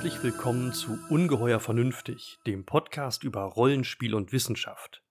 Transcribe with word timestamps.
Herzlich 0.00 0.22
willkommen 0.22 0.72
zu 0.72 0.98
Ungeheuer 1.10 1.60
Vernünftig, 1.60 2.38
dem 2.46 2.64
Podcast 2.64 3.22
über 3.22 3.42
Rollenspiel 3.42 4.14
und 4.14 4.32
Wissenschaft. 4.32 5.02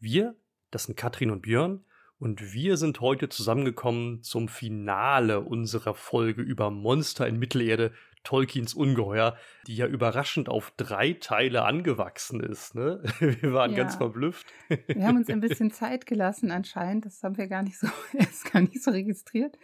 Wir, 0.00 0.34
das 0.70 0.84
sind 0.84 0.96
Katrin 0.96 1.30
und 1.30 1.42
Björn, 1.42 1.84
und 2.18 2.54
wir 2.54 2.78
sind 2.78 3.02
heute 3.02 3.28
zusammengekommen 3.28 4.22
zum 4.22 4.48
Finale 4.48 5.40
unserer 5.40 5.92
Folge 5.92 6.40
über 6.40 6.70
Monster 6.70 7.28
in 7.28 7.38
Mittelerde, 7.38 7.92
Tolkiens 8.24 8.74
Ungeheuer, 8.74 9.36
die 9.66 9.76
ja 9.76 9.86
überraschend 9.86 10.48
auf 10.48 10.72
drei 10.76 11.14
Teile 11.14 11.64
angewachsen 11.64 12.40
ist. 12.40 12.74
Ne? 12.74 13.02
Wir 13.18 13.52
waren 13.52 13.72
ja. 13.72 13.78
ganz 13.78 13.96
verblüfft. 13.96 14.46
Wir 14.86 15.06
haben 15.06 15.16
uns 15.16 15.28
ein 15.28 15.40
bisschen 15.40 15.70
Zeit 15.72 16.06
gelassen 16.06 16.50
anscheinend. 16.50 17.06
Das 17.06 17.22
haben 17.22 17.36
wir 17.36 17.48
gar 17.48 17.62
nicht 17.62 17.78
so, 17.78 17.88
erst 18.12 18.52
gar 18.52 18.60
nicht 18.60 18.82
so 18.82 18.90
registriert. 18.90 19.58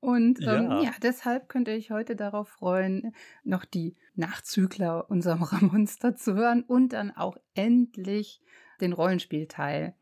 Und 0.00 0.40
ähm, 0.40 0.70
ja. 0.70 0.82
ja. 0.82 0.90
deshalb 1.02 1.48
könnt 1.48 1.68
ihr 1.68 1.74
euch 1.74 1.90
heute 1.90 2.16
darauf 2.16 2.48
freuen, 2.48 3.14
noch 3.44 3.64
die 3.64 3.96
Nachzügler 4.14 5.08
unserer 5.10 5.62
Monster 5.62 6.16
zu 6.16 6.34
hören 6.34 6.62
und 6.62 6.92
dann 6.92 7.10
auch 7.10 7.36
endlich 7.54 8.40
den 8.80 8.92
Rollenspielteil. 8.92 9.94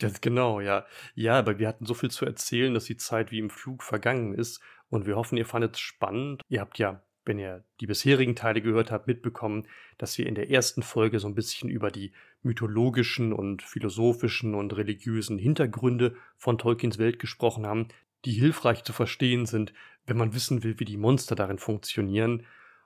Das 0.00 0.20
genau, 0.20 0.60
ja. 0.60 0.86
Ja, 1.14 1.38
aber 1.38 1.58
wir 1.58 1.68
hatten 1.68 1.84
so 1.84 1.94
viel 1.94 2.10
zu 2.10 2.24
erzählen, 2.24 2.72
dass 2.72 2.84
die 2.84 2.96
Zeit 2.96 3.30
wie 3.30 3.38
im 3.38 3.50
Flug 3.50 3.82
vergangen 3.82 4.34
ist. 4.34 4.60
Und 4.90 5.06
wir 5.06 5.16
hoffen, 5.16 5.38
ihr 5.38 5.46
fandet 5.46 5.76
es 5.76 5.80
spannend. 5.80 6.42
Ihr 6.48 6.60
habt 6.60 6.78
ja, 6.78 7.02
wenn 7.24 7.38
ihr 7.38 7.64
die 7.80 7.86
bisherigen 7.86 8.34
Teile 8.34 8.60
gehört 8.60 8.90
habt, 8.90 9.06
mitbekommen, 9.06 9.66
dass 9.98 10.18
wir 10.18 10.26
in 10.26 10.34
der 10.34 10.50
ersten 10.50 10.82
Folge 10.82 11.20
so 11.20 11.28
ein 11.28 11.34
bisschen 11.34 11.70
über 11.70 11.90
die 11.90 12.12
mythologischen 12.42 13.32
und 13.32 13.62
philosophischen 13.62 14.54
und 14.54 14.76
religiösen 14.76 15.38
Hintergründe 15.38 16.16
von 16.36 16.58
Tolkiens 16.58 16.98
Welt 16.98 17.18
gesprochen 17.18 17.66
haben, 17.66 17.88
die 18.24 18.32
hilfreich 18.32 18.82
zu 18.84 18.92
verstehen 18.92 19.46
sind, 19.46 19.72
wenn 20.06 20.16
man 20.16 20.34
wissen 20.34 20.64
will, 20.64 20.80
wie 20.80 20.84
die 20.84 20.96
Monster 20.96 21.36
darin 21.36 21.58
funktionieren. 21.58 22.44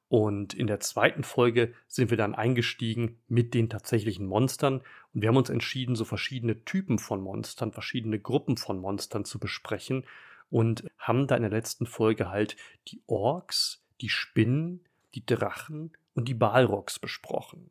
Und 0.08 0.52
in 0.52 0.66
der 0.66 0.80
zweiten 0.80 1.24
Folge 1.24 1.72
sind 1.88 2.10
wir 2.10 2.18
dann 2.18 2.34
eingestiegen 2.34 3.18
mit 3.26 3.54
den 3.54 3.70
tatsächlichen 3.70 4.26
Monstern 4.26 4.82
und 5.12 5.22
wir 5.22 5.28
haben 5.28 5.36
uns 5.36 5.48
entschieden, 5.48 5.96
so 5.96 6.04
verschiedene 6.04 6.64
Typen 6.64 6.98
von 6.98 7.22
Monstern, 7.22 7.72
verschiedene 7.72 8.20
Gruppen 8.20 8.58
von 8.58 8.78
Monstern 8.78 9.24
zu 9.24 9.38
besprechen 9.38 10.04
und 10.50 10.84
haben 10.98 11.26
da 11.26 11.36
in 11.36 11.42
der 11.42 11.50
letzten 11.50 11.86
Folge 11.86 12.30
halt 12.30 12.56
die 12.88 13.02
Orks, 13.06 13.84
die 14.00 14.08
Spinnen, 14.08 14.80
die 15.14 15.24
Drachen 15.24 15.92
und 16.14 16.28
die 16.28 16.34
Balrogs 16.34 16.98
besprochen. 16.98 17.70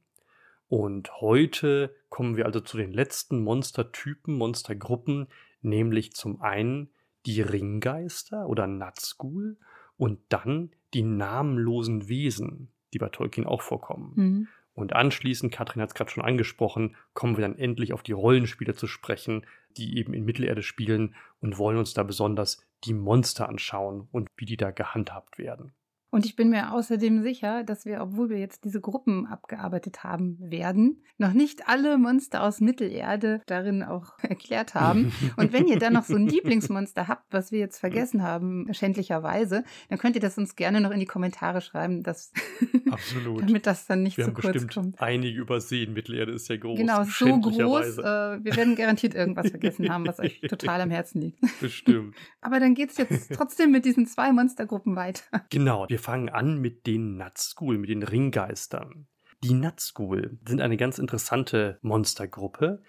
Und 0.68 1.22
heute 1.22 1.96
kommen 2.10 2.36
wir 2.36 2.46
also 2.46 2.60
zu 2.60 2.78
den 2.78 2.92
letzten 2.92 3.44
Monstertypen, 3.44 4.36
Monstergruppen, 4.36 5.28
nämlich 5.62 6.14
zum 6.14 6.42
einen 6.42 6.90
die 7.26 7.42
Ringgeister 7.42 8.48
oder 8.48 8.68
Nazgul 8.68 9.58
und 9.98 10.20
dann 10.30 10.72
die 10.94 11.04
namenlosen 11.04 12.10
Wesen, 12.10 12.70
die 12.94 13.00
bei 13.00 13.10
Tolkien 13.10 13.48
auch 13.48 13.62
vorkommen. 13.62 14.14
Mhm. 14.16 14.48
Und 14.74 14.94
anschließend, 14.94 15.54
Katrin 15.54 15.82
hat 15.82 15.90
es 15.90 15.96
gerade 15.96 16.10
schon 16.10 16.24
angesprochen, 16.24 16.96
kommen 17.14 17.38
wir 17.38 17.44
dann 17.44 17.58
endlich 17.58 17.94
auf 17.94 18.02
die 18.02 18.12
Rollenspiele 18.12 18.74
zu 18.74 18.88
sprechen, 18.88 19.46
die 19.78 19.98
eben 19.98 20.14
in 20.14 20.26
Mittelerde 20.26 20.64
spielen 20.64 21.16
und 21.44 21.58
wollen 21.58 21.78
uns 21.78 21.94
da 21.94 22.04
besonders 22.04 22.66
die 22.86 22.94
Monster 22.94 23.50
anschauen 23.50 24.08
und 24.12 24.30
wie 24.38 24.46
die 24.46 24.58
da 24.58 24.72
gehandhabt 24.72 25.38
werden. 25.38 25.76
Und 26.14 26.28
ich 26.28 26.36
bin 26.36 26.52
mir 26.52 26.72
außerdem 26.74 27.24
sicher, 27.24 27.64
dass 27.64 27.88
wir, 27.88 28.00
obwohl 28.00 28.30
wir 28.30 28.38
jetzt 28.38 28.66
diese 28.66 28.80
Gruppen 28.80 29.26
abgearbeitet 29.26 30.04
haben 30.04 30.38
werden, 30.40 31.02
noch 31.18 31.34
nicht 31.34 31.68
alle 31.68 31.98
Monster 31.98 32.44
aus 32.44 32.62
Mittelerde 32.62 33.42
darin 33.48 33.82
auch 33.82 34.20
erklärt 34.22 34.76
haben. 34.76 35.12
Und 35.38 35.54
wenn 35.54 35.68
ihr 35.68 35.80
dann 35.80 35.94
noch 35.94 36.04
so 36.04 36.16
ein 36.16 36.28
Lieblingsmonster 36.28 37.08
habt, 37.08 37.34
was 37.34 37.52
wir 37.52 37.58
jetzt 37.58 37.80
vergessen 37.80 38.22
haben, 38.22 38.72
schändlicherweise, 38.74 39.64
dann 39.90 39.98
könnt 39.98 40.16
ihr 40.16 40.22
das 40.22 40.38
uns 40.38 40.56
gerne 40.56 40.82
noch 40.82 40.92
in 40.92 41.00
die 41.00 41.08
Kommentare 41.08 41.62
schreiben, 41.62 42.04
dass 42.04 42.32
Absolut. 42.92 43.42
damit 43.42 43.66
das 43.66 43.88
dann 43.88 44.04
nicht 44.04 44.20
wir 44.20 44.26
zu 44.26 44.34
kurz 44.34 44.68
kommt. 44.68 45.02
Einige 45.02 45.40
übersehen, 45.40 45.94
Mittelerde 45.94 46.34
ist 46.34 46.48
ja 46.48 46.58
groß. 46.58 46.78
Genau, 46.78 47.06
so 47.06 47.40
groß. 47.40 47.98
Äh, 47.98 48.04
wir 48.44 48.56
werden 48.56 48.76
garantiert 48.76 49.16
irgendwas 49.16 49.50
vergessen 49.50 49.90
haben, 49.90 50.06
was 50.06 50.20
euch 50.20 50.42
total 50.48 50.80
am 50.82 50.92
Herzen 50.92 51.22
liegt. 51.22 51.40
Bestimmt. 51.60 52.16
Aber 52.40 52.60
dann 52.60 52.76
geht 52.76 52.92
es 52.92 52.98
jetzt 52.98 53.34
trotzdem 53.34 53.72
mit 53.72 53.84
diesen 53.84 54.06
zwei 54.06 54.32
Monstergruppen 54.32 54.96
weiter. 54.96 55.24
Genau, 55.50 55.88
wir 55.90 56.03
fangen 56.04 56.30
an 56.30 56.60
mit 56.60 56.86
den 56.86 57.18
Nazgul, 57.18 57.78
mit 57.78 57.90
den 57.90 58.04
Ringgeistern. 58.04 59.08
Die 59.44 59.54
Nazgul 59.54 60.38
sind 60.48 60.62
eine 60.62 60.78
ganz 60.78 61.00
interessante 61.00 61.80
Monstergruppe. 61.82 62.84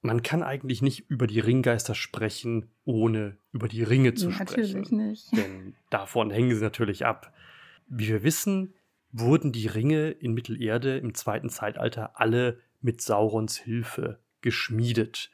Man 0.00 0.22
kann 0.22 0.42
eigentlich 0.42 0.80
nicht 0.80 1.10
über 1.10 1.26
die 1.26 1.40
Ringgeister 1.40 1.94
sprechen, 1.94 2.70
ohne 2.84 3.36
über 3.52 3.68
die 3.68 3.82
Ringe 3.82 4.14
zu 4.14 4.28
natürlich 4.28 4.70
sprechen. 4.70 4.80
Natürlich 4.80 4.92
nicht. 4.92 5.32
Denn 5.36 5.74
davon 5.90 6.30
hängen 6.30 6.54
sie 6.54 6.62
natürlich 6.62 7.04
ab. 7.04 7.34
Wie 7.88 8.08
wir 8.08 8.22
wissen, 8.22 8.74
wurden 9.12 9.52
die 9.52 9.66
Ringe 9.66 10.10
in 10.10 10.34
Mittelerde 10.34 10.98
im 10.98 11.14
zweiten 11.14 11.48
Zeitalter 11.48 12.20
alle 12.20 12.60
mit 12.80 13.00
Saurons 13.00 13.56
Hilfe 13.56 14.20
geschmiedet. 14.40 15.30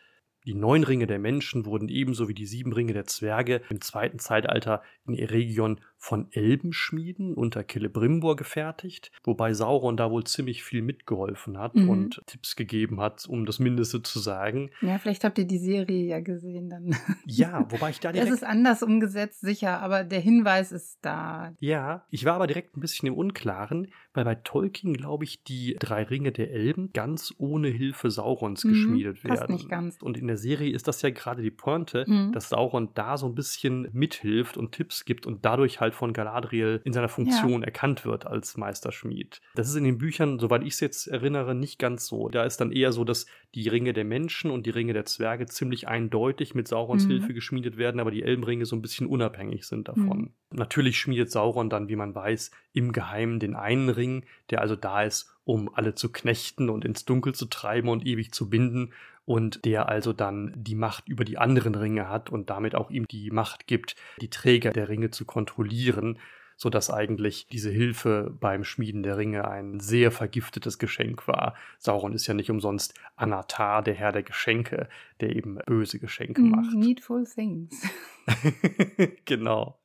Die 0.46 0.54
neun 0.54 0.84
Ringe 0.84 1.06
der 1.06 1.18
Menschen 1.18 1.64
wurden 1.64 1.88
ebenso 1.88 2.28
wie 2.28 2.34
die 2.34 2.46
sieben 2.46 2.72
Ringe 2.72 2.92
der 2.92 3.06
Zwerge 3.06 3.62
im 3.70 3.80
zweiten 3.80 4.18
Zeitalter 4.18 4.82
in 5.06 5.14
Eregion 5.14 5.80
von 6.04 6.28
Elbenschmieden 6.32 7.32
unter 7.32 7.64
Celebrimbor 7.66 8.36
gefertigt, 8.36 9.10
wobei 9.24 9.54
Sauron 9.54 9.96
da 9.96 10.10
wohl 10.10 10.24
ziemlich 10.24 10.62
viel 10.62 10.82
mitgeholfen 10.82 11.56
hat 11.56 11.76
mhm. 11.76 11.88
und 11.88 12.22
Tipps 12.26 12.56
gegeben 12.56 13.00
hat, 13.00 13.24
um 13.26 13.46
das 13.46 13.58
Mindeste 13.58 14.02
zu 14.02 14.18
sagen. 14.18 14.68
Ja, 14.82 14.98
vielleicht 14.98 15.24
habt 15.24 15.38
ihr 15.38 15.46
die 15.46 15.56
Serie 15.56 16.04
ja 16.04 16.20
gesehen 16.20 16.68
dann. 16.68 16.94
Ja, 17.26 17.66
wobei 17.70 17.88
ich 17.88 18.00
da 18.00 18.12
direkt... 18.12 18.30
Es 18.30 18.36
ist 18.36 18.44
anders 18.44 18.82
umgesetzt, 18.82 19.40
sicher, 19.40 19.80
aber 19.80 20.04
der 20.04 20.20
Hinweis 20.20 20.72
ist 20.72 20.98
da. 21.00 21.54
Ja, 21.58 22.04
ich 22.10 22.26
war 22.26 22.34
aber 22.34 22.46
direkt 22.46 22.76
ein 22.76 22.80
bisschen 22.80 23.08
im 23.08 23.14
Unklaren, 23.14 23.90
weil 24.12 24.26
bei 24.26 24.34
Tolkien, 24.34 24.94
glaube 24.94 25.24
ich, 25.24 25.42
die 25.42 25.74
drei 25.78 26.02
Ringe 26.02 26.32
der 26.32 26.50
Elben 26.50 26.92
ganz 26.92 27.34
ohne 27.38 27.68
Hilfe 27.68 28.10
Saurons 28.10 28.62
mhm, 28.64 28.68
geschmiedet 28.68 29.24
werden. 29.24 29.36
Passt 29.36 29.48
nicht 29.48 29.68
ganz. 29.70 30.02
Und 30.02 30.18
in 30.18 30.26
der 30.26 30.36
Serie 30.36 30.72
ist 30.72 30.86
das 30.86 31.00
ja 31.00 31.08
gerade 31.08 31.40
die 31.40 31.50
Pointe, 31.50 32.04
mhm. 32.06 32.32
dass 32.32 32.50
Sauron 32.50 32.90
da 32.94 33.16
so 33.16 33.26
ein 33.26 33.34
bisschen 33.34 33.88
mithilft 33.92 34.58
und 34.58 34.72
Tipps 34.72 35.06
gibt 35.06 35.26
und 35.26 35.46
dadurch 35.46 35.80
halt 35.80 35.93
von 35.94 36.12
Galadriel 36.12 36.80
in 36.84 36.92
seiner 36.92 37.08
Funktion 37.08 37.60
ja. 37.60 37.66
erkannt 37.66 38.04
wird 38.04 38.26
als 38.26 38.56
Meisterschmied. 38.56 39.40
Das 39.54 39.68
ist 39.68 39.76
in 39.76 39.84
den 39.84 39.98
Büchern, 39.98 40.38
soweit 40.38 40.62
ich 40.62 40.74
es 40.74 40.80
jetzt 40.80 41.06
erinnere, 41.06 41.54
nicht 41.54 41.78
ganz 41.78 42.06
so. 42.06 42.28
Da 42.28 42.44
ist 42.44 42.60
dann 42.60 42.72
eher 42.72 42.92
so, 42.92 43.04
dass 43.04 43.26
die 43.54 43.68
Ringe 43.68 43.92
der 43.92 44.04
Menschen 44.04 44.50
und 44.50 44.66
die 44.66 44.70
Ringe 44.70 44.92
der 44.92 45.04
Zwerge 45.04 45.46
ziemlich 45.46 45.88
eindeutig 45.88 46.54
mit 46.54 46.68
Saurons 46.68 47.06
mhm. 47.06 47.10
Hilfe 47.10 47.34
geschmiedet 47.34 47.76
werden, 47.76 48.00
aber 48.00 48.10
die 48.10 48.22
Elbenringe 48.22 48.66
so 48.66 48.76
ein 48.76 48.82
bisschen 48.82 49.06
unabhängig 49.06 49.66
sind 49.66 49.88
davon. 49.88 50.18
Mhm. 50.18 50.30
Natürlich 50.50 50.98
schmiedet 50.98 51.30
Sauron 51.30 51.70
dann, 51.70 51.88
wie 51.88 51.96
man 51.96 52.14
weiß, 52.14 52.50
im 52.72 52.92
Geheimen 52.92 53.40
den 53.40 53.54
einen 53.54 53.88
Ring, 53.88 54.24
der 54.50 54.60
also 54.60 54.76
da 54.76 55.02
ist, 55.02 55.33
um 55.44 55.74
alle 55.74 55.94
zu 55.94 56.10
knechten 56.10 56.70
und 56.70 56.84
ins 56.84 57.04
Dunkel 57.04 57.34
zu 57.34 57.46
treiben 57.46 57.88
und 57.88 58.06
ewig 58.06 58.32
zu 58.32 58.48
binden 58.48 58.92
und 59.26 59.64
der 59.64 59.88
also 59.88 60.12
dann 60.12 60.52
die 60.56 60.74
Macht 60.74 61.08
über 61.08 61.24
die 61.24 61.38
anderen 61.38 61.74
Ringe 61.74 62.08
hat 62.08 62.30
und 62.30 62.50
damit 62.50 62.74
auch 62.74 62.90
ihm 62.90 63.06
die 63.08 63.30
Macht 63.30 63.66
gibt, 63.66 63.96
die 64.20 64.30
Träger 64.30 64.70
der 64.70 64.88
Ringe 64.88 65.10
zu 65.10 65.24
kontrollieren, 65.24 66.18
so 66.56 66.70
dass 66.70 66.90
eigentlich 66.90 67.46
diese 67.48 67.70
Hilfe 67.70 68.32
beim 68.38 68.64
Schmieden 68.64 69.02
der 69.02 69.16
Ringe 69.16 69.48
ein 69.48 69.80
sehr 69.80 70.10
vergiftetes 70.10 70.78
Geschenk 70.78 71.26
war. 71.26 71.54
Sauron 71.78 72.12
ist 72.12 72.26
ja 72.26 72.34
nicht 72.34 72.50
umsonst 72.50 72.94
Anatar, 73.16 73.82
der 73.82 73.94
Herr 73.94 74.12
der 74.12 74.22
Geschenke, 74.22 74.88
der 75.20 75.34
eben 75.34 75.58
böse 75.66 75.98
Geschenke 75.98 76.42
mm, 76.42 76.50
macht. 76.50 76.74
Needful 76.74 77.24
things. 77.26 77.82
genau. 79.24 79.78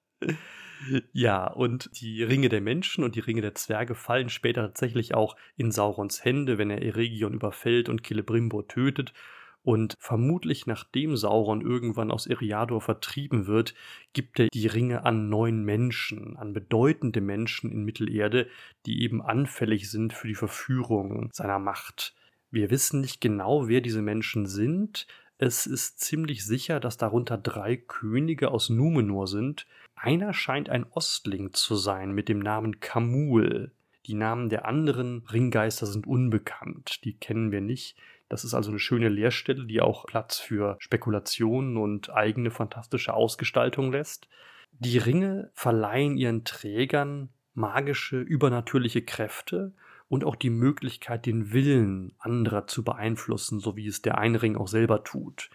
Ja, 1.11 1.47
und 1.47 1.89
die 1.99 2.23
Ringe 2.23 2.49
der 2.49 2.61
Menschen 2.61 3.03
und 3.03 3.15
die 3.15 3.19
Ringe 3.19 3.41
der 3.41 3.55
Zwerge 3.55 3.95
fallen 3.95 4.29
später 4.29 4.61
tatsächlich 4.61 5.13
auch 5.13 5.35
in 5.57 5.71
Saurons 5.71 6.23
Hände, 6.23 6.57
wenn 6.57 6.69
er 6.69 6.81
Eregion 6.81 7.33
überfällt 7.33 7.89
und 7.89 8.05
Celebrimbor 8.05 8.67
tötet. 8.67 9.13
Und 9.61 9.95
vermutlich 9.99 10.67
nachdem 10.67 11.17
Sauron 11.17 11.61
irgendwann 11.61 12.11
aus 12.11 12.27
Eriador 12.27 12.81
vertrieben 12.81 13.45
wird, 13.45 13.73
gibt 14.13 14.39
er 14.39 14.47
die 14.47 14.67
Ringe 14.67 15.03
an 15.03 15.29
neun 15.29 15.63
Menschen, 15.63 16.37
an 16.37 16.53
bedeutende 16.53 17.19
Menschen 17.19 17.71
in 17.71 17.83
Mittelerde, 17.83 18.47
die 18.85 19.03
eben 19.03 19.21
anfällig 19.21 19.91
sind 19.91 20.13
für 20.13 20.27
die 20.27 20.35
Verführung 20.35 21.29
seiner 21.33 21.59
Macht. 21.59 22.15
Wir 22.51 22.71
wissen 22.71 23.01
nicht 23.01 23.19
genau, 23.19 23.67
wer 23.67 23.81
diese 23.81 24.01
Menschen 24.01 24.45
sind. 24.45 25.07
Es 25.37 25.67
ist 25.67 25.99
ziemlich 25.99 26.45
sicher, 26.45 26.79
dass 26.79 26.97
darunter 26.97 27.37
drei 27.37 27.77
Könige 27.77 28.51
aus 28.51 28.69
Numenor 28.69 29.27
sind, 29.27 29.67
einer 30.01 30.33
scheint 30.33 30.69
ein 30.69 30.85
Ostling 30.91 31.53
zu 31.53 31.75
sein 31.75 32.11
mit 32.11 32.29
dem 32.29 32.39
Namen 32.39 32.79
Kamul. 32.79 33.71
Die 34.05 34.13
Namen 34.13 34.49
der 34.49 34.65
anderen 34.65 35.25
Ringgeister 35.31 35.85
sind 35.85 36.07
unbekannt, 36.07 37.03
die 37.03 37.17
kennen 37.17 37.51
wir 37.51 37.61
nicht. 37.61 37.97
Das 38.29 38.43
ist 38.43 38.53
also 38.53 38.69
eine 38.69 38.79
schöne 38.79 39.09
Leerstelle, 39.09 39.65
die 39.65 39.81
auch 39.81 40.05
Platz 40.05 40.39
für 40.39 40.77
Spekulationen 40.79 41.77
und 41.77 42.11
eigene 42.11 42.51
fantastische 42.51 43.13
Ausgestaltung 43.13 43.91
lässt. 43.91 44.29
Die 44.71 44.97
Ringe 44.97 45.51
verleihen 45.53 46.15
ihren 46.15 46.45
Trägern 46.45 47.29
magische, 47.53 48.19
übernatürliche 48.19 49.01
Kräfte 49.01 49.73
und 50.07 50.23
auch 50.23 50.35
die 50.35 50.49
Möglichkeit, 50.49 51.25
den 51.25 51.51
Willen 51.51 52.13
anderer 52.19 52.67
zu 52.67 52.83
beeinflussen, 52.83 53.59
so 53.59 53.75
wie 53.75 53.87
es 53.87 54.01
der 54.01 54.17
Einring 54.17 54.55
auch 54.55 54.67
selber 54.67 55.03
tut. 55.03 55.49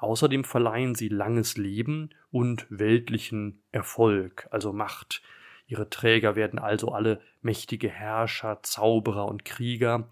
Außerdem 0.00 0.44
verleihen 0.44 0.94
sie 0.94 1.08
langes 1.08 1.58
Leben 1.58 2.10
und 2.30 2.66
weltlichen 2.70 3.62
Erfolg, 3.70 4.48
also 4.50 4.72
Macht. 4.72 5.22
Ihre 5.66 5.90
Träger 5.90 6.36
werden 6.36 6.58
also 6.58 6.88
alle 6.88 7.20
mächtige 7.42 7.90
Herrscher, 7.90 8.62
Zauberer 8.62 9.26
und 9.26 9.44
Krieger. 9.44 10.08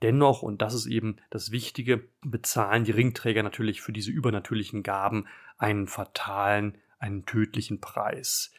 Dennoch, 0.00 0.42
und 0.42 0.62
das 0.62 0.74
ist 0.74 0.86
eben 0.86 1.16
das 1.28 1.50
Wichtige, 1.50 2.04
bezahlen 2.22 2.84
die 2.84 2.92
Ringträger 2.92 3.42
natürlich 3.42 3.82
für 3.82 3.92
diese 3.92 4.12
übernatürlichen 4.12 4.84
Gaben 4.84 5.26
einen 5.58 5.88
fatalen, 5.88 6.78
einen 7.00 7.26
tödlichen 7.26 7.80
Preis. 7.80 8.52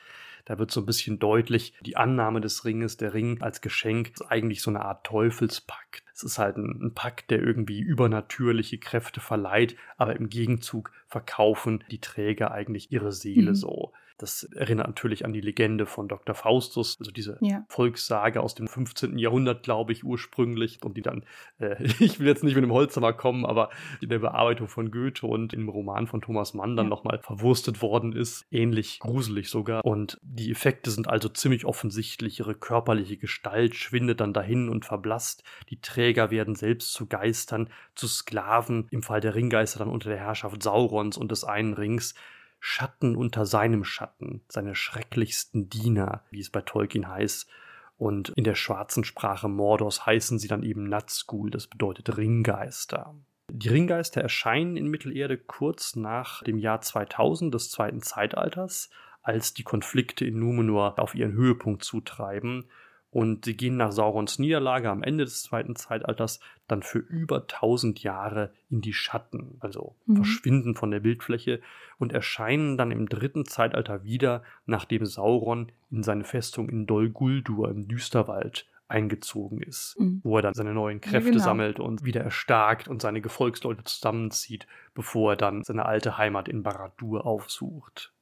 Da 0.46 0.60
wird 0.60 0.72
so 0.72 0.82
ein 0.82 0.86
bisschen 0.86 1.20
deutlich, 1.20 1.74
die 1.82 1.96
Annahme 1.96 2.42
des 2.42 2.66
Ringes, 2.66 2.98
der 2.98 3.14
Ring 3.14 3.42
als 3.42 3.62
Geschenk, 3.62 4.12
ist 4.14 4.22
eigentlich 4.24 4.62
so 4.62 4.72
eine 4.72 4.84
Art 4.84 5.06
Teufelspakt. 5.06 6.04
Es 6.14 6.24
ist 6.24 6.38
halt 6.38 6.58
ein, 6.58 6.80
ein 6.82 6.94
Pakt, 6.94 7.32
der 7.32 7.42
irgendwie 7.42 7.80
übernatürliche 7.80 8.78
Kräfte 8.78 9.20
verleiht, 9.20 9.78
aber 9.98 10.16
im 10.16 10.30
Gegenzug 10.30 10.92
verkaufen 11.08 11.84
die 11.92 12.02
Träger 12.02 12.52
eigentlich 12.52 12.92
ihre 12.92 13.12
Seele 13.12 13.52
mhm. 13.52 13.56
so. 13.56 13.94
Das 14.18 14.44
erinnert 14.44 14.88
natürlich 14.88 15.26
an 15.26 15.34
die 15.34 15.42
Legende 15.42 15.86
von 15.86 16.08
Dr. 16.08 16.36
Faustus, 16.36 16.98
also 17.00 17.12
diese 17.12 17.38
ja. 17.42 17.66
Volkssage 17.70 18.42
aus 18.42 18.56
dem 18.56 18.68
15. 18.68 19.18
Jahrhundert, 19.18 19.64
glaube 19.64 19.92
ich, 19.92 20.04
ursprünglich, 20.04 20.80
und 20.84 20.98
die 20.98 21.02
dann, 21.02 21.26
äh, 21.60 21.84
ich 22.00 22.20
will 22.20 22.28
jetzt 22.28 22.44
nicht 22.44 22.56
mit 22.56 22.64
dem 22.64 22.72
Holzhammer 22.72 23.14
kommen, 23.14 23.46
aber 23.46 23.70
in 24.02 24.10
der 24.10 24.20
Bearbeitung 24.20 24.68
von 24.68 24.92
Goethe 24.92 25.26
und 25.26 25.54
im 25.54 25.70
Roman 25.70 26.08
von 26.08 26.22
Thomas 26.22 26.54
Mann 26.54 26.76
dann 26.76 26.88
ja. 26.88 26.90
nochmal 26.90 27.20
verwurstet 27.24 27.82
worden 27.82 28.14
ist. 28.14 28.46
Ähnlich 28.52 29.00
gruselig 29.00 29.50
sogar. 29.50 29.84
Und 29.86 30.20
die 30.22 30.52
Effekte 30.52 30.92
sind 30.92 31.08
also 31.08 31.30
ziemlich 31.30 31.66
offensichtlich. 31.66 32.40
Ihre 32.40 32.56
körperliche 32.56 33.18
Gestalt 33.18 33.76
schwindet 33.76 34.20
dann 34.20 34.34
dahin 34.34 34.70
und 34.70 34.86
verblasst. 34.86 35.44
Die 35.70 35.82
Träger 35.82 36.32
werden 36.32 36.56
selbst 36.56 36.94
zu 36.94 37.08
Geistern, 37.08 37.70
zu 37.96 38.08
Sklaven, 38.08 38.88
im 38.92 39.04
Fall 39.04 39.22
der 39.22 39.36
Ringgeister 39.36 39.80
dann 39.80 39.90
unter 39.90 40.10
der 40.10 40.20
Herrschaft 40.20 40.64
Saurons 40.64 41.18
und 41.18 41.32
des 41.32 41.44
einen 41.44 41.74
Rings. 41.74 42.14
Schatten 42.66 43.18
unter 43.18 43.46
seinem 43.46 43.84
Schatten, 43.84 44.42
seine 44.48 44.74
schrecklichsten 44.74 45.68
Diener, 45.68 46.24
wie 46.30 46.40
es 46.40 46.50
bei 46.50 46.62
Tolkien 46.62 47.10
heißt. 47.10 47.50
Und 47.98 48.30
in 48.38 48.46
der 48.46 48.56
schwarzen 48.56 49.04
Sprache 49.04 49.50
Mordors 49.50 50.06
heißen 50.06 50.40
sie 50.40 50.48
dann 50.48 50.64
eben 50.64 50.86
Nazgul, 50.86 51.52
das 51.52 51.68
bedeutet 51.68 52.16
Ringgeister. 52.16 53.16
Die 53.52 53.68
Ringgeister 53.68 54.22
erscheinen 54.22 54.78
in 54.78 54.88
Mittelerde 54.88 55.38
kurz 55.38 55.98
nach 55.98 56.42
dem 56.44 56.58
Jahr 56.58 56.80
2000 56.80 57.54
des 57.54 57.70
zweiten 57.70 58.02
Zeitalters, 58.02 58.90
als 59.22 59.54
die 59.54 59.64
Konflikte 59.64 60.26
in 60.26 60.40
Numenor 60.40 60.98
auf 61.00 61.16
ihren 61.16 61.34
Höhepunkt 61.34 61.84
zutreiben 61.84 62.70
und 63.14 63.46
sie 63.46 63.56
gehen 63.56 63.78
nach 63.78 63.92
Saurons 63.92 64.40
Niederlage 64.40 64.90
am 64.90 65.04
Ende 65.04 65.24
des 65.24 65.44
zweiten 65.44 65.76
Zeitalters 65.76 66.40
dann 66.68 66.82
für 66.82 66.98
über 66.98 67.42
1000 67.42 68.02
Jahre 68.02 68.52
in 68.72 68.82
die 68.82 68.94
Schatten, 68.94 69.58
also 69.60 69.96
mhm. 70.08 70.16
verschwinden 70.16 70.76
von 70.76 70.90
der 70.90 71.00
Bildfläche 71.00 71.62
und 72.00 72.12
erscheinen 72.12 72.76
dann 72.76 72.90
im 72.90 73.08
dritten 73.08 73.46
Zeitalter 73.46 74.04
wieder, 74.04 74.42
nachdem 74.66 75.06
Sauron 75.06 75.72
in 75.92 76.02
seine 76.02 76.24
Festung 76.24 76.70
in 76.70 76.88
Dol 76.88 77.12
Guldur 77.12 77.70
im 77.70 77.88
Düsterwald 77.88 78.68
eingezogen 78.88 79.62
ist, 79.62 79.96
mhm. 80.00 80.22
wo 80.24 80.38
er 80.38 80.42
dann 80.42 80.54
seine 80.54 80.74
neuen 80.74 81.00
Kräfte 81.00 81.30
ja, 81.30 81.34
genau. 81.34 81.44
sammelt 81.44 81.80
und 81.80 82.04
wieder 82.04 82.22
erstarkt 82.22 82.88
und 82.88 83.02
seine 83.02 83.22
Gefolgsleute 83.22 83.84
zusammenzieht, 83.84 84.66
bevor 84.96 85.34
er 85.34 85.38
dann 85.38 85.64
seine 85.64 85.86
alte 85.86 86.18
Heimat 86.18 86.48
in 86.48 86.64
Barad-dûr 86.64 87.26
aufsucht. 87.26 88.13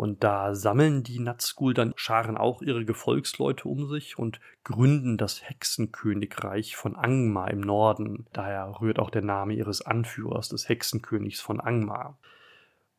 Und 0.00 0.24
da 0.24 0.54
sammeln 0.54 1.02
die 1.02 1.18
Nazgul 1.18 1.74
dann 1.74 1.92
scharen 1.94 2.38
auch 2.38 2.62
ihre 2.62 2.86
Gefolgsleute 2.86 3.68
um 3.68 3.86
sich 3.86 4.18
und 4.18 4.40
gründen 4.64 5.18
das 5.18 5.46
Hexenkönigreich 5.46 6.74
von 6.74 6.96
Angmar 6.96 7.50
im 7.50 7.60
Norden. 7.60 8.24
Daher 8.32 8.80
rührt 8.80 8.98
auch 8.98 9.10
der 9.10 9.20
Name 9.20 9.52
ihres 9.52 9.82
Anführers, 9.82 10.48
des 10.48 10.70
Hexenkönigs 10.70 11.42
von 11.42 11.60
Angmar. 11.60 12.16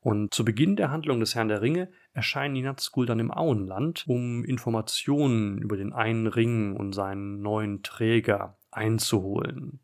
Und 0.02 0.32
zu 0.32 0.46
Beginn 0.46 0.76
der 0.76 0.92
Handlung 0.92 1.20
des 1.20 1.34
Herrn 1.34 1.48
der 1.48 1.64
Ringe 1.64 1.90
erscheinen 2.14 2.54
die 2.54 2.62
Nazgul 2.62 3.08
dann 3.08 3.18
im 3.18 3.32
Auenland, 3.32 4.04
um 4.08 4.46
Informationen 4.46 5.58
über 5.58 5.78
den 5.78 5.94
einen 5.94 6.28
Ring 6.28 6.76
und 6.76 6.94
seinen 6.94 7.42
neuen 7.42 7.82
Träger 7.82 8.58
einzuholen. 8.70 9.80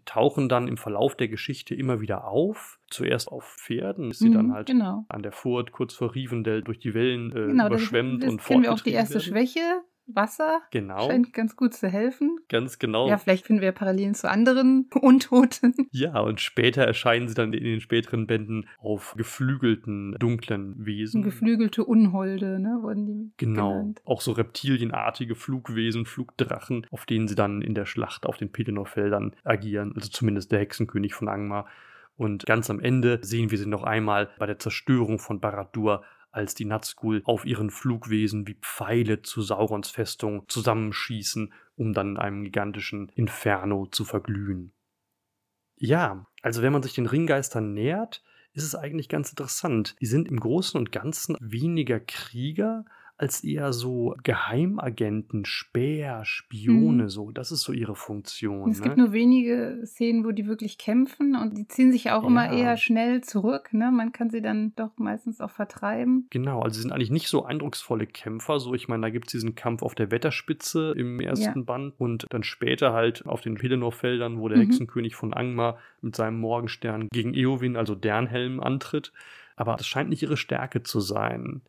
Die 0.00 0.04
tauchen 0.06 0.48
dann 0.48 0.66
im 0.66 0.76
Verlauf 0.76 1.14
der 1.14 1.28
Geschichte 1.28 1.74
immer 1.74 2.00
wieder 2.00 2.26
auf. 2.26 2.78
Zuerst 2.88 3.28
auf 3.28 3.44
Pferden, 3.44 4.10
ist 4.10 4.20
sie 4.20 4.30
mhm, 4.30 4.34
dann 4.34 4.52
halt 4.52 4.66
genau. 4.66 5.04
an 5.08 5.22
der 5.22 5.32
Furt 5.32 5.72
kurz 5.72 5.94
vor 5.94 6.14
Rivendell 6.14 6.62
durch 6.62 6.78
die 6.78 6.94
Wellen 6.94 7.30
äh, 7.32 7.46
genau, 7.46 7.66
überschwemmt 7.66 8.22
das, 8.22 8.26
das 8.26 8.32
und 8.32 8.44
kennen 8.44 8.62
wir 8.62 8.72
auch 8.72 8.80
die 8.80 8.92
erste 8.92 9.14
werden. 9.14 9.24
Schwäche 9.24 9.82
Wasser. 10.14 10.60
Genau. 10.70 11.08
Scheint 11.08 11.32
ganz 11.32 11.56
gut 11.56 11.74
zu 11.74 11.88
helfen. 11.88 12.38
Ganz 12.48 12.78
genau. 12.78 13.08
Ja, 13.08 13.18
vielleicht 13.18 13.46
finden 13.46 13.62
wir 13.62 13.72
Parallelen 13.72 14.14
zu 14.14 14.30
anderen 14.30 14.88
Untoten. 15.00 15.74
Ja, 15.90 16.20
und 16.20 16.40
später 16.40 16.82
erscheinen 16.82 17.28
sie 17.28 17.34
dann 17.34 17.52
in 17.52 17.64
den 17.64 17.80
späteren 17.80 18.26
Bänden 18.26 18.66
auf 18.78 19.14
geflügelten, 19.16 20.16
dunklen 20.18 20.74
Wesen. 20.84 21.22
Geflügelte 21.22 21.84
Unholde, 21.84 22.58
ne, 22.60 22.78
wurden 22.82 23.06
die 23.06 23.32
Genau. 23.36 23.70
Genannt. 23.72 24.02
Auch 24.04 24.20
so 24.20 24.32
reptilienartige 24.32 25.34
Flugwesen, 25.34 26.06
Flugdrachen, 26.06 26.86
auf 26.90 27.06
denen 27.06 27.28
sie 27.28 27.34
dann 27.34 27.62
in 27.62 27.74
der 27.74 27.86
Schlacht 27.86 28.26
auf 28.26 28.36
den 28.36 28.52
Pelennor-Feldern 28.52 29.34
agieren. 29.44 29.92
Also 29.94 30.08
zumindest 30.08 30.52
der 30.52 30.60
Hexenkönig 30.60 31.14
von 31.14 31.28
Angmar. 31.28 31.66
Und 32.16 32.44
ganz 32.44 32.68
am 32.68 32.80
Ende 32.80 33.18
sehen 33.22 33.50
wir 33.50 33.56
sie 33.56 33.66
noch 33.66 33.82
einmal 33.82 34.28
bei 34.38 34.46
der 34.46 34.58
Zerstörung 34.58 35.18
von 35.18 35.40
Barad-dûr 35.40 36.02
als 36.30 36.54
die 36.54 36.64
Nazgul 36.64 37.22
auf 37.24 37.44
ihren 37.44 37.70
Flugwesen 37.70 38.46
wie 38.46 38.54
Pfeile 38.54 39.22
zu 39.22 39.42
Saurons 39.42 39.90
Festung 39.90 40.48
zusammenschießen, 40.48 41.52
um 41.76 41.92
dann 41.92 42.10
in 42.10 42.16
einem 42.18 42.44
gigantischen 42.44 43.08
Inferno 43.10 43.86
zu 43.86 44.04
verglühen. 44.04 44.72
Ja, 45.76 46.26
also 46.42 46.62
wenn 46.62 46.72
man 46.72 46.82
sich 46.82 46.94
den 46.94 47.06
Ringgeistern 47.06 47.72
nähert, 47.72 48.22
ist 48.52 48.64
es 48.64 48.74
eigentlich 48.74 49.08
ganz 49.08 49.30
interessant. 49.30 49.96
Die 50.00 50.06
sind 50.06 50.28
im 50.28 50.38
Großen 50.38 50.78
und 50.78 50.92
Ganzen 50.92 51.36
weniger 51.40 52.00
Krieger 52.00 52.84
als 53.20 53.44
eher 53.44 53.74
so 53.74 54.16
Geheimagenten, 54.22 55.44
Späher, 55.44 56.24
Spione, 56.24 57.02
mhm. 57.02 57.08
so. 57.10 57.30
Das 57.30 57.52
ist 57.52 57.60
so 57.60 57.72
ihre 57.72 57.94
Funktion. 57.94 58.70
Es 58.70 58.78
ne? 58.78 58.84
gibt 58.84 58.96
nur 58.96 59.12
wenige 59.12 59.82
Szenen, 59.84 60.24
wo 60.24 60.30
die 60.30 60.46
wirklich 60.46 60.78
kämpfen 60.78 61.36
und 61.36 61.58
die 61.58 61.68
ziehen 61.68 61.92
sich 61.92 62.10
auch 62.12 62.22
ja. 62.22 62.28
immer 62.28 62.50
eher 62.50 62.78
schnell 62.78 63.20
zurück. 63.20 63.74
Ne? 63.74 63.90
Man 63.90 64.12
kann 64.12 64.30
sie 64.30 64.40
dann 64.40 64.72
doch 64.74 64.96
meistens 64.96 65.42
auch 65.42 65.50
vertreiben. 65.50 66.28
Genau, 66.30 66.62
also 66.62 66.76
sie 66.76 66.80
sind 66.80 66.92
eigentlich 66.92 67.10
nicht 67.10 67.28
so 67.28 67.44
eindrucksvolle 67.44 68.06
Kämpfer. 68.06 68.58
So, 68.58 68.72
ich 68.72 68.88
meine, 68.88 69.02
da 69.02 69.10
gibt 69.10 69.26
es 69.26 69.32
diesen 69.32 69.54
Kampf 69.54 69.82
auf 69.82 69.94
der 69.94 70.10
Wetterspitze 70.10 70.94
im 70.96 71.20
ersten 71.20 71.58
ja. 71.58 71.64
Band 71.64 71.92
und 71.98 72.24
dann 72.30 72.42
später 72.42 72.94
halt 72.94 73.26
auf 73.26 73.42
den 73.42 73.56
Pelennor-Feldern, 73.56 74.40
wo 74.40 74.48
der 74.48 74.56
mhm. 74.56 74.62
Hexenkönig 74.62 75.14
von 75.14 75.34
Angmar 75.34 75.76
mit 76.00 76.16
seinem 76.16 76.40
Morgenstern 76.40 77.08
gegen 77.12 77.34
Eowyn, 77.34 77.76
also 77.76 77.94
Dernhelm, 77.94 78.60
antritt. 78.60 79.12
Aber 79.56 79.76
das 79.76 79.86
scheint 79.86 80.08
nicht 80.08 80.22
ihre 80.22 80.38
Stärke 80.38 80.82
zu 80.82 81.00
sein. 81.00 81.60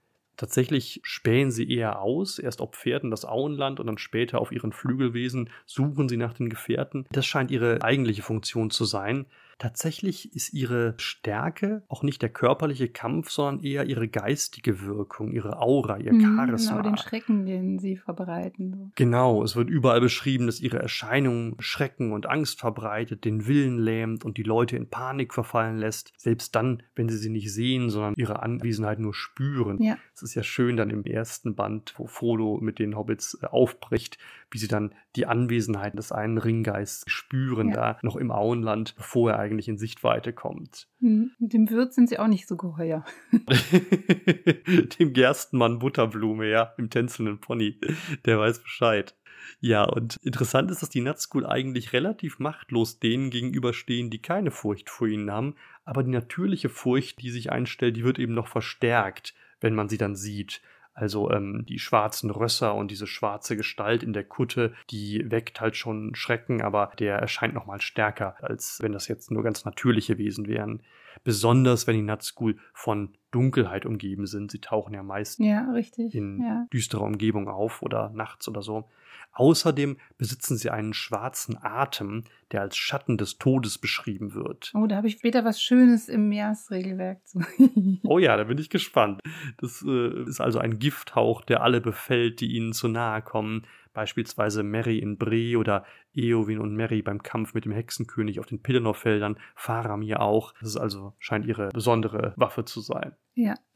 Tatsächlich 0.42 1.02
spähen 1.04 1.52
sie 1.52 1.72
eher 1.72 2.02
aus, 2.02 2.40
erst 2.40 2.62
auf 2.62 2.72
Pferden 2.72 3.12
das 3.12 3.26
Auenland 3.26 3.80
und 3.80 3.86
dann 3.86 4.00
später 4.00 4.42
auf 4.42 4.52
ihren 4.52 4.72
Flügelwesen 4.72 5.52
suchen 5.68 6.10
sie 6.10 6.18
nach 6.18 6.34
den 6.34 6.50
Gefährten. 6.50 7.06
Das 7.12 7.28
scheint 7.28 7.52
ihre 7.52 7.84
eigentliche 7.84 8.24
Funktion 8.24 8.72
zu 8.72 8.86
sein. 8.86 9.28
Tatsächlich 9.62 10.36
ist 10.36 10.54
ihre 10.54 10.96
Stärke 10.98 11.84
auch 11.88 12.02
nicht 12.02 12.24
der 12.24 12.30
körperliche 12.30 12.90
Kampf, 12.90 13.30
sondern 13.30 13.64
eher 13.64 13.86
ihre 13.86 14.08
geistige 14.08 14.82
Wirkung, 14.82 15.32
ihre 15.32 15.60
Aura, 15.60 16.00
ihr 16.00 16.14
mhm, 16.14 16.36
Charisma. 16.36 16.78
Genau, 16.78 16.90
den 16.90 16.98
Schrecken, 16.98 17.46
den 17.46 17.78
sie 17.78 17.96
verbreiten. 17.96 18.92
Genau, 18.96 19.44
es 19.44 19.56
wird 19.56 19.70
überall 19.70 20.02
beschrieben, 20.02 20.48
dass 20.48 20.60
ihre 20.60 20.80
Erscheinung 20.80 21.58
Schrecken 21.60 22.12
und 22.12 22.26
Angst 22.26 22.60
verbreitet, 22.60 23.24
den 23.24 23.46
Willen 23.46 23.78
lähmt 23.78 24.26
und 24.26 24.38
die 24.38 24.44
Leute 24.44 24.78
in 24.78 24.90
Panik 24.90 25.32
verfallen 25.32 25.78
lässt, 25.78 26.12
selbst 26.18 26.56
dann, 26.56 26.82
wenn 26.96 27.08
sie 27.08 27.18
sie 27.18 27.30
nicht 27.30 27.54
sehen, 27.54 27.92
sondern 27.92 28.16
ihre 28.18 28.42
Anwesenheit 28.42 28.98
nur 28.98 29.14
spüren. 29.14 29.80
Ja. 29.80 29.96
Es 30.16 30.24
ist 30.24 30.34
ja 30.34 30.42
schön 30.42 30.76
dann 30.76 30.90
im 30.90 31.04
ersten 31.04 31.54
Band, 31.54 31.94
wo 31.98 32.08
Frodo 32.08 32.58
mit 32.60 32.80
den 32.80 32.98
Hobbits 32.98 33.38
äh, 33.44 33.46
aufbricht, 33.46 34.18
wie 34.50 34.58
sie 34.58 34.68
dann 34.68 34.96
die 35.16 35.28
Anwesenheit 35.28 35.98
des 35.98 36.12
einen 36.12 36.40
Ringgeists 36.40 37.04
spüren, 37.12 37.70
ja. 37.70 37.76
da 37.76 38.00
noch 38.02 38.16
im 38.16 38.32
Auenland, 38.32 38.96
bevor 38.96 39.32
er 39.32 39.51
eigentlich 39.52 39.68
in 39.68 39.78
Sichtweite 39.78 40.34
kommt. 40.34 40.88
Hm, 41.00 41.32
dem 41.40 41.70
Wirt 41.70 41.94
sind 41.94 42.10
sie 42.10 42.18
auch 42.20 42.28
nicht 42.28 42.48
so 42.48 42.56
geheuer. 42.56 43.04
dem 45.00 45.14
Gerstenmann 45.14 45.80
Butterblume, 45.80 46.50
ja, 46.50 46.74
im 46.78 46.90
tänzelnden 46.90 47.40
Pony, 47.40 47.80
der 48.26 48.40
weiß 48.40 48.64
Bescheid. 48.64 49.16
Ja, 49.60 49.84
und 49.84 50.18
interessant 50.24 50.72
ist, 50.72 50.82
dass 50.82 50.90
die 50.90 51.02
Nazgul 51.02 51.46
eigentlich 51.46 51.94
relativ 51.94 52.40
machtlos 52.40 53.00
denen 53.00 53.30
gegenüberstehen, 53.30 54.10
die 54.10 54.22
keine 54.22 54.52
Furcht 54.52 54.90
vor 54.90 55.08
ihnen 55.08 55.32
haben, 55.32 55.56
aber 55.84 56.04
die 56.04 56.12
natürliche 56.12 56.70
Furcht, 56.70 57.22
die 57.22 57.32
sich 57.32 57.52
einstellt, 57.52 57.98
die 57.98 58.04
wird 58.04 58.20
eben 58.20 58.34
noch 58.34 58.48
verstärkt, 58.48 59.34
wenn 59.60 59.76
man 59.76 59.90
sie 59.90 59.98
dann 59.98 60.16
sieht. 60.16 60.62
Also 60.94 61.32
ähm, 61.32 61.66
die 61.68 61.80
schwarzen 61.80 62.30
Rösser 62.30 62.76
und 62.76 62.92
diese 62.92 63.08
schwarze 63.08 63.56
Gestalt 63.56 64.04
in 64.04 64.14
der 64.14 64.26
Kutte, 64.26 64.74
die 64.90 65.30
weckt 65.32 65.62
halt 65.62 65.78
schon 65.78 66.16
Schrecken, 66.16 66.62
aber 66.62 66.92
der 67.00 67.16
erscheint 67.16 67.54
noch 67.54 67.66
mal 67.66 67.82
stärker, 67.82 68.36
als 68.42 68.80
wenn 68.82 68.92
das 68.92 69.08
jetzt 69.08 69.32
nur 69.32 69.44
ganz 69.44 69.64
natürliche 69.64 70.18
Wesen 70.18 70.48
wären. 70.48 70.82
Besonders 71.24 71.88
wenn 71.88 71.96
die 71.96 72.02
Nazgul 72.02 72.58
von 72.74 73.14
Dunkelheit 73.32 73.86
umgeben 73.86 74.26
sind. 74.28 74.52
Sie 74.52 74.60
tauchen 74.60 74.94
ja 74.94 75.04
meist 75.04 75.40
Ja, 75.40 75.72
richtig. 75.72 76.14
in 76.14 76.42
Ja. 76.42 76.66
düsterer 76.74 77.04
Umgebung 77.04 77.48
auf 77.48 77.82
oder 77.82 78.10
nachts 78.10 78.48
oder 78.48 78.62
so. 78.62 78.90
Außerdem 79.34 79.96
besitzen 80.18 80.58
sie 80.58 80.70
einen 80.70 80.94
schwarzen 80.94 81.58
Atem, 81.62 82.26
der 82.52 82.60
als 82.62 82.76
Schatten 82.76 83.18
des 83.18 83.38
Todes 83.38 83.78
beschrieben 83.78 84.34
wird. 84.34 84.74
Oh, 84.76 84.88
da 84.88 84.98
habe 84.98 85.08
ich 85.08 85.14
später 85.14 85.46
was 85.46 85.62
Schönes 85.62 86.10
im 86.10 86.28
Meeresregelwerk 86.28 87.26
zu. 87.26 87.40
Oh 88.04 88.20
ja, 88.20 88.36
da 88.36 88.44
bin 88.44 88.58
ich 88.58 88.70
gespannt. 88.70 89.22
Das 89.60 89.82
äh, 89.88 90.24
ist 90.24 90.42
also 90.42 90.60
ein 90.60 90.80
Gifthauch, 90.80 91.42
der 91.46 91.62
alle 91.64 91.80
befällt, 91.80 92.42
die 92.42 92.52
ihnen 92.56 92.74
zu 92.74 92.90
nahe 92.90 93.22
kommen. 93.22 93.66
Beispielsweise 93.94 94.64
Mary 94.64 95.00
in 95.00 95.18
Bre 95.18 95.58
oder 95.58 95.86
Eowyn 96.14 96.60
und 96.60 96.76
Mary 96.76 97.02
beim 97.02 97.22
Kampf 97.24 97.54
mit 97.54 97.66
dem 97.66 97.72
Hexenkönig 97.72 98.40
auf 98.40 98.46
den 98.46 98.62
Pillenor-Feldern, 98.62 99.38
Faramir 99.56 100.22
auch. 100.22 100.54
Das 100.60 100.70
ist 100.70 100.78
also, 100.78 101.14
scheint 101.20 101.46
ihre 101.46 101.70
besondere 101.70 102.34
Waffe 102.38 102.66
zu 102.66 102.82
sein. 102.82 103.16
ja. 103.36 103.56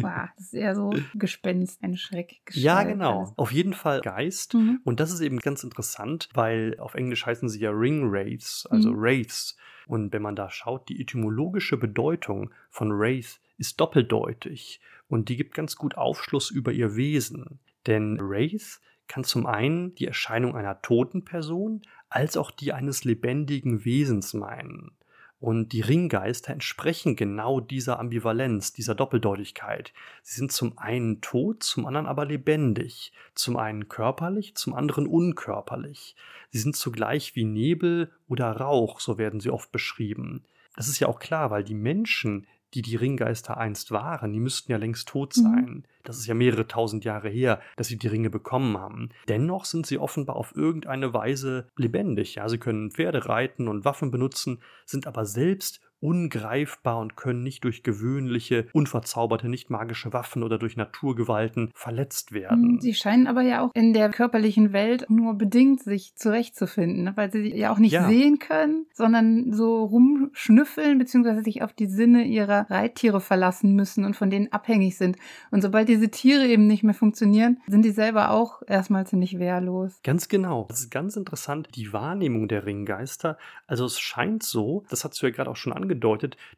wow, 0.00 0.28
das 0.36 0.46
ist 0.46 0.54
eher 0.54 0.74
so 0.74 0.92
Gespenst, 1.14 1.82
ein 1.82 1.96
Schreck. 1.96 2.40
Ja, 2.52 2.82
genau. 2.82 3.32
Auf 3.36 3.52
jeden 3.52 3.72
Fall 3.74 4.00
Geist. 4.00 4.54
Mhm. 4.54 4.80
Und 4.84 5.00
das 5.00 5.12
ist 5.12 5.20
eben 5.20 5.38
ganz 5.38 5.64
interessant, 5.64 6.28
weil 6.34 6.76
auf 6.78 6.94
Englisch 6.94 7.24
heißen 7.26 7.48
sie 7.48 7.60
ja 7.60 7.70
Ring 7.70 8.10
Wraiths, 8.10 8.66
also 8.70 8.92
Mhm. 8.92 9.00
Wraiths. 9.00 9.56
Und 9.86 10.12
wenn 10.12 10.22
man 10.22 10.36
da 10.36 10.50
schaut, 10.50 10.88
die 10.88 11.00
etymologische 11.00 11.76
Bedeutung 11.76 12.50
von 12.70 12.90
Wraith 12.98 13.40
ist 13.58 13.80
doppeldeutig 13.80 14.80
und 15.08 15.28
die 15.28 15.36
gibt 15.36 15.54
ganz 15.54 15.76
gut 15.76 15.96
Aufschluss 15.96 16.50
über 16.50 16.72
ihr 16.72 16.96
Wesen. 16.96 17.60
Denn 17.86 18.18
Wraith 18.20 18.80
kann 19.08 19.24
zum 19.24 19.46
einen 19.46 19.94
die 19.94 20.06
Erscheinung 20.06 20.56
einer 20.56 20.82
toten 20.82 21.24
Person 21.24 21.82
als 22.08 22.36
auch 22.36 22.50
die 22.50 22.72
eines 22.72 23.04
lebendigen 23.04 23.84
Wesens 23.84 24.34
meinen. 24.34 24.92
Und 25.38 25.72
die 25.72 25.82
Ringgeister 25.82 26.52
entsprechen 26.52 27.14
genau 27.14 27.60
dieser 27.60 28.00
Ambivalenz, 28.00 28.72
dieser 28.72 28.94
Doppeldeutigkeit. 28.94 29.92
Sie 30.22 30.36
sind 30.36 30.50
zum 30.50 30.78
einen 30.78 31.20
tot, 31.20 31.62
zum 31.62 31.84
anderen 31.84 32.06
aber 32.06 32.24
lebendig. 32.24 33.12
Zum 33.34 33.58
einen 33.58 33.88
körperlich, 33.88 34.54
zum 34.54 34.74
anderen 34.74 35.06
unkörperlich. 35.06 36.16
Sie 36.50 36.58
sind 36.58 36.74
zugleich 36.74 37.36
wie 37.36 37.44
Nebel 37.44 38.10
oder 38.28 38.50
Rauch, 38.50 38.98
so 38.98 39.18
werden 39.18 39.40
sie 39.40 39.50
oft 39.50 39.70
beschrieben. 39.72 40.44
Das 40.74 40.88
ist 40.88 41.00
ja 41.00 41.08
auch 41.08 41.18
klar, 41.18 41.50
weil 41.50 41.64
die 41.64 41.74
Menschen, 41.74 42.46
die 42.74 42.82
die 42.82 42.96
Ringgeister 42.96 43.56
einst 43.56 43.90
waren, 43.90 44.32
die 44.32 44.40
müssten 44.40 44.72
ja 44.72 44.78
längst 44.78 45.08
tot 45.08 45.36
Mhm. 45.36 45.40
sein. 45.42 45.86
Das 46.02 46.18
ist 46.18 46.26
ja 46.26 46.34
mehrere 46.34 46.66
tausend 46.68 47.04
Jahre 47.04 47.28
her, 47.28 47.60
dass 47.76 47.86
sie 47.88 47.96
die 47.98 48.06
Ringe 48.08 48.30
bekommen 48.30 48.76
haben. 48.78 49.08
Dennoch 49.28 49.64
sind 49.64 49.86
sie 49.86 49.98
offenbar 49.98 50.36
auf 50.36 50.54
irgendeine 50.54 51.12
Weise 51.14 51.68
lebendig. 51.76 52.34
Ja, 52.36 52.48
sie 52.48 52.58
können 52.58 52.90
Pferde 52.90 53.26
reiten 53.28 53.68
und 53.68 53.84
Waffen 53.84 54.10
benutzen, 54.10 54.60
sind 54.84 55.06
aber 55.06 55.24
selbst 55.24 55.80
ungreifbar 56.06 56.98
und 57.00 57.16
können 57.16 57.42
nicht 57.42 57.64
durch 57.64 57.82
gewöhnliche, 57.82 58.66
unverzauberte, 58.72 59.48
nicht 59.48 59.70
magische 59.70 60.12
Waffen 60.12 60.44
oder 60.44 60.56
durch 60.56 60.76
Naturgewalten 60.76 61.70
verletzt 61.74 62.30
werden. 62.32 62.80
Sie 62.80 62.94
scheinen 62.94 63.26
aber 63.26 63.42
ja 63.42 63.62
auch 63.64 63.70
in 63.74 63.92
der 63.92 64.10
körperlichen 64.10 64.72
Welt 64.72 65.06
nur 65.08 65.34
bedingt 65.34 65.82
sich 65.82 66.14
zurechtzufinden, 66.14 67.04
ne? 67.04 67.12
weil 67.16 67.32
sie 67.32 67.52
ja 67.56 67.72
auch 67.72 67.78
nicht 67.78 67.92
Ja. 67.92 68.06
sehen 68.06 68.38
können, 68.38 68.86
sondern 68.94 69.52
so 69.52 69.82
rumschnüffeln 69.84 70.98
beziehungsweise 70.98 71.42
sich 71.42 71.62
auf 71.62 71.72
die 71.72 71.86
Sinne 71.86 72.24
ihrer 72.24 72.70
Reittiere 72.70 73.20
verlassen 73.20 73.74
müssen 73.74 74.04
und 74.04 74.14
von 74.14 74.30
denen 74.30 74.52
abhängig 74.52 74.96
sind. 74.96 75.16
Und 75.50 75.60
sobald 75.62 75.88
diese 75.88 76.08
Tiere 76.08 76.46
eben 76.46 76.68
nicht 76.68 76.84
mehr 76.84 76.94
funktionieren, 76.94 77.58
sind 77.66 77.84
die 77.84 77.90
selber 77.90 78.30
auch 78.30 78.62
erstmal 78.68 79.06
ziemlich 79.08 79.40
wehrlos. 79.40 79.98
Ganz 80.04 80.28
genau. 80.28 80.66
Das 80.68 80.80
ist 80.80 80.90
ganz 80.90 81.16
interessant, 81.16 81.68
die 81.74 81.92
Wahrnehmung 81.92 82.46
der 82.46 82.64
Ringgeister. 82.64 83.38
Also 83.66 83.84
es 83.86 83.98
scheint 83.98 84.44
so, 84.44 84.84
das 84.88 85.04
hast 85.04 85.20
du 85.20 85.26
ja 85.26 85.32
gerade 85.32 85.50
auch 85.50 85.56
schon 85.56 85.72
angedeutet, 85.72 85.95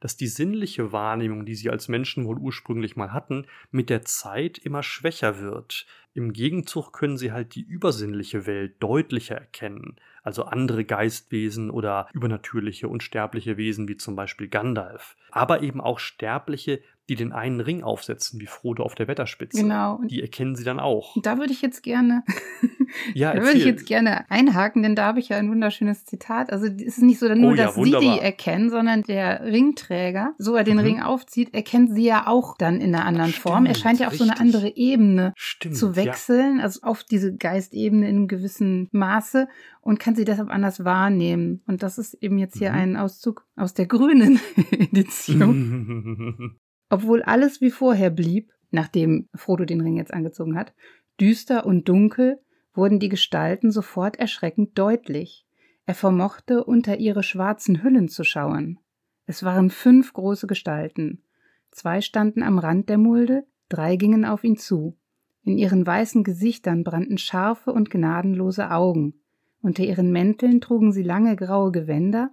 dass 0.00 0.16
die 0.16 0.26
sinnliche 0.26 0.92
Wahrnehmung, 0.92 1.46
die 1.46 1.54
sie 1.54 1.70
als 1.70 1.88
Menschen 1.88 2.24
wohl 2.26 2.38
ursprünglich 2.38 2.96
mal 2.96 3.12
hatten, 3.12 3.46
mit 3.70 3.90
der 3.90 4.02
Zeit 4.02 4.58
immer 4.58 4.82
schwächer 4.82 5.40
wird. 5.40 5.86
Im 6.14 6.32
Gegenzug 6.32 6.92
können 6.92 7.16
sie 7.16 7.32
halt 7.32 7.54
die 7.54 7.62
übersinnliche 7.62 8.46
Welt 8.46 8.76
deutlicher 8.80 9.36
erkennen, 9.36 9.96
also 10.22 10.44
andere 10.44 10.84
Geistwesen 10.84 11.70
oder 11.70 12.08
übernatürliche, 12.12 12.88
unsterbliche 12.88 13.56
Wesen 13.56 13.88
wie 13.88 13.96
zum 13.96 14.16
Beispiel 14.16 14.48
Gandalf, 14.48 15.16
aber 15.30 15.62
eben 15.62 15.80
auch 15.80 15.98
Sterbliche, 15.98 16.80
die 17.08 17.14
den 17.16 17.32
einen 17.32 17.60
Ring 17.60 17.82
aufsetzen, 17.82 18.40
wie 18.40 18.46
Frodo 18.46 18.82
auf 18.82 18.94
der 18.94 19.08
Wetterspitze. 19.08 19.62
Genau. 19.62 19.96
Und 19.96 20.10
Die 20.10 20.20
erkennen 20.20 20.54
sie 20.56 20.64
dann 20.64 20.78
auch. 20.80 21.16
da 21.22 21.38
würde 21.38 21.52
ich 21.52 21.62
jetzt 21.62 21.82
gerne 21.82 22.22
Ja, 23.14 23.32
Da 23.34 23.42
würde 23.42 23.58
ich 23.58 23.64
jetzt 23.64 23.86
gerne 23.86 24.28
einhaken, 24.30 24.82
denn 24.82 24.94
da 24.94 25.06
habe 25.06 25.20
ich 25.20 25.28
ja 25.28 25.36
ein 25.36 25.50
wunderschönes 25.50 26.04
Zitat. 26.06 26.50
Also 26.52 26.66
es 26.66 26.80
ist 26.82 27.02
nicht 27.02 27.18
so 27.18 27.28
nur, 27.34 27.52
Oh 27.52 27.54
ja, 27.54 27.64
dass 27.66 27.74
sie 27.74 27.80
wunderbar. 27.82 28.14
die 28.16 28.20
erkennen, 28.20 28.70
sondern 28.70 29.02
der 29.02 29.44
Ringträger, 29.44 30.34
so 30.38 30.54
er 30.54 30.64
den 30.64 30.78
Mhm. 30.78 30.82
Ring 30.84 31.02
aufzieht, 31.02 31.52
erkennt 31.54 31.92
sie 31.94 32.04
ja 32.04 32.26
auch 32.26 32.56
dann 32.56 32.80
in 32.80 32.94
einer 32.94 33.04
anderen 33.04 33.32
Form. 33.32 33.66
Er 33.66 33.74
Stimmt, 33.74 33.82
scheint 33.84 34.00
ja 34.00 34.06
auf 34.08 34.14
so 34.16 34.24
eine 34.24 34.32
richtig. 34.32 34.46
andere 34.46 34.76
Ebene 34.76 35.32
Stimmt, 35.36 35.76
zu 35.76 35.88
ja. 35.88 35.96
wechseln, 35.96 36.60
also 36.60 36.80
auf 36.82 37.04
diese 37.04 37.34
Geistebene 37.36 38.08
in 38.08 38.16
einem 38.16 38.28
gewissen 38.28 38.88
Maße 38.92 39.48
und 39.82 40.00
kann 40.00 40.14
sie 40.14 40.24
deshalb 40.24 40.48
anders 40.50 40.84
wahrnehmen. 40.84 41.62
Und 41.66 41.82
das 41.82 41.98
ist 41.98 42.14
eben 42.22 42.38
jetzt 42.38 42.56
hier 42.58 42.70
Mhm. 42.72 42.78
ein 42.78 42.96
Auszug 42.96 43.46
aus 43.56 43.74
der 43.74 43.86
grünen 43.86 44.40
Edition. 44.70 46.58
Obwohl 46.90 47.22
alles 47.22 47.60
wie 47.60 47.70
vorher 47.70 48.10
blieb, 48.10 48.52
nachdem 48.70 49.28
Frodo 49.34 49.64
den 49.64 49.80
Ring 49.80 49.96
jetzt 49.96 50.12
angezogen 50.12 50.56
hat, 50.56 50.72
düster 51.20 51.66
und 51.66 51.88
dunkel, 51.88 52.40
wurden 52.74 52.98
die 52.98 53.08
Gestalten 53.08 53.70
sofort 53.70 54.18
erschreckend 54.18 54.78
deutlich. 54.78 55.46
Er 55.84 55.94
vermochte 55.94 56.64
unter 56.64 56.98
ihre 56.98 57.22
schwarzen 57.22 57.82
Hüllen 57.82 58.08
zu 58.08 58.24
schauen. 58.24 58.78
Es 59.26 59.42
waren 59.42 59.70
fünf 59.70 60.12
große 60.12 60.46
Gestalten. 60.46 61.22
Zwei 61.70 62.00
standen 62.00 62.42
am 62.42 62.58
Rand 62.58 62.88
der 62.88 62.98
Mulde, 62.98 63.44
drei 63.68 63.96
gingen 63.96 64.24
auf 64.24 64.44
ihn 64.44 64.56
zu. 64.56 64.96
In 65.44 65.58
ihren 65.58 65.86
weißen 65.86 66.24
Gesichtern 66.24 66.84
brannten 66.84 67.18
scharfe 67.18 67.72
und 67.72 67.90
gnadenlose 67.90 68.70
Augen. 68.70 69.14
Unter 69.60 69.82
ihren 69.82 70.12
Mänteln 70.12 70.60
trugen 70.60 70.92
sie 70.92 71.02
lange 71.02 71.36
graue 71.36 71.72
Gewänder, 71.72 72.30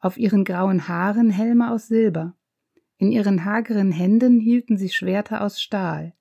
auf 0.00 0.18
ihren 0.18 0.44
grauen 0.44 0.88
Haaren 0.88 1.30
Helme 1.30 1.70
aus 1.70 1.88
Silber. 1.88 2.34
In 3.04 3.12
ihren 3.12 3.44
hageren 3.44 3.92
Händen 3.92 4.40
hielten 4.40 4.78
sie 4.78 4.88
Schwerter 4.88 5.42
aus 5.42 5.60
Stahl. 5.60 6.14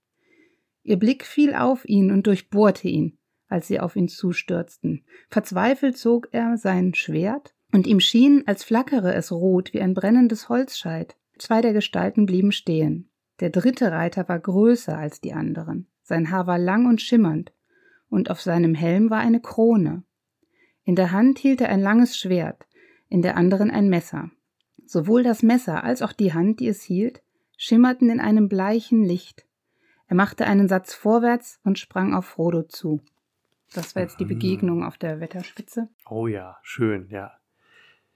Ihr 0.83 0.97
Blick 0.99 1.25
fiel 1.25 1.55
auf 1.55 1.85
ihn 1.85 2.11
und 2.11 2.27
durchbohrte 2.27 2.89
ihn, 2.89 3.17
als 3.47 3.69
sie 3.69 3.79
auf 3.79 3.95
ihn 3.95 4.09
zustürzten. 4.09 5.05
Verzweifelt 5.29 5.97
zog 5.97 6.27
er 6.33 6.57
sein 6.57 6.93
Schwert, 6.93 7.55
und 7.71 7.87
ihm 7.87 8.01
schien, 8.01 8.43
als 8.47 8.65
flackere 8.65 9.15
es 9.15 9.31
rot 9.31 9.73
wie 9.73 9.79
ein 9.79 9.93
brennendes 9.93 10.49
Holzscheit. 10.49 11.15
Zwei 11.37 11.61
der 11.61 11.71
Gestalten 11.71 12.25
blieben 12.25 12.51
stehen. 12.51 13.09
Der 13.39 13.49
dritte 13.49 13.89
Reiter 13.93 14.27
war 14.27 14.39
größer 14.39 14.97
als 14.97 15.21
die 15.21 15.31
anderen. 15.31 15.87
Sein 16.01 16.31
Haar 16.31 16.47
war 16.47 16.59
lang 16.59 16.85
und 16.85 17.01
schimmernd, 17.01 17.53
und 18.09 18.29
auf 18.29 18.41
seinem 18.41 18.75
Helm 18.75 19.09
war 19.09 19.19
eine 19.19 19.39
Krone. 19.39 20.03
In 20.83 20.97
der 20.97 21.13
Hand 21.13 21.39
hielt 21.39 21.61
er 21.61 21.69
ein 21.69 21.81
langes 21.81 22.17
Schwert, 22.17 22.67
in 23.07 23.21
der 23.21 23.37
anderen 23.37 23.71
ein 23.71 23.87
Messer. 23.87 24.31
Sowohl 24.85 25.23
das 25.23 25.43
Messer 25.43 25.83
als 25.83 26.01
auch 26.01 26.13
die 26.13 26.33
Hand, 26.33 26.59
die 26.59 26.67
es 26.67 26.81
hielt, 26.83 27.21
schimmerten 27.57 28.09
in 28.09 28.19
einem 28.19 28.49
bleichen 28.49 29.03
Licht. 29.03 29.45
Er 30.07 30.15
machte 30.15 30.45
einen 30.45 30.67
Satz 30.67 30.93
vorwärts 30.93 31.59
und 31.63 31.79
sprang 31.79 32.13
auf 32.13 32.25
Frodo 32.25 32.63
zu. 32.63 33.01
Das 33.73 33.95
war 33.95 34.03
jetzt 34.03 34.19
die. 34.19 34.25
Begegnung 34.25 34.83
auf 34.83 34.97
der 34.97 35.19
Wetterspitze. 35.19 35.89
Oh 36.09 36.27
ja, 36.27 36.57
schön, 36.61 37.07
ja. 37.09 37.31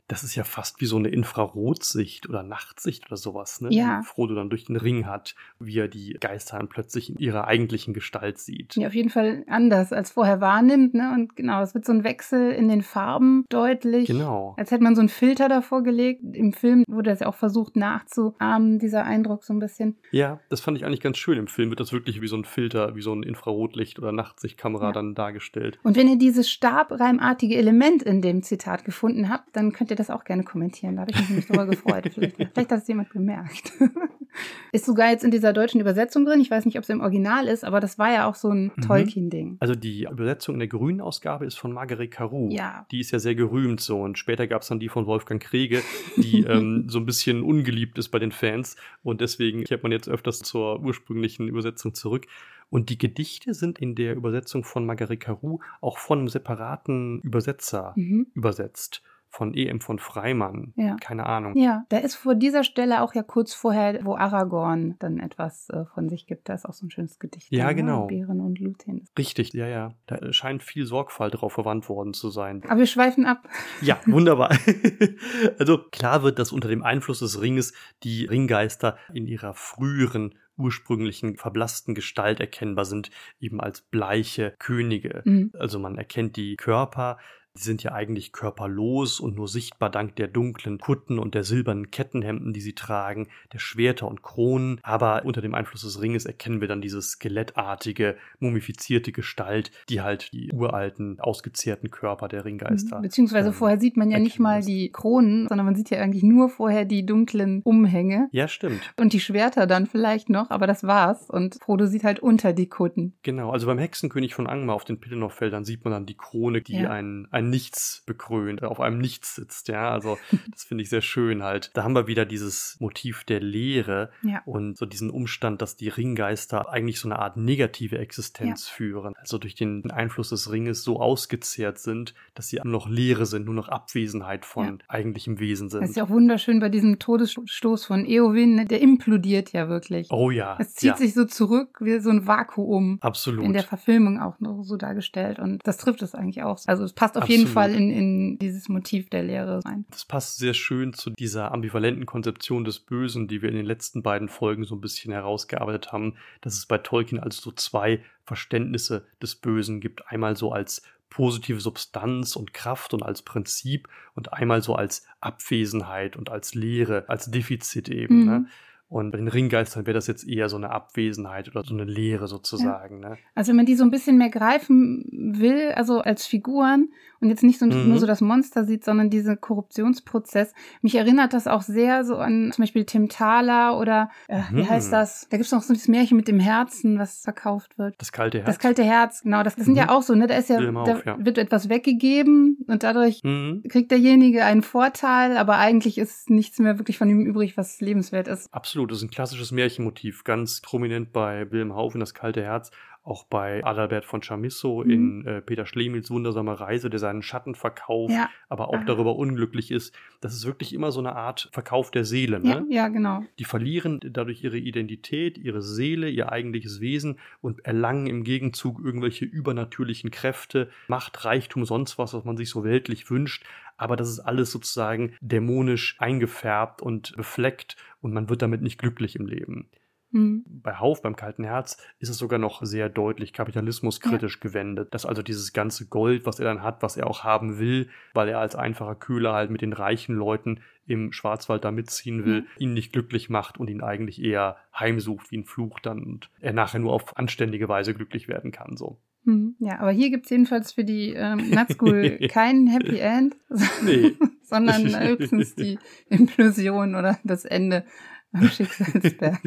Das 0.07 0.23
ist 0.23 0.35
ja 0.35 0.43
fast 0.45 0.79
wie 0.79 0.85
so 0.85 0.95
eine 0.97 1.09
Infrarotsicht 1.09 2.29
oder 2.29 2.43
Nachtsicht 2.43 3.07
oder 3.07 3.17
sowas, 3.17 3.61
ne? 3.61 3.69
Ja. 3.71 3.99
Die 3.99 4.05
Frodo 4.07 4.35
dann 4.35 4.49
durch 4.49 4.65
den 4.65 4.77
Ring 4.77 5.05
hat, 5.05 5.35
wie 5.59 5.77
er 5.79 5.87
die 5.87 6.13
Geister 6.19 6.57
dann 6.57 6.69
plötzlich 6.69 7.09
in 7.09 7.17
ihrer 7.17 7.45
eigentlichen 7.47 7.93
Gestalt 7.93 8.37
sieht. 8.39 8.75
Ja, 8.75 8.87
auf 8.87 8.93
jeden 8.95 9.09
Fall 9.09 9.43
anders 9.47 9.91
als 9.91 10.11
vorher 10.11 10.39
wahrnimmt, 10.39 10.93
ne? 10.93 11.11
Und 11.13 11.35
genau, 11.35 11.61
es 11.61 11.73
wird 11.73 11.85
so 11.85 11.91
ein 11.91 12.03
Wechsel 12.03 12.51
in 12.51 12.67
den 12.69 12.83
Farben 12.83 13.45
deutlich. 13.49 14.07
Genau. 14.07 14.55
Als 14.57 14.71
hätte 14.71 14.83
man 14.83 14.95
so 14.95 15.01
einen 15.01 15.09
Filter 15.09 15.49
davor 15.49 15.83
gelegt. 15.83 16.21
Im 16.33 16.53
Film 16.53 16.83
wurde 16.87 17.09
das 17.09 17.19
ja 17.19 17.27
auch 17.27 17.35
versucht 17.35 17.75
nachzuahmen, 17.75 18.79
dieser 18.79 19.03
Eindruck 19.03 19.43
so 19.43 19.53
ein 19.53 19.59
bisschen. 19.59 19.97
Ja, 20.11 20.39
das 20.49 20.61
fand 20.61 20.77
ich 20.77 20.85
eigentlich 20.85 21.01
ganz 21.01 21.17
schön. 21.17 21.37
Im 21.37 21.47
Film 21.47 21.69
wird 21.69 21.79
das 21.79 21.91
wirklich 21.91 22.21
wie 22.21 22.27
so 22.27 22.37
ein 22.37 22.45
Filter, 22.45 22.95
wie 22.95 23.01
so 23.01 23.13
ein 23.13 23.23
Infrarotlicht 23.23 23.99
oder 23.99 24.11
Nachtsichtkamera 24.11 24.87
Ja. 24.87 24.91
dann 24.93 25.15
dargestellt. 25.15 25.79
Und 25.83 25.97
wenn 25.97 26.07
ihr 26.07 26.17
dieses 26.17 26.49
stabreimartige 26.49 27.55
Element 27.57 28.03
in 28.03 28.21
dem 28.21 28.41
Zitat 28.43 28.85
gefunden 28.85 29.29
habt, 29.29 29.53
dann 29.55 29.73
könnt 29.73 29.89
ihr 29.89 29.96
das 29.99 30.09
auch 30.09 30.23
gerne 30.23 30.43
kommentieren. 30.43 30.95
Da 30.95 31.01
habe 31.01 31.11
ich 31.11 31.17
mich 31.19 31.29
nämlich 31.29 31.47
drüber 31.47 31.65
gefreut. 31.65 32.09
Vielleicht, 32.13 32.35
vielleicht 32.35 32.71
hat 32.71 32.81
es 32.81 32.87
jemand 32.87 33.09
bemerkt. 33.09 33.71
ist 34.71 34.85
sogar 34.85 35.09
jetzt 35.09 35.23
in 35.23 35.31
dieser 35.31 35.53
deutschen 35.53 35.81
Übersetzung 35.81 36.25
drin. 36.25 36.39
Ich 36.39 36.51
weiß 36.51 36.65
nicht, 36.65 36.77
ob 36.77 36.83
es 36.83 36.89
im 36.89 37.01
Original 37.01 37.47
ist, 37.47 37.63
aber 37.63 37.79
das 37.79 37.97
war 37.97 38.11
ja 38.13 38.27
auch 38.29 38.35
so 38.35 38.49
ein 38.49 38.71
Mhm. 38.75 38.81
Tolkien-Ding. 38.81 39.57
Also 39.59 39.75
die 39.75 40.03
Übersetzung 40.11 40.55
in 40.55 40.59
der 40.59 40.67
grünen 40.67 41.01
Ausgabe 41.01 41.45
ist 41.45 41.57
von 41.57 41.71
Marguerite 41.71 42.09
Caroux. 42.09 42.49
Ja. 42.51 42.85
Die 42.91 42.99
ist 42.99 43.11
ja 43.11 43.19
sehr 43.19 43.35
gerühmt 43.35 43.79
so. 43.81 44.01
Und 44.01 44.17
später 44.17 44.47
gab 44.47 44.61
es 44.61 44.67
dann 44.67 44.79
die 44.79 44.89
von 44.89 45.05
Wolfgang 45.05 45.41
Kriege, 45.41 45.81
die 46.17 46.41
ähm, 46.43 46.85
so 46.89 46.99
ein 46.99 47.05
bisschen 47.05 47.41
ungeliebt 47.43 47.97
ist 47.97 48.09
bei 48.09 48.19
den 48.19 48.31
Fans. 48.31 48.75
Und 49.03 49.21
deswegen 49.21 49.63
kehrt 49.63 49.83
man 49.83 49.91
jetzt 49.91 50.07
öfters 50.09 50.39
zur 50.39 50.81
ursprünglichen 50.81 51.47
Übersetzung 51.47 51.93
zurück. 51.93 52.25
Und 52.69 52.89
die 52.89 52.97
Gedichte 52.97 53.53
sind 53.53 53.79
in 53.79 53.95
der 53.95 54.15
Übersetzung 54.15 54.65
von 54.65 54.85
Marguerite 54.85 55.17
Caroux 55.17 55.61
auch 55.79 55.97
von 55.97 56.19
einem 56.19 56.27
separaten 56.27 57.21
Übersetzer 57.21 57.93
Mhm. 57.95 58.27
übersetzt. 58.33 59.01
Von 59.37 59.53
E.M. 59.53 59.81
von 59.81 59.99
Freimann. 59.99 60.73
Ja. 60.75 60.95
Keine 60.99 61.27
Ahnung. 61.27 61.55
Ja, 61.55 61.85
da 61.89 61.97
ist 61.97 62.15
vor 62.15 62.33
dieser 62.33 62.63
Stelle 62.63 63.03
auch 63.03 63.13
ja 63.13 63.21
kurz 63.21 63.53
vorher, 63.53 64.03
wo 64.03 64.15
Aragorn 64.15 64.95
dann 64.97 65.19
etwas 65.19 65.69
äh, 65.69 65.85
von 65.93 66.09
sich 66.09 66.25
gibt. 66.25 66.49
Da 66.49 66.55
ist 66.55 66.65
auch 66.65 66.73
so 66.73 66.87
ein 66.87 66.89
schönes 66.89 67.19
Gedicht. 67.19 67.51
Ja, 67.51 67.67
ne? 67.67 67.75
genau. 67.75 68.07
Bären 68.07 68.41
und 68.41 68.59
Lúthien. 68.59 69.05
Richtig, 69.15 69.53
ja, 69.53 69.67
ja. 69.67 69.93
Da 70.07 70.33
scheint 70.33 70.63
viel 70.63 70.87
Sorgfalt 70.87 71.39
drauf 71.39 71.53
verwandt 71.53 71.87
worden 71.87 72.15
zu 72.15 72.31
sein. 72.31 72.63
Aber 72.67 72.79
wir 72.79 72.87
schweifen 72.87 73.27
ab. 73.27 73.47
Ja, 73.79 73.99
wunderbar. 74.07 74.49
also 75.59 75.77
klar 75.91 76.23
wird, 76.23 76.39
dass 76.39 76.51
unter 76.51 76.67
dem 76.67 76.81
Einfluss 76.81 77.19
des 77.19 77.39
Ringes 77.39 77.73
die 78.03 78.25
Ringgeister 78.25 78.97
in 79.13 79.27
ihrer 79.27 79.53
früheren 79.53 80.33
ursprünglichen 80.57 81.37
verblassten 81.37 81.93
Gestalt 81.93 82.39
erkennbar 82.39 82.85
sind, 82.85 83.11
eben 83.39 83.61
als 83.61 83.81
bleiche 83.81 84.55
Könige. 84.57 85.21
Mhm. 85.25 85.51
Also 85.53 85.77
man 85.77 85.95
erkennt 85.95 86.35
die 86.37 86.55
Körper, 86.55 87.19
die 87.57 87.63
sind 87.63 87.83
ja 87.83 87.91
eigentlich 87.93 88.31
körperlos 88.31 89.19
und 89.19 89.35
nur 89.35 89.47
sichtbar 89.47 89.89
dank 89.89 90.15
der 90.15 90.27
dunklen 90.27 90.77
Kutten 90.77 91.19
und 91.19 91.33
der 91.35 91.43
silbernen 91.43 91.91
Kettenhemden, 91.91 92.53
die 92.53 92.61
sie 92.61 92.73
tragen, 92.73 93.27
der 93.53 93.59
Schwerter 93.59 94.07
und 94.07 94.21
Kronen. 94.21 94.79
Aber 94.83 95.23
unter 95.25 95.41
dem 95.41 95.53
Einfluss 95.55 95.81
des 95.81 96.01
Ringes 96.01 96.25
erkennen 96.25 96.61
wir 96.61 96.67
dann 96.67 96.81
diese 96.81 97.01
skelettartige, 97.01 98.15
mumifizierte 98.39 99.11
Gestalt, 99.11 99.71
die 99.89 100.01
halt 100.01 100.31
die 100.33 100.51
uralten, 100.51 101.19
ausgezehrten 101.19 101.89
Körper 101.91 102.27
der 102.27 102.45
Ringgeister. 102.45 102.99
Beziehungsweise 103.01 103.49
ähm, 103.49 103.53
vorher 103.53 103.79
sieht 103.79 103.97
man 103.97 104.11
ja 104.11 104.19
nicht 104.19 104.39
mal 104.39 104.61
die 104.61 104.91
Kronen, 104.91 105.47
sondern 105.47 105.65
man 105.65 105.75
sieht 105.75 105.89
ja 105.89 105.99
eigentlich 105.99 106.23
nur 106.23 106.49
vorher 106.49 106.85
die 106.85 107.05
dunklen 107.05 107.61
Umhänge 107.63 108.29
Ja, 108.31 108.47
stimmt. 108.47 108.93
und 108.99 109.13
die 109.13 109.19
Schwerter 109.19 109.67
dann 109.67 109.85
vielleicht 109.85 110.29
noch, 110.29 110.49
aber 110.49 110.67
das 110.67 110.83
war's. 110.83 111.29
Und 111.29 111.55
Frodo 111.61 111.85
sieht 111.85 112.03
halt 112.03 112.19
unter 112.19 112.53
die 112.53 112.67
Kutten. 112.69 113.13
Genau, 113.23 113.51
also 113.51 113.67
beim 113.67 113.79
Hexenkönig 113.79 114.33
von 114.33 114.47
Angmar 114.47 114.75
auf 114.75 114.85
den 114.85 114.99
Pillenhof-Feldern 114.99 115.63
sieht 115.65 115.83
man 115.83 115.91
dann 115.93 116.05
die 116.05 116.17
Krone, 116.17 116.61
die 116.61 116.77
Ja. 116.79 116.89
ein, 116.91 117.27
Nichts 117.49 118.03
bekrönt, 118.05 118.63
auf 118.63 118.79
einem 118.79 118.97
Nichts 118.99 119.35
sitzt, 119.35 119.67
ja, 119.67 119.89
also 119.91 120.17
das 120.51 120.63
finde 120.63 120.83
ich 120.83 120.89
sehr 120.89 121.01
schön 121.01 121.43
halt. 121.43 121.71
Da 121.73 121.83
haben 121.83 121.93
wir 121.95 122.07
wieder 122.07 122.25
dieses 122.25 122.77
Motiv 122.79 123.23
der 123.23 123.39
Leere 123.39 124.09
Ja. 124.23 124.41
und 124.45 124.77
so 124.77 124.85
diesen 124.85 125.09
Umstand, 125.09 125.61
dass 125.61 125.75
die 125.75 125.89
Ringgeister 125.89 126.69
eigentlich 126.69 126.99
so 126.99 127.07
eine 127.07 127.19
Art 127.19 127.37
negative 127.37 127.97
Existenz 127.97 128.67
führen, 128.67 129.13
also 129.17 129.37
durch 129.37 129.55
den 129.55 129.89
Einfluss 129.91 130.29
des 130.29 130.51
Ringes 130.51 130.83
so 130.83 130.99
ausgezehrt 131.01 131.79
sind, 131.79 132.13
dass 132.35 132.47
sie 132.49 132.59
nur 132.63 132.73
noch 132.73 132.89
Leere 132.89 133.25
sind, 133.25 133.45
nur 133.45 133.53
noch 133.55 133.69
Abwesenheit 133.69 134.45
von 134.45 134.65
Ja. 134.65 134.73
eigentlichem 134.87 135.39
Wesen 135.39 135.69
sind. 135.69 135.81
Das 135.81 135.89
ist 135.91 135.95
ja 135.95 136.03
auch 136.05 136.09
wunderschön 136.09 136.59
bei 136.59 136.69
diesem 136.69 136.99
Todesstoß 136.99 137.85
von 137.85 138.05
Eowyn, 138.05 138.55
ne? 138.55 138.65
der 138.65 138.81
implodiert 138.81 139.51
ja 139.53 139.69
wirklich. 139.69 140.07
oh 140.11 140.31
ja, 140.31 140.55
Es 140.59 140.73
zieht 140.75 140.89
ja, 140.91 140.97
sich 140.97 141.13
so 141.13 141.25
zurück 141.25 141.77
wie 141.81 141.99
so 141.99 142.09
ein 142.09 142.27
Vakuum. 142.27 142.97
absolut. 143.01 143.43
In 143.45 143.53
der 143.53 143.63
Verfilmung 143.63 144.19
auch 144.19 144.39
noch 144.39 144.63
so 144.63 144.75
dargestellt. 144.77 145.39
Und 145.39 145.65
das 145.65 145.77
trifft 145.77 146.01
es 146.01 146.15
eigentlich 146.15 146.43
auch. 146.43 146.59
Also 146.67 146.83
es 146.83 146.93
passt 146.93 147.17
auf 147.17 147.27
jeden 147.29 147.36
Absolut. 147.45 147.53
Fall 147.53 147.75
in, 147.75 147.91
in 147.91 148.39
dieses 148.39 148.69
Motiv 148.69 149.09
der 149.09 149.23
Lehre 149.23 149.63
rein. 149.65 149.85
Das 149.89 150.05
passt 150.05 150.37
sehr 150.37 150.53
schön 150.53 150.93
zu 150.93 151.09
dieser 151.11 151.51
ambivalenten 151.51 152.05
Konzeption 152.05 152.63
des 152.63 152.79
Bösen, 152.79 153.27
die 153.27 153.41
wir 153.41 153.49
in 153.49 153.55
den 153.55 153.65
letzten 153.65 154.03
beiden 154.03 154.29
Folgen 154.29 154.65
so 154.65 154.75
ein 154.75 154.81
bisschen 154.81 155.11
herausgearbeitet 155.11 155.91
haben, 155.91 156.15
dass 156.41 156.55
es 156.55 156.65
bei 156.65 156.77
Tolkien 156.77 157.19
also 157.19 157.41
so 157.41 157.51
zwei 157.51 158.01
Verständnisse 158.23 159.05
des 159.21 159.35
Bösen 159.35 159.79
gibt. 159.79 160.07
Einmal 160.07 160.35
so 160.35 160.51
als 160.51 160.81
positive 161.09 161.61
Substanz 161.61 162.35
und 162.35 162.53
Kraft 162.53 162.93
und 162.93 163.03
als 163.03 163.21
Prinzip 163.21 163.87
und 164.15 164.33
einmal 164.33 164.61
so 164.61 164.75
als 164.75 165.05
Abwesenheit 165.21 166.17
und 166.17 166.29
als 166.29 166.53
Leere, 166.53 167.05
als 167.07 167.31
Defizit 167.31 167.89
eben. 167.89 168.19
Mhm. 168.19 168.25
Ne? 168.25 168.45
Und 168.89 169.11
bei 169.11 169.17
den 169.17 169.27
Ringgeistern 169.27 169.85
wäre 169.85 169.95
das 169.95 170.07
jetzt 170.07 170.25
eher 170.27 170.47
so 170.47 170.55
eine 170.55 170.69
Abwesenheit 170.69 171.49
oder 171.49 171.63
so 171.63 171.73
eine 171.73 171.83
Leere 171.83 172.27
sozusagen. 172.27 173.01
Ne? 173.01 173.17
Also 173.35 173.49
wenn 173.49 173.57
man 173.57 173.65
die 173.65 173.75
so 173.75 173.83
ein 173.83 173.91
bisschen 173.91 174.17
mehr 174.17 174.29
greifen 174.29 175.03
will, 175.37 175.71
also 175.75 175.99
als 175.99 176.25
Figuren 176.25 176.89
und 177.19 177.29
jetzt 177.29 177.43
nicht 177.43 177.59
so, 177.59 177.65
Mhm. 177.65 177.89
nur 177.89 177.99
so 177.99 178.05
das 178.07 178.21
Monster 178.21 178.63
sieht, 178.63 178.85
sondern 178.85 179.09
diesen 179.09 179.41
Korruptionsprozess, 179.41 180.53
mich 180.81 180.95
erinnert 180.95 181.33
das 181.33 181.47
auch 181.47 181.61
sehr 181.63 182.03
so 182.05 182.15
an 182.15 182.51
zum 182.53 182.61
Beispiel 182.63 182.85
Tim 182.85 183.09
Thaler 183.09 183.77
oder 183.79 184.09
äh, 184.27 184.39
wie 184.51 184.61
Mhm. 184.63 184.69
heißt 184.69 184.93
das? 184.93 185.27
Da 185.29 185.37
gibt 185.37 185.47
es 185.47 185.51
noch 185.51 185.61
so 185.63 185.73
dieses 185.73 185.87
Märchen 185.87 186.15
mit 186.15 186.27
dem 186.27 186.39
Herzen, 186.39 186.97
was 186.99 187.21
verkauft 187.23 187.77
wird. 187.77 187.95
Das 187.97 188.11
kalte 188.11 188.37
Herz. 188.39 188.47
Das 188.47 188.59
kalte 188.59 188.83
Herz, 188.83 189.23
genau. 189.23 189.43
Das, 189.43 189.55
das 189.55 189.65
sind 189.65 189.75
ja 189.75 189.83
Mhm. 189.85 189.89
auch 189.89 190.01
so, 190.01 190.15
ne? 190.15 190.27
Da 190.27 190.35
ist 190.35 190.49
ja, 190.49 190.61
da 190.61 190.79
Auf, 190.81 191.05
ja. 191.05 191.17
wird 191.19 191.37
etwas 191.37 191.69
weggegeben 191.69 192.57
und 192.67 192.83
dadurch 192.83 193.21
Mhm. 193.23 193.63
kriegt 193.67 193.91
derjenige 193.91 194.45
einen 194.45 194.61
Vorteil, 194.61 195.37
aber 195.37 195.57
eigentlich 195.57 195.97
ist 195.97 196.29
nichts 196.29 196.59
mehr 196.59 196.77
wirklich 196.77 196.97
von 196.97 197.09
ihm 197.09 197.25
übrig, 197.25 197.57
was 197.57 197.81
lebenswert 197.81 198.27
ist. 198.27 198.53
Absolut, 198.53 198.76
das 198.85 198.99
ist 198.99 199.03
ein 199.05 199.09
klassisches 199.09 199.51
Märchenmotiv, 199.51 200.23
ganz 200.23 200.61
prominent 200.61 201.11
bei 201.13 201.49
Wilhelm 201.51 201.73
Haufen, 201.75 201.99
das 201.99 202.13
kalte 202.13 202.41
Herz, 202.43 202.71
auch 203.03 203.23
bei 203.23 203.63
Adalbert 203.63 204.03
von 204.03 204.21
Chamisso 204.21 204.83
Mhm. 204.83 204.91
in 204.91 205.25
äh, 205.25 205.41
Peter 205.41 205.65
Schlemils 205.65 206.11
wundersame 206.11 206.59
Reise, 206.59 206.89
der 206.89 206.99
seinen 206.99 207.21
Schatten 207.21 207.55
verkauft, 207.55 208.11
Ja, 208.13 208.29
aber 208.49 208.67
auch 208.67 208.79
Ah. 208.79 208.83
darüber 208.85 209.15
unglücklich 209.15 209.71
ist. 209.71 209.95
Das 210.19 210.33
ist 210.33 210.45
wirklich 210.45 210.73
immer 210.73 210.91
so 210.91 210.99
eine 210.99 211.15
Art 211.15 211.47
Verkauf 211.53 211.89
der 211.89 212.03
Seele. 212.03 212.41
ja, 212.43 212.59
Ne? 212.59 212.65
ja, 212.69 212.89
genau. 212.89 213.23
Die 213.39 213.45
verlieren 213.45 214.01
dadurch 214.03 214.43
ihre 214.43 214.57
Identität, 214.57 215.37
ihre 215.37 215.61
Seele, 215.61 216.09
ihr 216.09 216.33
eigentliches 216.33 216.81
Wesen 216.81 217.17
und 217.39 217.63
erlangen 217.65 218.07
im 218.07 218.25
Gegenzug 218.25 218.81
irgendwelche 218.83 219.23
übernatürlichen 219.23 220.11
Kräfte, 220.11 220.69
Macht, 220.89 221.23
Reichtum, 221.23 221.63
sonst 221.63 221.97
was, 221.97 222.13
was 222.13 222.25
man 222.25 222.35
sich 222.35 222.49
so 222.49 222.65
weltlich 222.65 223.09
wünscht. 223.09 223.45
Aber 223.77 223.95
das 223.95 224.09
ist 224.09 224.19
alles 224.19 224.51
sozusagen 224.51 225.15
dämonisch 225.21 225.95
eingefärbt 225.99 226.81
und 226.81 227.15
befleckt 227.15 227.77
und 228.01 228.13
man 228.13 228.29
wird 228.29 228.41
damit 228.41 228.61
nicht 228.61 228.79
glücklich 228.79 229.15
im 229.15 229.27
Leben. 229.27 229.69
Mhm. 230.11 230.43
Bei 230.47 230.75
Hauf, 230.79 231.01
beim 231.01 231.17
kalten 231.17 231.43
Herz, 231.43 231.77
ist 231.99 232.09
es 232.09 232.17
sogar 232.17 232.39
noch 232.39 232.63
sehr 232.63 232.87
deutlich 232.89 233.33
kapitalismuskritisch 233.33 234.39
gewendet, 234.39 234.93
dass 234.93 235.05
also 235.05 235.21
dieses 235.21 235.51
ganze 235.51 235.87
Gold, 235.87 236.25
was 236.25 236.39
er 236.39 236.45
dann 236.45 236.63
hat, 236.63 236.81
was 236.81 236.95
er 236.97 237.07
auch 237.07 237.23
haben 237.23 237.59
will, 237.59 237.89
weil 238.13 238.29
er 238.29 238.39
als 238.39 238.55
einfacher 238.55 238.95
Köhler 238.95 239.33
halt 239.33 239.51
mit 239.51 239.61
den 239.61 239.73
reichen 239.73 240.15
Leuten 240.15 240.61
im 240.85 241.11
Schwarzwald 241.11 241.65
da 241.65 241.71
mitziehen 241.71 242.25
will, 242.25 242.41
Mhm. 242.41 242.47
ihn 242.57 242.73
nicht 242.73 242.93
glücklich 242.93 243.29
macht 243.29 243.57
und 243.57 243.69
ihn 243.69 243.81
eigentlich 243.81 244.23
eher 244.23 244.55
heimsucht 244.73 245.29
wie 245.31 245.39
ein 245.39 245.45
Fluch 245.45 245.79
dann 245.81 246.01
und 246.03 246.29
er 246.39 246.53
nachher 246.53 246.79
nur 246.79 246.93
auf 246.93 247.17
anständige 247.17 247.67
Weise 247.67 247.93
glücklich 247.93 248.29
werden 248.29 248.51
kann. 248.53 248.77
So. 248.77 249.01
Mhm. 249.27 249.55
Ja, 249.59 249.79
aber 249.79 249.91
hier 249.91 250.09
gibt's 250.09 250.29
jedenfalls 250.29 250.71
für 250.71 250.85
die 250.85 251.13
ähm, 251.13 251.49
Nazgul 251.49 252.17
kein 252.31 252.65
Happy 252.67 252.97
End, 252.99 253.35
Nee. 253.83 254.15
sondern 254.41 254.97
höchstens 254.97 255.53
die 255.53 255.77
Implosion 256.09 256.95
oder 256.95 257.19
das 257.25 257.43
Ende 257.43 257.85
am 258.31 258.47
Schicksalsberg. 258.49 259.41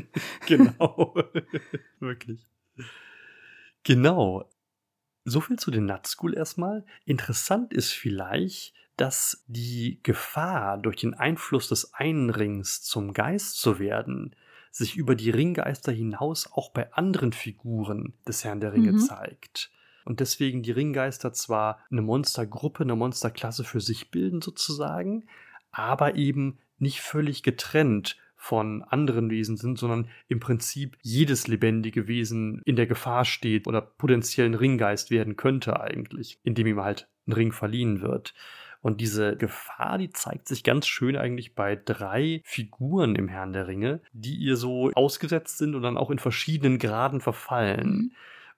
genau. 0.47 1.15
Wirklich. 1.99 2.47
Genau. 3.85 4.51
So 5.25 5.41
viel 5.41 5.59
zu 5.59 5.71
den 5.71 5.87
Nazgul 5.87 6.35
erstmal. 6.35 6.85
Interessant 7.07 7.73
ist 7.73 7.93
vielleicht, 7.93 8.75
dass 8.97 9.45
die 9.47 10.01
Gefahr, 10.03 10.77
durch 10.77 10.97
den 10.97 11.15
Einfluss 11.15 11.69
des 11.69 11.95
einen 11.95 12.29
Rings 12.29 12.83
zum 12.83 13.15
Geist 13.15 13.59
zu 13.59 13.79
werden, 13.79 14.37
sich 14.71 14.97
über 14.97 15.15
die 15.15 15.31
Ringgeister 15.31 15.93
hinaus 15.93 16.51
auch 16.53 16.71
bei 16.71 16.93
anderen 16.93 17.33
Figuren 17.33 18.15
des 18.27 18.45
Herrn 18.45 18.61
der 18.61 18.73
Ringe 18.73 18.93
Mhm. 18.93 18.99
zeigt. 18.99 19.71
Und 20.05 20.21
deswegen 20.21 20.63
die 20.63 20.73
Ringgeister 20.73 21.33
zwar 21.33 21.81
eine 21.91 22.03
Monstergruppe, 22.03 22.85
eine 22.85 22.97
Monsterklasse 22.97 23.65
für 23.65 23.81
sich 23.81 24.11
bilden 24.11 24.41
sozusagen, 24.41 25.25
aber 25.71 26.17
eben 26.17 26.59
nicht 26.79 27.01
völlig 27.01 27.43
getrennt 27.43 28.17
von 28.37 28.83
anderen 28.83 29.29
Wesen 29.29 29.59
sind, 29.59 29.79
sondern 29.79 30.09
im 30.29 30.41
Prinzip 30.41 30.97
jedes 31.03 31.47
lebendige 31.47 32.09
Wesen 32.09 32.63
in 32.65 32.75
der 32.75 32.87
Gefahr 32.87 33.27
steht 33.27 33.67
oder 33.67 33.83
potenziell 33.83 34.47
ein 34.47 34.55
Ringgeist 34.55 35.11
werden 35.11 35.37
könnte 35.37 35.79
eigentlich, 35.79 36.39
indem 36.43 36.67
ihm 36.67 36.81
halt 36.81 37.07
ein 37.27 37.33
Ring 37.33 37.53
verliehen 37.53 38.01
wird. 38.01 38.33
Und 38.83 39.01
diese 39.03 39.37
Gefahr, 39.37 39.99
die 39.99 40.11
zeigt 40.11 40.49
sich 40.49 40.65
ganz 40.65 40.87
schön 40.87 41.17
eigentlich 41.17 41.55
bei 41.55 41.77
drei 41.77 42.41
Figuren 42.45 43.15
im 43.15 43.29
Herrn 43.29 43.53
der 43.53 43.67
Ringe, 43.69 44.01
die 44.13 44.35
ihr 44.37 44.57
so 44.57 44.91
ausgesetzt 44.95 45.59
sind 45.59 45.75
und 45.75 45.83
dann 45.83 45.99
auch 45.99 46.11
in 46.11 46.19
verschiedenen 46.19 46.79
Graden 46.79 47.21
verfallen. 47.21 47.89
Mhm. 47.91 48.13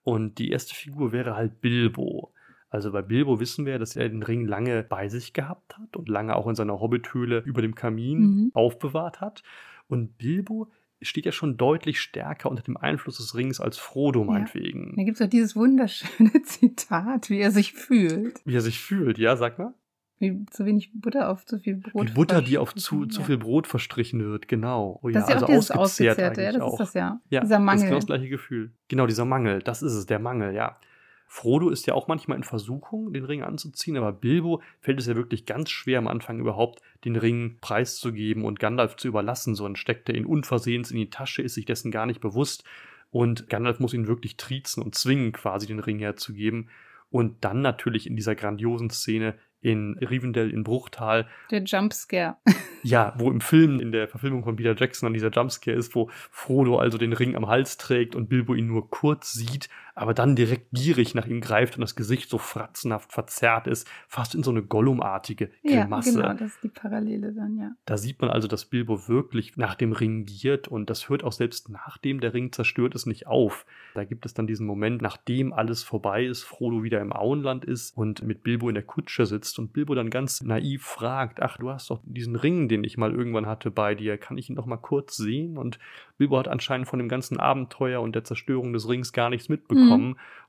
Und 0.04 0.38
die 0.38 0.50
erste 0.50 0.74
Figur 0.74 1.12
wäre 1.12 1.34
halt 1.36 1.60
Bilbo. 1.60 2.32
Also 2.70 2.90
bei 2.92 3.02
Bilbo 3.02 3.38
wissen 3.40 3.66
wir, 3.66 3.78
dass 3.78 3.96
er 3.96 4.08
den 4.08 4.22
Ring 4.22 4.46
lange 4.46 4.82
bei 4.82 5.08
sich 5.08 5.32
gehabt 5.32 5.76
hat 5.76 5.96
und 5.96 6.08
lange 6.08 6.36
auch 6.36 6.46
in 6.46 6.54
seiner 6.54 6.80
Hobbithöhle 6.80 7.42
über 7.44 7.60
dem 7.60 7.74
Kamin 7.74 8.18
Mhm. 8.20 8.50
aufbewahrt 8.54 9.20
hat. 9.20 9.42
Und 9.88 10.16
Bilbo 10.18 10.70
steht 11.02 11.26
ja 11.26 11.32
schon 11.32 11.56
deutlich 11.56 12.00
stärker 12.00 12.48
unter 12.48 12.62
dem 12.62 12.76
Einfluss 12.76 13.16
des 13.16 13.34
Rings 13.34 13.60
als 13.60 13.76
Frodo 13.76 14.20
Ja. 14.20 14.26
meinetwegen. 14.26 14.94
Da 14.96 15.02
gibt's 15.02 15.20
auch 15.20 15.28
dieses 15.28 15.56
wunderschöne 15.56 16.30
Zitat, 16.44 17.28
wie 17.28 17.40
er 17.40 17.50
sich 17.50 17.72
fühlt. 17.72 18.40
Wie 18.44 18.54
er 18.54 18.60
sich 18.60 18.78
fühlt, 18.80 19.18
ja, 19.18 19.36
sag 19.36 19.58
mal. 19.58 19.74
Wie 20.22 20.46
zu 20.46 20.64
wenig 20.64 20.90
Butter 20.94 21.28
auf 21.28 21.44
zu 21.44 21.58
viel 21.58 21.76
Brot. 21.76 22.08
Die 22.08 22.12
Butter, 22.12 22.40
die 22.40 22.56
auf 22.58 22.74
zu, 22.74 22.78
verstrichen. 23.00 23.10
zu 23.10 23.20
Ja. 23.20 23.26
viel 23.26 23.38
Brot 23.38 23.66
verstrichen 23.66 24.24
wird, 24.24 24.48
genau. 24.48 25.00
Oh, 25.02 25.08
ja, 25.08 25.14
Das 25.14 25.24
ist 25.24 25.28
ja 25.28 25.34
also 25.34 25.44
auch 25.46 25.48
dieses 25.50 25.70
ausgezehrt 25.72 26.10
Ausgezehrte, 26.18 26.42
ja, 26.42 26.52
das 26.52 26.62
auch. 26.62 26.72
ist 26.74 26.78
das 26.80 26.94
ja. 26.94 27.20
Ja, 27.28 27.40
Dieser 27.40 27.54
das 27.54 27.58
ist 27.60 27.64
Mangel. 27.66 27.84
genau 27.86 27.96
das 27.96 28.06
gleiche 28.06 28.28
Gefühl. 28.28 28.72
Genau, 28.88 29.06
dieser 29.06 29.24
Mangel, 29.24 29.58
das 29.58 29.82
ist 29.82 29.92
es, 29.92 30.06
der 30.06 30.18
Mangel, 30.20 30.54
ja. 30.54 30.78
Frodo 31.26 31.70
ist 31.70 31.86
ja 31.86 31.94
auch 31.94 32.08
manchmal 32.08 32.36
in 32.36 32.44
Versuchung, 32.44 33.12
den 33.14 33.24
Ring 33.24 33.42
anzuziehen, 33.42 33.96
aber 33.96 34.12
Bilbo 34.12 34.60
fällt 34.80 35.00
es 35.00 35.06
ja 35.06 35.16
wirklich 35.16 35.46
ganz 35.46 35.70
schwer 35.70 35.98
am 35.98 36.06
Anfang 36.06 36.38
überhaupt, 36.38 36.82
den 37.06 37.16
Ring 37.16 37.56
preiszugeben 37.62 38.44
und 38.44 38.60
Gandalf 38.60 38.96
zu 38.96 39.08
überlassen. 39.08 39.54
So 39.54 39.74
steckt 39.74 40.08
er 40.10 40.14
ihn 40.14 40.26
unversehens 40.26 40.90
in 40.90 40.98
die 40.98 41.08
Tasche, 41.10 41.40
ist 41.42 41.54
sich 41.54 41.64
dessen 41.64 41.90
gar 41.90 42.04
nicht 42.06 42.20
bewusst 42.20 42.64
und 43.10 43.48
Gandalf 43.48 43.80
muss 43.80 43.94
ihn 43.94 44.06
wirklich 44.06 44.36
triezen 44.36 44.82
und 44.82 44.94
zwingen, 44.94 45.32
quasi 45.32 45.66
den 45.66 45.78
Ring 45.80 45.98
herzugeben. 45.98 46.68
Und 47.08 47.44
dann 47.44 47.60
natürlich 47.62 48.06
in 48.06 48.16
dieser 48.16 48.34
grandiosen 48.34 48.88
Szene 48.90 49.34
in 49.62 49.96
Rivendell 49.98 50.50
in 50.50 50.64
Bruchtal. 50.64 51.26
Der 51.50 51.62
Jumpscare. 51.62 52.36
ja, 52.82 53.14
wo 53.16 53.30
im 53.30 53.40
Film, 53.40 53.80
in 53.80 53.92
der 53.92 54.08
Verfilmung 54.08 54.44
von 54.44 54.56
Peter 54.56 54.74
Jackson 54.76 55.06
an 55.06 55.14
dieser 55.14 55.30
Jumpscare 55.30 55.76
ist, 55.76 55.94
wo 55.94 56.10
Frodo 56.30 56.78
also 56.78 56.98
den 56.98 57.12
Ring 57.12 57.36
am 57.36 57.46
Hals 57.46 57.76
trägt 57.76 58.14
und 58.14 58.28
Bilbo 58.28 58.54
ihn 58.54 58.66
nur 58.66 58.90
kurz 58.90 59.32
sieht, 59.32 59.68
aber 59.94 60.14
dann 60.14 60.36
direkt 60.36 60.68
gierig 60.72 61.14
nach 61.14 61.26
ihm 61.26 61.40
greift 61.40 61.76
und 61.76 61.82
das 61.82 61.96
Gesicht 61.96 62.30
so 62.30 62.38
fratzenhaft 62.38 63.12
verzerrt 63.12 63.66
ist, 63.66 63.88
fast 64.08 64.34
in 64.34 64.42
so 64.42 64.50
eine 64.50 64.62
Gollumartige 64.62 65.50
Grimasse. 65.64 66.20
Ja, 66.20 66.28
genau, 66.28 66.38
das 66.38 66.54
ist 66.54 66.62
die 66.62 66.68
Parallele 66.68 67.32
dann, 67.32 67.56
ja. 67.58 67.72
Da 67.84 67.96
sieht 67.96 68.20
man 68.20 68.30
also, 68.30 68.48
dass 68.48 68.64
Bilbo 68.64 69.08
wirklich 69.08 69.56
nach 69.56 69.74
dem 69.74 69.92
Ring 69.92 70.24
giert 70.24 70.68
und 70.68 70.88
das 70.88 71.08
hört 71.08 71.24
auch 71.24 71.32
selbst 71.32 71.68
nachdem 71.68 72.20
der 72.20 72.32
Ring 72.32 72.52
zerstört 72.52 72.94
ist 72.94 73.06
nicht 73.06 73.26
auf. 73.26 73.66
Da 73.94 74.04
gibt 74.04 74.24
es 74.24 74.34
dann 74.34 74.46
diesen 74.46 74.66
Moment, 74.66 75.02
nachdem 75.02 75.52
alles 75.52 75.82
vorbei 75.82 76.24
ist, 76.24 76.42
Frodo 76.42 76.82
wieder 76.82 77.00
im 77.00 77.12
Auenland 77.12 77.64
ist 77.64 77.96
und 77.96 78.22
mit 78.22 78.42
Bilbo 78.42 78.68
in 78.68 78.74
der 78.74 78.84
Kutsche 78.84 79.26
sitzt 79.26 79.58
und 79.58 79.72
Bilbo 79.72 79.94
dann 79.94 80.10
ganz 80.10 80.40
naiv 80.42 80.84
fragt, 80.84 81.42
ach, 81.42 81.58
du 81.58 81.70
hast 81.70 81.90
doch 81.90 82.00
diesen 82.04 82.36
Ring, 82.36 82.68
den 82.68 82.84
ich 82.84 82.96
mal 82.96 83.12
irgendwann 83.12 83.46
hatte 83.46 83.70
bei 83.70 83.94
dir, 83.94 84.16
kann 84.16 84.38
ich 84.38 84.48
ihn 84.48 84.56
doch 84.56 84.66
mal 84.66 84.78
kurz 84.78 85.16
sehen? 85.16 85.58
Und 85.58 85.78
Bilbo 86.16 86.38
hat 86.38 86.48
anscheinend 86.48 86.88
von 86.88 86.98
dem 86.98 87.08
ganzen 87.08 87.38
Abenteuer 87.38 88.00
und 88.00 88.14
der 88.14 88.24
Zerstörung 88.24 88.72
des 88.72 88.88
Rings 88.88 89.12
gar 89.12 89.28
nichts 89.28 89.48
mitbekommen 89.48 89.81
mhm. 89.81 89.81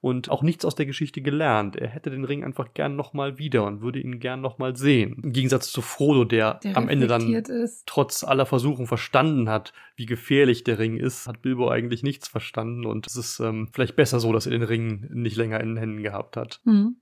Und 0.01 0.29
auch 0.29 0.43
nichts 0.43 0.65
aus 0.65 0.75
der 0.75 0.85
Geschichte 0.85 1.21
gelernt. 1.21 1.77
Er 1.77 1.87
hätte 1.87 2.11
den 2.11 2.25
Ring 2.25 2.43
einfach 2.43 2.73
gern 2.73 2.97
nochmal 2.97 3.37
wieder 3.37 3.65
und 3.65 3.81
würde 3.81 3.99
ihn 3.99 4.19
gern 4.19 4.41
nochmal 4.41 4.75
sehen. 4.75 5.21
Im 5.23 5.31
Gegensatz 5.31 5.71
zu 5.71 5.81
Frodo, 5.81 6.25
der, 6.25 6.55
der 6.55 6.75
am 6.75 6.89
Ende 6.89 7.07
dann 7.07 7.33
ist. 7.33 7.83
trotz 7.85 8.23
aller 8.23 8.45
Versuchung 8.45 8.85
verstanden 8.85 9.47
hat, 9.47 9.71
wie 9.95 10.05
gefährlich 10.05 10.65
der 10.65 10.77
Ring 10.77 10.97
ist, 10.97 11.27
hat 11.27 11.41
Bilbo 11.41 11.69
eigentlich 11.69 12.03
nichts 12.03 12.27
verstanden 12.27 12.85
und 12.85 13.07
es 13.07 13.15
ist 13.15 13.39
ähm, 13.39 13.69
vielleicht 13.71 13.95
besser 13.95 14.19
so, 14.19 14.33
dass 14.33 14.45
er 14.45 14.51
den 14.51 14.63
Ring 14.63 15.07
nicht 15.13 15.37
länger 15.37 15.61
in 15.61 15.69
den 15.69 15.77
Händen 15.77 16.03
gehabt 16.03 16.35
hat. 16.35 16.59
Mhm. 16.65 16.97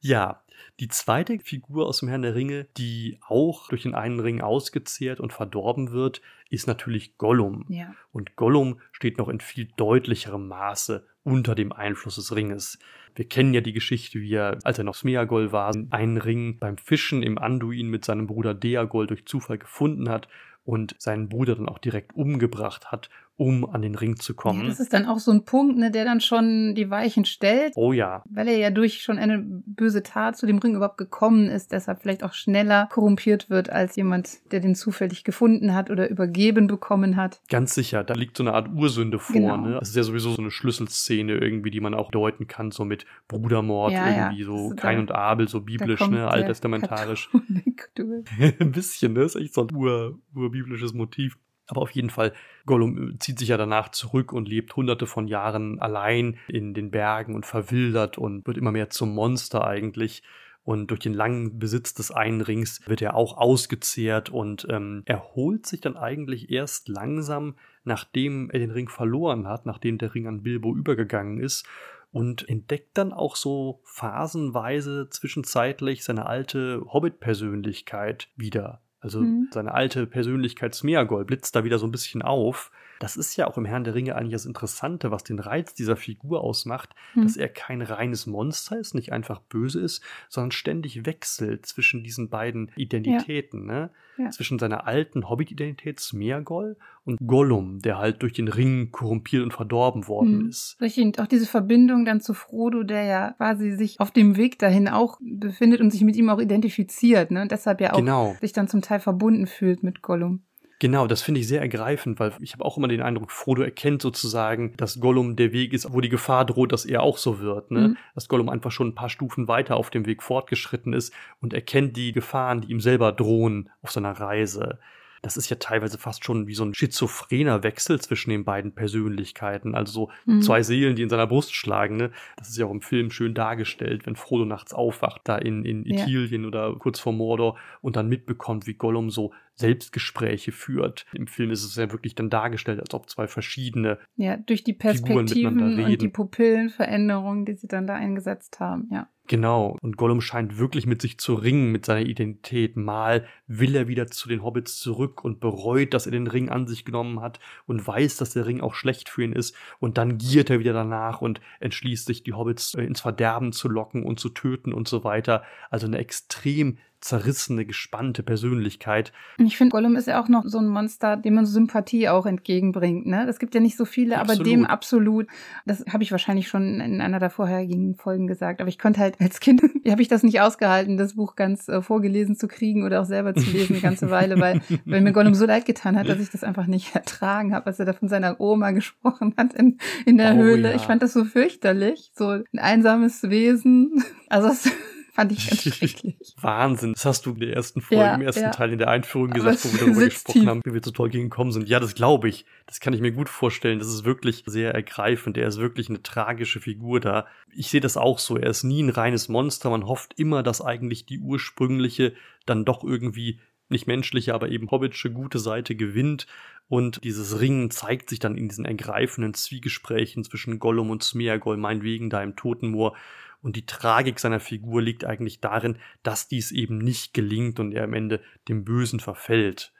Ja, 0.00 0.43
die 0.80 0.88
zweite 0.88 1.38
Figur 1.38 1.86
aus 1.86 2.00
dem 2.00 2.08
Herrn 2.08 2.22
der 2.22 2.34
Ringe, 2.34 2.66
die 2.76 3.18
auch 3.26 3.68
durch 3.68 3.82
den 3.82 3.94
einen 3.94 4.20
Ring 4.20 4.40
ausgezehrt 4.40 5.20
und 5.20 5.32
verdorben 5.32 5.92
wird, 5.92 6.20
ist 6.50 6.66
natürlich 6.66 7.16
Gollum. 7.18 7.66
Ja. 7.68 7.94
Und 8.12 8.36
Gollum 8.36 8.80
steht 8.92 9.18
noch 9.18 9.28
in 9.28 9.40
viel 9.40 9.68
deutlicherem 9.76 10.48
Maße 10.48 11.06
unter 11.22 11.54
dem 11.54 11.72
Einfluss 11.72 12.16
des 12.16 12.34
Ringes. 12.34 12.78
Wir 13.14 13.26
kennen 13.26 13.54
ja 13.54 13.60
die 13.60 13.72
Geschichte, 13.72 14.20
wie 14.20 14.34
er, 14.34 14.58
als 14.64 14.78
er 14.78 14.84
noch 14.84 14.94
Smeagol 14.94 15.52
war, 15.52 15.74
einen 15.90 16.18
Ring 16.18 16.58
beim 16.58 16.76
Fischen 16.76 17.22
im 17.22 17.38
Anduin 17.38 17.88
mit 17.88 18.04
seinem 18.04 18.26
Bruder 18.26 18.54
Deagol 18.54 19.06
durch 19.06 19.26
Zufall 19.26 19.58
gefunden 19.58 20.08
hat 20.08 20.28
und 20.64 20.96
seinen 20.98 21.28
Bruder 21.28 21.56
dann 21.56 21.68
auch 21.68 21.78
direkt 21.78 22.14
umgebracht 22.14 22.90
hat 22.90 23.10
um 23.36 23.68
an 23.68 23.82
den 23.82 23.96
Ring 23.96 24.16
zu 24.16 24.34
kommen. 24.34 24.62
Ja, 24.62 24.68
das 24.68 24.80
ist 24.80 24.92
dann 24.92 25.06
auch 25.06 25.18
so 25.18 25.32
ein 25.32 25.44
Punkt, 25.44 25.76
ne, 25.76 25.90
der 25.90 26.04
dann 26.04 26.20
schon 26.20 26.74
die 26.74 26.88
Weichen 26.90 27.24
stellt. 27.24 27.72
Oh 27.76 27.92
ja. 27.92 28.22
Weil 28.30 28.46
er 28.48 28.56
ja 28.56 28.70
durch 28.70 29.02
schon 29.02 29.18
eine 29.18 29.42
böse 29.44 30.02
Tat 30.04 30.36
zu 30.36 30.46
dem 30.46 30.58
Ring 30.58 30.76
überhaupt 30.76 30.98
gekommen 30.98 31.48
ist, 31.48 31.72
deshalb 31.72 32.02
vielleicht 32.02 32.22
auch 32.22 32.32
schneller 32.32 32.88
korrumpiert 32.92 33.50
wird 33.50 33.70
als 33.70 33.96
jemand, 33.96 34.52
der 34.52 34.60
den 34.60 34.76
zufällig 34.76 35.24
gefunden 35.24 35.74
hat 35.74 35.90
oder 35.90 36.08
übergeben 36.08 36.68
bekommen 36.68 37.16
hat. 37.16 37.40
Ganz 37.48 37.74
sicher, 37.74 38.04
da 38.04 38.14
liegt 38.14 38.36
so 38.36 38.44
eine 38.44 38.54
Art 38.54 38.68
Ursünde 38.72 39.18
vor. 39.18 39.34
Genau. 39.34 39.56
Ne? 39.56 39.78
Das 39.80 39.88
ist 39.88 39.96
ja 39.96 40.04
sowieso 40.04 40.30
so 40.30 40.40
eine 40.40 40.52
Schlüsselszene 40.52 41.32
irgendwie, 41.32 41.70
die 41.70 41.80
man 41.80 41.94
auch 41.94 42.12
deuten 42.12 42.46
kann, 42.46 42.70
so 42.70 42.84
mit 42.84 43.04
Brudermord 43.26 43.92
ja, 43.92 44.06
irgendwie, 44.06 44.42
ja. 44.42 44.46
so 44.46 44.72
Kain 44.76 45.00
und 45.00 45.10
Abel, 45.10 45.48
so 45.48 45.60
biblisch, 45.60 46.08
ne, 46.08 46.28
alttestamentarisch. 46.28 47.30
ein 48.60 48.72
bisschen, 48.72 49.12
ne? 49.12 49.20
Das 49.20 49.34
ist 49.34 49.40
echt 49.40 49.54
so 49.54 49.62
ein 49.62 49.74
ur, 49.74 50.18
urbiblisches 50.34 50.94
Motiv. 50.94 51.36
Aber 51.66 51.82
auf 51.82 51.90
jeden 51.90 52.10
Fall, 52.10 52.32
Gollum 52.66 53.14
äh, 53.14 53.18
zieht 53.18 53.38
sich 53.38 53.48
ja 53.48 53.56
danach 53.56 53.90
zurück 53.90 54.32
und 54.32 54.48
lebt 54.48 54.74
hunderte 54.76 55.06
von 55.06 55.26
Jahren 55.26 55.80
allein 55.80 56.38
in 56.48 56.74
den 56.74 56.90
Bergen 56.90 57.34
und 57.34 57.46
verwildert 57.46 58.18
und 58.18 58.46
wird 58.46 58.58
immer 58.58 58.72
mehr 58.72 58.90
zum 58.90 59.14
Monster 59.14 59.66
eigentlich. 59.66 60.22
Und 60.62 60.90
durch 60.90 61.00
den 61.00 61.12
langen 61.12 61.58
Besitz 61.58 61.92
des 61.92 62.10
einen 62.10 62.40
Rings 62.40 62.80
wird 62.86 63.02
er 63.02 63.14
auch 63.14 63.36
ausgezehrt 63.36 64.30
und 64.30 64.66
ähm, 64.70 65.02
erholt 65.04 65.66
sich 65.66 65.82
dann 65.82 65.96
eigentlich 65.96 66.50
erst 66.50 66.88
langsam, 66.88 67.56
nachdem 67.84 68.48
er 68.50 68.60
den 68.60 68.70
Ring 68.70 68.88
verloren 68.88 69.46
hat, 69.46 69.66
nachdem 69.66 69.98
der 69.98 70.14
Ring 70.14 70.26
an 70.26 70.42
Bilbo 70.42 70.74
übergegangen 70.74 71.38
ist 71.38 71.66
und 72.12 72.48
entdeckt 72.48 72.96
dann 72.96 73.12
auch 73.12 73.36
so 73.36 73.80
phasenweise 73.84 75.08
zwischenzeitlich 75.10 76.04
seine 76.04 76.26
alte 76.26 76.80
Hobbit-Persönlichkeit 76.86 78.28
wieder. 78.36 78.80
Also 79.04 79.20
mhm. 79.20 79.48
seine 79.52 79.74
alte 79.74 80.06
Persönlichkeit 80.06 80.74
Smeagol 80.74 81.26
blitzt 81.26 81.54
da 81.54 81.62
wieder 81.62 81.78
so 81.78 81.86
ein 81.86 81.92
bisschen 81.92 82.22
auf. 82.22 82.70
Das 83.04 83.18
ist 83.18 83.36
ja 83.36 83.46
auch 83.46 83.58
im 83.58 83.66
Herrn 83.66 83.84
der 83.84 83.94
Ringe 83.94 84.16
eigentlich 84.16 84.32
das 84.32 84.46
Interessante, 84.46 85.10
was 85.10 85.24
den 85.24 85.38
Reiz 85.38 85.74
dieser 85.74 85.94
Figur 85.94 86.40
ausmacht, 86.40 86.94
mhm. 87.14 87.24
dass 87.24 87.36
er 87.36 87.50
kein 87.50 87.82
reines 87.82 88.26
Monster 88.26 88.78
ist, 88.78 88.94
nicht 88.94 89.12
einfach 89.12 89.40
böse 89.40 89.78
ist, 89.78 90.02
sondern 90.30 90.52
ständig 90.52 91.04
wechselt 91.04 91.66
zwischen 91.66 92.02
diesen 92.02 92.30
beiden 92.30 92.70
Identitäten. 92.76 93.68
Ja. 93.68 93.74
Ne? 93.74 93.90
Ja. 94.16 94.30
Zwischen 94.30 94.58
seiner 94.58 94.86
alten 94.86 95.28
Hobbit-Identität 95.28 96.00
Smeagol 96.00 96.78
und 97.04 97.18
Gollum, 97.26 97.80
der 97.80 97.98
halt 97.98 98.22
durch 98.22 98.32
den 98.32 98.48
Ring 98.48 98.90
korrumpiert 98.90 99.42
und 99.42 99.52
verdorben 99.52 100.08
worden 100.08 100.44
mhm. 100.44 100.48
ist. 100.48 100.78
Richtig, 100.80 101.04
und 101.04 101.20
auch 101.20 101.26
diese 101.26 101.46
Verbindung 101.46 102.06
dann 102.06 102.22
zu 102.22 102.32
Frodo, 102.32 102.84
der 102.84 103.04
ja 103.04 103.32
quasi 103.32 103.72
sich 103.72 104.00
auf 104.00 104.12
dem 104.12 104.38
Weg 104.38 104.58
dahin 104.58 104.88
auch 104.88 105.18
befindet 105.20 105.82
und 105.82 105.90
sich 105.90 106.00
mit 106.04 106.16
ihm 106.16 106.30
auch 106.30 106.40
identifiziert, 106.40 107.30
ne? 107.30 107.42
Und 107.42 107.50
deshalb 107.50 107.82
ja 107.82 107.92
auch 107.92 107.98
genau. 107.98 108.34
sich 108.40 108.54
dann 108.54 108.66
zum 108.66 108.80
Teil 108.80 109.00
verbunden 109.00 109.46
fühlt 109.46 109.82
mit 109.82 110.00
Gollum. 110.00 110.44
Genau, 110.84 111.06
das 111.06 111.22
finde 111.22 111.40
ich 111.40 111.48
sehr 111.48 111.62
ergreifend, 111.62 112.20
weil 112.20 112.32
ich 112.40 112.52
habe 112.52 112.62
auch 112.62 112.76
immer 112.76 112.88
den 112.88 113.00
Eindruck, 113.00 113.30
Frodo 113.30 113.62
erkennt 113.62 114.02
sozusagen, 114.02 114.76
dass 114.76 115.00
Gollum 115.00 115.34
der 115.34 115.50
Weg 115.50 115.72
ist, 115.72 115.90
wo 115.90 116.02
die 116.02 116.10
Gefahr 116.10 116.44
droht, 116.44 116.72
dass 116.72 116.84
er 116.84 117.02
auch 117.02 117.16
so 117.16 117.40
wird. 117.40 117.70
Ne? 117.70 117.88
Mhm. 117.88 117.96
Dass 118.14 118.28
Gollum 118.28 118.50
einfach 118.50 118.70
schon 118.70 118.88
ein 118.88 118.94
paar 118.94 119.08
Stufen 119.08 119.48
weiter 119.48 119.76
auf 119.76 119.88
dem 119.88 120.04
Weg 120.04 120.22
fortgeschritten 120.22 120.92
ist 120.92 121.14
und 121.40 121.54
erkennt 121.54 121.96
die 121.96 122.12
Gefahren, 122.12 122.60
die 122.60 122.70
ihm 122.70 122.80
selber 122.80 123.12
drohen 123.12 123.70
auf 123.80 123.92
seiner 123.92 124.12
Reise 124.12 124.78
das 125.24 125.38
ist 125.38 125.48
ja 125.48 125.56
teilweise 125.56 125.96
fast 125.96 126.22
schon 126.22 126.46
wie 126.46 126.54
so 126.54 126.64
ein 126.64 126.74
schizophrener 126.74 127.62
Wechsel 127.62 127.98
zwischen 127.98 128.28
den 128.28 128.44
beiden 128.44 128.74
Persönlichkeiten. 128.74 129.74
Also 129.74 129.92
so 129.92 130.10
mhm. 130.26 130.42
zwei 130.42 130.62
Seelen, 130.62 130.96
die 130.96 131.02
in 131.02 131.08
seiner 131.08 131.26
Brust 131.26 131.54
schlagen. 131.54 131.96
Ne? 131.96 132.10
Das 132.36 132.50
ist 132.50 132.58
ja 132.58 132.66
auch 132.66 132.70
im 132.70 132.82
Film 132.82 133.10
schön 133.10 133.32
dargestellt, 133.32 134.04
wenn 134.04 134.16
Frodo 134.16 134.44
nachts 134.44 134.74
aufwacht, 134.74 135.22
da 135.24 135.38
in, 135.38 135.64
in 135.64 135.86
Ithilien 135.86 136.42
ja. 136.42 136.48
oder 136.48 136.74
kurz 136.78 137.00
vor 137.00 137.14
Mordor 137.14 137.56
und 137.80 137.96
dann 137.96 138.08
mitbekommt, 138.08 138.66
wie 138.66 138.74
Gollum 138.74 139.10
so 139.10 139.32
Selbstgespräche 139.54 140.52
führt. 140.52 141.06
Im 141.14 141.26
Film 141.26 141.50
ist 141.50 141.64
es 141.64 141.76
ja 141.76 141.90
wirklich 141.90 142.14
dann 142.14 142.28
dargestellt, 142.28 142.80
als 142.80 142.92
ob 142.92 143.08
zwei 143.08 143.26
verschiedene 143.26 143.98
Ja, 144.16 144.36
durch 144.36 144.62
die 144.62 144.74
Perspektiven 144.74 145.78
und 145.84 146.02
die 146.02 146.08
Pupillenveränderungen, 146.08 147.46
die 147.46 147.54
sie 147.54 147.68
dann 147.68 147.86
da 147.86 147.94
eingesetzt 147.94 148.60
haben, 148.60 148.88
ja. 148.92 149.08
Genau, 149.26 149.78
und 149.80 149.96
Gollum 149.96 150.20
scheint 150.20 150.58
wirklich 150.58 150.84
mit 150.84 151.00
sich 151.00 151.16
zu 151.16 151.34
ringen, 151.34 151.72
mit 151.72 151.86
seiner 151.86 152.06
Identität. 152.06 152.76
Mal 152.76 153.26
will 153.46 153.74
er 153.74 153.88
wieder 153.88 154.06
zu 154.06 154.28
den 154.28 154.42
Hobbits 154.42 154.78
zurück 154.78 155.24
und 155.24 155.40
bereut, 155.40 155.94
dass 155.94 156.04
er 156.04 156.12
den 156.12 156.26
Ring 156.26 156.50
an 156.50 156.66
sich 156.66 156.84
genommen 156.84 157.22
hat 157.22 157.40
und 157.64 157.86
weiß, 157.86 158.18
dass 158.18 158.34
der 158.34 158.44
Ring 158.44 158.60
auch 158.60 158.74
schlecht 158.74 159.08
für 159.08 159.24
ihn 159.24 159.32
ist. 159.32 159.56
Und 159.80 159.96
dann 159.96 160.18
giert 160.18 160.50
er 160.50 160.58
wieder 160.58 160.74
danach 160.74 161.22
und 161.22 161.40
entschließt 161.60 162.04
sich, 162.04 162.22
die 162.22 162.34
Hobbits 162.34 162.74
äh, 162.74 162.82
ins 162.82 163.00
Verderben 163.00 163.52
zu 163.52 163.70
locken 163.70 164.04
und 164.04 164.20
zu 164.20 164.28
töten 164.28 164.74
und 164.74 164.88
so 164.88 165.04
weiter. 165.04 165.42
Also 165.70 165.86
eine 165.86 165.98
extrem 165.98 166.76
zerrissene, 167.04 167.66
gespannte 167.66 168.22
Persönlichkeit. 168.22 169.12
Ich 169.36 169.58
finde, 169.58 169.72
Gollum 169.72 169.94
ist 169.94 170.08
ja 170.08 170.22
auch 170.22 170.28
noch 170.28 170.44
so 170.46 170.56
ein 170.56 170.68
Monster, 170.68 171.18
dem 171.18 171.34
man 171.34 171.44
Sympathie 171.44 172.08
auch 172.08 172.24
entgegenbringt. 172.24 173.04
Ne? 173.04 173.26
Es 173.28 173.38
gibt 173.38 173.54
ja 173.54 173.60
nicht 173.60 173.76
so 173.76 173.84
viele, 173.84 174.18
absolut. 174.18 174.40
aber 174.40 174.50
dem 174.50 174.64
absolut. 174.64 175.26
Das 175.66 175.84
habe 175.92 176.02
ich 176.02 176.12
wahrscheinlich 176.12 176.48
schon 176.48 176.80
in 176.80 177.02
einer 177.02 177.20
der 177.20 177.28
vorherigen 177.28 177.94
Folgen 177.94 178.26
gesagt. 178.26 178.62
Aber 178.62 178.70
ich 178.70 178.78
konnte 178.78 179.00
halt 179.00 179.20
als 179.20 179.40
Kind, 179.40 179.62
habe 179.86 180.00
ich 180.00 180.08
das 180.08 180.22
nicht 180.22 180.40
ausgehalten, 180.40 180.96
das 180.96 181.14
Buch 181.14 181.36
ganz 181.36 181.68
äh, 181.68 181.82
vorgelesen 181.82 182.36
zu 182.36 182.48
kriegen 182.48 182.84
oder 182.84 183.02
auch 183.02 183.04
selber 183.04 183.34
zu 183.34 183.50
lesen 183.50 183.74
eine 183.74 183.82
ganze 183.82 184.10
Weile, 184.10 184.40
weil, 184.40 184.62
weil 184.86 185.02
mir 185.02 185.12
Gollum 185.12 185.34
so 185.34 185.44
leid 185.44 185.66
getan 185.66 185.98
hat, 185.98 186.08
dass 186.08 186.20
ich 186.20 186.30
das 186.30 186.42
einfach 186.42 186.66
nicht 186.66 186.94
ertragen 186.94 187.54
habe, 187.54 187.66
als 187.66 187.78
er 187.78 187.84
da 187.84 187.92
von 187.92 188.08
seiner 188.08 188.40
Oma 188.40 188.70
gesprochen 188.70 189.34
hat 189.36 189.52
in, 189.52 189.76
in 190.06 190.16
der 190.16 190.36
oh, 190.36 190.38
Höhle. 190.38 190.70
Ja. 190.70 190.76
Ich 190.76 190.82
fand 190.82 191.02
das 191.02 191.12
so 191.12 191.26
fürchterlich. 191.26 192.12
So 192.14 192.28
ein 192.28 192.58
einsames 192.58 193.24
Wesen. 193.24 194.02
Also 194.30 194.48
es 194.48 194.70
Fand 195.14 195.30
ich 195.30 195.48
ganz 195.48 195.62
schrecklich. 195.62 196.16
Wahnsinn. 196.40 196.92
Das 196.94 197.04
hast 197.04 197.24
du 197.24 197.34
in 197.34 197.38
der 197.38 197.54
ersten 197.54 197.80
Folge, 197.80 198.02
ja, 198.02 198.14
im 198.16 198.22
ersten 198.22 198.42
ja. 198.42 198.50
Teil 198.50 198.72
in 198.72 198.78
der 198.78 198.88
Einführung 198.88 199.30
gesagt, 199.30 199.64
wo 199.64 199.72
wir 199.72 199.78
darüber 199.78 200.04
gesprochen 200.06 200.40
tief. 200.40 200.48
haben, 200.48 200.60
wie 200.64 200.74
wir 200.74 200.82
zu 200.82 200.90
Tolkien 200.90 201.30
gekommen 201.30 201.52
sind. 201.52 201.68
Ja, 201.68 201.78
das 201.78 201.94
glaube 201.94 202.28
ich. 202.28 202.46
Das 202.66 202.80
kann 202.80 202.92
ich 202.94 203.00
mir 203.00 203.12
gut 203.12 203.28
vorstellen. 203.28 203.78
Das 203.78 203.86
ist 203.86 204.04
wirklich 204.04 204.42
sehr 204.46 204.74
ergreifend. 204.74 205.38
Er 205.38 205.46
ist 205.46 205.58
wirklich 205.58 205.88
eine 205.88 206.02
tragische 206.02 206.60
Figur 206.60 206.98
da. 206.98 207.28
Ich 207.54 207.68
sehe 207.70 207.80
das 207.80 207.96
auch 207.96 208.18
so. 208.18 208.36
Er 208.36 208.50
ist 208.50 208.64
nie 208.64 208.82
ein 208.82 208.90
reines 208.90 209.28
Monster. 209.28 209.70
Man 209.70 209.86
hofft 209.86 210.18
immer, 210.18 210.42
dass 210.42 210.60
eigentlich 210.60 211.06
die 211.06 211.20
ursprüngliche 211.20 212.14
dann 212.44 212.64
doch 212.64 212.82
irgendwie 212.82 213.38
nicht 213.68 213.86
menschliche, 213.86 214.34
aber 214.34 214.48
eben 214.48 214.72
hobbitsche 214.72 215.12
gute 215.12 215.38
Seite 215.38 215.76
gewinnt. 215.76 216.26
Und 216.66 217.04
dieses 217.04 217.38
Ringen 217.40 217.70
zeigt 217.70 218.10
sich 218.10 218.18
dann 218.18 218.36
in 218.36 218.48
diesen 218.48 218.64
ergreifenden 218.64 219.34
Zwiegesprächen 219.34 220.24
zwischen 220.24 220.58
Gollum 220.58 220.90
und 220.90 221.04
Smeagol, 221.04 221.56
meinetwegen 221.56 222.10
da 222.10 222.20
im 222.20 222.34
Totenmoor. 222.34 222.96
Und 223.44 223.56
die 223.56 223.66
Tragik 223.66 224.18
seiner 224.18 224.40
Figur 224.40 224.80
liegt 224.80 225.04
eigentlich 225.04 225.40
darin, 225.40 225.76
dass 226.02 226.28
dies 226.28 226.50
eben 226.50 226.78
nicht 226.78 227.12
gelingt 227.12 227.60
und 227.60 227.72
er 227.72 227.84
am 227.84 227.92
Ende 227.92 228.22
dem 228.48 228.64
Bösen 228.64 229.00
verfällt. 229.00 229.70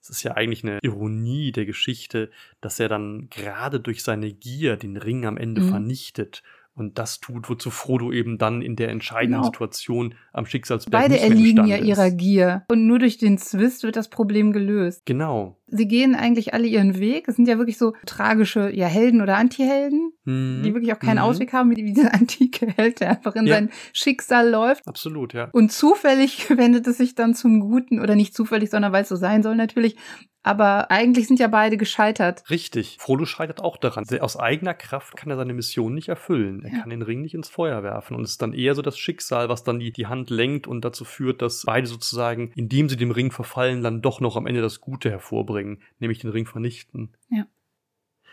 Es 0.00 0.08
ist 0.08 0.22
ja 0.22 0.32
eigentlich 0.32 0.64
eine 0.64 0.78
Ironie 0.82 1.52
der 1.52 1.66
Geschichte, 1.66 2.30
dass 2.62 2.80
er 2.80 2.88
dann 2.88 3.28
gerade 3.28 3.78
durch 3.78 4.02
seine 4.02 4.32
Gier 4.32 4.78
den 4.78 4.96
Ring 4.96 5.26
am 5.26 5.36
Ende 5.36 5.60
mhm. 5.60 5.68
vernichtet 5.68 6.42
und 6.74 6.98
das 6.98 7.20
tut, 7.20 7.50
wozu 7.50 7.70
Frodo 7.70 8.10
eben 8.10 8.38
dann 8.38 8.62
in 8.62 8.74
der 8.74 8.88
entscheidenden 8.88 9.40
Genau. 9.40 9.44
Situation 9.44 10.14
am 10.32 10.46
Schicksalsberg 10.46 11.02
Beide 11.02 11.20
erliegen 11.20 11.66
ja 11.66 11.76
ihrer. 11.76 12.10
Gier. 12.10 12.64
Und 12.68 12.86
nur 12.86 12.98
durch 12.98 13.18
den 13.18 13.36
Zwist 13.36 13.82
wird 13.82 13.96
das 13.96 14.08
Problem 14.08 14.52
gelöst. 14.52 15.04
Genau. 15.04 15.59
Sie 15.70 15.86
gehen 15.88 16.14
eigentlich 16.14 16.52
alle 16.54 16.66
ihren 16.66 16.98
Weg. 16.98 17.28
Es 17.28 17.36
sind 17.36 17.46
ja 17.48 17.58
wirklich 17.58 17.78
so 17.78 17.94
tragische 18.06 18.70
ja, 18.74 18.86
Helden 18.86 19.22
oder 19.22 19.36
Antihelden, 19.36 20.12
Mhm. 20.24 20.62
die 20.64 20.74
wirklich 20.74 20.92
auch 20.92 20.98
keinen 20.98 21.16
Mhm. 21.18 21.22
Ausweg 21.24 21.52
haben, 21.52 21.70
wie 21.74 21.82
dieser 21.84 22.12
antike 22.14 22.66
Held, 22.76 23.00
der 23.00 23.10
einfach 23.10 23.34
in 23.36 23.46
Ja. 23.46 23.54
sein 23.54 23.70
Schicksal 23.92 24.48
läuft. 24.50 24.86
Absolut, 24.86 25.32
ja. 25.32 25.48
Und 25.52 25.72
zufällig 25.72 26.48
wendet 26.50 26.86
es 26.86 26.98
sich 26.98 27.14
dann 27.14 27.34
zum 27.34 27.60
Guten, 27.60 28.00
oder 28.00 28.16
nicht 28.16 28.34
zufällig, 28.34 28.70
sondern 28.70 28.92
weil 28.92 29.02
es 29.02 29.08
so 29.08 29.16
sein 29.16 29.42
soll 29.42 29.56
natürlich. 29.56 29.96
Aber 30.42 30.90
eigentlich 30.90 31.26
sind 31.28 31.38
ja 31.38 31.48
beide 31.48 31.76
gescheitert. 31.76 32.44
Richtig. 32.48 32.96
Frodo 32.98 33.26
scheitert 33.26 33.60
auch 33.60 33.76
daran. 33.76 34.04
Aus 34.20 34.38
eigener 34.38 34.72
Kraft 34.72 35.14
kann 35.14 35.28
er 35.28 35.36
seine 35.36 35.52
Mission 35.52 35.92
nicht 35.92 36.08
erfüllen. 36.08 36.62
Er 36.64 36.72
Ja. 36.72 36.78
kann 36.80 36.88
den 36.88 37.02
Ring 37.02 37.20
nicht 37.20 37.34
ins 37.34 37.50
Feuer 37.50 37.82
werfen. 37.82 38.16
Und 38.16 38.22
es 38.22 38.30
ist 38.30 38.40
dann 38.42 38.54
eher 38.54 38.74
so 38.74 38.80
das 38.80 38.96
Schicksal, 38.96 39.50
was 39.50 39.64
dann 39.64 39.78
die, 39.80 39.92
die 39.92 40.06
Hand 40.06 40.30
lenkt 40.30 40.66
und 40.66 40.82
dazu 40.82 41.04
führt, 41.04 41.42
dass 41.42 41.64
beide 41.66 41.86
sozusagen, 41.86 42.52
indem 42.56 42.88
sie 42.88 42.96
dem 42.96 43.10
Ring 43.10 43.30
verfallen, 43.32 43.82
dann 43.82 44.00
doch 44.00 44.22
noch 44.22 44.34
am 44.38 44.46
Ende 44.46 44.62
das 44.62 44.80
Gute 44.80 45.10
hervorbringen, 45.10 45.59
nämlich 45.98 46.18
den 46.18 46.30
Ring 46.30 46.46
vernichten. 46.46 47.16
Ja. 47.28 47.46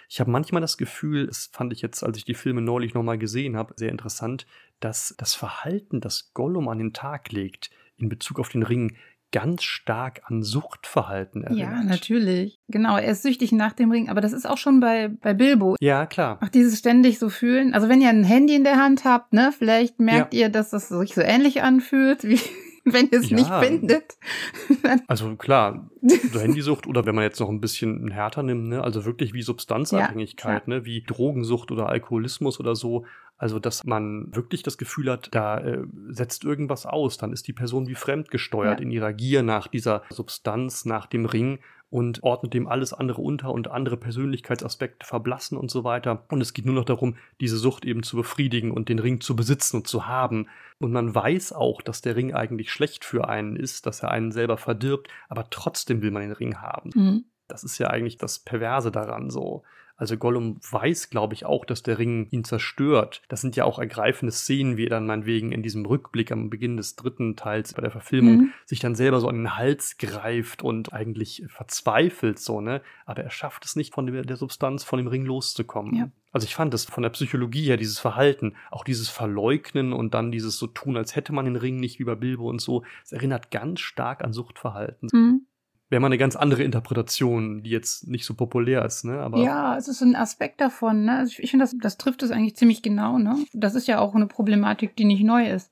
Ich 0.09 0.19
habe 0.19 0.31
manchmal 0.31 0.61
das 0.61 0.77
Gefühl, 0.77 1.27
das 1.27 1.49
fand 1.51 1.73
ich 1.73 1.81
jetzt, 1.81 2.03
als 2.03 2.17
ich 2.17 2.25
die 2.25 2.33
Filme 2.33 2.61
neulich 2.61 2.93
nochmal 2.93 3.17
gesehen 3.17 3.57
habe, 3.57 3.73
sehr 3.75 3.91
interessant, 3.91 4.47
dass 4.79 5.13
das 5.17 5.33
Verhalten, 5.35 5.99
das 5.99 6.31
Gollum 6.33 6.69
an 6.69 6.77
den 6.77 6.93
Tag 6.93 7.31
legt, 7.31 7.69
in 7.97 8.09
Bezug 8.09 8.39
auf 8.39 8.49
den 8.49 8.63
Ring, 8.63 8.95
ganz 9.31 9.63
stark 9.63 10.21
an 10.25 10.41
Suchtverhalten 10.41 11.43
erinnert. 11.43 11.59
Ja, 11.59 11.83
natürlich. 11.83 12.61
Genau, 12.69 12.97
er 12.97 13.11
ist 13.11 13.23
süchtig 13.23 13.51
nach 13.51 13.73
dem 13.73 13.91
Ring, 13.91 14.07
aber 14.09 14.21
das 14.21 14.31
ist 14.31 14.47
auch 14.47 14.57
schon 14.57 14.79
bei, 14.79 15.09
bei 15.09 15.33
Bilbo. 15.33 15.75
Ja, 15.81 16.05
klar. 16.05 16.39
Auch 16.41 16.47
dieses 16.47 16.79
ständig 16.79 17.19
so 17.19 17.29
fühlen. 17.29 17.73
Also 17.73 17.89
wenn 17.89 18.01
ihr 18.01 18.09
ein 18.09 18.23
Handy 18.23 18.55
in 18.55 18.63
der 18.63 18.77
Hand 18.77 19.03
habt, 19.03 19.33
ne, 19.33 19.53
vielleicht 19.57 19.99
merkt 19.99 20.33
ihr, 20.33 20.47
dass 20.47 20.69
das 20.69 20.87
sich 20.87 21.13
so 21.13 21.21
ähnlich 21.21 21.61
anfühlt, 21.61 22.23
wie 22.23 22.39
wenn 22.93 23.10
ihr 23.12 23.19
es 23.19 23.30
Ja. 23.30 23.38
nicht 23.38 23.54
findet. 23.54 24.17
Also 25.08 25.36
klar, 25.36 25.89
so 26.02 26.39
Handysucht 26.39 26.88
oder 26.88 27.06
wenn 27.06 27.15
man 27.15 27.23
jetzt 27.23 27.39
noch 27.39 27.50
ein 27.50 27.60
bisschen 27.62 28.10
härter 28.10 28.43
nimmt, 28.43 28.67
ne, 28.69 28.84
also 28.84 29.06
wirklich 29.06 29.34
wie 29.34 29.41
Substanzabhängigkeit, 29.41 30.67
ne, 30.67 30.86
wie 30.86 31.04
Drogensucht 31.04 31.71
oder 31.71 31.89
Alkoholismus 31.89 32.60
oder 32.60 32.76
so. 32.76 33.06
Also, 33.39 33.60
dass 33.60 33.84
man 33.84 34.34
wirklich 34.36 34.63
das 34.63 34.80
Gefühl 34.80 35.12
hat, 35.12 35.30
da 35.32 35.60
äh, 35.60 35.84
setzt 36.10 36.43
irgendwas 36.43 36.88
aus, 36.88 37.17
dann 37.17 37.32
ist 37.34 37.47
die 37.47 37.54
Person 37.54 37.88
wie 37.88 37.93
fremdgesteuert 37.93 38.80
Ja. 38.80 38.84
in 38.84 38.89
ihrer 38.89 39.13
Gier 39.13 39.43
nach 39.43 39.67
dieser 39.67 40.02
Substanz, 40.10 40.86
nach 40.86 41.06
dem 41.06 41.26
Ring 41.26 41.60
und 41.89 42.23
ordnet 42.23 42.54
dem 42.54 42.67
alles 42.67 42.93
andere 42.93 43.21
unter 43.21 43.52
und 43.52 43.69
andere 43.69 43.97
Persönlichkeitsaspekte 43.97 45.06
verblassen 45.06 45.58
und 45.58 45.71
so 45.71 45.84
weiter. 45.84 46.26
Und 46.30 46.41
es 46.41 46.54
geht 46.54 46.65
nur 46.65 46.76
noch 46.76 46.86
darum, 46.86 47.15
diese 47.39 47.58
Sucht 47.58 47.86
eben 47.86 48.04
zu 48.04 48.17
befriedigen 48.17 48.71
und 48.71 48.89
den 48.89 49.00
Ring 49.00 49.21
zu 49.21 49.36
besitzen 49.36 49.78
und 49.78 49.88
zu 49.88 50.06
haben. 50.06 50.47
Und 50.80 50.91
man 50.91 51.15
weiß 51.15 51.54
auch, 51.54 51.82
dass 51.82 52.02
der 52.02 52.15
Ring 52.15 52.34
eigentlich 52.34 52.71
schlecht 52.71 53.06
für 53.06 53.30
einen 53.30 53.56
ist, 53.56 53.86
dass 53.86 54.04
er 54.04 54.12
einen 54.12 54.32
selber 54.32 54.58
verdirbt, 54.58 55.10
aber 55.30 55.50
trotzdem 55.50 56.02
will 56.02 56.12
man 56.12 56.23
den 56.23 56.34
Ring 56.34 56.58
haben. 56.58 56.91
Mhm. 56.93 57.26
Das 57.47 57.63
ist 57.63 57.78
ja 57.78 57.88
eigentlich 57.88 58.17
das 58.17 58.39
Perverse 58.39 58.91
daran 58.91 59.30
so. 59.30 59.63
Also 59.97 60.15
Gollum 60.15 60.60
weiß, 60.69 61.10
glaube 61.10 61.33
ich, 61.33 61.45
auch, 61.45 61.65
dass 61.65 61.83
der 61.83 61.97
Ring 61.97 62.27
ihn 62.31 62.43
zerstört. 62.43 63.23
Das 63.27 63.41
sind 63.41 63.55
ja 63.55 63.65
auch 63.65 63.79
ergreifende 63.79 64.31
Szenen, 64.31 64.77
wie 64.77 64.86
er 64.86 64.91
dann 64.91 65.07
meinetwegen 65.07 65.51
in 65.51 65.63
diesem 65.63 65.86
Rückblick 65.86 66.31
am 66.31 66.49
Beginn 66.49 66.77
des 66.77 66.95
dritten 66.95 67.36
Teils 67.36 67.73
bei 67.73 67.81
der 67.81 67.91
Verfilmung 67.91 68.38
Mhm. 68.38 68.53
sich 68.65 68.79
dann 68.79 68.95
selber 68.95 69.19
so 69.19 69.27
an 69.27 69.36
den 69.36 69.57
Hals 69.57 69.97
greift 69.97 70.62
und 70.63 70.93
eigentlich 70.93 71.43
verzweifelt 71.47 72.39
so, 72.39 72.62
ne? 72.62 72.81
Aber 73.05 73.23
er 73.23 73.31
schafft 73.31 73.65
es 73.65 73.75
nicht, 73.75 73.93
von 73.93 74.05
der, 74.05 74.38
Substanz, 74.38 74.83
von 74.83 74.97
dem 74.97 75.07
Ring 75.07 75.25
loszukommen. 75.25 75.95
Ja. 75.95 76.10
Also 76.31 76.45
ich 76.45 76.53
fand 76.55 76.73
es 76.73 76.86
von 76.86 77.01
der 77.01 77.10
Psychologie 77.10 77.63
her, 77.63 77.77
dieses 77.77 77.97
Verhalten, 77.97 78.53
auch 78.69 78.83
dieses 78.83 79.10
Verleugnen 79.10 79.93
und 79.93 80.13
dann 80.13 80.31
dieses 80.31 80.60
so 80.60 80.67
tun, 80.67 80.95
als 80.95 81.15
hätte 81.15 81.33
man 81.33 81.45
den 81.45 81.55
Ring 81.55 81.77
nicht 81.77 81.97
wie 81.99 82.03
bei 82.03 82.15
Bilbo 82.15 82.47
und 82.47 82.62
so, 82.62 82.83
es 83.03 83.12
erinnert 83.12 83.49
ganz 83.49 83.79
stark 83.79 84.23
an 84.23 84.33
Suchtverhalten. 84.33 85.10
Mhm. 85.12 85.46
Wäre 85.89 86.02
mal 86.02 86.08
eine 86.08 86.17
ganz 86.17 86.36
andere 86.36 86.63
Interpretation, 86.63 87.63
die 87.63 87.69
jetzt 87.69 88.08
nicht 88.08 88.26
so 88.26 88.34
populär 88.34 88.84
ist, 88.84 89.06
ne? 89.06 89.19
Aber 89.21 89.39
Ja, 89.39 89.78
es 89.78 89.88
ist 89.88 90.02
ein 90.02 90.15
Aspekt 90.15 90.60
davon. 90.60 91.06
Ne? 91.06 91.17
Also 91.19 91.36
ich 91.41 91.50
finde, 91.52 91.63
das, 91.63 91.76
das 91.82 91.97
trifft 91.97 92.23
es 92.23 92.32
eigentlich 92.32 92.58
ziemlich 92.58 92.82
genau. 92.82 93.17
Ne? 93.17 93.38
Das 93.54 93.73
ist 93.73 93.88
ja 93.88 94.00
auch 94.00 94.13
eine 94.13 94.28
Problematik, 94.28 94.95
die 94.97 95.06
nicht 95.06 95.23
neu 95.23 95.50
ist. 95.50 95.71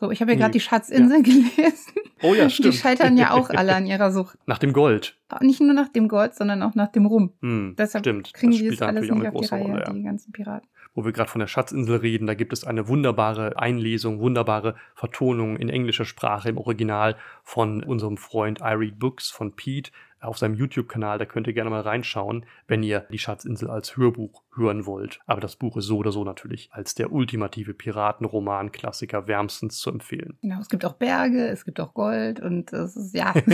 So, 0.00 0.10
ich 0.10 0.20
habe 0.20 0.32
ja 0.32 0.34
Nee, 0.34 0.40
gerade 0.40 0.52
die 0.52 0.60
Schatzinsel 0.60 1.22
gelesen. 1.22 1.92
Oh 2.22 2.34
ja, 2.34 2.46
Die 2.46 2.50
stimmt. 2.50 2.74
scheitern 2.74 3.16
ja 3.16 3.30
auch 3.30 3.50
alle 3.50 3.74
an 3.76 3.86
ihrer 3.86 4.10
Sucht. 4.10 4.36
Nach 4.46 4.58
dem 4.58 4.72
Gold. 4.72 5.16
Nicht 5.40 5.60
nur 5.60 5.74
nach 5.74 5.88
dem 5.88 6.08
Gold, 6.08 6.34
sondern 6.34 6.62
auch 6.62 6.74
nach 6.74 6.88
dem 6.88 7.06
Rum. 7.06 7.32
Hm, 7.40 7.76
Deshalb 7.78 8.04
stimmt. 8.04 8.34
kriegen 8.34 8.50
das 8.50 8.60
die 8.60 8.68
das 8.70 8.78
da 8.78 8.86
alles 8.86 9.08
nicht 9.08 9.12
auf 9.28 9.40
die 9.40 9.46
Reihe, 9.46 9.62
Rolle, 9.62 9.80
ja. 9.86 9.92
die 9.92 10.02
ganzen 10.02 10.32
Piraten. 10.32 10.68
Wo 10.94 11.04
wir 11.04 11.12
gerade 11.12 11.30
von 11.30 11.38
der 11.38 11.46
Schatzinsel 11.46 11.96
reden, 11.96 12.26
da 12.26 12.34
gibt 12.34 12.52
es 12.52 12.64
eine 12.64 12.86
wunderbare 12.86 13.58
Einlesung, 13.58 14.20
wunderbare 14.20 14.74
Vertonung 14.94 15.56
in 15.56 15.70
englischer 15.70 16.04
Sprache 16.04 16.50
im 16.50 16.58
Original 16.58 17.16
von 17.42 17.82
unserem 17.82 18.18
Freund 18.18 18.60
I 18.60 18.74
Read 18.74 18.98
Books 18.98 19.30
von 19.30 19.56
Pete 19.56 19.90
auf 20.22 20.38
seinem 20.38 20.54
YouTube-Kanal. 20.54 21.18
Da 21.18 21.24
könnt 21.24 21.46
ihr 21.46 21.52
gerne 21.52 21.70
mal 21.70 21.80
reinschauen, 21.80 22.46
wenn 22.66 22.82
ihr 22.82 23.06
die 23.10 23.18
Schatzinsel 23.18 23.70
als 23.70 23.96
Hörbuch 23.96 24.42
hören 24.54 24.86
wollt. 24.86 25.20
Aber 25.26 25.40
das 25.40 25.56
Buch 25.56 25.76
ist 25.76 25.86
so 25.86 25.98
oder 25.98 26.12
so 26.12 26.24
natürlich 26.24 26.68
als 26.72 26.94
der 26.94 27.12
ultimative 27.12 27.74
Piratenroman-Klassiker 27.74 29.26
wärmstens 29.26 29.78
zu 29.78 29.90
empfehlen. 29.90 30.38
Genau, 30.42 30.60
es 30.60 30.68
gibt 30.68 30.84
auch 30.84 30.94
Berge, 30.94 31.48
es 31.48 31.64
gibt 31.64 31.80
auch 31.80 31.94
Gold 31.94 32.40
und 32.40 32.72
es 32.72 32.96
ist, 32.96 33.14
ja. 33.14 33.34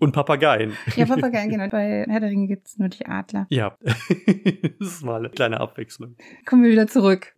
Und 0.00 0.12
Papageien. 0.12 0.72
ja, 0.96 1.04
Papageien, 1.04 1.50
genau. 1.50 1.68
Bei 1.68 2.06
Herr 2.08 2.20
der 2.20 2.30
Ringe 2.30 2.46
gibt 2.46 2.68
es 2.68 2.78
nur 2.78 2.88
die 2.88 3.04
Adler. 3.04 3.46
Ja, 3.50 3.76
das 3.82 4.88
ist 4.88 5.04
mal 5.04 5.16
eine 5.16 5.28
kleine 5.28 5.60
Abwechslung. 5.60 6.16
Kommen 6.46 6.62
wir 6.62 6.70
wieder 6.70 6.86
zurück. 6.86 7.34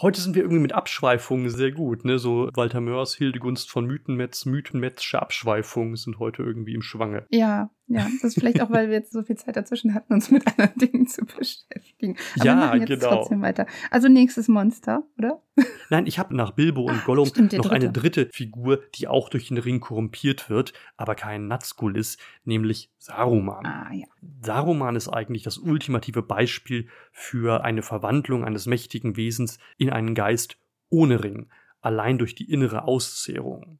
Heute 0.00 0.20
sind 0.20 0.34
wir 0.34 0.42
irgendwie 0.42 0.62
mit 0.62 0.72
Abschweifungen 0.72 1.50
sehr 1.50 1.72
gut, 1.72 2.04
ne? 2.04 2.18
So 2.18 2.48
Walter 2.54 2.80
Mörs, 2.80 3.14
Hildegunst 3.14 3.70
von 3.70 3.86
Mythenmetz, 3.86 4.44
Mythenmetzsche 4.44 5.20
Abschweifungen 5.20 5.96
sind 5.96 6.18
heute 6.18 6.42
irgendwie 6.42 6.74
im 6.74 6.82
Schwange. 6.82 7.26
Ja, 7.30 7.70
ja. 7.88 8.04
Das 8.20 8.24
ist 8.24 8.34
vielleicht 8.34 8.60
auch, 8.62 8.70
weil 8.70 8.88
wir 8.88 8.94
jetzt 8.96 9.12
so 9.12 9.22
viel 9.22 9.36
Zeit 9.36 9.56
dazwischen 9.56 9.94
hatten, 9.94 10.12
uns 10.14 10.30
mit 10.30 10.46
anderen 10.46 10.78
Dingen 10.78 11.06
zu 11.06 11.24
beschäftigen. 11.24 12.16
Aber 12.36 12.44
Ja, 12.46 12.52
wir 12.54 12.66
machen 12.66 12.80
jetzt 12.80 12.88
genau. 12.88 13.16
trotzdem 13.16 13.42
weiter. 13.42 13.66
Also 13.90 14.08
nächstes 14.08 14.48
Monster, 14.48 15.02
oder? 15.18 15.42
Nein, 15.90 16.06
ich 16.06 16.18
habe 16.18 16.34
nach 16.34 16.52
Bilbo 16.52 16.82
und 16.82 16.96
Ah, 16.96 17.02
Gollum 17.04 17.26
stimmt, 17.26 17.52
noch 17.52 17.70
eine 17.70 17.90
dritte. 17.92 18.22
dritte 18.24 18.32
Figur, 18.32 18.80
die 18.94 19.08
auch 19.08 19.28
durch 19.28 19.48
den 19.48 19.58
Ring 19.58 19.80
korrumpiert 19.80 20.48
wird, 20.48 20.72
aber 20.96 21.14
kein 21.14 21.46
Nazgul 21.48 21.96
ist, 21.96 22.18
nämlich 22.44 22.90
Saruman. 22.98 23.66
Ah, 23.66 23.92
ja. 23.92 24.06
Saruman 24.40 24.96
ist 24.96 25.08
eigentlich 25.08 25.42
das 25.42 25.58
ultimative 25.58 26.22
Beispiel 26.22 26.88
für 27.12 27.64
eine 27.64 27.82
Verwandlung 27.82 28.44
eines 28.44 28.66
mächtigen 28.66 29.16
Wesens 29.16 29.58
in 29.76 29.90
einen 29.90 30.14
Geist 30.14 30.56
ohne 30.88 31.22
Ring, 31.22 31.48
allein 31.80 32.18
durch 32.18 32.34
die 32.34 32.50
innere 32.50 32.84
Auszehrung. 32.84 33.78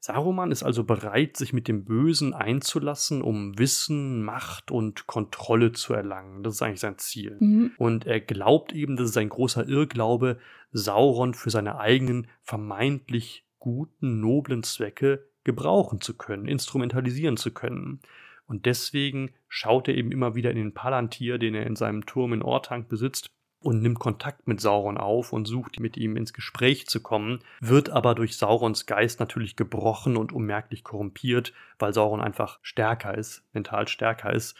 Saruman 0.00 0.50
ist 0.50 0.62
also 0.62 0.84
bereit, 0.84 1.36
sich 1.36 1.52
mit 1.52 1.68
dem 1.68 1.84
Bösen 1.84 2.34
einzulassen, 2.34 3.22
um 3.22 3.58
Wissen, 3.58 4.22
Macht 4.22 4.70
und 4.70 5.06
Kontrolle 5.06 5.72
zu 5.72 5.94
erlangen. 5.94 6.42
Das 6.42 6.54
ist 6.54 6.62
eigentlich 6.62 6.80
sein 6.80 6.98
Ziel. 6.98 7.36
Mhm. 7.40 7.72
Und 7.78 8.06
er 8.06 8.20
glaubt 8.20 8.72
eben, 8.72 8.96
das 8.96 9.10
ist 9.10 9.16
ein 9.16 9.28
großer 9.28 9.66
Irrglaube, 9.66 10.38
Sauron 10.72 11.34
für 11.34 11.50
seine 11.50 11.78
eigenen 11.78 12.28
vermeintlich 12.42 13.46
guten, 13.58 14.20
noblen 14.20 14.62
Zwecke 14.62 15.26
gebrauchen 15.44 16.00
zu 16.00 16.16
können, 16.16 16.46
instrumentalisieren 16.46 17.36
zu 17.36 17.52
können. 17.52 18.00
Und 18.46 18.66
deswegen 18.66 19.32
schaut 19.48 19.88
er 19.88 19.94
eben 19.94 20.12
immer 20.12 20.34
wieder 20.34 20.50
in 20.50 20.56
den 20.56 20.74
Palantir, 20.74 21.38
den 21.38 21.54
er 21.54 21.66
in 21.66 21.76
seinem 21.76 22.06
Turm 22.06 22.32
in 22.32 22.42
Orthanc 22.42 22.88
besitzt, 22.88 23.30
und 23.66 23.82
nimmt 23.82 23.98
Kontakt 23.98 24.46
mit 24.46 24.60
Sauron 24.60 24.96
auf 24.96 25.32
und 25.32 25.46
sucht 25.46 25.80
mit 25.80 25.96
ihm 25.96 26.16
ins 26.16 26.32
Gespräch 26.32 26.86
zu 26.86 27.00
kommen, 27.02 27.40
wird 27.60 27.90
aber 27.90 28.14
durch 28.14 28.36
Saurons 28.36 28.86
Geist 28.86 29.18
natürlich 29.20 29.56
gebrochen 29.56 30.16
und 30.16 30.32
unmerklich 30.32 30.84
korrumpiert, 30.84 31.52
weil 31.78 31.92
Sauron 31.92 32.20
einfach 32.20 32.58
stärker 32.62 33.18
ist, 33.18 33.42
mental 33.52 33.88
stärker 33.88 34.32
ist. 34.32 34.56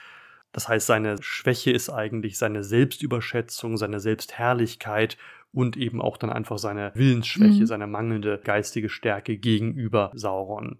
Das 0.53 0.69
heißt, 0.69 0.87
seine 0.87 1.23
Schwäche 1.23 1.71
ist 1.71 1.89
eigentlich 1.91 2.37
seine 2.39 2.65
Selbstüberschätzung, 2.65 3.77
seine 3.77 4.01
Selbstherrlichkeit 4.01 5.17
und 5.53 5.77
eben 5.77 6.03
auch 6.03 6.17
dann 6.17 6.31
einfach 6.31 6.59
seine 6.59 6.93
Willensschwäche, 6.95 7.63
Mhm. 7.63 7.67
seine 7.67 7.87
mangelnde 7.87 8.41
geistige 8.43 8.89
Stärke 8.89 9.37
gegenüber 9.39 10.11
Sauron. 10.15 10.79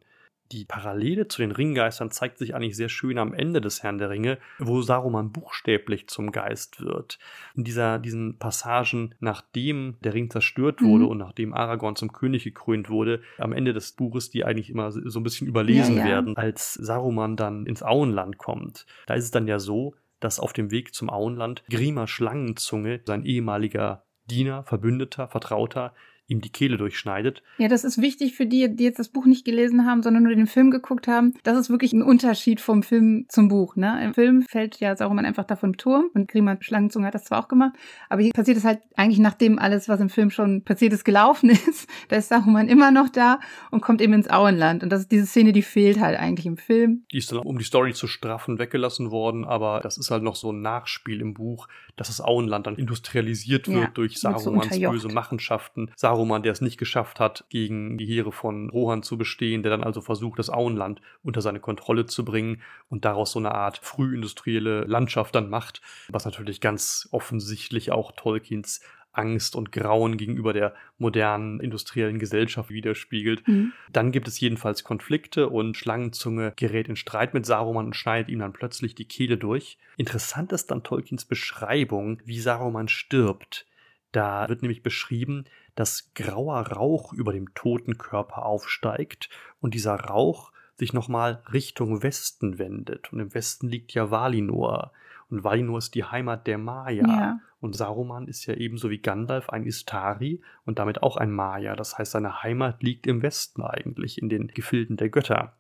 Die 0.53 0.65
Parallele 0.65 1.27
zu 1.29 1.43
den 1.43 1.51
Ringgeistern 1.51 2.11
zeigt 2.11 2.39
sich 2.39 2.55
eigentlich 2.55 2.77
sehr 2.77 2.89
schön 2.89 3.19
am 3.19 3.35
Ende 3.35 3.61
des 3.61 3.83
Herrn 3.83 3.99
der 3.99 4.11
Ringe, 4.11 4.39
wo 4.59 4.81
Saruman 4.81 5.33
buchstäblich 5.33 6.09
zum 6.09 6.31
Geist 6.31 6.81
wird. 6.81 7.19
In 7.55 7.65
dieser, 7.65 7.99
diesen 7.99 8.39
Passagen, 8.39 9.15
nachdem 9.19 9.97
der 10.03 10.15
Ring 10.15 10.31
zerstört 10.31 10.81
Mhm. 10.81 10.87
wurde 10.87 11.07
und 11.07 11.19
nachdem 11.19 11.53
Aragorn 11.53 11.97
zum 11.97 12.13
König 12.13 12.45
gekrönt 12.45 12.89
wurde, 12.91 13.23
am 13.39 13.53
Ende 13.53 13.73
des 13.73 13.93
Buches, 13.93 14.31
die 14.31 14.45
eigentlich 14.45 14.71
immer 14.71 14.93
so 14.93 15.19
ein 15.19 15.23
bisschen 15.25 15.47
überlesen 15.49 15.97
Ja, 15.97 16.03
ja. 16.05 16.09
werden, 16.11 16.37
als 16.37 16.75
Saruman 16.75 17.37
dann 17.37 17.67
ins 17.67 17.83
Auenland 17.83 18.39
kommt. 18.39 18.87
Da 19.07 19.15
ist 19.15 19.25
es 19.25 19.31
dann 19.31 19.49
ja 19.49 19.59
so, 19.59 19.95
dass 20.21 20.41
auf 20.41 20.53
dem 20.53 20.71
Weg 20.71 20.95
zum 20.95 21.11
Auenland 21.11 21.65
Grima 21.69 22.07
Schlangenzunge, 22.07 23.01
sein 23.05 23.25
ehemaliger 23.25 24.05
Diener, 24.31 24.65
Verbündeter, 24.65 25.29
Vertrauter, 25.29 25.93
ihm 26.29 26.41
die 26.41 26.51
Kehle 26.51 26.77
durchschneidet. 26.77 27.43
Ja, 27.59 27.69
das 27.69 27.85
ist 27.85 28.01
wichtig 28.01 28.35
für 28.35 28.47
die, 28.47 28.75
die 28.75 28.85
jetzt 28.85 28.99
das 28.99 29.09
Buch 29.09 29.27
nicht 29.27 29.45
gelesen 29.45 29.87
haben, 29.87 30.03
sondern 30.03 30.25
nur 30.25 30.35
den 30.35 30.47
Film 30.47 30.71
geguckt 30.71 31.07
haben. 31.07 31.35
Das 31.45 31.59
ist 31.59 31.71
wirklich 31.71 31.93
ein 31.93 32.03
Unterschied 32.03 32.61
vom 32.61 32.83
Film 32.83 33.27
zum 33.29 33.49
Buch. 33.49 33.77
Ne? 33.77 34.05
Im 34.05 34.15
Film 34.15 34.43
fällt 34.43 34.81
ja 34.81 34.97
Sauron 34.97 35.25
einfach 35.25 35.45
da 35.45 35.57
vom 35.57 35.77
Turm 35.77 36.11
und 36.15 36.29
Grima 36.29 36.57
Schlangenzunge 36.61 37.07
hat 37.07 37.15
das 37.15 37.25
zwar 37.25 37.45
auch 37.45 37.49
gemacht, 37.49 37.75
aber 38.09 38.23
hier 38.23 38.33
passiert 38.33 38.57
es 38.57 38.65
halt 38.65 38.81
eigentlich 38.97 39.19
nachdem 39.19 39.59
alles, 39.59 39.89
was 39.89 40.01
im 40.01 40.09
Film 40.09 40.31
schon 40.31 40.63
passiert 40.63 40.93
ist, 40.93 41.05
gelaufen 41.05 41.51
ist. 41.69 41.89
Da 42.09 42.17
ist 42.17 42.29
Saruman 42.29 42.69
immer 42.69 42.91
noch 42.91 43.09
da 43.09 43.41
und 43.71 43.81
kommt 43.81 44.01
eben 44.01 44.13
ins 44.13 44.29
Auenland. 44.29 44.83
Und 44.83 44.91
das 44.91 45.03
ist 45.03 45.13
diese 45.13 45.27
Szene, 45.27 45.53
die 45.53 45.63
fehlt 45.63 46.01
halt 46.01 46.19
eigentlich 46.19 46.47
im 46.47 46.57
Film. 46.57 47.05
Die 47.13 47.19
ist 47.19 47.31
dann, 47.31 47.39
um 47.39 47.59
die 47.59 47.65
Story 47.65 47.93
zu 47.93 48.07
straffen, 48.07 48.59
weggelassen 48.59 49.11
worden, 49.11 49.45
aber 49.45 49.81
das 49.81 49.97
ist 49.99 50.11
halt 50.11 50.23
noch 50.23 50.37
so 50.37 50.53
ein 50.53 50.61
Nachspiel 50.61 51.21
im 51.21 51.35
Buch, 51.35 51.69
dass 51.97 52.09
das 52.09 52.21
Auenland 52.21 52.67
dann 52.67 52.77
industrialisiert 52.77 53.69
wird 53.69 53.81
ja, 53.81 53.91
durch 53.93 54.19
Sarumans 54.19 54.79
böse 54.79 55.09
Machenschaften. 55.09 55.91
Saruman, 55.97 56.16
der 56.25 56.53
es 56.53 56.61
nicht 56.61 56.79
geschafft 56.79 57.21
hat, 57.21 57.45
gegen 57.49 57.99
die 57.99 58.07
Heere 58.07 58.33
von 58.33 58.71
Rohan 58.71 59.03
zu 59.03 59.19
bestehen, 59.19 59.63
der 59.63 59.71
dann 59.71 59.85
also 59.85 60.01
versucht, 60.01 60.39
das 60.39 60.51
Auenland 60.51 61.01
unter 61.23 61.41
seine 61.41 61.61
Kontrolle 61.61 62.07
zu 62.07 62.25
bringen 62.25 62.63
und 62.89 63.05
daraus 63.05 63.33
so 63.33 63.39
eine 63.39 63.55
Art 63.55 63.79
frühindustrielle 63.79 64.85
Landschaft 64.85 65.35
dann 65.35 65.51
macht, 65.51 65.81
was 66.09 66.25
natürlich 66.25 66.61
ganz 66.61 67.09
offensichtlich 67.13 67.93
auch 67.93 68.13
Tolkiens 68.13 68.81
Angst 69.17 69.57
und 69.57 69.73
Grauen 69.73 70.17
gegenüber 70.17 70.53
der 70.53 70.75
modernen 70.99 71.61
industriellen 71.61 72.19
Gesellschaft 72.19 72.71
widerspiegelt. 72.71 73.47
Mhm. 73.49 73.73
Dann 73.91 74.13
gibt 74.13 74.29
es 74.29 74.39
jedenfalls 74.39 74.85
Konflikte 74.85 75.49
und 75.49 75.77
Schlangenzunge 75.77 76.53
gerät 76.57 76.89
in 76.89 76.97
Streit 76.97 77.35
mit 77.35 77.47
Saruman 77.47 77.87
und 77.87 77.97
schneidet 77.97 78.31
ihm 78.31 78.41
dann 78.41 78.53
plötzlich 78.53 78.95
die 78.95 79.07
Kehle 79.07 79.37
durch. 79.37 79.79
Interessant 79.97 80.53
ist 80.53 80.71
dann 80.71 80.83
Tolkiens 80.83 81.25
Beschreibung, 81.25 82.21
wie 82.25 82.39
Saruman 82.39 82.89
stirbt. 82.89 83.67
Da 84.13 84.49
wird 84.49 84.63
nämlich 84.63 84.83
beschrieben, 84.83 85.45
dass 85.77 86.13
grauer 86.15 86.59
Rauch 86.73 87.13
über 87.13 87.33
dem 87.33 87.55
toten 87.55 87.99
Körper 87.99 88.45
aufsteigt 88.45 89.29
und 89.61 89.75
dieser 89.75 89.95
Rauch 89.95 90.51
sich 90.75 90.93
nochmal 90.93 91.43
Richtung 91.53 92.03
Westen 92.03 92.59
wendet. 92.59 93.13
Und 93.13 93.21
im 93.21 93.35
Westen 93.35 93.69
liegt 93.69 93.93
ja 93.95 94.11
Valinor. 94.11 94.93
Und 95.31 95.45
Valinor 95.45 95.79
ist 95.79 95.95
die 95.95 96.05
Heimat 96.05 96.47
der 96.47 96.59
Maya. 96.59 97.07
Ja. 97.07 97.41
Und 97.61 97.75
Saruman 97.75 98.29
ist 98.29 98.47
ja 98.47 98.55
ebenso 98.55 98.91
wie 98.91 98.99
Gandalf 98.99 99.51
ein 99.51 99.65
Istari 99.65 100.43
und 100.65 100.79
damit 100.79 101.03
auch 101.03 101.17
ein 101.17 101.31
Maya. 101.31 101.77
Das 101.77 101.99
heißt, 101.99 102.13
seine 102.13 102.43
Heimat 102.43 102.83
liegt 102.83 103.07
im 103.07 103.23
Westen 103.23 103.63
eigentlich, 103.63 104.21
in 104.21 104.29
den 104.29 104.49
Gefilden 104.49 104.97
der 104.97 105.09
Götter. 105.09 105.57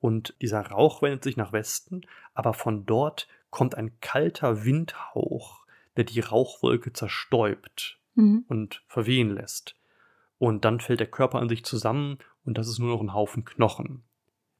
Und 0.00 0.34
dieser 0.40 0.60
Rauch 0.66 1.02
wendet 1.02 1.24
sich 1.24 1.36
nach 1.36 1.52
Westen, 1.52 2.02
aber 2.34 2.54
von 2.54 2.86
dort 2.86 3.28
kommt 3.50 3.76
ein 3.76 3.98
kalter 4.00 4.64
Windhauch, 4.64 5.64
der 5.96 6.04
die 6.04 6.20
Rauchwolke 6.20 6.92
zerstäubt 6.92 7.98
mhm. 8.18 8.44
und 8.48 8.82
verwehen 8.86 9.30
lässt. 9.30 9.76
Und 10.38 10.64
dann 10.64 10.80
fällt 10.80 11.00
der 11.00 11.10
Körper 11.10 11.38
an 11.38 11.48
sich 11.48 11.64
zusammen 11.64 12.18
und 12.44 12.58
das 12.58 12.68
ist 12.68 12.78
nur 12.78 12.90
noch 12.90 13.00
ein 13.00 13.14
Haufen 13.14 13.44
Knochen. 13.44 14.04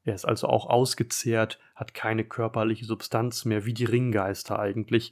Er 0.03 0.15
ist 0.15 0.25
also 0.25 0.47
auch 0.47 0.67
ausgezehrt, 0.69 1.59
hat 1.75 1.93
keine 1.93 2.23
körperliche 2.23 2.85
Substanz 2.85 3.45
mehr, 3.45 3.65
wie 3.65 3.73
die 3.73 3.85
Ringgeister 3.85 4.57
eigentlich. 4.57 5.11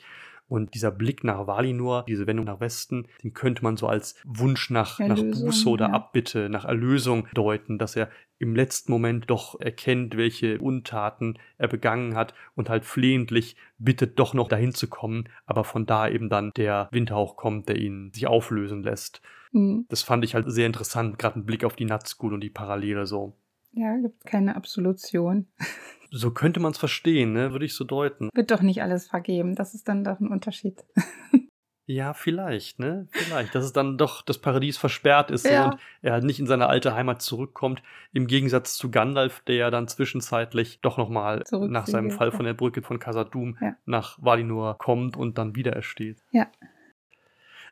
Und 0.49 0.75
dieser 0.75 0.91
Blick 0.91 1.25
nach 1.25 1.45
Valinor, 1.45 2.05
diese 2.07 2.25
Wendung 2.25 2.45
nach 2.45 2.61
Westen, 2.61 3.07
den 3.21 3.33
könnte 3.33 3.63
man 3.63 3.75
so 3.75 3.87
als 3.87 4.15
Wunsch 4.23 4.69
nach, 4.69 4.97
nach 4.99 5.21
Buße 5.21 5.67
oder 5.67 5.87
ja. 5.87 5.93
Abbitte, 5.93 6.47
nach 6.47 6.63
Erlösung 6.63 7.27
deuten, 7.33 7.77
dass 7.77 7.97
er 7.97 8.09
im 8.39 8.55
letzten 8.55 8.91
Moment 8.91 9.29
doch 9.29 9.59
erkennt, 9.59 10.17
welche 10.17 10.59
Untaten 10.59 11.37
er 11.57 11.67
begangen 11.67 12.15
hat 12.15 12.33
und 12.55 12.69
halt 12.69 12.85
flehentlich 12.85 13.55
bittet, 13.77 14.19
doch 14.19 14.33
noch 14.33 14.47
dahin 14.47 14.73
zu 14.73 14.87
kommen, 14.87 15.29
aber 15.45 15.63
von 15.63 15.85
da 15.85 16.07
eben 16.07 16.29
dann 16.29 16.51
der 16.55 16.87
Windhauch 16.91 17.35
kommt, 17.35 17.69
der 17.69 17.77
ihn 17.77 18.11
sich 18.13 18.27
auflösen 18.27 18.83
lässt. 18.83 19.21
Mhm. 19.51 19.85
Das 19.89 20.03
fand 20.03 20.23
ich 20.23 20.35
halt 20.35 20.51
sehr 20.51 20.67
interessant, 20.67 21.17
gerade 21.19 21.39
ein 21.39 21.45
Blick 21.45 21.63
auf 21.63 21.75
die 21.75 21.85
Nazgul 21.85 22.33
und 22.33 22.41
die 22.41 22.49
Parallele 22.49 23.05
so. 23.05 23.33
Ja, 23.73 23.95
gibt 23.97 24.25
keine 24.25 24.55
Absolution. 24.55 25.47
So 26.09 26.31
könnte 26.31 26.61
man 26.61 26.71
es 26.71 26.77
verstehen, 26.77 27.33
ne? 27.33 27.51
würde 27.51 27.65
ich 27.65 27.73
so 27.73 27.83
deuten. 27.83 28.29
Wird 28.33 28.51
doch 28.51 28.61
nicht 28.61 28.81
alles 28.81 29.09
vergeben, 29.09 29.55
das 29.55 29.73
ist 29.73 29.89
dann 29.89 30.05
doch 30.05 30.21
ein 30.21 30.29
Unterschied. 30.29 30.85
Ja, 31.89 32.13
vielleicht, 32.13 32.79
ne? 32.79 33.07
Vielleicht, 33.11 33.55
dass 33.55 33.63
es 33.63 33.71
dann 33.71 33.97
doch 33.97 34.21
das 34.21 34.39
Paradies 34.39 34.77
versperrt 34.77 35.31
ist 35.31 35.45
ja. 35.45 35.67
und 35.67 35.79
er 36.01 36.11
halt 36.11 36.25
nicht 36.25 36.37
in 36.37 36.45
seine 36.45 36.67
alte 36.67 36.93
Heimat 36.93 37.21
zurückkommt, 37.21 37.81
im 38.11 38.27
Gegensatz 38.27 38.75
zu 38.75 38.91
Gandalf, 38.91 39.39
der 39.47 39.55
ja 39.55 39.71
dann 39.71 39.87
zwischenzeitlich 39.87 40.81
doch 40.81 40.97
nochmal 40.97 41.45
nach 41.51 41.87
seinem 41.87 42.11
Fall 42.11 42.33
von 42.33 42.45
der 42.45 42.53
Brücke 42.53 42.81
von 42.81 42.99
Casadum 42.99 43.57
ja. 43.61 43.75
nach 43.85 44.17
Valinor 44.21 44.77
kommt 44.77 45.15
und 45.15 45.37
dann 45.37 45.55
wieder 45.55 45.71
ersteht. 45.71 46.17
Ja. 46.31 46.47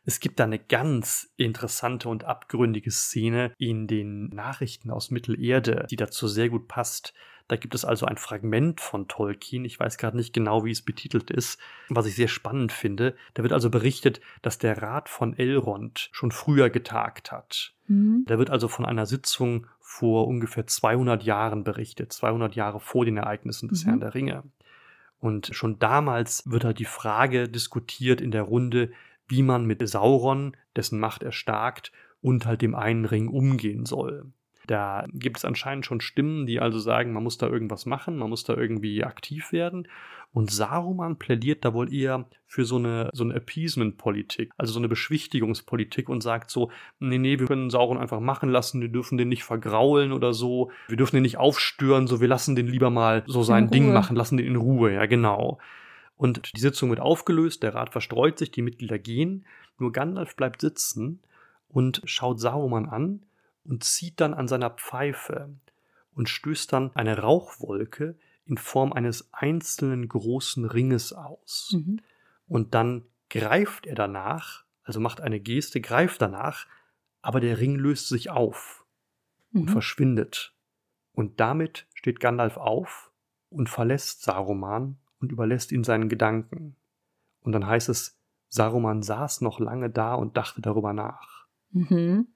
Es 0.05 0.19
gibt 0.19 0.39
da 0.39 0.43
eine 0.43 0.59
ganz 0.59 1.33
interessante 1.35 2.09
und 2.09 2.23
abgründige 2.23 2.91
Szene 2.91 3.51
in 3.57 3.87
den 3.87 4.27
Nachrichten 4.27 4.91
aus 4.91 5.09
Mittelerde, 5.09 5.87
die 5.89 5.95
dazu 5.95 6.27
sehr 6.27 6.49
gut 6.49 6.67
passt. 6.67 7.13
Da 7.47 7.57
gibt 7.57 7.75
es 7.75 7.85
also 7.85 8.05
ein 8.05 8.17
Fragment 8.17 8.81
von 8.81 9.07
Tolkien, 9.07 9.65
ich 9.65 9.79
weiß 9.79 9.97
gerade 9.97 10.17
nicht 10.17 10.33
genau, 10.33 10.65
wie 10.65 10.71
es 10.71 10.81
betitelt 10.81 11.29
ist, 11.29 11.59
was 11.89 12.07
ich 12.07 12.15
sehr 12.15 12.27
spannend 12.27 12.71
finde. 12.71 13.15
Da 13.35 13.43
wird 13.43 13.53
also 13.53 13.69
berichtet, 13.69 14.19
dass 14.41 14.57
der 14.57 14.81
Rat 14.81 15.09
von 15.09 15.37
Elrond 15.37 16.09
schon 16.11 16.31
früher 16.31 16.69
getagt 16.71 17.31
hat. 17.31 17.73
Mhm. 17.87 18.25
Da 18.27 18.39
wird 18.39 18.49
also 18.49 18.67
von 18.67 18.85
einer 18.85 19.05
Sitzung 19.05 19.67
vor 19.79 20.27
ungefähr 20.27 20.65
200 20.65 21.23
Jahren 21.23 21.63
berichtet, 21.63 22.13
200 22.13 22.55
Jahre 22.55 22.79
vor 22.79 23.05
den 23.05 23.17
Ereignissen 23.17 23.69
des 23.69 23.83
mhm. 23.83 23.89
Herrn 23.89 23.99
der 23.99 24.15
Ringe. 24.15 24.43
Und 25.19 25.49
schon 25.53 25.77
damals 25.77 26.43
wird 26.45 26.63
halt 26.63 26.79
die 26.79 26.85
Frage 26.85 27.47
diskutiert 27.47 28.21
in 28.21 28.31
der 28.31 28.43
Runde, 28.43 28.91
wie 29.27 29.43
man 29.43 29.65
mit 29.65 29.87
Sauron, 29.87 30.55
dessen 30.75 30.99
Macht 30.99 31.23
erstarkt, 31.23 31.91
und 32.21 32.45
halt 32.47 32.63
dem 32.63 32.73
einen 32.73 33.05
Ring 33.05 33.27
umgehen 33.27 33.85
soll. 33.85 34.31
Da 34.65 35.05
gibt 35.13 35.37
es 35.37 35.45
anscheinend 35.45 35.85
schon 35.85 36.01
Stimmen, 36.01 36.47
die 36.47 36.59
also 36.59 36.79
sagen, 36.79 37.13
man 37.13 37.21
muss 37.21 37.37
da 37.37 37.47
irgendwas 37.47 37.85
machen, 37.85 38.17
man 38.17 38.29
muss 38.29 38.43
da 38.43 38.55
irgendwie 38.55 39.03
aktiv 39.03 39.51
werden. 39.51 39.87
Und 40.33 40.51
Saruman 40.51 41.17
plädiert 41.17 41.63
da 41.63 41.73
wohl 41.73 41.93
eher 41.93 42.25
für 42.45 42.65
so 42.65 42.77
eine, 42.77 43.09
so 43.13 43.23
eine 43.23 43.35
Appeasement-Politik, 43.35 44.51
also 44.57 44.73
so 44.73 44.79
eine 44.79 44.89
Beschwichtigungspolitik 44.89 46.09
und 46.09 46.21
sagt 46.21 46.49
so, 46.49 46.71
nee, 46.99 47.17
nee, 47.17 47.39
wir 47.39 47.47
können 47.47 47.69
Sauron 47.69 47.97
einfach 47.97 48.19
machen 48.19 48.49
lassen, 48.49 48.81
wir 48.81 48.89
dürfen 48.89 49.17
den 49.17 49.29
nicht 49.29 49.43
vergraulen 49.43 50.11
oder 50.11 50.33
so, 50.33 50.71
wir 50.87 50.97
dürfen 50.97 51.15
den 51.15 51.23
nicht 51.23 51.37
aufstören, 51.37 52.07
so, 52.07 52.19
wir 52.19 52.27
lassen 52.27 52.55
den 52.55 52.67
lieber 52.67 52.89
mal 52.89 53.23
so 53.27 53.43
sein 53.43 53.69
Ding 53.69 53.93
machen, 53.93 54.17
lassen 54.17 54.37
den 54.37 54.47
in 54.47 54.55
Ruhe, 54.55 54.93
ja, 54.93 55.05
genau. 55.05 55.59
Und 56.17 56.53
die 56.55 56.61
Sitzung 56.61 56.89
wird 56.89 56.99
aufgelöst, 56.99 57.63
der 57.63 57.75
Rat 57.75 57.91
verstreut 57.91 58.39
sich, 58.39 58.51
die 58.51 58.61
Mitglieder 58.61 58.99
gehen, 58.99 59.45
nur 59.77 59.91
Gandalf 59.91 60.35
bleibt 60.35 60.61
sitzen 60.61 61.21
und 61.67 62.01
schaut 62.05 62.39
Saruman 62.39 62.87
an 62.87 63.25
und 63.65 63.83
zieht 63.83 64.21
dann 64.21 64.33
an 64.33 64.47
seiner 64.47 64.69
Pfeife 64.69 65.49
und 66.13 66.29
stößt 66.29 66.71
dann 66.71 66.95
eine 66.95 67.19
Rauchwolke 67.19 68.17
in 68.45 68.57
Form 68.57 68.93
eines 68.93 69.33
einzelnen 69.33 70.07
großen 70.07 70.65
Ringes 70.65 71.11
aus. 71.11 71.73
Mhm. 71.73 71.99
Und 72.47 72.73
dann 72.73 73.05
greift 73.29 73.85
er 73.85 73.95
danach, 73.95 74.63
also 74.83 74.99
macht 74.99 75.19
eine 75.19 75.39
Geste, 75.39 75.81
greift 75.81 76.21
danach, 76.21 76.67
aber 77.21 77.41
der 77.41 77.59
Ring 77.59 77.75
löst 77.75 78.07
sich 78.07 78.29
auf 78.29 78.85
mhm. 79.51 79.61
und 79.61 79.71
verschwindet. 79.71 80.53
Und 81.11 81.39
damit 81.39 81.87
steht 81.95 82.19
Gandalf 82.19 82.57
auf 82.57 83.11
und 83.49 83.67
verlässt 83.67 84.21
Saruman 84.21 84.97
und 85.25 85.31
überlässt 85.31 85.71
ihm 85.71 85.83
seinen 85.83 86.07
Gedanken. 86.07 86.75
Und 87.41 87.51
dann 87.51 87.65
heißt 87.65 87.89
es, 87.89 88.19
Saruman 88.47 89.01
saß 89.01 89.41
noch 89.41 89.59
lange 89.59 89.89
da 89.89 90.13
und 90.13 90.37
dachte 90.37 90.61
darüber 90.61 90.93
nach. 90.93 91.47
Mhm. 91.71 92.27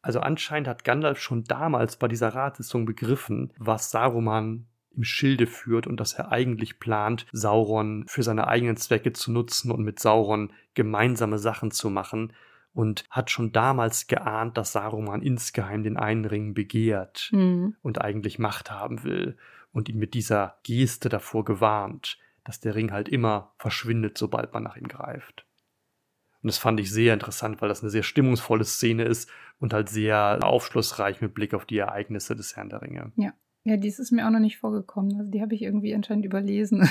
Also 0.00 0.20
anscheinend 0.20 0.68
hat 0.68 0.84
Gandalf 0.84 1.18
schon 1.18 1.42
damals 1.42 1.96
bei 1.96 2.06
dieser 2.06 2.28
Ratssitzung 2.28 2.86
begriffen, 2.86 3.52
was 3.58 3.90
Saruman 3.90 4.66
im 4.96 5.02
Schilde 5.02 5.48
führt 5.48 5.88
und 5.88 5.98
dass 5.98 6.14
er 6.14 6.30
eigentlich 6.30 6.78
plant, 6.78 7.26
Sauron 7.32 8.04
für 8.06 8.22
seine 8.22 8.46
eigenen 8.46 8.76
Zwecke 8.76 9.12
zu 9.12 9.32
nutzen 9.32 9.72
und 9.72 9.82
mit 9.82 9.98
Sauron 9.98 10.52
gemeinsame 10.74 11.38
Sachen 11.38 11.72
zu 11.72 11.90
machen 11.90 12.32
und 12.72 13.04
hat 13.10 13.30
schon 13.30 13.50
damals 13.50 14.06
geahnt, 14.06 14.56
dass 14.56 14.72
Saruman 14.72 15.22
insgeheim 15.22 15.82
den 15.82 15.96
einen 15.96 16.24
Ring 16.24 16.54
begehrt 16.54 17.30
mhm. 17.32 17.74
und 17.82 18.00
eigentlich 18.00 18.38
Macht 18.38 18.70
haben 18.70 19.02
will 19.02 19.36
und 19.72 19.88
ihn 19.88 19.98
mit 19.98 20.14
dieser 20.14 20.58
Geste 20.62 21.08
davor 21.08 21.44
gewarnt, 21.44 22.16
dass 22.46 22.60
der 22.60 22.74
Ring 22.74 22.92
halt 22.92 23.08
immer 23.08 23.54
verschwindet, 23.58 24.16
sobald 24.16 24.52
man 24.52 24.62
nach 24.62 24.76
ihm 24.76 24.88
greift. 24.88 25.46
Und 26.42 26.48
das 26.48 26.58
fand 26.58 26.78
ich 26.78 26.92
sehr 26.92 27.12
interessant, 27.12 27.60
weil 27.60 27.68
das 27.68 27.82
eine 27.82 27.90
sehr 27.90 28.04
stimmungsvolle 28.04 28.64
Szene 28.64 29.04
ist 29.04 29.28
und 29.58 29.72
halt 29.72 29.88
sehr 29.88 30.38
aufschlussreich 30.42 31.20
mit 31.20 31.34
Blick 31.34 31.54
auf 31.54 31.66
die 31.66 31.78
Ereignisse 31.78 32.36
des 32.36 32.56
Herrn 32.56 32.68
der 32.68 32.82
Ringe. 32.82 33.12
Ja. 33.16 33.32
Ja, 33.64 33.76
dies 33.76 33.98
ist 33.98 34.12
mir 34.12 34.24
auch 34.24 34.30
noch 34.30 34.38
nicht 34.38 34.58
vorgekommen. 34.58 35.18
Also 35.18 35.28
die 35.28 35.42
habe 35.42 35.52
ich 35.52 35.62
irgendwie 35.62 35.92
anscheinend 35.92 36.24
überlesen. 36.24 36.88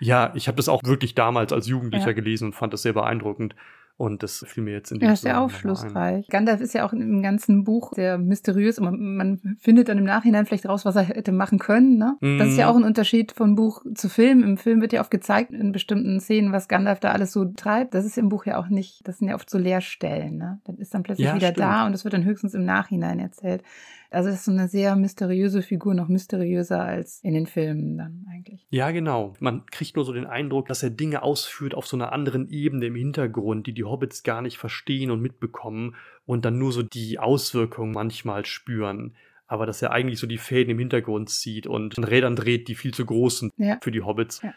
ja, 0.00 0.32
ich 0.34 0.48
habe 0.48 0.56
das 0.56 0.70
auch 0.70 0.82
wirklich 0.84 1.14
damals 1.14 1.52
als 1.52 1.66
Jugendlicher 1.66 2.06
ja. 2.06 2.12
gelesen 2.14 2.46
und 2.46 2.54
fand 2.54 2.72
das 2.72 2.80
sehr 2.80 2.94
beeindruckend. 2.94 3.54
Und 4.00 4.22
das 4.22 4.42
fiel 4.48 4.62
mir 4.62 4.70
jetzt 4.72 4.90
in 4.92 4.98
dem 4.98 5.08
Ja, 5.08 5.12
ist 5.12 5.20
sehr 5.20 5.38
aufschlussreich. 5.38 6.26
Gandalf 6.28 6.62
ist 6.62 6.72
ja 6.72 6.86
auch 6.86 6.94
im 6.94 7.20
ganzen 7.20 7.64
Buch 7.64 7.92
sehr 7.94 8.16
mysteriös 8.16 8.78
und 8.78 8.84
man, 8.86 9.16
man 9.16 9.56
findet 9.60 9.90
dann 9.90 9.98
im 9.98 10.04
Nachhinein 10.04 10.46
vielleicht 10.46 10.66
raus, 10.66 10.86
was 10.86 10.96
er 10.96 11.02
hätte 11.02 11.32
machen 11.32 11.58
können. 11.58 11.98
Ne? 11.98 12.16
Mhm. 12.22 12.38
Das 12.38 12.48
ist 12.48 12.56
ja 12.56 12.70
auch 12.70 12.76
ein 12.76 12.84
Unterschied 12.84 13.32
von 13.32 13.56
Buch 13.56 13.82
zu 13.94 14.08
Film. 14.08 14.42
Im 14.42 14.56
Film 14.56 14.80
wird 14.80 14.94
ja 14.94 15.02
oft 15.02 15.10
gezeigt 15.10 15.52
in 15.52 15.70
bestimmten 15.70 16.18
Szenen, 16.18 16.50
was 16.50 16.66
Gandalf 16.66 16.98
da 17.00 17.10
alles 17.12 17.30
so 17.32 17.44
treibt. 17.44 17.92
Das 17.92 18.06
ist 18.06 18.16
im 18.16 18.30
Buch 18.30 18.46
ja 18.46 18.56
auch 18.58 18.68
nicht, 18.68 19.06
das 19.06 19.18
sind 19.18 19.28
ja 19.28 19.34
oft 19.34 19.50
so 19.50 19.58
Leerstellen. 19.58 20.38
Ne? 20.38 20.60
Dann 20.64 20.78
ist 20.78 20.94
dann 20.94 21.02
plötzlich 21.02 21.26
Ja, 21.26 21.34
wieder 21.34 21.48
stimmt. 21.48 21.58
da 21.66 21.84
und 21.84 21.92
das 21.92 22.04
wird 22.04 22.14
dann 22.14 22.24
höchstens 22.24 22.54
im 22.54 22.64
Nachhinein 22.64 23.18
erzählt. 23.20 23.62
Also 24.10 24.28
das 24.28 24.38
ist 24.40 24.44
so 24.46 24.50
eine 24.52 24.68
sehr 24.68 24.96
mysteriöse 24.96 25.62
Figur, 25.62 25.94
noch 25.94 26.08
mysteriöser 26.08 26.82
als 26.82 27.20
in 27.22 27.32
den 27.34 27.46
Filmen 27.46 27.96
dann 27.96 28.26
eigentlich. 28.30 28.66
Ja, 28.70 28.90
genau. 28.90 29.34
Man 29.38 29.66
kriegt 29.66 29.94
nur 29.96 30.04
so 30.04 30.12
den 30.12 30.26
Eindruck, 30.26 30.66
dass 30.66 30.82
er 30.82 30.90
Dinge 30.90 31.22
ausführt 31.22 31.74
auf 31.74 31.86
so 31.86 31.96
einer 31.96 32.12
anderen 32.12 32.48
Ebene 32.48 32.86
im 32.86 32.96
Hintergrund, 32.96 33.66
die 33.66 33.72
die 33.72 33.84
Hobbits 33.84 34.22
gar 34.22 34.42
nicht 34.42 34.58
verstehen 34.58 35.10
und 35.10 35.20
mitbekommen 35.20 35.94
und 36.26 36.44
dann 36.44 36.58
nur 36.58 36.72
so 36.72 36.82
die 36.82 37.18
Auswirkungen 37.18 37.92
manchmal 37.92 38.44
spüren. 38.46 39.14
Aber 39.46 39.66
dass 39.66 39.82
er 39.82 39.90
eigentlich 39.92 40.18
so 40.20 40.26
die 40.26 40.38
Fäden 40.38 40.70
im 40.72 40.78
Hintergrund 40.78 41.28
zieht 41.28 41.66
und 41.66 41.96
an 41.98 42.04
Rädern 42.04 42.36
dreht, 42.36 42.68
die 42.68 42.74
viel 42.74 42.94
zu 42.94 43.04
groß 43.04 43.38
sind 43.40 43.52
Ja. 43.56 43.78
für 43.82 43.90
die 43.90 44.02
Hobbits. 44.02 44.42
Ja. 44.42 44.54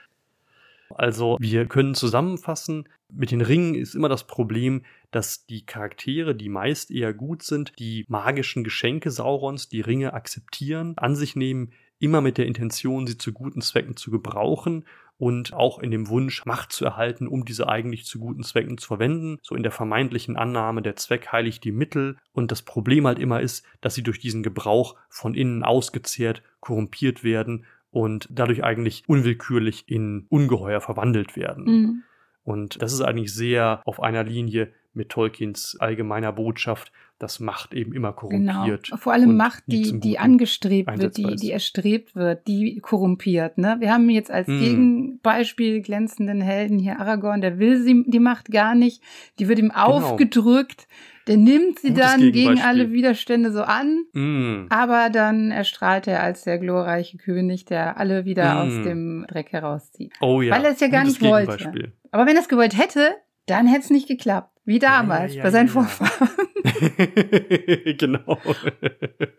Also 0.97 1.37
wir 1.39 1.65
können 1.67 1.95
zusammenfassen, 1.95 2.87
mit 3.11 3.31
den 3.31 3.41
Ringen 3.41 3.75
ist 3.75 3.95
immer 3.95 4.09
das 4.09 4.25
Problem, 4.25 4.83
dass 5.11 5.45
die 5.45 5.65
Charaktere, 5.65 6.35
die 6.35 6.49
meist 6.49 6.91
eher 6.91 7.13
gut 7.13 7.43
sind, 7.43 7.73
die 7.79 8.05
magischen 8.07 8.63
Geschenke 8.63 9.11
Saurons, 9.11 9.69
die 9.69 9.81
Ringe 9.81 10.13
akzeptieren, 10.13 10.93
an 10.97 11.15
sich 11.15 11.35
nehmen, 11.35 11.73
immer 11.99 12.21
mit 12.21 12.37
der 12.37 12.47
Intention, 12.47 13.07
sie 13.07 13.17
zu 13.17 13.31
guten 13.31 13.61
Zwecken 13.61 13.95
zu 13.95 14.11
gebrauchen 14.11 14.85
und 15.17 15.53
auch 15.53 15.79
in 15.79 15.91
dem 15.91 16.09
Wunsch, 16.09 16.45
Macht 16.45 16.71
zu 16.73 16.83
erhalten, 16.83 17.27
um 17.27 17.45
diese 17.45 17.69
eigentlich 17.69 18.05
zu 18.05 18.19
guten 18.19 18.43
Zwecken 18.43 18.77
zu 18.77 18.87
verwenden, 18.87 19.37
so 19.41 19.55
in 19.55 19.63
der 19.63 19.71
vermeintlichen 19.71 20.35
Annahme, 20.35 20.81
der 20.81 20.95
Zweck 20.95 21.31
heiligt 21.31 21.63
die 21.63 21.71
Mittel. 21.71 22.17
Und 22.33 22.51
das 22.51 22.63
Problem 22.63 23.07
halt 23.07 23.19
immer 23.19 23.39
ist, 23.39 23.65
dass 23.79 23.95
sie 23.95 24.03
durch 24.03 24.19
diesen 24.19 24.43
Gebrauch 24.43 24.95
von 25.07 25.35
innen 25.35 25.63
ausgezehrt, 25.63 26.43
korrumpiert 26.59 27.23
werden 27.23 27.65
und 27.93 28.27
dadurch 28.31 28.63
eigentlich 28.63 29.03
unwillkürlich 29.07 29.83
in 29.87 30.25
Ungeheuer 30.29 30.81
verwandelt 30.81 31.37
werden. 31.37 31.63
Mhm. 31.65 32.03
Und 32.43 32.81
das 32.81 32.91
ist 32.91 33.01
eigentlich 33.01 33.33
sehr 33.33 33.81
auf 33.85 34.01
einer 34.01 34.23
Linie 34.23 34.73
mit 34.95 35.09
Tolkiens 35.09 35.77
allgemeiner 35.79 36.33
Botschaft, 36.33 36.91
dass 37.19 37.39
Macht 37.39 37.73
eben 37.73 37.93
immer 37.93 38.11
Genau. 38.11 38.53
korrumpiert. 38.53 38.91
Vor 38.97 39.13
allem 39.13 39.37
Macht, 39.37 39.63
die, 39.67 39.99
die 39.99 40.19
angestrebt 40.19 40.99
wird, 40.99 41.17
die, 41.17 41.35
die 41.35 41.51
erstrebt 41.51 42.15
wird, 42.15 42.47
die 42.47 42.79
korrumpiert. 42.79 43.57
Ne? 43.59 43.77
Wir 43.79 43.93
haben 43.93 44.09
jetzt 44.09 44.29
als 44.31 44.47
Hm. 44.47 44.59
Gegenbeispiel 44.59 45.81
glänzenden 45.81 46.41
Helden 46.41 46.79
hier 46.79 46.99
Aragorn, 46.99 47.41
der 47.41 47.59
will 47.59 47.81
sie, 47.81 48.03
die 48.07 48.19
Macht 48.19 48.51
gar 48.51 48.75
nicht, 48.75 49.01
die 49.39 49.47
wird 49.47 49.59
ihm 49.59 49.71
aufgedrückt, 49.71 50.87
der 51.27 51.37
nimmt 51.37 51.79
sie. 51.79 51.89
Gutes 51.89 52.05
dann 52.05 52.31
gegen 52.31 52.59
alle 52.61 52.91
Widerstände 52.91 53.51
so 53.51 53.61
an, 53.61 54.05
Mm. 54.13 54.65
aber 54.69 55.09
dann 55.09 55.51
erstrahlt 55.51 56.07
er 56.07 56.21
als 56.21 56.43
der 56.43 56.59
glorreiche 56.59 57.17
König, 57.17 57.65
der 57.65 57.97
alle 57.97 58.25
wieder 58.25 58.51
Hm. 58.51 58.57
aus 58.59 58.83
dem 58.85 59.25
Dreck 59.29 59.51
herauszieht. 59.51 60.13
Oh 60.21 60.41
ja. 60.41 60.53
Weil 60.55 60.65
er 60.65 60.71
es 60.71 60.79
ja 60.79 60.87
gar 60.87 61.03
gutes 61.03 61.21
nicht 61.21 61.29
wollte. 61.31 61.93
Aber 62.11 62.25
wenn 62.25 62.35
er 62.35 62.41
es 62.41 62.49
gewollt 62.49 62.77
hätte, 62.77 63.15
dann 63.45 63.67
hätte 63.67 63.81
es 63.85 63.89
nicht 63.89 64.07
geklappt. 64.07 64.49
Wie 64.65 64.79
damals, 64.79 65.33
ja, 65.33 65.37
ja, 65.39 65.43
bei 65.43 65.51
seinen 65.51 65.67
ja. 65.67 65.73
Vorfahren. 65.73 66.29
genau. 67.97 68.37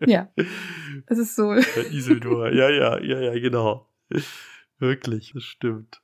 ja. 0.05 0.29
Es 1.07 1.17
ist 1.17 1.35
so. 1.35 1.53
Isildur. 1.53 2.53
Ja, 2.53 2.69
ja, 2.69 2.99
ja, 3.01 3.19
ja, 3.19 3.39
genau. 3.39 3.89
Wirklich, 4.77 5.31
das 5.33 5.43
stimmt. 5.43 6.01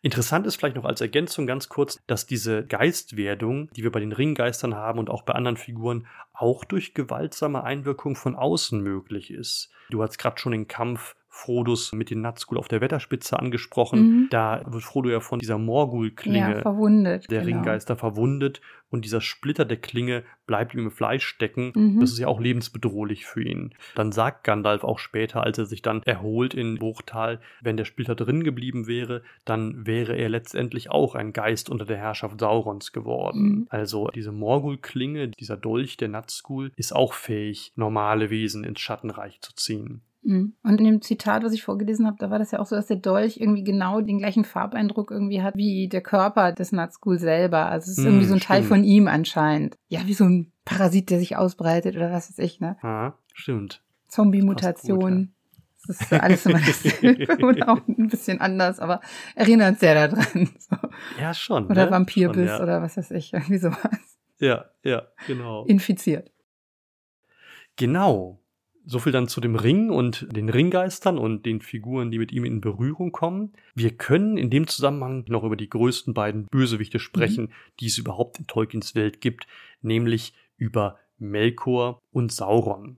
Interessant 0.00 0.46
ist 0.46 0.56
vielleicht 0.56 0.76
noch 0.76 0.84
als 0.84 1.00
Ergänzung 1.00 1.46
ganz 1.46 1.68
kurz, 1.68 1.98
dass 2.06 2.26
diese 2.26 2.64
Geistwerdung, 2.64 3.68
die 3.72 3.82
wir 3.82 3.90
bei 3.90 3.98
den 3.98 4.12
Ringgeistern 4.12 4.76
haben 4.76 5.00
und 5.00 5.10
auch 5.10 5.22
bei 5.22 5.32
anderen 5.32 5.56
Figuren, 5.56 6.06
auch 6.32 6.64
durch 6.64 6.94
gewaltsame 6.94 7.64
Einwirkung 7.64 8.14
von 8.14 8.36
außen 8.36 8.80
möglich 8.80 9.32
ist. 9.32 9.70
Du 9.90 10.02
hast 10.02 10.18
gerade 10.18 10.38
schon 10.38 10.52
den 10.52 10.68
Kampf 10.68 11.16
Frodos 11.38 11.92
mit 11.92 12.10
den 12.10 12.20
Nazgul 12.20 12.58
auf 12.58 12.68
der 12.68 12.80
Wetterspitze 12.80 13.38
angesprochen. 13.38 14.00
Mhm. 14.00 14.26
Da 14.30 14.62
wird 14.66 14.82
Frodo 14.82 15.08
ja 15.08 15.20
von 15.20 15.38
dieser 15.38 15.54
Ja, 15.54 15.58
Morgul-Klinge 15.58 16.60
verwundet. 16.62 17.30
der 17.30 17.42
genau. 17.42 17.56
Ringgeister 17.58 17.96
verwundet 17.96 18.60
und 18.90 19.04
dieser 19.04 19.20
Splitter 19.20 19.64
der 19.64 19.76
Klinge 19.76 20.24
bleibt 20.46 20.74
ihm 20.74 20.80
im 20.80 20.90
Fleisch 20.90 21.24
stecken. 21.24 21.72
Mhm. 21.74 22.00
Das 22.00 22.10
ist 22.10 22.18
ja 22.18 22.26
auch 22.26 22.40
lebensbedrohlich 22.40 23.24
für 23.26 23.42
ihn. 23.42 23.74
Dann 23.94 24.10
sagt 24.12 24.44
Gandalf 24.44 24.82
auch 24.82 24.98
später, 24.98 25.44
als 25.44 25.58
er 25.58 25.66
sich 25.66 25.80
dann 25.80 26.02
erholt 26.02 26.54
in 26.54 26.76
Bruchtal, 26.76 27.40
wenn 27.60 27.76
der 27.76 27.84
Splitter 27.84 28.14
drin 28.16 28.42
geblieben 28.42 28.86
wäre, 28.86 29.22
dann 29.44 29.86
wäre 29.86 30.16
er 30.16 30.28
letztendlich 30.28 30.90
auch 30.90 31.14
ein 31.14 31.32
Geist 31.32 31.70
unter 31.70 31.84
der 31.84 31.98
Herrschaft 31.98 32.40
Saurons 32.40 32.92
geworden. 32.92 33.42
Mhm. 33.42 33.66
Also 33.68 34.08
diese 34.08 34.32
Morgul-Klinge, 34.32 35.28
dieser 35.28 35.56
Dolch 35.56 35.96
der 35.98 36.08
Nazgul, 36.08 36.72
ist 36.76 36.94
auch 36.96 37.12
fähig, 37.12 37.72
normale 37.76 38.30
Wesen 38.30 38.64
ins 38.64 38.80
Schattenreich 38.80 39.40
zu 39.40 39.54
ziehen. 39.54 40.02
Mhm. 40.22 40.54
Und 40.62 40.78
in 40.78 40.84
dem 40.84 41.02
Zitat, 41.02 41.44
was 41.44 41.52
ich 41.52 41.62
vorgelesen 41.62 42.06
habe, 42.06 42.16
da 42.18 42.30
war 42.30 42.38
das 42.38 42.50
ja 42.50 42.58
auch 42.58 42.66
so, 42.66 42.74
dass 42.76 42.86
der 42.88 42.96
Dolch 42.96 43.36
irgendwie 43.38 43.62
genau 43.64 44.00
den 44.00 44.18
gleichen 44.18 44.44
Farbeindruck 44.44 45.10
irgendwie 45.10 45.42
hat 45.42 45.56
wie 45.56 45.88
der 45.88 46.00
Körper 46.02 46.52
des 46.52 46.72
Nazgul 46.72 47.18
selber. 47.18 47.66
Also 47.66 47.90
es 47.90 47.98
ist 47.98 48.04
Mhm, 48.04 48.06
irgendwie 48.10 48.26
so 48.26 48.34
ein 48.34 48.40
Teil 48.40 48.58
stimmt. 48.62 48.68
von 48.68 48.84
ihm 48.84 49.08
anscheinend. 49.08 49.76
Ja, 49.88 50.00
wie 50.06 50.14
so 50.14 50.24
ein 50.24 50.52
Parasit, 50.64 51.10
der 51.10 51.18
sich 51.18 51.36
ausbreitet 51.36 51.96
oder 51.96 52.10
was 52.12 52.28
weiß 52.30 52.38
ich, 52.40 52.60
ne? 52.60 52.76
Ah, 52.82 53.12
stimmt. 53.32 53.82
Zombie-Mutation. 54.08 55.32
Das 55.86 56.00
ist 56.00 56.12
alles 56.12 56.44
immer 56.44 56.58
dasselbe 56.58 57.36
und 57.46 57.66
auch 57.68 57.80
ein 57.86 58.08
bisschen 58.08 58.40
anders, 58.40 58.80
aber 58.80 59.00
erinnert 59.36 59.78
sehr 59.78 60.08
daran. 60.08 60.50
So. 60.58 60.76
Ja, 61.20 61.32
schon. 61.32 61.66
Oder 61.66 61.86
ne? 61.86 61.90
Vampirbiss 61.92 62.36
Schon, 62.50 62.58
ja. 62.58 62.62
oder 62.62 62.82
was 62.82 62.96
weiß 62.96 63.12
ich, 63.12 63.32
irgendwie 63.32 63.58
sowas. 63.58 63.78
ja, 64.40 64.66
ja, 64.82 65.02
genau. 65.26 65.64
Infiziert. 65.66 66.30
Genau. 67.76 68.40
So 68.90 68.98
viel 69.00 69.12
dann 69.12 69.28
zu 69.28 69.42
dem 69.42 69.54
Ring 69.54 69.90
und 69.90 70.26
den 70.34 70.48
Ringgeistern 70.48 71.18
und 71.18 71.44
den 71.44 71.60
Figuren, 71.60 72.10
die 72.10 72.18
mit 72.18 72.32
ihm 72.32 72.46
in 72.46 72.62
Berührung 72.62 73.12
kommen. 73.12 73.52
Wir 73.74 73.94
können 73.94 74.38
in 74.38 74.48
dem 74.48 74.66
Zusammenhang 74.66 75.26
noch 75.28 75.44
über 75.44 75.56
die 75.56 75.68
größten 75.68 76.14
beiden 76.14 76.46
Bösewichte 76.46 76.98
sprechen, 76.98 77.52
die 77.80 77.86
es 77.86 77.98
überhaupt 77.98 78.38
in 78.38 78.46
Tolkiens 78.46 78.94
Welt 78.94 79.20
gibt, 79.20 79.46
nämlich 79.82 80.32
über 80.56 80.98
Melkor 81.18 82.00
und 82.12 82.32
Sauron. 82.32 82.96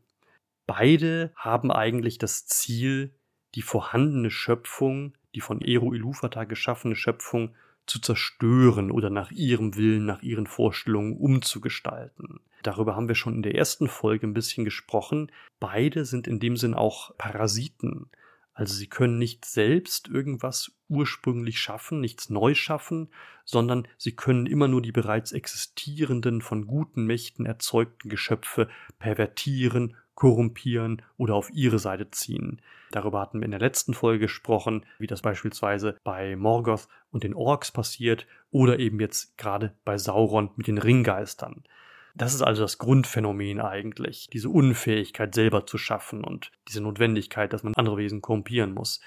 Beide 0.68 1.32
haben 1.34 1.72
eigentlich 1.72 2.18
das 2.18 2.46
Ziel, 2.46 3.12
die 3.56 3.62
vorhandene 3.62 4.30
Schöpfung, 4.30 5.14
die 5.34 5.40
von 5.40 5.60
Eru 5.60 5.92
Ilúvatar 5.92 6.46
geschaffene 6.46 6.94
Schöpfung 6.94 7.56
zu 7.90 8.00
zerstören 8.00 8.92
oder 8.92 9.10
nach 9.10 9.32
ihrem 9.32 9.74
Willen, 9.74 10.06
nach 10.06 10.22
ihren 10.22 10.46
Vorstellungen 10.46 11.16
umzugestalten. 11.16 12.38
Darüber 12.62 12.94
haben 12.94 13.08
wir 13.08 13.16
schon 13.16 13.34
in 13.34 13.42
der 13.42 13.56
ersten 13.56 13.88
Folge 13.88 14.28
ein 14.28 14.32
bisschen 14.32 14.64
gesprochen. 14.64 15.32
Beide 15.58 16.04
sind 16.04 16.28
in 16.28 16.38
dem 16.38 16.56
Sinn 16.56 16.74
auch 16.74 17.16
Parasiten. 17.18 18.08
Also 18.52 18.74
sie 18.74 18.86
können 18.86 19.18
nicht 19.18 19.44
selbst 19.44 20.08
irgendwas 20.08 20.70
ursprünglich 20.88 21.58
schaffen, 21.60 22.00
nichts 22.00 22.30
neu 22.30 22.54
schaffen, 22.54 23.08
sondern 23.44 23.88
sie 23.96 24.14
können 24.14 24.46
immer 24.46 24.68
nur 24.68 24.82
die 24.82 24.92
bereits 24.92 25.32
existierenden, 25.32 26.42
von 26.42 26.66
guten 26.66 27.06
Mächten 27.06 27.44
erzeugten 27.44 28.08
Geschöpfe 28.08 28.68
pervertieren, 29.00 29.96
korrumpieren 30.20 31.00
oder 31.16 31.34
auf 31.34 31.50
ihre 31.50 31.78
Seite 31.78 32.10
ziehen. 32.10 32.60
Darüber 32.90 33.22
hatten 33.22 33.40
wir 33.40 33.46
in 33.46 33.52
der 33.52 33.60
letzten 33.60 33.94
Folge 33.94 34.18
gesprochen, 34.18 34.84
wie 34.98 35.06
das 35.06 35.22
beispielsweise 35.22 35.96
bei 36.04 36.36
Morgoth 36.36 36.88
und 37.10 37.24
den 37.24 37.32
Orks 37.32 37.72
passiert 37.72 38.26
oder 38.50 38.78
eben 38.78 39.00
jetzt 39.00 39.38
gerade 39.38 39.72
bei 39.82 39.96
Sauron 39.96 40.50
mit 40.56 40.66
den 40.66 40.76
Ringgeistern. 40.76 41.64
Das 42.14 42.34
ist 42.34 42.42
also 42.42 42.60
das 42.60 42.76
Grundphänomen 42.76 43.62
eigentlich, 43.62 44.28
diese 44.30 44.50
Unfähigkeit 44.50 45.34
selber 45.34 45.64
zu 45.66 45.78
schaffen 45.78 46.22
und 46.22 46.52
diese 46.68 46.82
Notwendigkeit, 46.82 47.54
dass 47.54 47.62
man 47.62 47.72
andere 47.76 47.96
Wesen 47.96 48.20
korrumpieren 48.20 48.74
muss. 48.74 49.00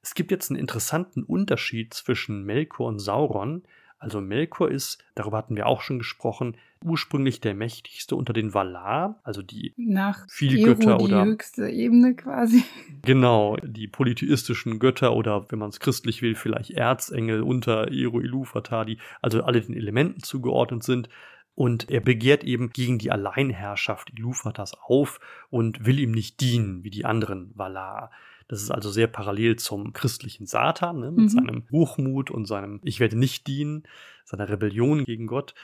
Es 0.00 0.14
gibt 0.14 0.30
jetzt 0.30 0.50
einen 0.50 0.58
interessanten 0.60 1.24
Unterschied 1.24 1.92
zwischen 1.92 2.44
Melkor 2.44 2.88
und 2.88 3.00
Sauron. 3.00 3.64
Also 3.98 4.20
Melkor 4.20 4.70
ist, 4.70 4.98
darüber 5.14 5.38
hatten 5.38 5.56
wir 5.56 5.66
auch 5.66 5.80
schon 5.80 5.98
gesprochen, 5.98 6.56
ursprünglich 6.84 7.40
der 7.40 7.54
mächtigste 7.54 8.14
unter 8.14 8.32
den 8.32 8.54
Valar, 8.54 9.20
also 9.24 9.42
die 9.42 9.74
Nach 9.76 10.26
Viele 10.30 10.60
Eru 10.60 10.74
Götter 10.76 10.98
die 10.98 11.04
oder- 11.04 11.24
höchste 11.24 11.68
Ebene 11.68 12.14
quasi. 12.14 12.62
Genau, 13.02 13.56
die 13.62 13.88
polytheistischen 13.88 14.78
Götter 14.78 15.14
oder 15.14 15.50
wenn 15.50 15.58
man 15.58 15.70
es 15.70 15.80
christlich 15.80 16.20
will, 16.22 16.34
vielleicht 16.34 16.70
Erzengel 16.70 17.42
unter 17.42 17.90
Eru 17.90 18.20
Ilúvatar, 18.20 18.84
die 18.84 18.98
also 19.22 19.42
alle 19.42 19.60
den 19.60 19.74
Elementen 19.74 20.22
zugeordnet 20.22 20.82
sind. 20.82 21.08
Und 21.54 21.90
er 21.90 22.00
begehrt 22.00 22.44
eben 22.44 22.70
gegen 22.70 22.98
die 22.98 23.10
Alleinherrschaft 23.10 24.12
Ilúvatars 24.16 24.74
auf 24.80 25.18
und 25.50 25.84
will 25.86 25.98
ihm 25.98 26.12
nicht 26.12 26.40
dienen, 26.40 26.84
wie 26.84 26.90
die 26.90 27.04
anderen 27.04 27.50
Valar. 27.56 28.12
Das 28.48 28.62
ist 28.62 28.70
also 28.70 28.90
sehr 28.90 29.06
parallel 29.06 29.56
zum 29.56 29.92
christlichen 29.92 30.46
Satan, 30.46 31.00
ne, 31.00 31.10
mit 31.10 31.24
Mhm. 31.24 31.28
seinem 31.28 31.62
Hochmut 31.70 32.30
und 32.30 32.46
seinem 32.46 32.80
Ich 32.82 32.98
werde 32.98 33.16
nicht 33.18 33.46
dienen, 33.46 33.84
seiner 34.24 34.48
Rebellion 34.48 35.04
gegen 35.04 35.26
Gott. 35.26 35.54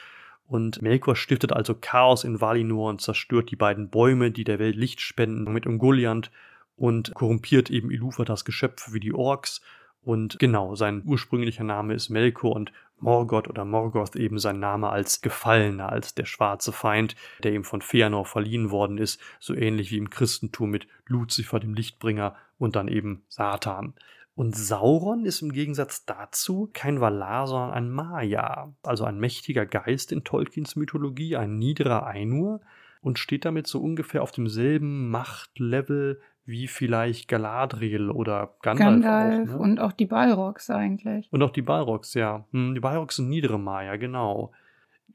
Und 0.47 0.83
Melkor 0.83 1.17
stiftet 1.17 1.53
also 1.55 1.75
Chaos 1.75 2.23
in 2.23 2.41
Valinor 2.43 2.91
und 2.91 3.01
zerstört 3.01 3.51
die 3.51 3.57
beiden 3.57 3.89
Bäume, 3.89 4.31
die 4.31 4.45
der 4.45 4.59
Welt 4.59 4.77
Licht 4.77 5.01
spenden, 5.01 5.51
mit 5.53 5.67
Ungoliant 5.67 6.31
und 6.77 7.15
korrumpiert 7.15 7.71
eben 7.71 7.91
Ilúvatars 7.91 8.45
Geschöpfe 8.45 8.93
wie 8.93 9.01
die 9.01 9.15
Orks 9.15 9.63
Und 10.03 10.39
genau, 10.39 10.75
sein 10.75 11.03
ursprünglicher 11.07 11.65
Name 11.65 11.95
ist 11.95 12.11
Melkor 12.11 12.55
und 12.55 12.73
Morgoth 12.99 13.49
oder 13.49 13.65
Morgoth 13.65 14.17
eben 14.17 14.39
sein 14.39 14.61
Name 14.61 14.91
als 14.91 15.23
Gefallener, 15.23 15.91
als 15.91 16.15
der 16.15 16.27
schwarze 16.27 16.73
Feind, 16.73 17.17
der 17.43 17.53
ihm 17.55 17.65
von 17.65 17.81
Feanor 17.81 18.25
verliehen 18.27 18.71
worden 18.71 18.99
ist, 18.99 19.21
so 19.41 19.55
ähnlich 19.55 19.91
wie 19.91 19.97
im 19.97 20.11
Christentum 20.11 20.71
mit 20.71 20.87
Luzifer, 21.07 21.59
dem 21.59 21.75
Lichtbringer, 21.75 22.37
und 22.59 22.77
dann 22.77 22.89
eben 22.89 23.25
Satan. 23.29 23.95
Und 24.37 24.57
Sauron 24.57 25.25
ist 25.25 25.43
im 25.43 25.53
Gegensatz 25.53 26.07
dazu 26.07 26.69
kein 26.73 27.01
Valar, 27.01 27.47
sondern 27.47 27.71
ein 27.71 27.91
Maya, 27.91 28.75
also 28.83 29.05
ein 29.05 29.19
mächtiger 29.19 29.65
Geist 29.65 30.11
in 30.11 30.25
Tolkiens 30.25 30.75
Mythologie, 30.75 31.37
ein 31.37 31.57
niederer 31.57 32.07
Ainur 32.07 32.61
und 33.01 33.19
steht 33.19 33.45
damit 33.45 33.67
so 33.69 33.81
ungefähr 33.81 34.23
auf 34.23 34.33
demselben 34.33 35.11
Machtlevel 35.11 36.21
wie 36.47 36.67
vielleicht 36.67 37.29
Galadriel 37.29 38.11
oder 38.11 38.55
Gandalf. 38.61 39.03
Gandalf 39.03 39.51
auch, 39.51 39.55
ne? 39.55 39.59
und 39.59 39.81
auch 39.81 39.93
die 39.93 40.07
Balrogs 40.07 40.69
eigentlich. 40.69 41.29
Und 41.31 41.43
auch 41.43 41.51
die 41.51 41.63
Balrogs, 41.63 42.15
ja. 42.15 42.45
Hm, 42.51 42.75
die 42.75 42.81
Balrogs 42.81 43.17
sind 43.17 43.29
niedere 43.29 43.59
Maya, 43.59 43.97
genau. 43.97 44.53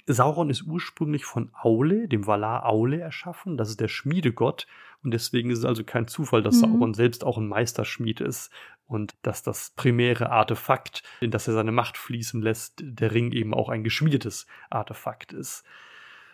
Sauron 0.07 0.49
ist 0.49 0.63
ursprünglich 0.63 1.25
von 1.25 1.51
Aule, 1.61 2.07
dem 2.07 2.25
Valar 2.25 2.65
Aule, 2.65 2.99
erschaffen. 2.99 3.57
Das 3.57 3.69
ist 3.69 3.79
der 3.79 3.89
Schmiedegott. 3.89 4.65
Und 5.03 5.11
deswegen 5.11 5.49
ist 5.49 5.59
es 5.59 5.65
also 5.65 5.83
kein 5.83 6.07
Zufall, 6.07 6.43
dass 6.43 6.55
mhm. 6.55 6.59
Sauron 6.59 6.93
selbst 6.93 7.23
auch 7.23 7.37
ein 7.37 7.47
Meisterschmied 7.47 8.21
ist 8.21 8.51
und 8.85 9.15
dass 9.21 9.43
das 9.43 9.71
primäre 9.75 10.29
Artefakt, 10.29 11.03
in 11.21 11.31
das 11.31 11.47
er 11.47 11.53
seine 11.53 11.71
Macht 11.71 11.97
fließen 11.97 12.41
lässt, 12.41 12.81
der 12.83 13.13
Ring 13.13 13.31
eben 13.31 13.53
auch 13.53 13.69
ein 13.69 13.83
geschmiedetes 13.83 14.45
Artefakt 14.69 15.31
ist. 15.31 15.63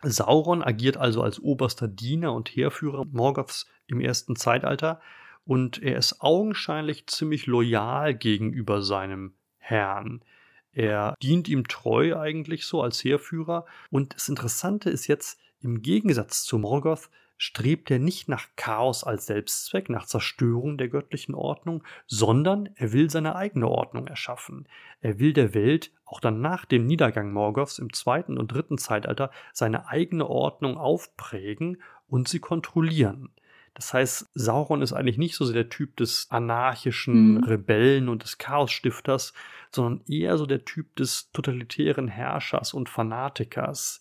Sauron 0.04 0.64
agiert 0.64 0.98
also 0.98 1.22
als 1.22 1.40
oberster 1.40 1.88
Diener 1.88 2.34
und 2.34 2.50
Heerführer 2.50 3.06
Morgoths 3.06 3.68
im 3.88 4.00
ersten 4.00 4.36
Zeitalter 4.36 5.02
und 5.46 5.82
er 5.82 5.98
ist 5.98 6.22
augenscheinlich 6.22 7.08
ziemlich 7.08 7.46
loyal 7.46 8.16
gegenüber 8.16 8.82
seinem 8.82 9.34
Herrn. 9.58 10.24
Er 10.72 11.16
dient 11.22 11.48
ihm 11.48 11.68
treu 11.68 12.18
eigentlich 12.18 12.66
so 12.66 12.82
als 12.82 13.04
Heerführer 13.04 13.66
und 13.90 14.16
das 14.16 14.28
Interessante 14.28 14.90
ist 14.90 15.08
jetzt, 15.08 15.40
im 15.62 15.82
Gegensatz 15.82 16.44
zu 16.44 16.60
Morgoth 16.60 17.10
strebt 17.38 17.92
er 17.92 18.00
nicht 18.00 18.30
nach 18.30 18.48
Chaos 18.56 19.04
als 19.04 19.26
Selbstzweck, 19.26 19.90
nach 19.90 20.06
Zerstörung 20.06 20.78
der 20.78 20.88
göttlichen 20.88 21.36
Ordnung, 21.36 21.84
sondern 22.08 22.70
er 22.76 22.94
will 22.94 23.10
seine 23.10 23.36
eigene 23.36 23.68
Ordnung 23.68 24.08
erschaffen. 24.08 24.68
Er 25.02 25.20
will 25.20 25.34
der 25.34 25.54
Welt, 25.54 25.92
auch 26.06 26.20
dann 26.20 26.42
nach 26.42 26.66
dem 26.66 26.86
Niedergang 26.86 27.32
Morgoths 27.32 27.80
im 27.80 27.92
zweiten 27.92 28.38
und 28.38 28.52
dritten 28.52 28.78
Zeitalter, 28.78 29.32
seine 29.54 29.88
eigene 29.88 30.28
Ordnung 30.28 30.78
aufprägen 30.78 31.82
und 32.08 32.28
sie 32.28 32.40
kontrollieren. 32.40 33.30
Das 33.74 33.94
heißt, 33.94 34.30
Sauron 34.34 34.82
ist 34.82 34.94
eigentlich 34.94 35.18
nicht 35.18 35.36
so 35.36 35.44
sehr 35.44 35.54
der 35.54 35.70
Typ 35.70 35.98
des 35.98 36.28
anarchischen 36.30 37.36
mhm. 37.36 37.44
Rebellen 37.44 38.08
und 38.08 38.24
des 38.24 38.38
Chaosstifters, 38.38 39.34
sondern 39.70 40.06
eher 40.08 40.38
so 40.38 40.46
der 40.46 40.64
Typ 40.64 40.96
des 40.96 41.30
totalitären 41.34 42.08
Herrschers 42.08 42.74
und 42.74 42.88
Fanatikers, 42.88 44.00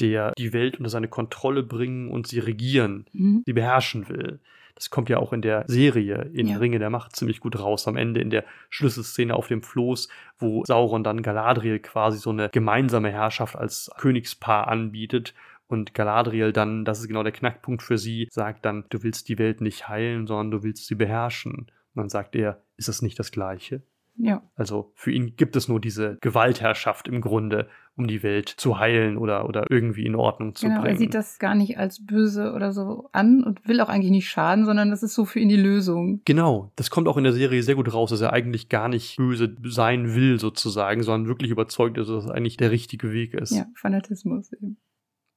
der 0.00 0.32
die 0.38 0.52
Welt 0.52 0.78
unter 0.78 0.90
seine 0.90 1.08
Kontrolle 1.08 1.62
bringen 1.62 2.10
und 2.10 2.26
sie 2.26 2.38
regieren, 2.38 3.06
mhm. 3.12 3.42
sie 3.46 3.52
beherrschen 3.52 4.08
will. 4.08 4.40
Das 4.74 4.90
kommt 4.90 5.08
ja 5.08 5.18
auch 5.18 5.32
in 5.32 5.40
der 5.40 5.64
Serie 5.68 6.30
in 6.32 6.48
ja. 6.48 6.56
Ringe 6.58 6.80
der 6.80 6.90
Macht 6.90 7.14
ziemlich 7.14 7.38
gut 7.38 7.58
raus. 7.58 7.86
Am 7.86 7.96
Ende 7.96 8.20
in 8.20 8.30
der 8.30 8.44
Schlüsselszene 8.70 9.34
auf 9.34 9.46
dem 9.46 9.62
Floß, 9.62 10.08
wo 10.38 10.64
Sauron 10.64 11.04
dann 11.04 11.22
Galadriel 11.22 11.78
quasi 11.78 12.18
so 12.18 12.30
eine 12.30 12.48
gemeinsame 12.48 13.10
Herrschaft 13.10 13.54
als 13.54 13.90
Königspaar 13.96 14.66
anbietet 14.66 15.32
und 15.68 15.94
Galadriel 15.94 16.52
dann, 16.52 16.84
das 16.84 17.00
ist 17.00 17.08
genau 17.08 17.22
der 17.22 17.32
Knackpunkt 17.32 17.82
für 17.82 17.98
sie, 17.98 18.28
sagt 18.30 18.64
dann, 18.64 18.84
du 18.90 19.02
willst 19.02 19.28
die 19.28 19.38
Welt 19.38 19.60
nicht 19.60 19.88
heilen, 19.88 20.26
sondern 20.26 20.50
du 20.50 20.62
willst 20.62 20.86
sie 20.86 20.96
beherrschen. 20.96 21.52
Und 21.52 21.68
dann 21.94 22.08
sagt 22.08 22.34
er, 22.34 22.62
ist 22.76 22.88
das 22.88 23.00
nicht 23.00 23.18
das 23.18 23.30
Gleiche? 23.30 23.82
Ja. 24.16 24.42
Also 24.54 24.92
für 24.94 25.10
ihn 25.10 25.34
gibt 25.36 25.56
es 25.56 25.68
nur 25.68 25.80
diese 25.80 26.18
Gewaltherrschaft 26.20 27.08
im 27.08 27.20
Grunde, 27.20 27.68
um 27.96 28.06
die 28.06 28.22
Welt 28.22 28.48
zu 28.48 28.78
heilen 28.78 29.16
oder, 29.16 29.48
oder 29.48 29.66
irgendwie 29.70 30.06
in 30.06 30.14
Ordnung 30.14 30.54
zu 30.54 30.66
genau, 30.66 30.82
bringen. 30.82 30.94
Er 30.94 30.98
sieht 30.98 31.14
das 31.14 31.38
gar 31.38 31.54
nicht 31.54 31.78
als 31.78 32.04
böse 32.04 32.52
oder 32.52 32.72
so 32.72 33.08
an 33.12 33.42
und 33.42 33.66
will 33.66 33.80
auch 33.80 33.88
eigentlich 33.88 34.10
nicht 34.10 34.28
schaden, 34.28 34.64
sondern 34.64 34.90
das 34.90 35.02
ist 35.02 35.14
so 35.14 35.24
für 35.24 35.40
ihn 35.40 35.48
die 35.48 35.56
Lösung. 35.56 36.20
Genau, 36.24 36.72
das 36.76 36.90
kommt 36.90 37.08
auch 37.08 37.16
in 37.16 37.24
der 37.24 37.32
Serie 37.32 37.62
sehr 37.62 37.74
gut 37.74 37.92
raus, 37.92 38.10
dass 38.10 38.20
er 38.20 38.32
eigentlich 38.32 38.68
gar 38.68 38.88
nicht 38.88 39.16
böse 39.16 39.56
sein 39.64 40.14
will 40.14 40.38
sozusagen, 40.38 41.02
sondern 41.02 41.28
wirklich 41.28 41.50
überzeugt 41.50 41.98
ist, 41.98 42.08
dass 42.08 42.24
es 42.24 42.30
eigentlich 42.30 42.56
der 42.56 42.70
richtige 42.70 43.12
Weg 43.12 43.34
ist. 43.34 43.50
Ja, 43.50 43.66
Fanatismus 43.74 44.52
eben. 44.52 44.76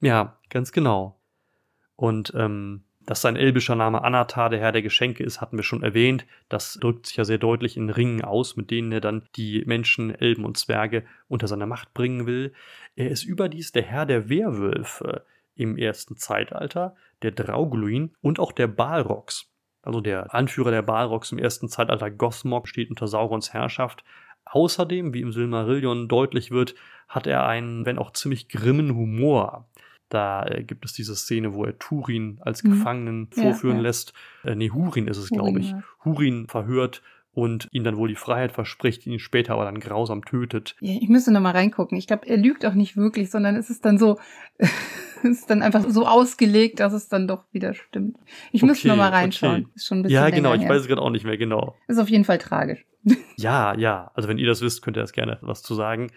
Ja, 0.01 0.37
ganz 0.49 0.71
genau. 0.71 1.19
Und 1.95 2.31
ähm, 2.35 2.83
dass 3.07 3.21
sein 3.21 3.37
elbischer 3.37 3.75
Name 3.75 4.03
Anatar, 4.03 4.49
der 4.49 4.59
Herr 4.59 4.73
der 4.73 4.81
Geschenke 4.81 5.23
ist, 5.23 5.39
hatten 5.39 5.57
wir 5.57 5.63
schon 5.63 5.81
erwähnt. 5.81 6.27
Das 6.49 6.73
drückt 6.73 7.07
sich 7.07 7.15
ja 7.15 7.23
sehr 7.23 7.37
deutlich 7.37 7.77
in 7.77 7.89
Ringen 7.89 8.21
aus, 8.21 8.57
mit 8.57 8.69
denen 8.69 8.91
er 8.91 8.99
dann 8.99 9.23
die 9.37 9.63
Menschen, 9.65 10.13
Elben 10.13 10.43
und 10.43 10.57
Zwerge 10.57 11.05
unter 11.29 11.47
seine 11.47 11.65
Macht 11.65 11.93
bringen 11.93 12.27
will. 12.27 12.53
Er 12.97 13.09
ist 13.09 13.23
überdies 13.23 13.71
der 13.71 13.83
Herr 13.83 14.05
der 14.05 14.29
Werwölfe 14.29 15.25
im 15.55 15.77
ersten 15.77 16.17
Zeitalter, 16.17 16.97
der 17.21 17.31
Draugluin 17.31 18.13
und 18.21 18.41
auch 18.41 18.51
der 18.51 18.67
Balrogs. 18.67 19.49
Also 19.81 20.01
der 20.01 20.35
Anführer 20.35 20.71
der 20.71 20.81
Balrogs 20.81 21.31
im 21.31 21.39
ersten 21.39 21.69
Zeitalter, 21.69 22.11
Gothmog, 22.11 22.67
steht 22.67 22.89
unter 22.89 23.07
Saurons 23.07 23.53
Herrschaft. 23.53 24.03
Außerdem, 24.43 25.13
wie 25.13 25.21
im 25.21 25.31
Silmarillion 25.31 26.09
deutlich 26.09 26.51
wird, 26.51 26.75
hat 27.07 27.25
er 27.25 27.47
einen, 27.47 27.85
wenn 27.85 27.99
auch 27.99 28.11
ziemlich 28.11 28.49
grimmen 28.49 28.95
Humor. 28.95 29.69
Da 30.09 30.45
äh, 30.45 30.63
gibt 30.63 30.85
es 30.85 30.93
diese 30.93 31.15
Szene, 31.15 31.53
wo 31.53 31.65
er 31.65 31.77
Turin 31.77 32.39
als 32.41 32.63
mhm. 32.63 32.71
Gefangenen 32.71 33.27
vorführen 33.31 33.77
ja, 33.77 33.81
ja. 33.81 33.87
lässt. 33.87 34.13
Äh, 34.43 34.55
nee, 34.55 34.69
Hurin 34.69 35.07
ist 35.07 35.17
es, 35.17 35.29
glaube 35.29 35.59
ich. 35.59 35.71
Ja. 35.71 35.83
Hurin 36.05 36.47
verhört 36.47 37.01
und 37.37 37.67
ihm 37.71 37.83
dann 37.83 37.97
wohl 37.97 38.07
die 38.07 38.15
Freiheit 38.15 38.51
verspricht, 38.51 39.05
ihn 39.05 39.19
später 39.19 39.53
aber 39.53 39.65
dann 39.65 39.79
grausam 39.79 40.25
tötet. 40.25 40.75
Ja, 40.79 40.95
ich 40.99 41.07
müsste 41.07 41.31
noch 41.31 41.39
mal 41.39 41.51
reingucken. 41.51 41.95
Ich 41.95 42.07
glaube, 42.07 42.25
er 42.25 42.35
lügt 42.35 42.65
auch 42.65 42.73
nicht 42.73 42.97
wirklich, 42.97 43.29
sondern 43.29 43.55
es 43.55 43.69
ist 43.69 43.85
dann 43.85 43.99
so, 43.99 44.17
es 44.57 45.23
ist 45.23 45.49
dann 45.51 45.61
einfach 45.61 45.87
so 45.87 46.07
ausgelegt, 46.07 46.79
dass 46.79 46.93
es 46.93 47.09
dann 47.09 47.27
doch 47.27 47.43
wieder 47.51 47.75
stimmt. 47.75 48.17
Ich 48.51 48.63
okay, 48.63 48.71
müsste 48.71 48.87
noch 48.87 48.97
mal 48.97 49.11
reinschauen. 49.11 49.65
Okay. 49.65 49.71
Ist 49.75 49.85
schon 49.85 49.99
ein 49.99 50.01
bisschen 50.01 50.15
Ja, 50.15 50.31
genau, 50.31 50.55
ich 50.55 50.61
her. 50.61 50.69
weiß 50.69 50.81
es 50.81 50.87
gerade 50.87 51.01
auch 51.03 51.11
nicht 51.11 51.25
mehr 51.25 51.37
genau. 51.37 51.75
Ist 51.87 51.99
auf 51.99 52.09
jeden 52.09 52.25
Fall 52.25 52.39
tragisch. 52.39 52.83
ja, 53.35 53.75
ja. 53.75 54.09
Also 54.15 54.27
wenn 54.27 54.39
ihr 54.39 54.47
das 54.47 54.61
wisst, 54.61 54.81
könnt 54.81 54.97
ihr 54.97 55.01
das 55.01 55.13
gerne 55.13 55.37
was 55.41 55.61
zu 55.61 55.75
sagen. 55.75 56.09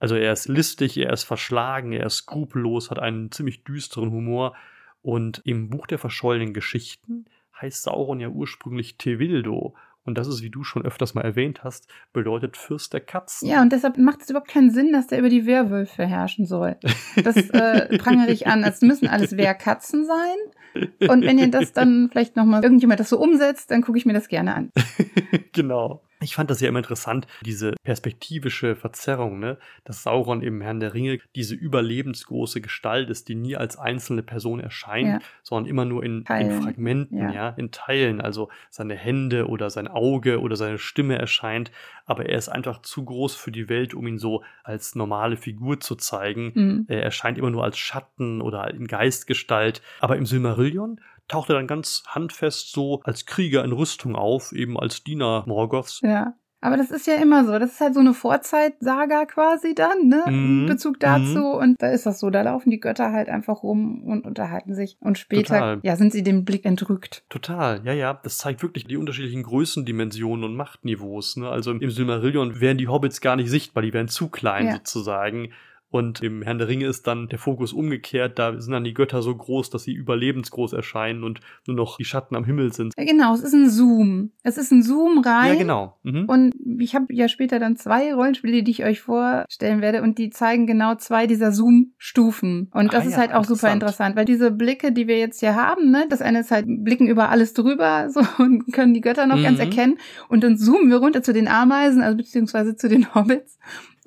Also 0.00 0.14
er 0.14 0.32
ist 0.32 0.48
listig, 0.48 0.96
er 0.96 1.12
ist 1.12 1.24
verschlagen, 1.24 1.92
er 1.92 2.06
ist 2.06 2.16
skrupellos, 2.16 2.90
hat 2.90 2.98
einen 2.98 3.32
ziemlich 3.32 3.64
düsteren 3.64 4.10
Humor. 4.10 4.54
Und 5.02 5.42
im 5.44 5.70
Buch 5.70 5.86
der 5.86 5.98
verschollenen 5.98 6.54
Geschichten 6.54 7.26
heißt 7.60 7.84
Sauron 7.84 8.20
ja 8.20 8.28
ursprünglich 8.28 8.96
Tevildo. 8.98 9.74
Und 10.04 10.16
das 10.16 10.26
ist, 10.26 10.42
wie 10.42 10.48
du 10.48 10.64
schon 10.64 10.86
öfters 10.86 11.14
mal 11.14 11.20
erwähnt 11.20 11.64
hast, 11.64 11.86
bedeutet 12.14 12.56
Fürst 12.56 12.94
der 12.94 13.00
Katzen. 13.00 13.46
Ja, 13.46 13.60
und 13.60 13.72
deshalb 13.72 13.98
macht 13.98 14.22
es 14.22 14.30
überhaupt 14.30 14.48
keinen 14.48 14.70
Sinn, 14.70 14.90
dass 14.90 15.08
der 15.08 15.18
über 15.18 15.28
die 15.28 15.44
Werwölfe 15.44 16.06
herrschen 16.06 16.46
soll. 16.46 16.76
Das 17.22 17.36
äh, 17.36 17.98
prangere 17.98 18.30
ich 18.30 18.46
an. 18.46 18.64
Es 18.64 18.80
müssen 18.80 19.06
alles 19.06 19.36
Wehrkatzen 19.36 20.06
sein. 20.06 20.88
Und 21.10 21.26
wenn 21.26 21.38
ihr 21.38 21.50
das 21.50 21.74
dann 21.74 22.08
vielleicht 22.10 22.36
nochmal 22.36 22.62
irgendjemand 22.62 23.00
das 23.00 23.10
so 23.10 23.18
umsetzt, 23.18 23.70
dann 23.70 23.82
gucke 23.82 23.98
ich 23.98 24.06
mir 24.06 24.14
das 24.14 24.28
gerne 24.28 24.54
an. 24.54 24.72
genau. 25.52 26.02
Ich 26.20 26.34
fand 26.34 26.50
das 26.50 26.60
ja 26.60 26.68
immer 26.68 26.80
interessant, 26.80 27.26
diese 27.44 27.74
perspektivische 27.84 28.74
Verzerrung, 28.74 29.38
ne? 29.38 29.58
dass 29.84 30.02
Sauron 30.02 30.42
im 30.42 30.60
Herrn 30.60 30.80
der 30.80 30.94
Ringe 30.94 31.18
diese 31.34 31.54
überlebensgroße 31.54 32.60
Gestalt 32.60 33.10
ist, 33.10 33.28
die 33.28 33.34
nie 33.34 33.56
als 33.56 33.76
einzelne 33.76 34.22
Person 34.22 34.60
erscheint, 34.60 35.08
ja. 35.08 35.18
sondern 35.42 35.70
immer 35.70 35.84
nur 35.84 36.02
in, 36.02 36.24
in 36.28 36.62
Fragmenten, 36.62 37.18
ja. 37.18 37.32
ja. 37.32 37.48
in 37.50 37.70
Teilen. 37.70 38.20
Also 38.20 38.48
seine 38.70 38.94
Hände 38.94 39.48
oder 39.48 39.70
sein 39.70 39.88
Auge 39.88 40.40
oder 40.40 40.56
seine 40.56 40.78
Stimme 40.78 41.18
erscheint, 41.18 41.70
aber 42.06 42.26
er 42.26 42.38
ist 42.38 42.48
einfach 42.48 42.82
zu 42.82 43.04
groß 43.04 43.36
für 43.36 43.52
die 43.52 43.68
Welt, 43.68 43.94
um 43.94 44.06
ihn 44.06 44.18
so 44.18 44.42
als 44.64 44.94
normale 44.94 45.36
Figur 45.36 45.78
zu 45.78 45.94
zeigen. 45.94 46.52
Mhm. 46.54 46.84
Er 46.88 47.02
erscheint 47.02 47.38
immer 47.38 47.50
nur 47.50 47.64
als 47.64 47.78
Schatten 47.78 48.40
oder 48.40 48.72
in 48.72 48.86
Geistgestalt. 48.86 49.82
Aber 50.00 50.16
im 50.16 50.26
Silmarillion 50.26 51.00
taucht 51.28 51.50
er 51.50 51.56
dann 51.56 51.66
ganz 51.66 52.02
handfest 52.06 52.72
so 52.72 53.00
als 53.04 53.26
Krieger 53.26 53.64
in 53.64 53.72
Rüstung 53.72 54.16
auf, 54.16 54.52
eben 54.52 54.78
als 54.78 55.04
Diener 55.04 55.44
Morgoths. 55.46 56.00
Ja. 56.02 56.34
Aber 56.60 56.76
das 56.76 56.90
ist 56.90 57.06
ja 57.06 57.14
immer 57.14 57.44
so. 57.44 57.56
Das 57.58 57.72
ist 57.72 57.80
halt 57.80 57.94
so 57.94 58.00
eine 58.00 58.14
Vorzeitsaga 58.14 59.26
quasi 59.26 59.74
dann, 59.74 60.08
ne? 60.08 60.24
Mhm. 60.26 60.62
In 60.62 60.66
Bezug 60.66 60.98
dazu. 60.98 61.38
Mhm. 61.38 61.44
Und 61.44 61.82
da 61.82 61.90
ist 61.90 62.04
das 62.04 62.18
so. 62.18 62.30
Da 62.30 62.42
laufen 62.42 62.70
die 62.70 62.80
Götter 62.80 63.12
halt 63.12 63.28
einfach 63.28 63.62
rum 63.62 64.02
und 64.02 64.26
unterhalten 64.26 64.74
sich. 64.74 64.96
Und 65.00 65.18
später, 65.18 65.54
Total. 65.54 65.80
ja, 65.82 65.94
sind 65.94 66.12
sie 66.12 66.24
dem 66.24 66.44
Blick 66.44 66.64
entrückt. 66.64 67.24
Total. 67.28 67.80
Ja, 67.84 67.92
ja. 67.92 68.18
Das 68.22 68.38
zeigt 68.38 68.62
wirklich 68.62 68.86
die 68.86 68.96
unterschiedlichen 68.96 69.44
Größendimensionen 69.44 70.44
und 70.44 70.56
Machtniveaus, 70.56 71.36
ne? 71.36 71.48
Also 71.48 71.70
im 71.70 71.90
Silmarillion 71.90 72.60
wären 72.60 72.78
die 72.78 72.88
Hobbits 72.88 73.20
gar 73.20 73.36
nicht 73.36 73.50
sichtbar. 73.50 73.84
Die 73.84 73.92
wären 73.92 74.08
zu 74.08 74.28
klein 74.28 74.66
ja. 74.66 74.72
sozusagen. 74.74 75.52
Und 75.90 76.22
im 76.22 76.42
Herrn 76.42 76.58
der 76.58 76.68
Ringe 76.68 76.86
ist 76.86 77.06
dann 77.06 77.28
der 77.28 77.38
Fokus 77.38 77.72
umgekehrt. 77.72 78.38
Da 78.38 78.60
sind 78.60 78.72
dann 78.72 78.84
die 78.84 78.92
Götter 78.92 79.22
so 79.22 79.34
groß, 79.34 79.70
dass 79.70 79.84
sie 79.84 79.94
überlebensgroß 79.94 80.74
erscheinen 80.74 81.24
und 81.24 81.40
nur 81.66 81.76
noch 81.76 81.96
die 81.96 82.04
Schatten 82.04 82.36
am 82.36 82.44
Himmel 82.44 82.74
sind. 82.74 82.92
Ja, 82.98 83.04
genau, 83.04 83.34
es 83.34 83.42
ist 83.42 83.54
ein 83.54 83.70
Zoom. 83.70 84.32
Es 84.42 84.58
ist 84.58 84.70
ein 84.70 84.82
Zoom 84.82 85.20
rein. 85.20 85.52
Ja, 85.52 85.54
genau. 85.54 85.98
Mhm. 86.02 86.26
Und 86.26 86.54
ich 86.78 86.94
habe 86.94 87.06
ja 87.10 87.28
später 87.28 87.58
dann 87.58 87.76
zwei 87.76 88.12
Rollenspiele, 88.12 88.62
die 88.62 88.70
ich 88.70 88.84
euch 88.84 89.00
vorstellen 89.00 89.80
werde. 89.80 90.02
Und 90.02 90.18
die 90.18 90.28
zeigen 90.28 90.66
genau 90.66 90.94
zwei 90.96 91.26
dieser 91.26 91.52
Zoom-Stufen. 91.52 92.70
Und 92.74 92.92
das 92.92 93.04
Ah 93.04 93.08
ist 93.08 93.12
ja, 93.12 93.18
halt 93.20 93.34
auch 93.34 93.44
super 93.44 93.72
interessant, 93.72 94.14
weil 94.16 94.24
diese 94.24 94.50
Blicke, 94.50 94.92
die 94.92 95.08
wir 95.08 95.18
jetzt 95.18 95.40
hier 95.40 95.54
haben, 95.54 95.90
ne, 95.90 96.06
das 96.10 96.20
eine 96.20 96.40
ist 96.40 96.50
halt, 96.50 96.66
blicken 96.68 97.08
über 97.08 97.30
alles 97.30 97.54
drüber 97.54 98.08
so 98.12 98.20
und 98.42 98.70
können 98.72 98.94
die 98.94 99.00
Götter 99.00 99.26
noch 99.26 99.42
ganz 99.42 99.58
Mhm. 99.58 99.64
erkennen. 99.64 99.98
Und 100.28 100.44
dann 100.44 100.58
zoomen 100.58 100.90
wir 100.90 100.98
runter 100.98 101.22
zu 101.22 101.32
den 101.32 101.48
Ameisen, 101.48 102.02
also 102.02 102.16
beziehungsweise 102.16 102.76
zu 102.76 102.88
den 102.88 103.06
Hobbits 103.14 103.58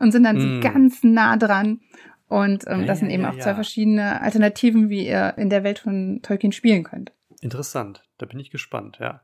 und 0.02 0.12
sind 0.12 0.24
dann 0.24 0.38
Mhm. 0.38 0.62
so 0.62 0.70
ganz 0.70 1.04
nah 1.04 1.38
dran. 1.38 1.82
Und 2.28 2.64
ähm, 2.68 2.82
Ja, 2.82 2.86
das 2.88 3.00
sind 3.00 3.10
ja, 3.10 3.16
eben 3.16 3.24
ja, 3.24 3.30
auch 3.32 3.38
zwei 3.38 3.56
verschiedene 3.56 4.22
Alternativen, 4.22 4.90
wie 4.90 5.06
ihr 5.06 5.34
in 5.38 5.50
der 5.50 5.64
Welt 5.64 5.80
von 5.80 6.22
Tolkien 6.22 6.52
spielen 6.54 6.84
könnt. 6.84 7.12
Interessant. 7.42 8.04
Da 8.18 8.26
bin 8.26 8.40
ich 8.40 8.52
gespannt, 8.52 8.98
ja. 9.00 9.22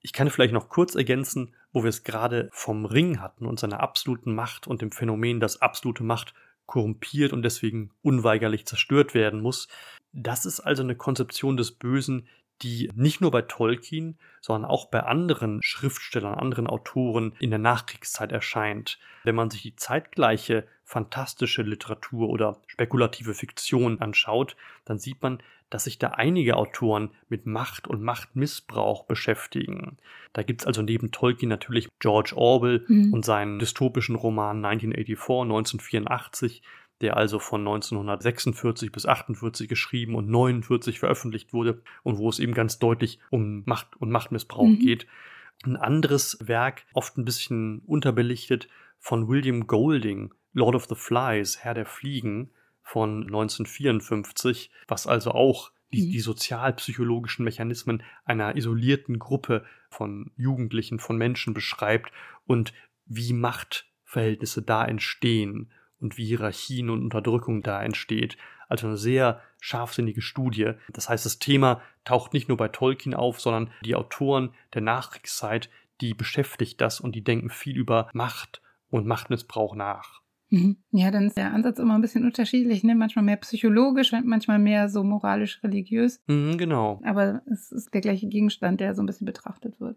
Ich 0.00 0.12
kann 0.12 0.30
vielleicht 0.30 0.52
noch 0.52 0.68
kurz 0.68 0.94
ergänzen, 0.94 1.54
wo 1.72 1.82
wir 1.82 1.88
es 1.88 2.04
gerade 2.04 2.48
vom 2.52 2.84
Ring 2.84 3.20
hatten 3.20 3.46
und 3.46 3.58
seiner 3.58 3.80
absoluten 3.80 4.34
Macht 4.34 4.66
und 4.66 4.82
dem 4.82 4.92
Phänomen, 4.92 5.40
dass 5.40 5.62
absolute 5.62 6.02
Macht 6.04 6.34
korrumpiert 6.66 7.32
und 7.32 7.42
deswegen 7.42 7.90
unweigerlich 8.02 8.66
zerstört 8.66 9.14
werden 9.14 9.40
muss. 9.40 9.68
Das 10.12 10.44
ist 10.46 10.60
also 10.60 10.82
eine 10.82 10.96
Konzeption 10.96 11.56
des 11.56 11.72
Bösen, 11.72 12.28
die 12.62 12.90
nicht 12.94 13.20
nur 13.20 13.30
bei 13.30 13.42
Tolkien, 13.42 14.18
sondern 14.40 14.70
auch 14.70 14.86
bei 14.86 15.00
anderen 15.00 15.60
Schriftstellern, 15.62 16.34
anderen 16.34 16.66
Autoren 16.66 17.34
in 17.40 17.50
der 17.50 17.58
Nachkriegszeit 17.58 18.32
erscheint. 18.32 18.98
Wenn 19.24 19.34
man 19.34 19.50
sich 19.50 19.62
die 19.62 19.76
zeitgleiche 19.76 20.66
fantastische 20.84 21.62
Literatur 21.62 22.28
oder 22.28 22.58
spekulative 22.66 23.34
Fiktion 23.34 24.00
anschaut, 24.00 24.56
dann 24.84 24.98
sieht 24.98 25.22
man, 25.22 25.38
dass 25.70 25.84
sich 25.84 25.98
da 25.98 26.08
einige 26.08 26.56
Autoren 26.58 27.10
mit 27.30 27.46
Macht 27.46 27.88
und 27.88 28.02
Machtmissbrauch 28.02 29.04
beschäftigen. 29.04 29.96
Da 30.34 30.42
gibt's 30.42 30.66
also 30.66 30.82
neben 30.82 31.12
Tolkien 31.12 31.48
natürlich 31.48 31.88
George 31.98 32.34
Orwell 32.36 32.84
Mhm. 32.88 33.14
und 33.14 33.24
seinen 33.24 33.58
dystopischen 33.58 34.14
Roman 34.16 34.60
1984, 34.60 35.44
1984, 35.46 36.62
der 37.02 37.16
also 37.16 37.38
von 37.38 37.60
1946 37.60 38.92
bis 38.92 39.06
48 39.06 39.68
geschrieben 39.68 40.14
und 40.14 40.28
49 40.28 40.98
veröffentlicht 40.98 41.52
wurde 41.52 41.82
und 42.02 42.16
wo 42.18 42.28
es 42.28 42.38
eben 42.38 42.54
ganz 42.54 42.78
deutlich 42.78 43.18
um 43.30 43.62
Macht 43.66 43.96
und 43.96 44.10
Machtmissbrauch 44.10 44.68
Mhm. 44.68 44.78
geht. 44.78 45.06
Ein 45.64 45.76
anderes 45.76 46.38
Werk, 46.40 46.84
oft 46.94 47.18
ein 47.18 47.24
bisschen 47.24 47.80
unterbelichtet, 47.80 48.68
von 48.98 49.28
William 49.28 49.66
Golding, 49.66 50.32
Lord 50.52 50.74
of 50.76 50.86
the 50.86 50.94
Flies, 50.94 51.58
Herr 51.64 51.74
der 51.74 51.86
Fliegen 51.86 52.50
von 52.82 53.24
1954, 53.26 54.70
was 54.88 55.06
also 55.06 55.32
auch 55.32 55.72
die, 55.92 56.06
Mhm. 56.06 56.10
die 56.12 56.20
sozialpsychologischen 56.20 57.44
Mechanismen 57.44 58.02
einer 58.24 58.56
isolierten 58.56 59.18
Gruppe 59.18 59.64
von 59.90 60.30
Jugendlichen, 60.36 60.98
von 60.98 61.16
Menschen 61.16 61.52
beschreibt 61.54 62.12
und 62.46 62.72
wie 63.06 63.32
Machtverhältnisse 63.32 64.62
da 64.62 64.84
entstehen 64.84 65.70
und 66.02 66.18
wie 66.18 66.26
Hierarchien 66.26 66.90
und 66.90 67.02
Unterdrückung 67.02 67.62
da 67.62 67.82
entsteht. 67.82 68.36
Also 68.68 68.86
eine 68.86 68.96
sehr 68.96 69.40
scharfsinnige 69.60 70.22
Studie. 70.22 70.72
Das 70.92 71.08
heißt, 71.08 71.24
das 71.24 71.38
Thema 71.38 71.80
taucht 72.04 72.32
nicht 72.32 72.48
nur 72.48 72.56
bei 72.56 72.68
Tolkien 72.68 73.14
auf, 73.14 73.40
sondern 73.40 73.70
die 73.84 73.94
Autoren 73.94 74.50
der 74.74 74.82
Nachkriegszeit, 74.82 75.70
die 76.00 76.14
beschäftigt 76.14 76.80
das 76.80 77.00
und 77.00 77.14
die 77.14 77.24
denken 77.24 77.50
viel 77.50 77.76
über 77.76 78.10
Macht 78.12 78.60
und 78.90 79.06
Machtmissbrauch 79.06 79.74
nach. 79.74 80.20
Mhm. 80.50 80.76
Ja, 80.90 81.10
dann 81.10 81.26
ist 81.26 81.38
der 81.38 81.54
Ansatz 81.54 81.78
immer 81.78 81.94
ein 81.94 82.02
bisschen 82.02 82.26
unterschiedlich, 82.26 82.84
ne? 82.84 82.94
Manchmal 82.94 83.24
mehr 83.24 83.38
psychologisch, 83.38 84.12
manchmal 84.12 84.58
mehr 84.58 84.90
so 84.90 85.02
moralisch-religiös. 85.02 86.22
Mhm, 86.26 86.58
genau. 86.58 87.00
Aber 87.04 87.40
es 87.46 87.72
ist 87.72 87.94
der 87.94 88.02
gleiche 88.02 88.28
Gegenstand, 88.28 88.80
der 88.80 88.94
so 88.94 89.02
ein 89.02 89.06
bisschen 89.06 89.24
betrachtet 89.24 89.80
wird. 89.80 89.96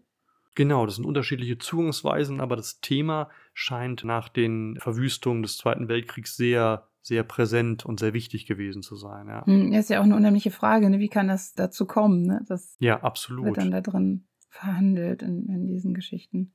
Genau, 0.56 0.86
das 0.86 0.96
sind 0.96 1.04
unterschiedliche 1.04 1.58
Zugangsweisen, 1.58 2.40
aber 2.40 2.56
das 2.56 2.80
Thema 2.80 3.28
scheint 3.52 4.04
nach 4.04 4.30
den 4.30 4.78
Verwüstungen 4.80 5.42
des 5.42 5.58
Zweiten 5.58 5.86
Weltkriegs 5.88 6.34
sehr, 6.34 6.88
sehr 7.02 7.22
präsent 7.24 7.84
und 7.84 8.00
sehr 8.00 8.14
wichtig 8.14 8.46
gewesen 8.46 8.82
zu 8.82 8.96
sein. 8.96 9.28
Ja, 9.28 9.44
Hm, 9.44 9.72
ist 9.72 9.90
ja 9.90 10.00
auch 10.00 10.04
eine 10.04 10.16
unheimliche 10.16 10.50
Frage, 10.50 10.88
ne? 10.88 10.98
Wie 10.98 11.10
kann 11.10 11.28
das 11.28 11.52
dazu 11.54 11.86
kommen, 11.86 12.22
ne? 12.22 12.42
Das 12.48 12.74
ja 12.80 12.94
wird 12.94 13.04
absolut. 13.04 13.58
dann 13.58 13.70
da 13.70 13.82
drin 13.82 14.24
verhandelt 14.48 15.22
in, 15.22 15.46
in 15.46 15.66
diesen 15.68 15.92
Geschichten. 15.92 16.54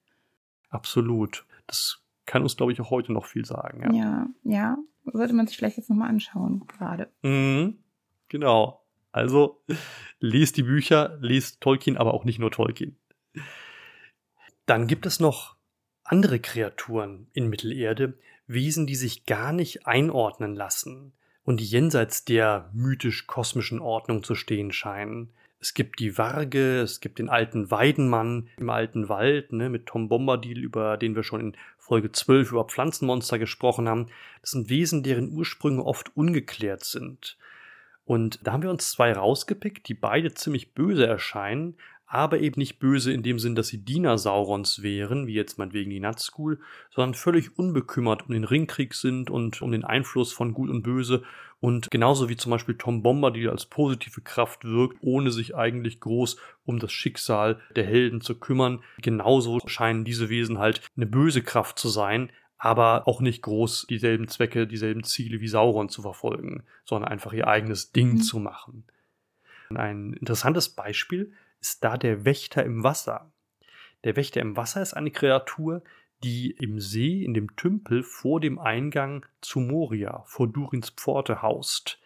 Absolut. 0.70 1.46
Das 1.68 2.02
kann 2.26 2.42
uns, 2.42 2.58
glaube 2.58 2.72
ich, 2.72 2.82
auch 2.82 2.90
heute 2.90 3.14
noch 3.14 3.28
viel 3.28 3.46
sagen. 3.46 3.84
Ja. 3.84 3.94
Ja, 3.94 4.28
ja. 4.44 4.78
Sollte 5.14 5.34
man 5.34 5.46
sich 5.46 5.58
vielleicht 5.58 5.78
jetzt 5.78 5.92
nochmal 5.92 6.10
anschauen, 6.10 6.66
gerade. 6.68 7.12
Mhm, 7.22 7.78
genau. 8.30 8.84
Also, 9.12 9.64
lest 10.20 10.58
die 10.58 10.64
Bücher, 10.64 11.20
lest 11.22 11.62
Tolkien, 11.62 11.98
aber 11.98 12.16
auch 12.16 12.24
nicht 12.24 12.40
nur 12.40 12.50
Tolkien. 12.50 12.98
Dann 14.66 14.88
gibt 14.88 15.06
es 15.06 15.20
noch 15.20 15.56
andere 16.04 16.40
Kreaturen 16.40 17.28
in 17.34 17.48
Mittelerde, 17.48 18.18
Wesen, 18.48 18.86
die 18.86 18.96
sich 18.96 19.26
gar 19.26 19.54
nicht 19.54 19.88
einordnen 19.88 20.56
lassen 20.56 21.14
und 21.44 21.60
die 21.60 21.66
jenseits 21.66 22.26
der 22.26 22.70
mythisch-kosmischen 22.74 23.80
Ordnung 23.80 24.24
zu 24.24 24.36
stehen 24.36 24.72
scheinen. 24.72 25.32
Es 25.60 25.74
gibt 25.74 26.00
die 26.00 26.18
Warge, 26.18 26.80
es 26.82 27.02
gibt 27.02 27.20
den 27.20 27.30
alten 27.30 27.70
Weidenmann 27.70 28.50
im 28.58 28.70
alten 28.70 29.10
Wald, 29.10 29.54
ne, 29.54 29.70
mit 29.70 29.86
Tom 29.86 30.10
Bombadil, 30.10 30.60
über 30.60 30.98
den 30.98 31.16
wir 31.16 31.24
schon 31.24 31.40
in 31.40 31.58
Folge 31.78 32.12
12 32.12 32.52
über 32.52 32.66
Pflanzenmonster 32.66 33.38
gesprochen 33.38 33.88
haben. 33.88 34.08
Das 34.42 34.52
sind 34.52 34.70
Wesen, 34.70 35.04
deren 35.04 35.32
Ursprünge 35.32 35.86
oft 35.86 36.16
ungeklärt 36.18 36.84
sind. 36.84 37.38
Und 38.06 38.40
da 38.44 38.54
haben 38.54 38.64
wir 38.64 38.72
uns 38.72 38.92
zwei 38.92 39.14
rausgepickt, 39.14 39.88
die 39.88 39.94
beide 39.94 40.34
ziemlich 40.34 40.74
böse 40.74 41.06
erscheinen, 41.06 41.78
aber 42.14 42.40
eben 42.40 42.60
nicht 42.60 42.80
böse 42.80 43.14
in 43.14 43.24
dem 43.24 43.40
Sinn, 43.40 43.56
dass 43.56 43.68
sie 43.68 43.84
Diener 43.84 44.18
Saurons 44.18 44.82
wären, 44.82 45.28
wie 45.28 45.34
jetzt 45.34 45.58
meinetwegen 45.58 45.90
die 45.90 46.00
Nazgul, 46.00 46.60
sondern 46.90 47.14
völlig 47.14 47.58
unbekümmert 47.58 48.24
um 48.28 48.34
den 48.34 48.44
Ringkrieg 48.44 48.94
sind 48.94 49.30
und 49.30 49.62
um 49.62 49.72
den 49.72 49.86
Einfluss 49.86 50.34
von 50.34 50.54
Gut 50.54 50.70
und 50.70 50.84
Böse 50.84 51.24
und 51.60 51.90
genauso 51.92 52.28
wie 52.28 52.36
zum 52.36 52.50
Beispiel 52.50 52.76
Tom 52.76 53.04
Bombadil 53.04 53.50
als 53.50 53.66
positive 53.66 54.22
Kraft 54.22 54.66
wirkt, 54.66 54.98
ohne 55.02 55.32
sich 55.32 55.56
eigentlich 55.56 56.00
groß 56.00 56.38
um 56.66 56.80
das 56.80 56.92
Schicksal 56.92 57.60
der 57.76 57.86
Helden 57.86 58.20
zu 58.20 58.38
kümmern, 58.40 58.84
genauso 59.02 59.60
scheinen 59.68 60.04
diese 60.04 60.30
Wesen 60.30 60.58
halt 60.58 60.82
eine 60.98 61.06
böse 61.06 61.44
Kraft 61.44 61.80
zu 61.80 61.88
sein, 61.88 62.32
aber 62.58 63.08
auch 63.08 63.22
nicht 63.22 63.42
groß 63.42 63.86
dieselben 63.90 64.28
Zwecke, 64.28 64.68
dieselben 64.68 65.04
Ziele 65.04 65.40
wie 65.40 65.48
Sauron 65.48 65.90
zu 65.90 66.02
verfolgen, 66.02 66.64
sondern 66.84 67.10
einfach 67.10 67.32
ihr 67.34 67.48
eigenes 67.48 67.92
Ding 67.92 68.14
Mhm. 68.14 68.22
zu 68.22 68.40
machen. 68.40 68.84
Ein 69.70 70.14
interessantes 70.14 70.70
Beispiel 70.70 71.32
ist 71.62 71.84
da 71.84 71.98
der 71.98 72.26
Wächter 72.26 72.64
im 72.66 72.84
Wasser. 72.84 73.32
Der 74.04 74.16
Wächter 74.16 74.42
im 74.42 74.58
Wasser 74.58 74.82
ist 74.82 74.94
eine 74.94 75.12
Kreatur, 75.12 75.84
die 76.24 76.52
im 76.52 76.80
See, 76.80 77.24
in 77.24 77.34
dem 77.34 77.56
Tümpel 77.56 78.04
vor 78.04 78.40
dem 78.40 78.60
Eingang 78.60 79.26
zu 79.42 79.60
Moria, 79.60 80.24
vor 80.26 80.48
Durins 80.48 80.90
Pforte 80.90 81.42
haust. 81.42 82.00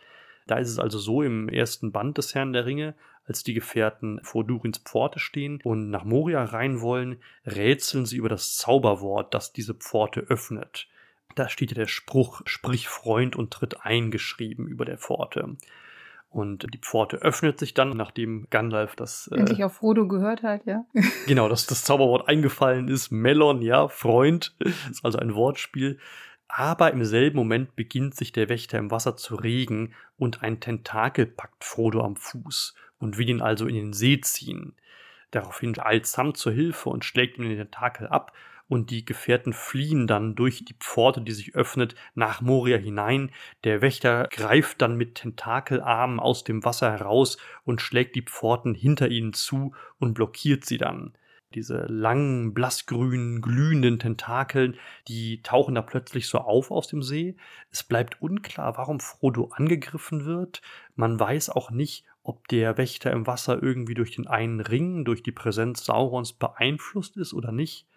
Da 0.47 0.57
ist 0.57 0.69
es 0.69 0.79
also 0.79 0.99
so 0.99 1.21
im 1.21 1.49
ersten 1.49 1.91
Band 1.91 2.17
des 2.17 2.35
Herrn 2.35 2.53
der 2.53 2.65
Ringe, 2.65 2.95
als 3.25 3.43
die 3.43 3.53
Gefährten 3.53 4.19
vor 4.23 4.45
Durins 4.45 4.77
Pforte 4.77 5.19
stehen 5.19 5.59
und 5.63 5.89
nach 5.89 6.03
Moria 6.03 6.43
rein 6.43 6.81
wollen, 6.81 7.17
rätseln 7.45 8.05
sie 8.05 8.17
über 8.17 8.29
das 8.29 8.55
Zauberwort, 8.55 9.33
das 9.33 9.51
diese 9.51 9.73
Pforte 9.73 10.21
öffnet. 10.21 10.87
Da 11.33 11.49
steht 11.49 11.71
ja 11.71 11.75
der 11.75 11.87
Spruch, 11.87 12.41
sprich 12.45 12.87
Freund 12.87 13.35
und 13.35 13.51
tritt 13.51 13.83
eingeschrieben 13.85 14.67
über 14.67 14.85
der 14.85 14.97
Pforte. 14.97 15.57
Und 16.29 16.67
die 16.73 16.79
Pforte 16.79 17.17
öffnet 17.17 17.59
sich 17.59 17.73
dann, 17.73 17.95
nachdem 17.95 18.47
Gandalf 18.49 18.95
das 18.95 19.29
äh, 19.31 19.37
Endlich 19.37 19.63
auf 19.63 19.75
Frodo 19.75 20.07
gehört 20.07 20.43
hat, 20.43 20.65
ja. 20.65 20.85
Genau, 21.27 21.47
dass 21.47 21.65
das 21.65 21.83
Zauberwort 21.85 22.27
eingefallen 22.27 22.89
ist. 22.89 23.11
Melon, 23.11 23.61
ja, 23.61 23.87
Freund. 23.87 24.53
Ist 24.91 25.05
also 25.05 25.17
ein 25.17 25.33
Wortspiel. 25.35 25.97
Aber 26.47 26.91
im 26.91 27.03
selben 27.05 27.37
Moment 27.37 27.75
beginnt 27.75 28.15
sich 28.15 28.31
der 28.31 28.49
Wächter 28.49 28.77
im 28.77 28.91
Wasser 28.91 29.15
zu 29.15 29.35
regen 29.35 29.93
und 30.17 30.43
ein 30.43 30.59
Tentakel 30.59 31.25
packt 31.25 31.63
Frodo 31.63 32.03
am 32.03 32.15
Fuß 32.15 32.75
und 32.99 33.17
will 33.17 33.29
ihn 33.29 33.41
also 33.41 33.65
in 33.65 33.75
den 33.75 33.93
See 33.93 34.19
ziehen. 34.21 34.75
Daraufhin 35.31 35.77
eilt 35.79 36.05
Sam 36.05 36.35
zur 36.35 36.53
Hilfe 36.53 36.89
und 36.89 37.03
schlägt 37.03 37.37
ihm 37.37 37.49
den 37.49 37.57
Tentakel 37.57 38.07
ab 38.07 38.31
und 38.67 38.89
die 38.89 39.05
Gefährten 39.05 39.53
fliehen 39.53 40.07
dann 40.07 40.35
durch 40.35 40.65
die 40.65 40.75
Pforte, 40.79 41.21
die 41.21 41.31
sich 41.31 41.55
öffnet, 41.55 41.95
nach 42.15 42.41
Moria 42.41 42.77
hinein. 42.77 43.31
Der 43.63 43.81
Wächter 43.81 44.27
greift 44.31 44.81
dann 44.81 44.95
mit 44.97 45.15
Tentakelarmen 45.15 46.19
aus 46.19 46.43
dem 46.43 46.63
Wasser 46.65 46.91
heraus 46.91 47.37
und 47.63 47.81
schlägt 47.81 48.15
die 48.15 48.23
Pforten 48.23 48.73
hinter 48.73 49.09
ihnen 49.09 49.33
zu 49.33 49.75
und 49.99 50.13
blockiert 50.13 50.65
sie 50.65 50.77
dann. 50.77 51.13
Diese 51.53 51.85
langen, 51.85 52.53
blassgrünen, 52.53 53.41
glühenden 53.41 53.97
Tentakeln, 53.97 54.77
die 55.07 55.41
tauchen 55.41 55.75
da 55.75 55.81
plötzlich 55.81 56.27
so 56.27 56.39
auf 56.39 56.69
aus 56.69 56.87
dem 56.87 57.01
See. 57.01 57.37
Es 57.71 57.83
bleibt 57.83 58.21
unklar, 58.21 58.77
warum 58.77 58.99
Frodo 58.99 59.51
angegriffen 59.53 60.25
wird. 60.25 60.61
Man 60.95 61.17
weiß 61.17 61.51
auch 61.51 61.71
nicht, 61.71 62.03
ob 62.23 62.47
der 62.49 62.77
Wächter 62.77 63.11
im 63.11 63.25
Wasser 63.25 63.61
irgendwie 63.61 63.93
durch 63.93 64.11
den 64.11 64.27
einen 64.27 64.59
Ring, 64.59 65.05
durch 65.05 65.23
die 65.23 65.31
Präsenz 65.31 65.85
Saurons 65.85 66.33
beeinflusst 66.33 67.15
ist 67.15 67.33
oder 67.33 67.53
nicht. 67.53 67.87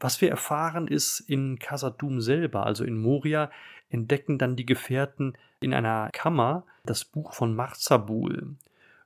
Was 0.00 0.20
wir 0.20 0.30
erfahren 0.30 0.88
ist 0.88 1.20
in 1.20 1.58
Casadum 1.58 2.20
selber, 2.20 2.66
also 2.66 2.84
in 2.84 3.00
Moria, 3.00 3.50
entdecken 3.88 4.38
dann 4.38 4.56
die 4.56 4.66
Gefährten 4.66 5.36
in 5.60 5.72
einer 5.74 6.10
Kammer 6.12 6.64
das 6.84 7.04
Buch 7.04 7.32
von 7.32 7.54
Marzabul. 7.54 8.56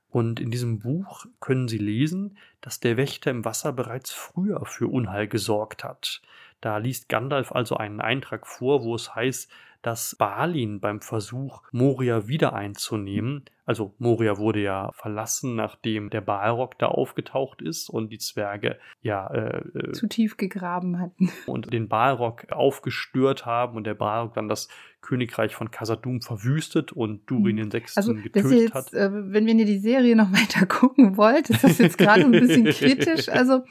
Und 0.09 0.39
in 0.39 0.49
diesem 0.49 0.79
Buch 0.79 1.25
können 1.39 1.67
sie 1.67 1.77
lesen, 1.77 2.37
dass 2.61 2.79
der 2.79 2.97
Wächter 2.97 3.29
im 3.29 3.45
Wasser 3.45 3.71
bereits 3.71 4.11
früher 4.11 4.65
für 4.65 4.87
Unheil 4.87 5.27
gesorgt 5.27 5.83
hat. 5.83 6.21
Da 6.61 6.77
liest 6.77 7.09
Gandalf 7.09 7.51
also 7.51 7.77
einen 7.77 8.01
Eintrag 8.01 8.47
vor, 8.47 8.83
wo 8.83 8.95
es 8.95 9.13
heißt, 9.13 9.49
dass 9.81 10.15
Balin 10.15 10.79
beim 10.79 11.01
Versuch, 11.01 11.61
Moria 11.71 12.27
wieder 12.27 12.53
einzunehmen, 12.53 13.45
also 13.69 13.93
Moria 13.99 14.39
wurde 14.39 14.63
ja 14.63 14.91
verlassen, 14.93 15.53
nachdem 15.53 16.09
der 16.09 16.21
Balrog 16.21 16.79
da 16.79 16.87
aufgetaucht 16.87 17.61
ist 17.61 17.87
und 17.87 18.09
die 18.11 18.17
Zwerge 18.17 18.79
ja 19.03 19.27
äh, 19.27 19.59
äh 19.59 19.91
zu 19.91 20.07
tief 20.07 20.37
gegraben 20.37 20.99
hatten 20.99 21.31
und 21.45 21.71
den 21.71 21.87
Balrog 21.87 22.51
aufgestört 22.51 23.45
haben 23.45 23.77
und 23.77 23.83
der 23.83 23.93
Balrog 23.93 24.33
dann 24.33 24.49
das 24.49 24.69
Königreich 25.01 25.53
von 25.53 25.69
Casadum 25.69 26.21
verwüstet 26.21 26.91
und 26.93 27.29
Durin 27.29 27.57
mhm. 27.57 27.57
den 27.57 27.71
Sechsten 27.71 27.99
also, 27.99 28.15
getötet 28.15 28.51
jetzt, 28.51 28.73
hat. 28.73 28.93
Äh, 28.95 29.11
wenn 29.11 29.47
ihr 29.59 29.65
die 29.65 29.77
Serie 29.77 30.15
noch 30.15 30.31
weiter 30.31 30.65
gucken 30.65 31.15
wollt, 31.15 31.51
ist 31.51 31.63
das 31.63 31.77
jetzt 31.77 31.99
gerade 31.99 32.23
ein 32.23 32.31
bisschen 32.31 32.65
kritisch. 32.71 33.29
Also 33.29 33.65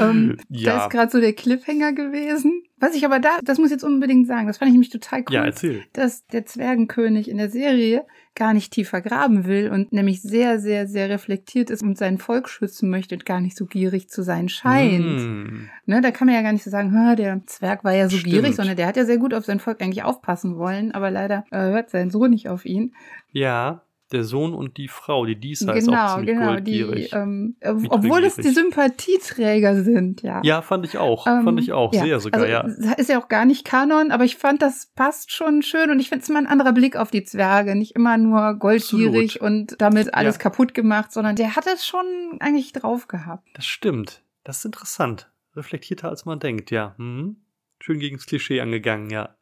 ähm, 0.00 0.38
ja. 0.48 0.76
da 0.76 0.84
ist 0.84 0.90
gerade 0.90 1.12
so 1.12 1.20
der 1.20 1.34
Cliffhanger 1.34 1.92
gewesen. 1.92 2.62
Was 2.78 2.96
ich 2.96 3.04
aber 3.04 3.20
da, 3.20 3.38
das 3.44 3.58
muss 3.58 3.66
ich 3.66 3.72
jetzt 3.72 3.84
unbedingt 3.84 4.26
sagen, 4.26 4.46
das 4.46 4.56
fand 4.56 4.70
ich 4.70 4.72
nämlich 4.72 4.88
total 4.88 5.24
cool, 5.28 5.34
ja, 5.34 5.50
dass 5.92 6.26
der 6.28 6.46
Zwergenkönig 6.46 7.28
in 7.28 7.36
der 7.36 7.50
Serie 7.50 8.06
gar 8.34 8.54
nicht 8.54 8.72
tiefer 8.72 9.00
graben 9.00 9.44
will 9.44 9.70
und 9.70 9.92
nämlich 9.92 10.22
sehr, 10.22 10.58
sehr, 10.58 10.86
sehr 10.86 11.08
reflektiert 11.10 11.70
ist 11.70 11.82
und 11.82 11.98
sein 11.98 12.18
Volk 12.18 12.48
schützen 12.48 12.88
möchte 12.88 13.14
und 13.14 13.26
gar 13.26 13.40
nicht 13.40 13.56
so 13.56 13.66
gierig 13.66 14.08
zu 14.08 14.22
sein 14.22 14.48
scheint. 14.48 15.04
Mm. 15.04 15.68
Ne, 15.86 16.00
da 16.00 16.10
kann 16.10 16.26
man 16.26 16.34
ja 16.34 16.42
gar 16.42 16.52
nicht 16.52 16.64
so 16.64 16.70
sagen, 16.70 16.92
der 17.16 17.42
Zwerg 17.46 17.84
war 17.84 17.92
ja 17.92 18.08
so 18.08 18.16
Stimmt. 18.16 18.32
gierig, 18.32 18.56
sondern 18.56 18.76
der 18.76 18.86
hat 18.86 18.96
ja 18.96 19.04
sehr 19.04 19.18
gut 19.18 19.34
auf 19.34 19.44
sein 19.44 19.60
Volk 19.60 19.82
eigentlich 19.82 20.02
aufpassen 20.02 20.56
wollen, 20.56 20.92
aber 20.92 21.10
leider 21.10 21.44
äh, 21.50 21.58
hört 21.58 21.90
sein 21.90 22.10
Sohn 22.10 22.30
nicht 22.30 22.48
auf 22.48 22.64
ihn. 22.64 22.94
Ja, 23.32 23.82
der 24.12 24.24
Sohn 24.24 24.54
und 24.54 24.76
die 24.76 24.88
Frau, 24.88 25.26
die 25.26 25.36
Disa 25.36 25.72
genau, 25.72 25.78
ist 25.78 25.88
auch 25.88 26.14
ziemlich 26.14 26.34
genau, 26.34 26.52
goldgierig. 26.52 27.10
Die, 27.10 27.16
ähm, 27.16 27.56
obwohl 27.60 28.24
es 28.24 28.36
die 28.36 28.50
Sympathieträger 28.50 29.82
sind, 29.82 30.22
ja. 30.22 30.40
Ja, 30.44 30.62
fand 30.62 30.84
ich 30.84 30.98
auch. 30.98 31.26
Ähm, 31.26 31.44
fand 31.44 31.60
ich 31.60 31.72
auch. 31.72 31.92
Ja. 31.92 32.02
Sehr 32.02 32.20
sogar, 32.20 32.42
also, 32.42 32.82
ja. 32.82 32.92
Ist 32.94 33.08
ja 33.08 33.20
auch 33.20 33.28
gar 33.28 33.44
nicht 33.44 33.64
Kanon, 33.64 34.10
aber 34.10 34.24
ich 34.24 34.36
fand, 34.36 34.62
das 34.62 34.92
passt 34.94 35.32
schon 35.32 35.62
schön 35.62 35.90
und 35.90 36.00
ich 36.00 36.08
finde 36.08 36.22
es 36.22 36.28
immer 36.28 36.38
ein 36.38 36.46
anderer 36.46 36.72
Blick 36.72 36.96
auf 36.96 37.10
die 37.10 37.24
Zwerge. 37.24 37.74
Nicht 37.74 37.94
immer 37.96 38.18
nur 38.18 38.54
goldgierig 38.54 39.36
Absolut. 39.36 39.70
und 39.70 39.80
damit 39.80 40.14
alles 40.14 40.36
ja. 40.36 40.42
kaputt 40.42 40.74
gemacht, 40.74 41.12
sondern 41.12 41.36
der 41.36 41.56
hat 41.56 41.66
es 41.66 41.86
schon 41.86 42.04
eigentlich 42.40 42.72
drauf 42.72 43.08
gehabt. 43.08 43.48
Das 43.54 43.66
stimmt. 43.66 44.22
Das 44.44 44.58
ist 44.58 44.64
interessant. 44.64 45.30
Reflektierter 45.56 46.08
als 46.08 46.24
man 46.24 46.40
denkt, 46.40 46.70
ja. 46.70 46.94
Mhm. 46.98 47.36
Schön 47.80 47.98
gegen 47.98 48.16
das 48.16 48.26
Klischee 48.26 48.60
angegangen, 48.60 49.10
ja. 49.10 49.34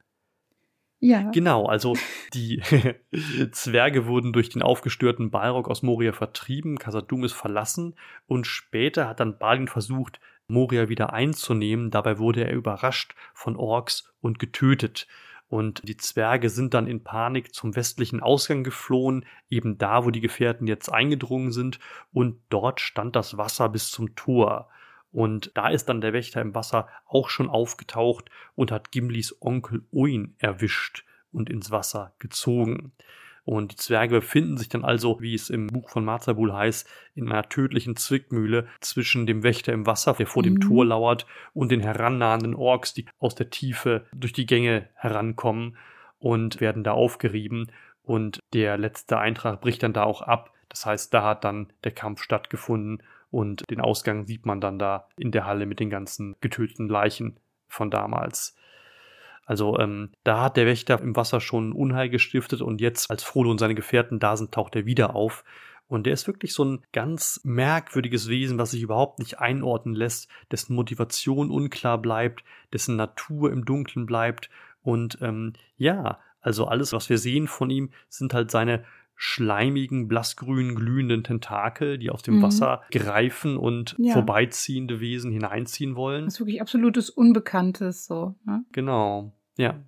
Ja. 1.00 1.30
Genau, 1.30 1.64
also 1.64 1.96
die 2.34 2.62
Zwerge 3.52 4.06
wurden 4.06 4.34
durch 4.34 4.50
den 4.50 4.62
aufgestörten 4.62 5.30
Balrog 5.30 5.68
aus 5.68 5.82
Moria 5.82 6.12
vertrieben, 6.12 6.78
Casadum 6.78 7.24
ist 7.24 7.32
verlassen 7.32 7.94
und 8.26 8.46
später 8.46 9.08
hat 9.08 9.18
dann 9.18 9.38
Balin 9.38 9.66
versucht, 9.66 10.20
Moria 10.46 10.88
wieder 10.88 11.12
einzunehmen. 11.12 11.90
Dabei 11.90 12.18
wurde 12.18 12.44
er 12.44 12.52
überrascht 12.52 13.14
von 13.32 13.56
Orks 13.56 14.12
und 14.20 14.38
getötet. 14.38 15.06
Und 15.48 15.88
die 15.88 15.96
Zwerge 15.96 16.48
sind 16.48 16.74
dann 16.74 16.86
in 16.86 17.02
Panik 17.02 17.54
zum 17.54 17.74
westlichen 17.74 18.20
Ausgang 18.20 18.62
geflohen, 18.62 19.24
eben 19.48 19.78
da, 19.78 20.04
wo 20.04 20.10
die 20.10 20.20
Gefährten 20.20 20.68
jetzt 20.68 20.92
eingedrungen 20.92 21.50
sind, 21.50 21.80
und 22.12 22.40
dort 22.50 22.80
stand 22.80 23.16
das 23.16 23.36
Wasser 23.36 23.68
bis 23.68 23.90
zum 23.90 24.14
Tor. 24.14 24.68
Und 25.12 25.50
da 25.54 25.68
ist 25.68 25.88
dann 25.88 26.00
der 26.00 26.12
Wächter 26.12 26.40
im 26.40 26.54
Wasser 26.54 26.88
auch 27.06 27.28
schon 27.28 27.48
aufgetaucht 27.48 28.30
und 28.54 28.70
hat 28.70 28.92
Gimlis 28.92 29.36
Onkel 29.40 29.82
Oin 29.92 30.34
erwischt 30.38 31.04
und 31.32 31.50
ins 31.50 31.70
Wasser 31.70 32.12
gezogen. 32.18 32.92
Und 33.44 33.72
die 33.72 33.76
Zwerge 33.76 34.16
befinden 34.16 34.58
sich 34.58 34.68
dann 34.68 34.84
also, 34.84 35.20
wie 35.20 35.34
es 35.34 35.50
im 35.50 35.66
Buch 35.68 35.88
von 35.88 36.04
Marzabul 36.04 36.52
heißt, 36.52 36.88
in 37.14 37.30
einer 37.30 37.48
tödlichen 37.48 37.96
Zwickmühle 37.96 38.68
zwischen 38.80 39.26
dem 39.26 39.42
Wächter 39.42 39.72
im 39.72 39.86
Wasser, 39.86 40.12
der 40.12 40.26
vor 40.26 40.42
mhm. 40.42 40.46
dem 40.46 40.60
Tor 40.60 40.86
lauert, 40.86 41.26
und 41.54 41.72
den 41.72 41.80
herannahenden 41.80 42.54
Orks, 42.54 42.94
die 42.94 43.06
aus 43.18 43.34
der 43.34 43.50
Tiefe 43.50 44.06
durch 44.12 44.32
die 44.32 44.46
Gänge 44.46 44.88
herankommen 44.94 45.76
und 46.18 46.60
werden 46.60 46.84
da 46.84 46.92
aufgerieben. 46.92 47.72
Und 48.04 48.40
der 48.52 48.78
letzte 48.78 49.18
Eintrag 49.18 49.60
bricht 49.60 49.82
dann 49.82 49.94
da 49.94 50.04
auch 50.04 50.22
ab. 50.22 50.52
Das 50.68 50.86
heißt, 50.86 51.12
da 51.12 51.24
hat 51.24 51.44
dann 51.44 51.72
der 51.82 51.92
Kampf 51.92 52.22
stattgefunden 52.22 53.02
und 53.30 53.68
den 53.70 53.80
Ausgang 53.80 54.26
sieht 54.26 54.46
man 54.46 54.60
dann 54.60 54.78
da 54.78 55.08
in 55.16 55.30
der 55.30 55.46
Halle 55.46 55.66
mit 55.66 55.80
den 55.80 55.90
ganzen 55.90 56.36
getöteten 56.40 56.88
Leichen 56.88 57.38
von 57.68 57.90
damals. 57.90 58.56
Also 59.46 59.78
ähm, 59.78 60.10
da 60.22 60.42
hat 60.42 60.56
der 60.56 60.66
Wächter 60.66 61.00
im 61.00 61.16
Wasser 61.16 61.40
schon 61.40 61.72
Unheil 61.72 62.08
gestiftet 62.08 62.60
und 62.60 62.80
jetzt, 62.80 63.10
als 63.10 63.24
Frodo 63.24 63.50
und 63.50 63.58
seine 63.58 63.74
Gefährten 63.74 64.20
da 64.20 64.36
sind, 64.36 64.52
taucht 64.52 64.76
er 64.76 64.86
wieder 64.86 65.16
auf. 65.16 65.44
Und 65.88 66.06
der 66.06 66.12
ist 66.12 66.28
wirklich 66.28 66.54
so 66.54 66.64
ein 66.64 66.82
ganz 66.92 67.40
merkwürdiges 67.42 68.28
Wesen, 68.28 68.58
was 68.58 68.70
sich 68.70 68.82
überhaupt 68.82 69.18
nicht 69.18 69.40
einordnen 69.40 69.96
lässt, 69.96 70.30
dessen 70.52 70.76
Motivation 70.76 71.50
unklar 71.50 71.98
bleibt, 71.98 72.44
dessen 72.72 72.94
Natur 72.94 73.50
im 73.50 73.64
Dunkeln 73.64 74.06
bleibt. 74.06 74.50
Und 74.82 75.18
ähm, 75.20 75.54
ja, 75.76 76.20
also 76.40 76.66
alles, 76.66 76.92
was 76.92 77.10
wir 77.10 77.18
sehen 77.18 77.48
von 77.48 77.70
ihm, 77.70 77.90
sind 78.08 78.34
halt 78.34 78.52
seine 78.52 78.84
schleimigen, 79.22 80.08
blassgrün 80.08 80.74
glühenden 80.74 81.22
Tentakel, 81.22 81.98
die 81.98 82.08
aus 82.08 82.22
dem 82.22 82.38
mhm. 82.38 82.42
Wasser 82.42 82.82
greifen 82.90 83.58
und 83.58 83.94
ja. 83.98 84.14
vorbeiziehende 84.14 84.98
Wesen 84.98 85.30
hineinziehen 85.30 85.94
wollen. 85.94 86.24
Das 86.24 86.34
ist 86.34 86.40
wirklich 86.40 86.62
absolutes 86.62 87.10
Unbekanntes 87.10 88.06
so. 88.06 88.34
Ne? 88.46 88.64
Genau, 88.72 89.34
ja. 89.58 89.78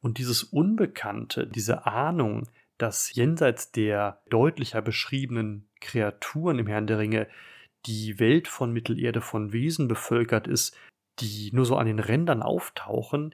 Und 0.00 0.18
dieses 0.18 0.42
Unbekannte, 0.42 1.46
diese 1.46 1.86
Ahnung, 1.86 2.48
dass 2.76 3.14
jenseits 3.14 3.70
der 3.70 4.20
deutlicher 4.30 4.82
beschriebenen 4.82 5.68
Kreaturen 5.80 6.58
im 6.58 6.66
Herrn 6.66 6.88
der 6.88 6.98
Ringe 6.98 7.28
die 7.86 8.18
Welt 8.18 8.48
von 8.48 8.72
Mittelerde 8.72 9.20
von 9.20 9.52
Wesen 9.52 9.86
bevölkert 9.86 10.48
ist, 10.48 10.76
die 11.20 11.50
nur 11.52 11.66
so 11.66 11.76
an 11.76 11.86
den 11.86 12.00
Rändern 12.00 12.42
auftauchen, 12.42 13.32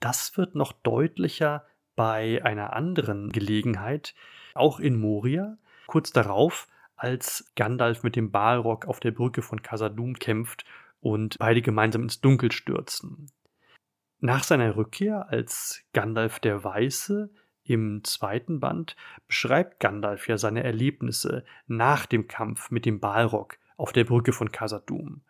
das 0.00 0.36
wird 0.36 0.56
noch 0.56 0.72
deutlicher 0.72 1.64
bei 1.94 2.44
einer 2.44 2.72
anderen 2.72 3.30
Gelegenheit, 3.30 4.14
auch 4.54 4.80
in 4.80 4.98
Moria, 4.98 5.58
kurz 5.86 6.12
darauf, 6.12 6.68
als 6.96 7.50
Gandalf 7.56 8.02
mit 8.02 8.16
dem 8.16 8.30
Balrog 8.30 8.86
auf 8.86 9.00
der 9.00 9.10
Brücke 9.10 9.42
von 9.42 9.62
Casadum 9.62 10.14
kämpft 10.14 10.64
und 11.00 11.38
beide 11.38 11.62
gemeinsam 11.62 12.02
ins 12.02 12.20
Dunkel 12.20 12.52
stürzen. 12.52 13.30
Nach 14.20 14.44
seiner 14.44 14.76
Rückkehr 14.76 15.28
als 15.28 15.82
Gandalf 15.92 16.38
der 16.38 16.62
Weiße 16.62 17.30
im 17.64 18.04
zweiten 18.04 18.60
Band 18.60 18.96
beschreibt 19.26 19.80
Gandalf 19.80 20.28
ja 20.28 20.38
seine 20.38 20.62
Erlebnisse 20.62 21.44
nach 21.66 22.06
dem 22.06 22.28
Kampf 22.28 22.70
mit 22.70 22.86
dem 22.86 23.00
Balrog 23.00 23.58
auf 23.76 23.92
der 23.92 24.04
Brücke 24.04 24.32
von 24.32 24.52
Casadum. 24.52 25.22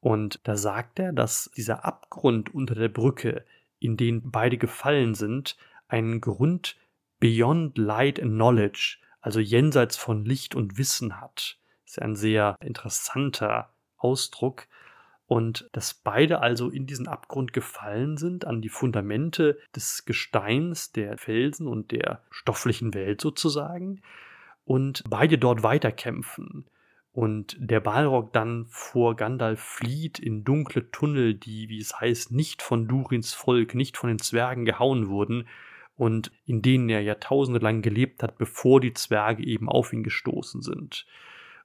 Und 0.00 0.40
da 0.42 0.56
sagt 0.56 0.98
er, 0.98 1.12
dass 1.12 1.50
dieser 1.56 1.84
Abgrund 1.84 2.52
unter 2.52 2.74
der 2.74 2.88
Brücke, 2.88 3.44
in 3.78 3.96
den 3.96 4.30
beide 4.30 4.58
gefallen 4.58 5.14
sind, 5.14 5.56
einen 5.92 6.20
Grund 6.20 6.76
beyond 7.20 7.78
light 7.78 8.20
and 8.20 8.32
knowledge, 8.32 8.98
also 9.20 9.38
jenseits 9.38 9.96
von 9.96 10.24
Licht 10.24 10.54
und 10.54 10.78
Wissen 10.78 11.20
hat. 11.20 11.58
Das 11.84 11.92
ist 11.92 12.02
ein 12.02 12.16
sehr 12.16 12.56
interessanter 12.60 13.72
Ausdruck. 13.96 14.66
Und 15.26 15.70
dass 15.72 15.94
beide 15.94 16.40
also 16.40 16.68
in 16.68 16.86
diesen 16.86 17.08
Abgrund 17.08 17.52
gefallen 17.52 18.16
sind, 18.16 18.44
an 18.44 18.60
die 18.60 18.68
Fundamente 18.68 19.58
des 19.74 20.04
Gesteins, 20.04 20.92
der 20.92 21.16
Felsen 21.16 21.68
und 21.68 21.90
der 21.90 22.22
stofflichen 22.30 22.92
Welt 22.92 23.20
sozusagen, 23.20 24.02
und 24.64 25.04
beide 25.08 25.38
dort 25.38 25.62
weiterkämpfen. 25.62 26.66
Und 27.12 27.56
der 27.58 27.80
Balrog 27.80 28.32
dann 28.32 28.66
vor 28.68 29.16
Gandalf 29.16 29.60
flieht 29.60 30.18
in 30.18 30.44
dunkle 30.44 30.90
Tunnel, 30.90 31.34
die, 31.34 31.68
wie 31.68 31.78
es 31.78 31.98
heißt, 31.98 32.32
nicht 32.32 32.62
von 32.62 32.88
Durins 32.88 33.32
Volk, 33.32 33.74
nicht 33.74 33.96
von 33.96 34.08
den 34.08 34.18
Zwergen 34.18 34.64
gehauen 34.64 35.08
wurden, 35.08 35.46
und 35.96 36.30
in 36.46 36.62
denen 36.62 36.88
er 36.88 37.00
jahrtausende 37.00 37.60
lang 37.60 37.82
gelebt 37.82 38.22
hat, 38.22 38.38
bevor 38.38 38.80
die 38.80 38.94
Zwerge 38.94 39.44
eben 39.44 39.68
auf 39.68 39.92
ihn 39.92 40.02
gestoßen 40.02 40.62
sind. 40.62 41.06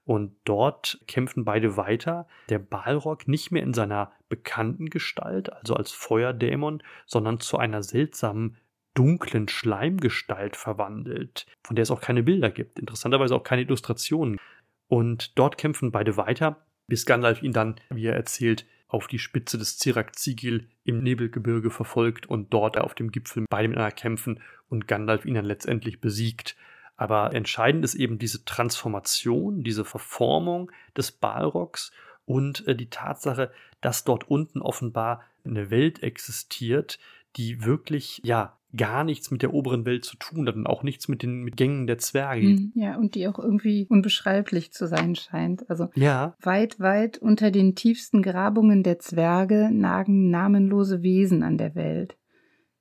Und 0.06 0.36
dort 0.46 1.02
kämpfen 1.08 1.44
beide 1.44 1.76
weiter. 1.76 2.28
Der 2.48 2.60
Balrog 2.60 3.28
nicht 3.28 3.52
mehr 3.52 3.64
in 3.64 3.74
seiner 3.74 4.14
bekannten 4.30 4.90
Gestalt, 4.90 5.52
also 5.52 5.74
als 5.76 5.92
Feuerdämon, 5.92 6.82
sondern 7.06 7.42
zu 7.42 7.58
einer 7.58 7.84
seltsamen 7.84 8.58
dunklen 8.94 9.48
Schleimgestalt 9.48 10.56
verwandelt, 10.56 11.46
von 11.64 11.76
der 11.76 11.84
es 11.84 11.92
auch 11.92 12.02
keine 12.02 12.24
Bilder 12.24 12.50
gibt, 12.50 12.80
interessanterweise 12.80 13.36
auch 13.36 13.44
keine 13.44 13.64
Illustrationen. 13.64 14.40
Und 14.88 15.38
dort 15.38 15.58
kämpfen 15.58 15.92
beide 15.92 16.18
weiter, 16.18 16.66
bis 16.88 17.06
Gandalf 17.06 17.44
ihn 17.44 17.54
dann, 17.54 17.76
wie 17.90 18.06
er 18.06 18.16
erzählt, 18.16 18.66
auf 18.88 19.08
die 19.08 19.20
Spitze 19.20 19.58
des 19.58 19.78
Zirak-Zigil 19.78 20.70
im 20.84 21.04
Nebelgebirge 21.04 21.70
verfolgt 21.70 22.26
und 22.26 22.54
dort 22.54 22.78
auf 22.78 22.96
dem 22.96 23.12
Gipfel 23.12 23.46
beide 23.50 23.68
miteinander 23.68 23.96
kämpfen 23.96 24.42
und 24.70 24.88
Gandalf 24.88 25.26
ihn 25.26 25.34
dann 25.34 25.46
letztendlich 25.46 26.00
besiegt. 26.00 26.56
Aber 26.96 27.34
entscheidend 27.34 27.84
ist 27.84 27.96
eben 27.96 28.18
diese 28.18 28.46
Transformation, 28.46 29.64
diese 29.64 29.86
Verformung 29.86 30.72
des 30.96 31.12
Balrogs 31.12 31.92
und 32.26 32.68
äh, 32.68 32.76
die 32.76 32.90
Tatsache, 32.90 33.52
dass 33.82 34.04
dort 34.04 34.30
unten 34.30 34.62
offenbar 34.62 35.24
eine 35.46 35.70
Welt 35.70 36.02
existiert, 36.02 37.00
die 37.38 37.64
wirklich, 37.64 38.22
ja, 38.24 38.58
gar 38.76 39.04
nichts 39.04 39.32
mit 39.32 39.42
der 39.42 39.54
oberen 39.54 39.86
Welt 39.86 40.04
zu 40.04 40.18
tun 40.18 40.48
hat 40.48 40.56
und 40.56 40.68
auch 40.68 40.84
nichts 40.84 41.08
mit 41.08 41.24
den 41.24 41.44
mit 41.44 41.56
Gängen 41.56 41.88
der 41.88 41.98
Zwerge. 41.98 42.42
Hm, 42.42 42.72
ja, 42.76 42.98
und 42.98 43.16
die 43.16 43.28
auch 43.28 43.40
irgendwie 43.40 43.86
unbeschreiblich 43.90 44.74
zu 44.74 44.88
sein 44.88 45.16
scheint. 45.16 45.70
Also 45.70 45.90
ja. 45.96 46.36
weit, 46.42 46.80
weit 46.80 47.18
unter 47.18 47.50
den 47.50 47.76
tiefsten 47.76 48.22
Grabungen 48.22 48.84
der 48.84 49.00
Zwerge 49.00 49.70
nagen 49.72 50.30
namenlose 50.30 51.02
Wesen 51.02 51.44
an 51.44 51.58
der 51.58 51.76
Welt. 51.76 52.18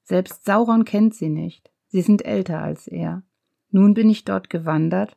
Selbst 0.02 0.44
Sauron 0.44 0.84
kennt 0.84 1.14
sie 1.14 1.28
nicht. 1.28 1.70
Sie 1.88 2.02
sind 2.02 2.24
älter 2.24 2.60
als 2.62 2.88
er. 2.88 3.22
Nun 3.70 3.94
bin 3.94 4.10
ich 4.10 4.24
dort 4.24 4.50
gewandert, 4.50 5.16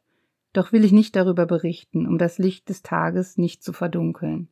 doch 0.53 0.71
will 0.71 0.83
ich 0.83 0.91
nicht 0.91 1.15
darüber 1.15 1.45
berichten, 1.45 2.07
um 2.07 2.17
das 2.17 2.37
Licht 2.37 2.69
des 2.69 2.81
Tages 2.81 3.37
nicht 3.37 3.63
zu 3.63 3.73
verdunkeln. 3.73 4.49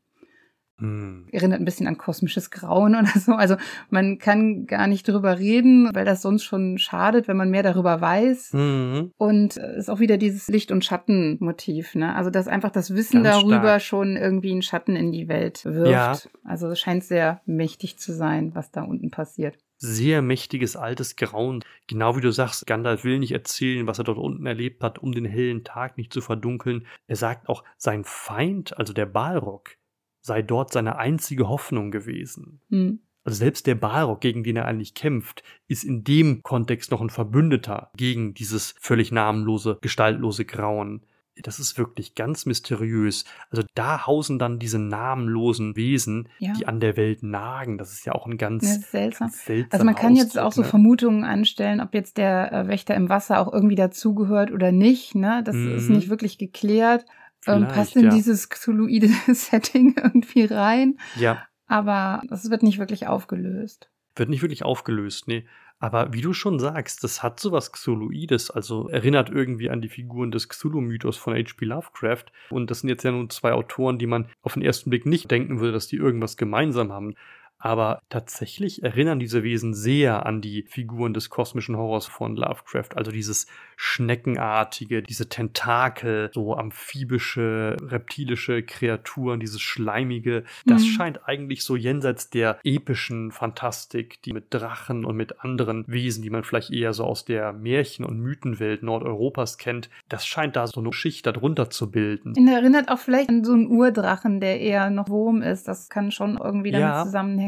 Hm. 0.79 1.25
Erinnert 1.31 1.59
ein 1.59 1.65
bisschen 1.65 1.87
an 1.87 1.97
kosmisches 1.97 2.51
Grauen 2.51 2.95
oder 2.95 3.19
so. 3.19 3.33
Also 3.33 3.55
man 3.89 4.19
kann 4.19 4.67
gar 4.67 4.85
nicht 4.87 5.07
darüber 5.09 5.39
reden, 5.39 5.89
weil 5.93 6.05
das 6.05 6.21
sonst 6.21 6.43
schon 6.43 6.77
schadet, 6.77 7.27
wenn 7.27 7.37
man 7.37 7.49
mehr 7.49 7.63
darüber 7.63 7.99
weiß. 7.99 8.53
Mhm. 8.53 9.11
Und 9.17 9.57
es 9.57 9.77
ist 9.77 9.89
auch 9.89 9.99
wieder 9.99 10.17
dieses 10.17 10.47
Licht- 10.47 10.71
und 10.71 10.85
Schattenmotiv. 10.85 11.95
Ne? 11.95 12.15
Also 12.15 12.29
dass 12.29 12.47
einfach 12.47 12.71
das 12.71 12.93
Wissen 12.93 13.23
Ganz 13.23 13.37
darüber 13.37 13.59
stark. 13.59 13.81
schon 13.81 14.17
irgendwie 14.17 14.51
einen 14.51 14.61
Schatten 14.61 14.95
in 14.95 15.11
die 15.11 15.27
Welt 15.27 15.65
wirft. 15.65 15.91
Ja. 15.91 16.17
Also 16.43 16.67
es 16.67 16.79
scheint 16.79 17.03
sehr 17.03 17.41
mächtig 17.45 17.97
zu 17.97 18.13
sein, 18.13 18.53
was 18.53 18.71
da 18.71 18.83
unten 18.83 19.09
passiert. 19.09 19.57
Sehr 19.79 20.21
mächtiges 20.21 20.75
altes 20.75 21.15
Grauen. 21.15 21.63
Genau 21.87 22.15
wie 22.15 22.21
du 22.21 22.31
sagst, 22.31 22.65
Gandalf 22.65 23.03
will 23.03 23.19
nicht 23.19 23.31
erzählen, 23.31 23.85
was 23.85 23.99
er 23.99 24.05
dort 24.05 24.17
unten 24.17 24.45
erlebt 24.45 24.83
hat, 24.83 24.97
um 24.99 25.11
den 25.11 25.25
hellen 25.25 25.63
Tag 25.63 25.97
nicht 25.97 26.11
zu 26.11 26.21
verdunkeln. 26.21 26.87
Er 27.05 27.15
sagt 27.15 27.47
auch, 27.47 27.63
sein 27.77 28.03
Feind, 28.03 28.77
also 28.77 28.93
der 28.93 29.05
Balrog, 29.05 29.75
sei 30.21 30.41
dort 30.41 30.71
seine 30.73 30.97
einzige 30.97 31.47
Hoffnung 31.49 31.91
gewesen. 31.91 32.61
Hm. 32.69 32.99
Also 33.23 33.39
selbst 33.39 33.67
der 33.67 33.75
Balrog, 33.75 34.21
gegen 34.21 34.43
den 34.43 34.55
er 34.55 34.65
eigentlich 34.65 34.93
kämpft, 34.93 35.43
ist 35.67 35.83
in 35.83 36.03
dem 36.05 36.43
Kontext 36.43 36.91
noch 36.91 37.01
ein 37.01 37.09
Verbündeter 37.09 37.91
gegen 37.97 38.33
dieses 38.33 38.73
völlig 38.79 39.11
namenlose, 39.11 39.77
gestaltlose 39.81 40.45
Grauen. 40.45 41.01
Das 41.43 41.59
ist 41.59 41.77
wirklich 41.77 42.15
ganz 42.15 42.45
mysteriös. 42.45 43.25
Also 43.51 43.63
da 43.75 44.07
hausen 44.07 44.39
dann 44.39 44.59
diese 44.59 44.79
namenlosen 44.79 45.75
Wesen, 45.75 46.29
Ja. 46.39 46.53
die 46.53 46.67
an 46.67 46.79
der 46.79 46.97
Welt 46.97 47.21
nagen. 47.21 47.77
Das 47.77 47.91
ist 47.91 48.05
ja 48.05 48.13
auch 48.13 48.25
ein 48.27 48.37
ganz, 48.37 48.63
Ja, 48.63 48.79
seltsam. 48.81 49.27
ganz 49.27 49.45
seltsamer 49.45 49.73
Also 49.73 49.85
man 49.85 49.95
kann 49.95 50.15
jetzt 50.15 50.29
Ausdruck, 50.39 50.43
auch 50.45 50.51
so 50.53 50.61
ne? 50.61 50.67
Vermutungen 50.67 51.23
anstellen, 51.25 51.81
ob 51.81 51.93
jetzt 51.93 52.17
der 52.17 52.51
äh, 52.53 52.67
Wächter 52.69 52.95
im 52.95 53.09
Wasser 53.09 53.39
auch 53.39 53.51
irgendwie 53.53 53.75
dazugehört 53.75 54.51
oder 54.51 54.71
nicht. 54.71 55.15
Ne? 55.15 55.43
Das 55.45 55.55
ist 55.55 55.89
Mhm. 55.89 55.95
nicht 55.97 56.09
wirklich 56.09 56.37
geklärt. 56.37 57.05
Ähm, 57.45 57.59
Vielleicht, 57.59 57.75
passt 57.75 57.95
in 57.95 58.05
ja. 58.05 58.09
dieses 58.09 58.49
Cthulhuide 58.49 59.09
Setting 59.33 59.95
irgendwie 59.97 60.45
rein. 60.45 60.99
Ja, 61.15 61.43
Aber 61.67 62.21
es 62.31 62.49
wird 62.49 62.63
nicht 62.63 62.79
wirklich 62.79 63.07
aufgelöst. 63.07 63.89
wird 64.15 64.29
nicht 64.29 64.41
wirklich 64.41 64.63
aufgelöst, 64.63 65.27
nee. 65.27 65.45
Aber 65.79 66.11
wie 66.11 66.21
du 66.21 66.33
schon 66.33 66.57
sagst, 66.59 67.03
das 67.03 67.21
hat 67.21 67.39
sowas 67.39 67.71
Cthulhuides, 67.71 68.49
also 68.49 68.89
erinnert 68.89 69.29
irgendwie 69.29 69.69
an 69.69 69.79
die 69.79 69.89
Figuren 69.89 70.31
des 70.31 70.49
Cthulhu-Mythos 70.49 71.17
von 71.17 71.35
H.P. 71.35 71.65
Lovecraft. 71.65 72.25
Und 72.49 72.71
das 72.71 72.79
sind 72.79 72.89
jetzt 72.89 73.03
ja 73.03 73.11
nun 73.11 73.29
zwei 73.29 73.53
Autoren, 73.53 73.99
die 73.99 74.07
man 74.07 74.27
auf 74.41 74.53
den 74.55 74.63
ersten 74.63 74.89
Blick 74.89 75.05
nicht 75.05 75.29
denken 75.29 75.59
würde, 75.59 75.73
dass 75.73 75.87
die 75.87 75.97
irgendwas 75.97 76.35
gemeinsam 76.35 76.91
haben. 76.91 77.13
Aber 77.59 78.01
tatsächlich 78.09 78.83
erinnern 78.83 79.19
diese 79.19 79.41
Wesen 79.43 79.73
sehr 79.73 80.25
an 80.25 80.41
die 80.41 80.63
Figuren 80.69 81.13
des 81.13 81.29
kosmischen 81.29 81.75
Horrors 81.75 82.05
von 82.05 82.35
Lovecraft. 82.35 82.95
Also 82.95 83.11
dieses 83.11 83.47
Schneckenartige, 83.75 85.01
diese 85.03 85.27
Tentakel, 85.29 86.29
so 86.33 86.55
amphibische, 86.55 87.75
reptilische 87.81 88.63
Kreaturen, 88.63 89.39
dieses 89.39 89.61
Schleimige. 89.61 90.43
Das 90.65 90.81
Mhm. 90.83 90.85
scheint 90.87 91.27
eigentlich 91.27 91.63
so 91.63 91.75
jenseits 91.75 92.29
der 92.29 92.59
epischen 92.63 93.31
Fantastik, 93.31 94.21
die 94.23 94.33
mit 94.33 94.45
Drachen 94.53 95.03
und 95.05 95.15
mit 95.15 95.43
anderen 95.43 95.83
Wesen, 95.87 96.21
die 96.23 96.29
man 96.29 96.43
vielleicht 96.43 96.71
eher 96.71 96.93
so 96.93 97.03
aus 97.05 97.25
der 97.25 97.53
Märchen- 97.53 98.05
und 98.05 98.19
Mythenwelt 98.19 98.83
Nordeuropas 98.83 99.57
kennt, 99.57 99.89
das 100.09 100.25
scheint 100.25 100.55
da 100.55 100.67
so 100.67 100.79
eine 100.79 100.93
Schicht 100.93 101.25
darunter 101.25 101.69
zu 101.69 101.91
bilden. 101.91 102.33
Und 102.37 102.47
erinnert 102.47 102.89
auch 102.89 102.99
vielleicht 102.99 103.29
an 103.29 103.43
so 103.43 103.53
einen 103.53 103.67
Urdrachen, 103.67 104.39
der 104.39 104.59
eher 104.61 104.89
noch 104.89 105.09
Wurm 105.09 105.41
ist. 105.41 105.67
Das 105.67 105.89
kann 105.89 106.11
schon 106.11 106.37
irgendwie 106.37 106.71
damit 106.71 106.87
Ja. 106.87 107.03
zusammenhängen. 107.03 107.46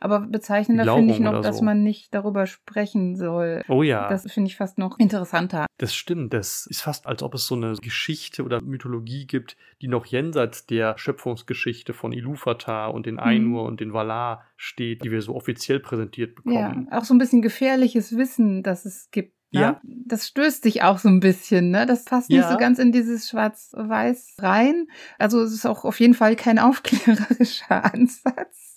Aber 0.00 0.20
bezeichnender 0.20 0.84
finde 0.94 1.12
ich 1.12 1.18
noch, 1.18 1.42
dass 1.42 1.58
so. 1.58 1.64
man 1.64 1.82
nicht 1.82 2.14
darüber 2.14 2.46
sprechen 2.46 3.16
soll. 3.16 3.64
Oh 3.68 3.82
ja. 3.82 4.08
Das 4.08 4.30
finde 4.30 4.48
ich 4.48 4.56
fast 4.56 4.78
noch 4.78 4.96
interessanter. 5.00 5.66
Das 5.78 5.92
stimmt, 5.92 6.32
das 6.32 6.66
ist 6.66 6.82
fast, 6.82 7.06
als 7.08 7.20
ob 7.24 7.34
es 7.34 7.46
so 7.46 7.56
eine 7.56 7.74
Geschichte 7.74 8.44
oder 8.44 8.62
Mythologie 8.62 9.26
gibt, 9.26 9.56
die 9.82 9.88
noch 9.88 10.06
jenseits 10.06 10.66
der 10.66 10.96
Schöpfungsgeschichte 10.98 11.94
von 11.94 12.12
Iluvatar 12.12 12.94
und 12.94 13.06
den 13.06 13.18
Ainur 13.18 13.64
und 13.64 13.80
den 13.80 13.92
Valar 13.92 14.44
steht, 14.56 15.02
die 15.04 15.10
wir 15.10 15.20
so 15.20 15.34
offiziell 15.34 15.80
präsentiert 15.80 16.36
Ja, 16.44 16.68
bekommen. 16.68 16.88
auch 16.92 17.04
so 17.04 17.12
ein 17.14 17.18
bisschen 17.18 17.42
gefährliches 17.42 18.16
Wissen, 18.16 18.62
das 18.62 18.84
es 18.84 19.10
gibt. 19.10 19.34
Ne? 19.50 19.60
Ja. 19.60 19.80
Das 19.82 20.28
stößt 20.28 20.62
sich 20.62 20.82
auch 20.82 20.98
so 20.98 21.08
ein 21.08 21.18
bisschen, 21.20 21.70
ne? 21.70 21.86
Das 21.86 22.04
passt 22.04 22.28
nicht 22.28 22.38
Ja. 22.38 22.52
so 22.52 22.56
ganz 22.56 22.78
in 22.78 22.92
dieses 22.92 23.28
Schwarz-Weiß 23.30 24.36
rein. 24.40 24.86
Also 25.18 25.40
es 25.42 25.52
ist 25.52 25.66
auch 25.66 25.84
auf 25.84 25.98
jeden 25.98 26.14
Fall 26.14 26.36
kein 26.36 26.58
aufklärerischer 26.60 27.92
Ansatz. 27.92 28.67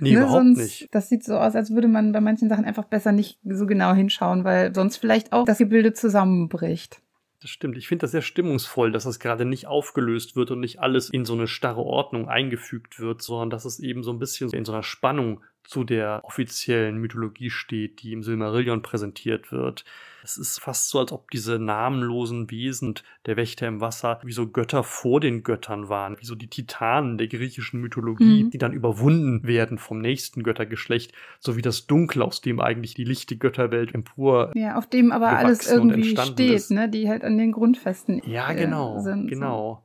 Nee, 0.00 0.10
Ne, 0.10 0.16
überhaupt 0.18 0.32
sonst, 0.32 0.58
nicht. 0.58 0.88
Das 0.92 1.08
sieht 1.08 1.24
so 1.24 1.36
aus, 1.36 1.54
als 1.54 1.72
würde 1.72 1.88
man 1.88 2.12
bei 2.12 2.20
manchen 2.20 2.48
Sachen 2.48 2.64
einfach 2.64 2.84
besser 2.84 3.12
nicht 3.12 3.38
so 3.44 3.66
genau 3.66 3.94
hinschauen, 3.94 4.44
weil 4.44 4.74
sonst 4.74 4.96
vielleicht 4.96 5.32
auch 5.32 5.44
das 5.44 5.58
Gebilde 5.58 5.92
zusammenbricht. 5.92 7.00
Das 7.40 7.50
stimmt. 7.50 7.76
Ich 7.76 7.88
finde 7.88 8.02
das 8.02 8.12
sehr 8.12 8.22
stimmungsvoll, 8.22 8.90
dass 8.90 9.04
das 9.04 9.20
gerade 9.20 9.44
nicht 9.44 9.66
aufgelöst 9.66 10.34
wird 10.34 10.50
und 10.50 10.60
nicht 10.60 10.80
alles 10.80 11.10
in 11.10 11.26
so 11.26 11.34
eine 11.34 11.46
starre 11.46 11.82
Ordnung 11.82 12.26
eingefügt 12.28 12.98
wird, 13.00 13.20
sondern 13.20 13.50
dass 13.50 13.66
es 13.66 13.80
eben 13.80 14.02
so 14.02 14.12
ein 14.12 14.18
bisschen 14.18 14.50
in 14.50 14.64
so 14.64 14.72
einer 14.72 14.82
Spannung 14.82 15.42
zu 15.64 15.84
der 15.84 16.20
offiziellen 16.24 16.98
Mythologie 16.98 17.50
steht, 17.50 18.02
die 18.02 18.12
im 18.12 18.22
Silmarillion 18.22 18.82
präsentiert 18.82 19.50
wird. 19.52 19.84
Es 20.22 20.38
ist 20.38 20.58
fast 20.58 20.88
so, 20.88 21.00
als 21.00 21.12
ob 21.12 21.30
diese 21.30 21.58
namenlosen 21.58 22.50
Wesen 22.50 22.94
der 23.26 23.36
Wächter 23.36 23.66
im 23.68 23.82
Wasser 23.82 24.20
wie 24.24 24.32
so 24.32 24.46
Götter 24.48 24.82
vor 24.82 25.20
den 25.20 25.42
Göttern 25.42 25.90
waren, 25.90 26.16
wie 26.18 26.24
so 26.24 26.34
die 26.34 26.46
Titanen 26.48 27.18
der 27.18 27.26
griechischen 27.28 27.80
Mythologie, 27.82 28.44
Mhm. 28.44 28.50
die 28.50 28.56
dann 28.58 28.72
überwunden 28.72 29.46
werden 29.46 29.76
vom 29.76 30.00
nächsten 30.00 30.42
Göttergeschlecht, 30.42 31.12
so 31.40 31.56
wie 31.56 31.62
das 31.62 31.86
Dunkel, 31.86 32.22
aus 32.22 32.40
dem 32.40 32.58
eigentlich 32.60 32.94
die 32.94 33.04
lichte 33.04 33.36
Götterwelt 33.36 33.94
empor 33.94 34.50
Ja, 34.54 34.76
auf 34.76 34.86
dem 34.88 35.12
aber 35.12 35.28
alles 35.28 35.70
irgendwie 35.70 36.16
steht, 36.16 36.50
ist. 36.56 36.70
ne? 36.70 36.88
Die 36.88 37.08
halt 37.08 37.22
an 37.22 37.36
den 37.36 37.52
Grundfesten 37.52 38.22
Ja, 38.26 38.50
äh, 38.50 38.56
genau, 38.56 39.00
sind. 39.00 39.28
genau. 39.28 39.83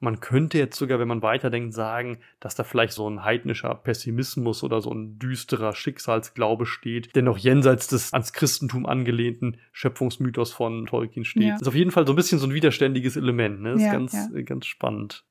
Man 0.00 0.20
könnte 0.20 0.58
jetzt 0.58 0.76
sogar, 0.78 0.98
wenn 0.98 1.08
man 1.08 1.22
weiterdenkt, 1.22 1.74
sagen, 1.74 2.18
dass 2.40 2.54
da 2.54 2.64
vielleicht 2.64 2.92
so 2.92 3.08
ein 3.08 3.24
heidnischer 3.24 3.74
Pessimismus 3.74 4.62
oder 4.62 4.80
so 4.80 4.90
ein 4.92 5.18
düsterer 5.18 5.74
Schicksalsglaube 5.74 6.66
steht, 6.66 7.14
der 7.16 7.22
noch 7.22 7.38
jenseits 7.38 7.86
des 7.88 8.12
ans 8.12 8.32
Christentum 8.32 8.86
angelehnten 8.86 9.58
Schöpfungsmythos 9.72 10.52
von 10.52 10.86
Tolkien 10.86 11.24
steht. 11.24 11.42
Ja. 11.44 11.52
Das 11.52 11.62
ist 11.62 11.68
auf 11.68 11.74
jeden 11.74 11.90
Fall 11.90 12.06
so 12.06 12.12
ein 12.12 12.16
bisschen 12.16 12.38
so 12.38 12.46
ein 12.46 12.54
widerständiges 12.54 13.16
Element. 13.16 13.62
Ne? 13.62 13.72
Das 13.72 13.82
Ja, 13.82 13.86
ist 13.88 13.92
ganz, 13.92 14.30
ja. 14.34 14.42
ganz 14.42 14.66
spannend. 14.66 15.24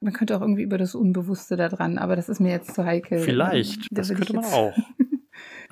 Man 0.00 0.12
könnte 0.12 0.36
auch 0.36 0.42
irgendwie 0.42 0.62
über 0.62 0.76
das 0.76 0.94
Unbewusste 0.94 1.56
da 1.56 1.68
dran, 1.68 1.96
aber 1.98 2.14
das 2.14 2.28
ist 2.28 2.38
mir 2.38 2.50
jetzt 2.50 2.74
zu 2.74 2.84
heikel. 2.84 3.20
Vielleicht, 3.20 3.84
Da 3.90 4.02
das 4.02 4.08
könnte 4.12 4.34
man 4.34 4.44
auch. 4.44 4.76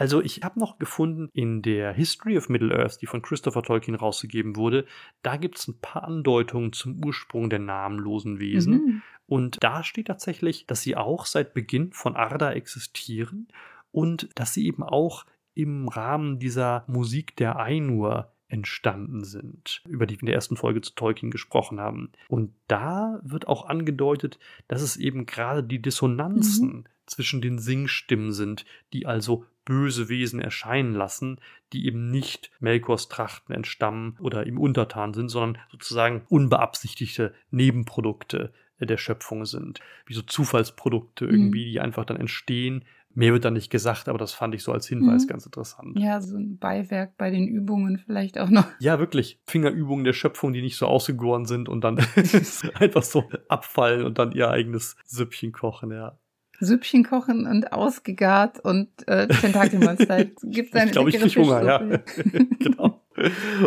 Also 0.03 0.20
ich 0.20 0.42
habe 0.42 0.59
noch 0.59 0.80
gefunden 0.80 1.28
in 1.32 1.62
der 1.62 1.92
History 1.92 2.36
of 2.36 2.48
Middle-earth, 2.48 3.00
die 3.00 3.07
von 3.07 3.22
Christopher 3.22 3.62
Tolkien 3.62 3.94
rausgegeben 3.94 4.57
wurde, 4.57 4.84
da 5.22 5.36
gibt 5.36 5.61
es 5.61 5.68
ein 5.68 5.78
paar 5.78 6.03
Andeutungen 6.03 6.72
zum 6.72 7.05
Ursprung 7.05 7.48
der 7.48 7.61
namenlosen 7.61 8.40
Wesen. 8.40 8.72
Mhm. 8.72 9.03
Und 9.26 9.62
da 9.62 9.84
steht 9.84 10.09
tatsächlich, 10.09 10.66
dass 10.66 10.82
sie 10.82 10.96
auch 10.96 11.24
seit 11.24 11.55
Beginn 11.55 11.92
von 11.92 12.16
Arda 12.16 12.50
existieren 12.50 13.46
und 13.92 14.28
dass 14.34 14.55
sie 14.55 14.66
eben 14.66 14.82
auch 14.82 15.24
im 15.55 15.86
Rahmen 15.86 16.40
dieser 16.40 16.82
Musik 16.88 17.36
der 17.36 17.61
Ainur 17.61 18.32
entstanden 18.48 19.22
sind, 19.22 19.84
über 19.88 20.07
die 20.07 20.16
wir 20.16 20.22
in 20.22 20.26
der 20.26 20.34
ersten 20.34 20.57
Folge 20.57 20.80
zu 20.80 20.96
Tolkien 20.96 21.30
gesprochen 21.30 21.78
haben. 21.78 22.11
Und 22.26 22.53
da 22.66 23.20
wird 23.22 23.46
auch 23.46 23.66
angedeutet, 23.66 24.40
dass 24.66 24.82
es 24.82 24.96
eben 24.96 25.26
gerade 25.26 25.62
die 25.62 25.80
Dissonanzen 25.80 26.88
zwischen 27.07 27.40
den 27.40 27.61
Singstimmen 27.61 28.32
sind, 28.32 28.64
die 28.92 29.07
also 29.07 29.44
böse 29.64 30.08
Wesen 30.08 30.40
erscheinen 30.40 30.94
lassen, 30.94 31.38
die 31.72 31.86
eben 31.86 32.10
nicht 32.10 32.50
Melkors 32.60 33.08
Trachten 33.08 33.54
entstammen 33.54 34.16
oder 34.20 34.46
ihm 34.46 34.58
untertan 34.58 35.14
sind, 35.14 35.28
sondern 35.28 35.62
sozusagen 35.70 36.22
unbeabsichtigte 36.28 37.32
Nebenprodukte 37.50 38.52
der 38.80 38.96
Schöpfung 38.96 39.44
sind. 39.44 39.80
Wie 40.06 40.14
so 40.14 40.22
Zufallsprodukte 40.22 41.24
irgendwie, 41.24 41.64
die 41.70 41.80
einfach 41.80 42.04
dann 42.04 42.16
entstehen. 42.16 42.84
Mehr 43.14 43.32
wird 43.32 43.44
da 43.44 43.50
nicht 43.50 43.70
gesagt, 43.70 44.08
aber 44.08 44.18
das 44.18 44.32
fand 44.32 44.54
ich 44.54 44.62
so 44.62 44.72
als 44.72 44.88
Hinweis 44.88 45.24
Mhm. 45.24 45.28
ganz 45.28 45.44
interessant. 45.46 45.98
Ja, 45.98 46.20
so 46.20 46.36
ein 46.36 46.58
Beiwerk 46.58 47.16
bei 47.18 47.30
den 47.30 47.46
Übungen 47.46 47.98
vielleicht 47.98 48.38
auch 48.38 48.48
noch. 48.48 48.66
Ja, 48.80 48.98
wirklich. 48.98 49.38
Fingerübungen 49.46 50.04
der 50.04 50.14
Schöpfung, 50.14 50.52
die 50.52 50.62
nicht 50.62 50.76
so 50.76 50.86
ausgegoren 50.86 51.44
sind 51.44 51.68
und 51.68 51.82
dann 51.84 51.98
einfach 52.74 53.02
so 53.02 53.28
abfallen 53.48 54.04
und 54.04 54.18
dann 54.18 54.32
ihr 54.32 54.50
eigenes 54.50 54.96
Süppchen 55.04 55.52
kochen, 55.52 55.92
ja. 55.92 56.18
Süppchen 56.64 57.04
kochen 57.04 57.46
und 57.46 57.72
ausgegart 57.72 58.60
und 58.60 58.88
äh, 59.08 59.26
Tentakelmonster. 59.28 60.24
Gibt 60.44 60.74
Ich 60.74 60.92
glaube, 60.92 61.10
ich 61.10 61.18
kriege 61.18 61.40
Hunger, 61.40 61.62
ja. 61.64 61.78
genau. 62.58 63.00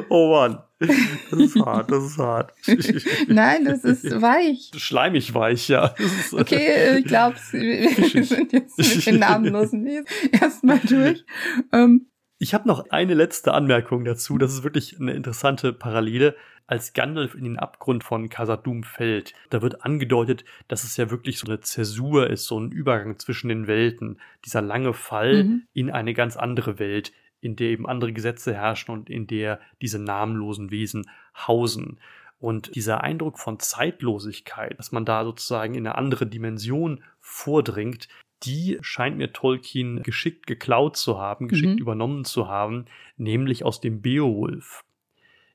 Oh 0.10 0.32
Mann. 0.32 0.60
Das 0.80 1.40
ist 1.40 1.56
hart, 1.56 1.92
das 1.92 2.04
ist 2.04 2.18
hart. 2.18 2.54
Nein, 3.28 3.66
das 3.66 3.84
ist 3.84 4.22
weich. 4.22 4.72
Schleimig 4.76 5.34
weich, 5.34 5.70
ja. 5.70 5.94
Okay, 6.34 6.98
ich 7.00 7.06
glaube, 7.06 7.38
wir 7.52 8.26
sind 8.26 8.52
jetzt 8.52 8.78
mit 8.78 9.06
den 9.06 9.20
namenlosen 9.20 10.06
erstmal 10.32 10.80
durch. 10.80 11.24
Ähm, 11.72 12.08
ich 12.46 12.54
habe 12.54 12.68
noch 12.68 12.92
eine 12.92 13.16
letzte 13.16 13.56
Anmerkung 13.56 14.06
dazu. 14.06 14.38
Das 14.38 14.54
ist 14.54 14.64
wirklich 14.64 15.00
eine 15.00 15.14
interessante 15.14 15.74
Parallele. 15.74 16.36
Als 16.68 16.94
Gandalf 16.94 17.34
in 17.34 17.44
den 17.44 17.58
Abgrund 17.58 18.04
von 18.04 18.30
Casadum 18.30 18.84
fällt, 18.84 19.34
da 19.50 19.64
wird 19.64 19.84
angedeutet, 19.84 20.46
dass 20.68 20.84
es 20.84 20.96
ja 20.96 21.10
wirklich 21.10 21.40
so 21.40 21.48
eine 21.48 21.62
Zäsur 21.62 22.30
ist, 22.30 22.46
so 22.46 22.60
ein 22.60 22.70
Übergang 22.72 23.18
zwischen 23.18 23.50
den 23.50 23.66
Welten. 23.66 24.20
Dieser 24.46 24.62
lange 24.62 24.94
Fall 24.94 25.44
mhm. 25.44 25.64
in 25.74 25.90
eine 25.90 26.14
ganz 26.14 26.38
andere 26.38 26.78
Welt, 26.78 27.14
in 27.42 27.56
der 27.56 27.70
eben 27.70 27.88
andere 27.88 28.14
Gesetze 28.14 28.54
herrschen 28.54 28.94
und 28.94 29.10
in 29.10 29.26
der 29.26 29.60
diese 29.82 29.98
namenlosen 29.98 30.70
Wesen 30.70 31.10
hausen. 31.48 32.00
Und 32.38 32.76
dieser 32.76 33.02
Eindruck 33.02 33.40
von 33.40 33.58
Zeitlosigkeit, 33.58 34.78
dass 34.78 34.92
man 34.92 35.04
da 35.04 35.24
sozusagen 35.24 35.74
in 35.74 35.88
eine 35.88 35.98
andere 35.98 36.28
Dimension 36.28 37.04
vordringt, 37.20 38.08
die 38.44 38.78
scheint 38.82 39.18
mir 39.18 39.34
Tolkien 39.34 40.04
geschickt 40.04 40.48
geklaut 40.48 40.98
zu 40.98 41.18
haben, 41.18 41.48
geschickt 41.48 41.76
mhm. 41.76 41.82
übernommen 41.82 42.26
zu 42.26 42.48
haben, 42.48 42.86
nämlich 43.18 43.64
aus 43.64 43.82
dem 43.82 44.02
Beowulf. 44.02 44.84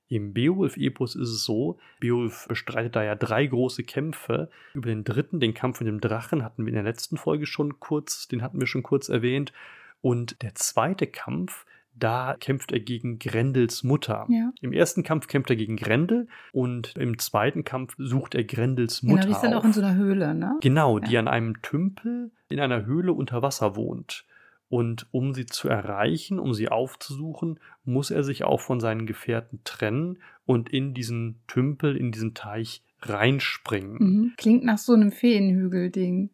Im 0.08 0.32
Beowulf-Epos 0.32 1.14
ist 1.14 1.28
es 1.28 1.44
so, 1.44 1.78
Beowulf 2.00 2.48
bestreitet 2.48 2.96
da 2.96 3.04
ja 3.04 3.14
drei 3.14 3.46
große 3.46 3.84
Kämpfe. 3.84 4.50
Über 4.74 4.88
den 4.88 5.04
dritten, 5.04 5.38
den 5.38 5.54
Kampf 5.54 5.80
mit 5.80 5.86
dem 5.86 6.00
Drachen, 6.00 6.42
hatten 6.42 6.64
wir 6.64 6.70
in 6.70 6.74
der 6.74 6.82
letzten 6.82 7.16
Folge 7.16 7.46
schon 7.46 7.78
kurz, 7.78 8.26
den 8.26 8.42
hatten 8.42 8.58
wir 8.58 8.66
schon 8.66 8.82
kurz 8.82 9.08
erwähnt. 9.08 9.52
Und 10.00 10.42
der 10.42 10.56
zweite 10.56 11.06
Kampf, 11.06 11.64
da 11.94 12.36
kämpft 12.38 12.72
er 12.72 12.80
gegen 12.80 13.18
Grendels 13.18 13.82
Mutter. 13.82 14.26
Ja. 14.28 14.52
Im 14.60 14.72
ersten 14.72 15.02
Kampf 15.02 15.26
kämpft 15.26 15.50
er 15.50 15.56
gegen 15.56 15.76
Grendel 15.76 16.28
und 16.52 16.96
im 16.96 17.18
zweiten 17.18 17.64
Kampf 17.64 17.94
sucht 17.98 18.34
er 18.34 18.44
Grendels 18.44 19.02
Mutter. 19.02 19.22
Genau, 19.22 19.26
die 19.26 19.32
ist 19.32 19.42
dann 19.42 19.54
auf. 19.54 19.60
auch 19.60 19.66
in 19.66 19.72
so 19.72 19.80
einer 19.80 19.94
Höhle, 19.94 20.34
ne? 20.34 20.56
Genau, 20.60 20.98
ja. 20.98 21.04
die 21.04 21.18
an 21.18 21.28
einem 21.28 21.60
Tümpel 21.62 22.30
in 22.48 22.60
einer 22.60 22.84
Höhle 22.86 23.12
unter 23.12 23.42
Wasser 23.42 23.76
wohnt. 23.76 24.24
Und 24.68 25.08
um 25.10 25.34
sie 25.34 25.46
zu 25.46 25.68
erreichen, 25.68 26.38
um 26.38 26.54
sie 26.54 26.68
aufzusuchen, 26.68 27.58
muss 27.84 28.12
er 28.12 28.22
sich 28.22 28.44
auch 28.44 28.60
von 28.60 28.78
seinen 28.78 29.04
Gefährten 29.04 29.60
trennen 29.64 30.18
und 30.46 30.68
in 30.68 30.94
diesen 30.94 31.40
Tümpel, 31.48 31.96
in 31.96 32.12
diesen 32.12 32.34
Teich 32.34 32.84
reinspringen. 33.02 33.96
Mhm. 33.98 34.32
Klingt 34.36 34.64
nach 34.64 34.78
so 34.78 34.92
einem 34.92 35.10
Feenhügel-Ding. 35.10 36.30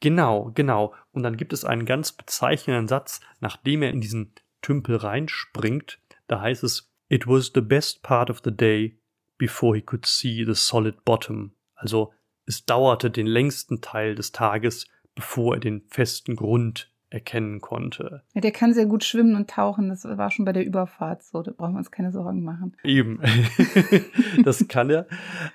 Genau, 0.00 0.50
genau. 0.54 0.94
Und 1.12 1.22
dann 1.22 1.36
gibt 1.36 1.52
es 1.52 1.64
einen 1.64 1.86
ganz 1.86 2.12
bezeichnenden 2.12 2.88
Satz, 2.88 3.20
nachdem 3.40 3.82
er 3.82 3.90
in 3.90 4.00
diesen 4.00 4.32
Tümpel 4.62 4.96
reinspringt, 4.96 6.00
da 6.26 6.40
heißt 6.40 6.64
es, 6.64 6.90
It 7.08 7.26
was 7.26 7.52
the 7.54 7.60
best 7.60 8.02
part 8.02 8.30
of 8.30 8.40
the 8.42 8.50
day 8.50 8.98
before 9.38 9.76
he 9.76 9.82
could 9.82 10.06
see 10.06 10.44
the 10.44 10.54
solid 10.54 11.04
bottom. 11.04 11.52
Also 11.74 12.12
es 12.46 12.64
dauerte 12.64 13.10
den 13.10 13.26
längsten 13.26 13.80
Teil 13.80 14.14
des 14.14 14.32
Tages, 14.32 14.86
bevor 15.14 15.54
er 15.54 15.60
den 15.60 15.82
festen 15.88 16.36
Grund 16.36 16.90
erkennen 17.16 17.62
konnte. 17.62 18.22
Ja, 18.34 18.42
der 18.42 18.52
kann 18.52 18.74
sehr 18.74 18.84
gut 18.84 19.04
schwimmen 19.04 19.36
und 19.36 19.48
tauchen. 19.48 19.88
Das 19.88 20.04
war 20.04 20.30
schon 20.30 20.44
bei 20.44 20.52
der 20.52 20.66
Überfahrt 20.66 21.22
so. 21.22 21.42
Da 21.42 21.50
brauchen 21.50 21.72
wir 21.72 21.78
uns 21.78 21.90
keine 21.90 22.12
Sorgen 22.12 22.44
machen. 22.44 22.76
Eben. 22.84 23.20
das 24.44 24.68
kann 24.68 24.90
er. 24.90 25.06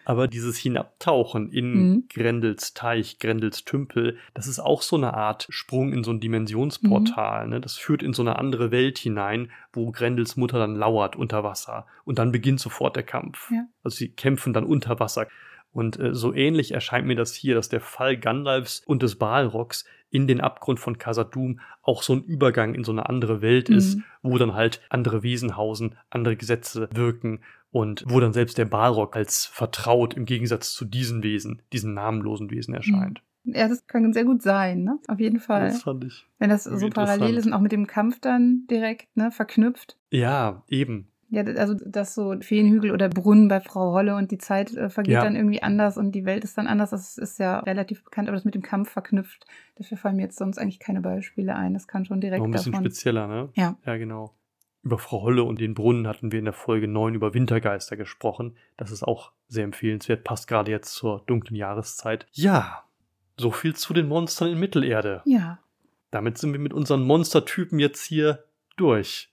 Aber 0.04 0.28
dieses 0.28 0.58
Hinabtauchen 0.58 1.52
in 1.52 1.74
mhm. 1.74 2.04
Grendels 2.12 2.74
Teich, 2.74 3.20
Grendels 3.20 3.64
Tümpel, 3.64 4.18
das 4.34 4.48
ist 4.48 4.60
auch 4.60 4.82
so 4.82 4.96
eine 4.96 5.14
Art 5.14 5.46
Sprung 5.52 5.94
in 5.94 6.04
so 6.04 6.10
ein 6.10 6.20
Dimensionsportal. 6.20 7.46
Mhm. 7.46 7.50
Ne? 7.52 7.62
Das 7.62 7.76
führt 7.76 8.02
in 8.02 8.14
so 8.14 8.24
eine 8.24 8.40
andere 8.40 8.72
Welt 8.72 8.98
hinein, 8.98 9.52
wo 9.72 9.92
Grendels 9.92 10.36
Mutter 10.36 10.58
dann 10.58 10.76
lauert 10.76 11.16
unter 11.16 11.44
Wasser. 11.44 11.86
Und 12.06 12.18
dann 12.18 12.32
beginnt 12.32 12.60
sofort 12.60 12.96
der 12.96 13.04
Kampf. 13.04 13.52
Ja. 13.52 13.66
Also 13.84 13.98
sie 13.98 14.10
kämpfen 14.10 14.52
dann 14.54 14.64
unter 14.64 15.00
Wasser. 15.00 15.28
Und 15.74 16.00
äh, 16.00 16.14
so 16.14 16.34
ähnlich 16.34 16.72
erscheint 16.72 17.08
mir 17.08 17.16
das 17.16 17.34
hier, 17.34 17.56
dass 17.56 17.70
der 17.70 17.82
Fall 17.82 18.18
Gandalfs 18.18 18.82
und 18.86 19.04
des 19.04 19.16
Balrogs 19.16 19.86
in 20.12 20.28
den 20.28 20.42
Abgrund 20.42 20.80
von 20.80 20.98
Casadum 20.98 21.60
auch 21.82 22.04
so 22.04 22.14
ein 22.14 22.24
Übergang 22.24 22.76
in 22.76 22.84
so 22.84 22.92
eine 22.92 23.10
andere 23.10 23.42
Welt 23.42 23.70
mhm. 23.70 23.78
ist, 23.78 24.00
wo 24.22 24.38
dann 24.38 24.54
halt 24.54 24.82
andere 24.90 25.24
Wesen 25.24 25.58
hausen, 25.58 25.96
andere 26.10 26.36
Gesetze 26.36 26.90
wirken 26.94 27.40
und 27.72 28.04
wo 28.08 28.20
dann 28.20 28.34
selbst 28.34 28.58
der 28.58 28.66
Balrog 28.66 29.16
als 29.16 29.46
vertraut 29.46 30.14
im 30.14 30.26
Gegensatz 30.26 30.74
zu 30.74 30.86
diesen 30.86 31.24
Wesen, 31.24 31.62
diesen 31.72 31.94
namenlosen 31.94 32.52
Wesen 32.52 32.74
erscheint. 32.74 33.22
Mhm. 33.22 33.56
Ja, 33.56 33.68
das 33.68 33.88
kann 33.88 34.14
sehr 34.14 34.26
gut 34.26 34.44
sein, 34.44 34.84
ne? 34.84 35.00
Auf 35.08 35.20
jeden 35.20 35.40
Fall. 35.40 35.70
Das 35.70 35.82
fand 35.82 36.04
ich. 36.04 36.28
Wenn 36.38 36.52
das 36.52 36.66
so 36.66 36.90
parallel 36.90 37.38
ist 37.38 37.48
und 37.48 37.54
auch 37.54 37.62
mit 37.62 37.72
dem 37.72 37.88
Kampf 37.88 38.20
dann 38.20 38.68
direkt, 38.70 39.08
ne, 39.18 39.32
verknüpft. 39.32 39.98
Ja, 40.12 40.64
eben. 40.68 41.08
Ja, 41.32 41.44
also 41.44 41.74
dass 41.74 42.14
so 42.14 42.36
Feenhügel 42.42 42.92
oder 42.92 43.08
Brunnen 43.08 43.48
bei 43.48 43.62
Frau 43.62 43.94
Holle 43.94 44.16
und 44.16 44.32
die 44.32 44.38
Zeit 44.38 44.76
äh, 44.76 44.90
vergeht 44.90 45.14
ja. 45.14 45.24
dann 45.24 45.38
irgendwie 45.38 45.64
anders 45.64 45.98
und 45.98 46.12
die 46.12 46.26
Welt 46.26 46.44
ist 46.44 46.58
dann 46.58 46.68
anders. 46.68 46.90
Das 46.90 47.18
ist 47.18 47.40
ja 47.40 47.60
relativ 47.60 48.04
bekannt, 48.04 48.28
aber 48.28 48.36
das 48.36 48.44
mit 48.44 48.54
dem 48.54 48.62
Kampf 48.62 48.92
verknüpft. 48.92 49.46
Dafür 49.76 49.98
fallen 49.98 50.18
mir 50.18 50.24
jetzt 50.24 50.38
sonst 50.38 50.58
eigentlich 50.58 50.80
keine 50.80 51.00
Beispiele 51.00 51.56
ein. 51.56 51.74
Das 51.74 51.88
kann 51.88 52.04
schon 52.04 52.20
direkt. 52.20 52.40
Noch 52.40 52.48
ein 52.48 52.52
bisschen 52.52 52.74
davon. 52.74 52.86
spezieller, 52.86 53.28
ne? 53.28 53.50
Ja. 53.56 53.78
Ja, 53.86 53.96
genau. 53.96 54.34
Über 54.84 54.98
Frau 54.98 55.22
Holle 55.22 55.44
und 55.44 55.62
den 55.62 55.74
Brunnen 55.74 56.06
hatten 56.06 56.34
wir 56.34 56.40
in 56.40 56.46
der 56.46 56.54
Folge 56.54 56.90
9 56.90 57.14
über 57.14 57.34
Wintergeister 57.34 57.96
gesprochen. 57.96 58.58
Das 58.76 58.92
ist 58.92 59.04
auch 59.04 59.32
sehr 59.48 59.64
empfehlenswert, 59.64 60.26
passt 60.26 60.50
gerade 60.50 60.70
jetzt 60.70 60.94
zur 60.94 61.24
dunklen 61.28 61.56
Jahreszeit. 61.56 62.28
Ja, 62.34 62.84
so 63.38 63.52
viel 63.52 63.76
zu 63.76 63.94
den 63.94 64.08
Monstern 64.08 64.50
in 64.50 64.60
Mittelerde. 64.60 65.22
Ja. 65.26 65.60
Damit 66.12 66.38
sind 66.38 66.52
wir 66.52 66.60
mit 66.60 66.74
unseren 66.74 67.04
Monstertypen 67.04 67.80
jetzt 67.80 68.06
hier 68.06 68.44
durch. 68.76 69.31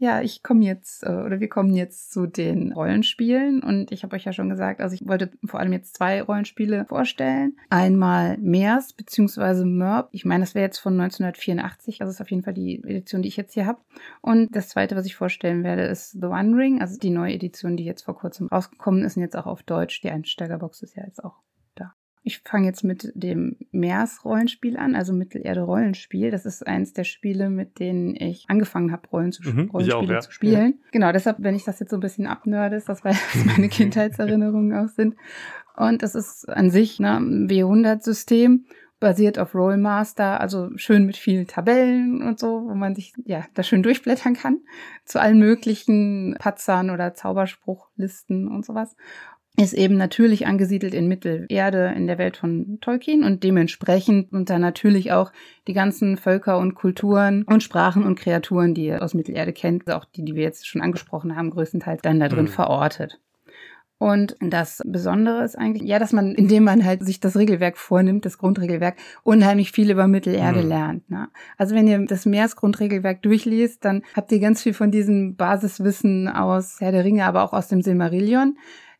Ja, 0.00 0.20
ich 0.22 0.44
komme 0.44 0.64
jetzt, 0.64 1.02
äh, 1.02 1.10
oder 1.10 1.40
wir 1.40 1.48
kommen 1.48 1.74
jetzt 1.74 2.12
zu 2.12 2.26
den 2.26 2.72
Rollenspielen. 2.72 3.62
Und 3.62 3.90
ich 3.90 4.04
habe 4.04 4.14
euch 4.14 4.24
ja 4.24 4.32
schon 4.32 4.48
gesagt, 4.48 4.80
also 4.80 4.94
ich 4.94 5.06
wollte 5.06 5.30
vor 5.44 5.58
allem 5.58 5.72
jetzt 5.72 5.96
zwei 5.96 6.22
Rollenspiele 6.22 6.84
vorstellen. 6.86 7.56
Einmal 7.68 8.38
MERS 8.38 8.92
bzw. 8.92 9.64
MERP. 9.64 10.08
Ich 10.12 10.24
meine, 10.24 10.44
das 10.44 10.54
wäre 10.54 10.64
jetzt 10.64 10.78
von 10.78 10.92
1984, 11.00 12.00
also 12.00 12.12
ist 12.12 12.20
auf 12.20 12.30
jeden 12.30 12.44
Fall 12.44 12.54
die 12.54 12.82
Edition, 12.84 13.22
die 13.22 13.28
ich 13.28 13.36
jetzt 13.36 13.54
hier 13.54 13.66
habe. 13.66 13.80
Und 14.20 14.54
das 14.54 14.68
zweite, 14.68 14.94
was 14.94 15.06
ich 15.06 15.16
vorstellen 15.16 15.64
werde, 15.64 15.82
ist 15.82 16.12
The 16.12 16.26
One 16.26 16.56
Ring, 16.56 16.80
also 16.80 16.96
die 16.98 17.10
neue 17.10 17.34
Edition, 17.34 17.76
die 17.76 17.84
jetzt 17.84 18.02
vor 18.02 18.16
kurzem 18.16 18.46
rausgekommen 18.48 19.04
ist 19.04 19.16
und 19.16 19.22
jetzt 19.22 19.36
auch 19.36 19.46
auf 19.46 19.64
Deutsch. 19.64 20.00
Die 20.02 20.10
Einsteigerbox 20.10 20.82
ist 20.82 20.96
ja 20.96 21.04
jetzt 21.04 21.24
auch 21.24 21.34
ich 22.28 22.40
fange 22.44 22.66
jetzt 22.66 22.84
mit 22.84 23.10
dem 23.14 23.56
Meers-Rollenspiel 23.72 24.76
an, 24.76 24.94
also 24.94 25.14
Mittelerde-Rollenspiel. 25.14 26.30
Das 26.30 26.44
ist 26.44 26.66
eins 26.66 26.92
der 26.92 27.04
Spiele, 27.04 27.48
mit 27.48 27.78
denen 27.78 28.14
ich 28.14 28.44
angefangen 28.48 28.92
habe, 28.92 29.08
Rollen 29.08 29.32
zu, 29.32 29.42
mhm, 29.42 29.70
Rollenspiele 29.70 29.96
auch, 29.96 30.10
ja. 30.10 30.20
zu 30.20 30.30
spielen. 30.30 30.72
Ja. 30.72 30.90
Genau, 30.92 31.12
deshalb, 31.12 31.38
wenn 31.40 31.56
ich 31.56 31.64
das 31.64 31.80
jetzt 31.80 31.90
so 31.90 31.96
ein 31.96 32.00
bisschen 32.00 32.26
abnörde, 32.26 32.76
ist 32.76 32.88
das, 32.88 33.02
weil 33.02 33.14
das 33.14 33.44
meine 33.46 33.68
Kindheitserinnerungen 33.70 34.76
auch 34.76 34.88
sind. 34.88 35.16
Und 35.74 36.02
das 36.02 36.14
ist 36.14 36.48
an 36.48 36.70
sich 36.70 37.00
ne, 37.00 37.16
ein 37.16 37.48
W100-System 37.48 38.66
basiert 39.00 39.38
auf 39.38 39.54
Rollmaster, 39.54 40.40
also 40.40 40.70
schön 40.76 41.06
mit 41.06 41.16
vielen 41.16 41.46
Tabellen 41.46 42.20
und 42.20 42.38
so, 42.38 42.64
wo 42.66 42.74
man 42.74 42.94
sich 42.94 43.14
ja 43.24 43.44
da 43.54 43.62
schön 43.62 43.82
durchblättern 43.82 44.34
kann 44.34 44.60
zu 45.04 45.20
allen 45.20 45.38
möglichen 45.38 46.36
Patzern 46.38 46.90
oder 46.90 47.14
Zauberspruchlisten 47.14 48.48
und 48.48 48.66
sowas 48.66 48.96
ist 49.60 49.72
eben 49.72 49.96
natürlich 49.96 50.46
angesiedelt 50.46 50.94
in 50.94 51.08
Mittelerde 51.08 51.92
in 51.96 52.06
der 52.06 52.18
Welt 52.18 52.36
von 52.36 52.78
Tolkien 52.80 53.24
und 53.24 53.42
dementsprechend 53.42 54.32
und 54.32 54.50
dann 54.50 54.60
natürlich 54.60 55.10
auch 55.12 55.32
die 55.66 55.72
ganzen 55.72 56.16
Völker 56.16 56.58
und 56.58 56.74
Kulturen 56.74 57.42
und 57.42 57.62
Sprachen 57.62 58.04
und 58.04 58.18
Kreaturen, 58.18 58.74
die 58.74 58.86
ihr 58.86 59.02
aus 59.02 59.14
Mittelerde 59.14 59.52
kennt, 59.52 59.90
auch 59.90 60.04
die, 60.04 60.24
die 60.24 60.36
wir 60.36 60.44
jetzt 60.44 60.66
schon 60.66 60.80
angesprochen 60.80 61.34
haben, 61.34 61.50
größtenteils 61.50 62.02
dann 62.02 62.20
da 62.20 62.28
drin 62.28 62.44
mhm. 62.44 62.48
verortet. 62.48 63.18
Und 64.00 64.36
das 64.38 64.80
Besondere 64.86 65.42
ist 65.42 65.58
eigentlich, 65.58 65.82
ja, 65.82 65.98
dass 65.98 66.12
man, 66.12 66.36
indem 66.36 66.62
man 66.62 66.84
halt 66.84 67.04
sich 67.04 67.18
das 67.18 67.36
Regelwerk 67.36 67.76
vornimmt, 67.76 68.24
das 68.24 68.38
Grundregelwerk, 68.38 68.94
unheimlich 69.24 69.72
viel 69.72 69.90
über 69.90 70.06
Mittelerde 70.06 70.62
mhm. 70.62 70.68
lernt. 70.68 71.10
Ne? 71.10 71.28
Also 71.56 71.74
wenn 71.74 71.88
ihr 71.88 71.98
das 72.06 72.24
Meeresgrundregelwerk 72.24 73.22
durchliest, 73.22 73.84
dann 73.84 74.02
habt 74.14 74.30
ihr 74.30 74.38
ganz 74.38 74.62
viel 74.62 74.72
von 74.72 74.92
diesem 74.92 75.34
Basiswissen 75.34 76.28
aus 76.28 76.76
Herr 76.78 76.92
der 76.92 77.04
Ringe, 77.04 77.24
aber 77.24 77.42
auch 77.42 77.52
aus 77.52 77.66
dem 77.66 77.82
Silmarillion. 77.82 78.56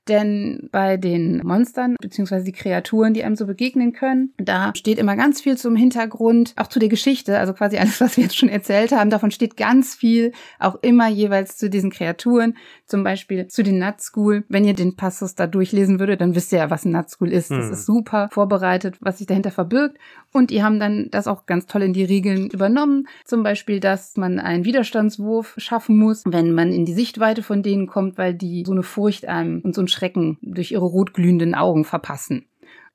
Denn 0.08 0.68
bei 0.72 0.96
den 0.96 1.38
Monstern 1.44 1.96
beziehungsweise 2.00 2.44
die 2.44 2.52
Kreaturen, 2.52 3.14
die 3.14 3.22
einem 3.24 3.36
so 3.36 3.46
begegnen 3.46 3.92
können, 3.92 4.32
da 4.38 4.72
steht 4.74 4.98
immer 4.98 5.16
ganz 5.16 5.40
viel 5.40 5.56
zum 5.56 5.76
Hintergrund, 5.76 6.54
auch 6.56 6.68
zu 6.68 6.78
der 6.78 6.88
Geschichte, 6.88 7.38
also 7.38 7.52
quasi 7.52 7.78
alles, 7.78 8.00
was 8.00 8.16
wir 8.16 8.24
jetzt 8.24 8.36
schon 8.36 8.48
erzählt 8.48 8.92
haben, 8.92 9.10
davon 9.10 9.30
steht 9.30 9.56
ganz 9.56 9.94
viel 9.94 10.32
auch 10.58 10.76
immer 10.82 11.08
jeweils 11.08 11.56
zu 11.56 11.68
diesen 11.68 11.90
Kreaturen, 11.90 12.56
zum 12.86 13.04
Beispiel 13.04 13.48
zu 13.48 13.62
den 13.62 13.78
Nutschool. 13.78 14.44
Wenn 14.48 14.64
ihr 14.64 14.74
den 14.74 14.96
Passus 14.96 15.34
da 15.34 15.46
durchlesen 15.46 16.00
würdet, 16.00 16.20
dann 16.20 16.34
wisst 16.34 16.52
ihr 16.52 16.58
ja, 16.58 16.70
was 16.70 16.84
ein 16.84 16.92
Nutschool 16.92 17.32
ist. 17.32 17.50
Das 17.50 17.66
hm. 17.66 17.72
ist 17.72 17.86
super 17.86 18.28
vorbereitet, 18.32 18.96
was 19.00 19.18
sich 19.18 19.26
dahinter 19.26 19.50
verbirgt. 19.50 19.98
Und 20.32 20.50
die 20.50 20.62
haben 20.62 20.78
dann 20.78 21.08
das 21.10 21.26
auch 21.26 21.46
ganz 21.46 21.66
toll 21.66 21.82
in 21.82 21.92
die 21.92 22.04
Regeln 22.04 22.48
übernommen. 22.50 23.08
Zum 23.24 23.42
Beispiel, 23.42 23.80
dass 23.80 24.16
man 24.16 24.38
einen 24.38 24.64
Widerstandswurf 24.64 25.54
schaffen 25.58 25.98
muss, 25.98 26.22
wenn 26.26 26.52
man 26.52 26.72
in 26.72 26.84
die 26.84 26.94
Sichtweite 26.94 27.42
von 27.42 27.62
denen 27.62 27.86
kommt, 27.86 28.18
weil 28.18 28.34
die 28.34 28.64
so 28.66 28.72
eine 28.72 28.82
Furcht 28.82 29.26
einem 29.26 29.60
und 29.60 29.74
so 29.74 29.82
ein 29.82 29.88
Schrecken 29.98 30.38
durch 30.42 30.70
ihre 30.70 30.84
rotglühenden 30.84 31.56
Augen 31.56 31.84
verpassen. 31.84 32.46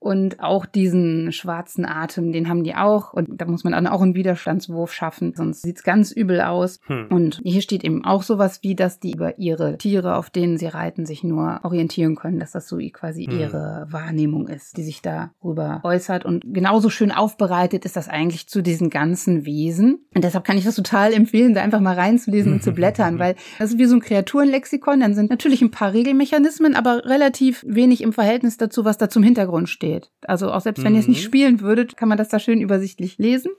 Und 0.04 0.42
auch 0.42 0.66
diesen 0.66 1.32
schwarzen 1.32 1.86
Atem, 1.86 2.34
den 2.34 2.50
haben 2.50 2.66
die 2.66 2.76
auch. 2.76 3.14
Und 3.14 3.40
da 3.40 3.46
muss 3.46 3.64
man 3.64 3.72
dann 3.72 3.88
auch 3.88 4.02
einen 4.02 4.16
Widerstandswurf 4.16 4.92
schaffen, 4.92 5.34
sonst 5.34 5.62
sieht's 5.62 5.82
ganz 5.82 6.12
übel 6.12 6.42
aus. 6.42 6.82
Hm. 6.88 7.08
Und 7.10 7.40
hier 7.46 7.62
steht 7.62 7.86
eben 7.86 8.04
auch 8.04 8.22
sowas 8.22 8.60
wie, 8.64 8.76
dass 8.76 9.00
die 9.00 9.14
über 9.14 9.40
ihre 9.40 9.78
Tiere, 9.78 10.18
auf 10.18 10.30
denen 10.30 10.58
sie 10.58 10.68
reiten, 10.68 11.06
sich 11.06 11.24
nur 11.24 11.62
orientieren 11.64 12.18
können, 12.18 12.38
dass 12.38 12.52
das 12.52 12.68
so 12.68 12.80
quasi 12.92 13.24
hm. 13.24 13.40
ihre 13.40 13.88
Wahrnehmung 13.90 14.50
ist, 14.50 14.76
die 14.76 14.84
sich 14.84 15.02
darüber 15.02 15.80
äußert. 15.86 16.26
Und 16.26 16.54
genauso 16.54 16.90
schön 16.90 17.14
aufbereitet 17.14 17.86
ist 17.86 17.96
das 17.96 18.10
eigentlich 18.10 18.48
zu 18.48 18.62
diesen 18.62 18.90
ganzen 18.90 19.46
Wesen. 19.46 20.00
Und 20.14 20.26
deshalb 20.26 20.44
kann 20.44 20.58
ich 20.58 20.66
das 20.66 20.76
total 20.76 21.14
empfehlen, 21.14 21.54
da 21.54 21.62
einfach 21.62 21.80
mal 21.80 21.96
reinzulesen 21.96 22.52
und 22.52 22.62
zu 22.62 22.72
blättern, 22.74 23.20
weil 23.20 23.36
das 23.58 23.72
ist 23.72 23.78
wie 23.78 23.86
so 23.86 23.96
ein 23.96 24.02
Kreaturenlexikon. 24.02 25.00
Dann 25.00 25.16
sind 25.16 25.30
natürlich 25.30 25.62
ein 25.62 25.72
paar 25.72 25.94
Regelmechanismen, 25.94 26.76
aber 26.76 27.06
relativ 27.06 27.64
wenig 27.66 28.02
im 28.02 28.12
Verhältnis 28.12 28.58
dazu, 28.58 28.84
was 28.84 28.98
da 28.98 29.08
zum 29.08 29.24
Hintergrund 29.24 29.70
steht 29.70 29.93
steht. 29.94 30.12
Also 30.28 30.52
auch 30.52 30.62
selbst 30.62 30.84
wenn 30.84 30.94
ihr 30.94 31.00
es 31.00 31.08
nicht 31.08 31.22
mhm. 31.22 31.28
spielen 31.28 31.62
würdet, 31.62 31.98
kann 31.98 32.10
man 32.10 32.18
das 32.18 32.30
da 32.30 32.40
schön 32.40 32.62
übersichtlich 32.62 33.18
lesen. 33.18 33.52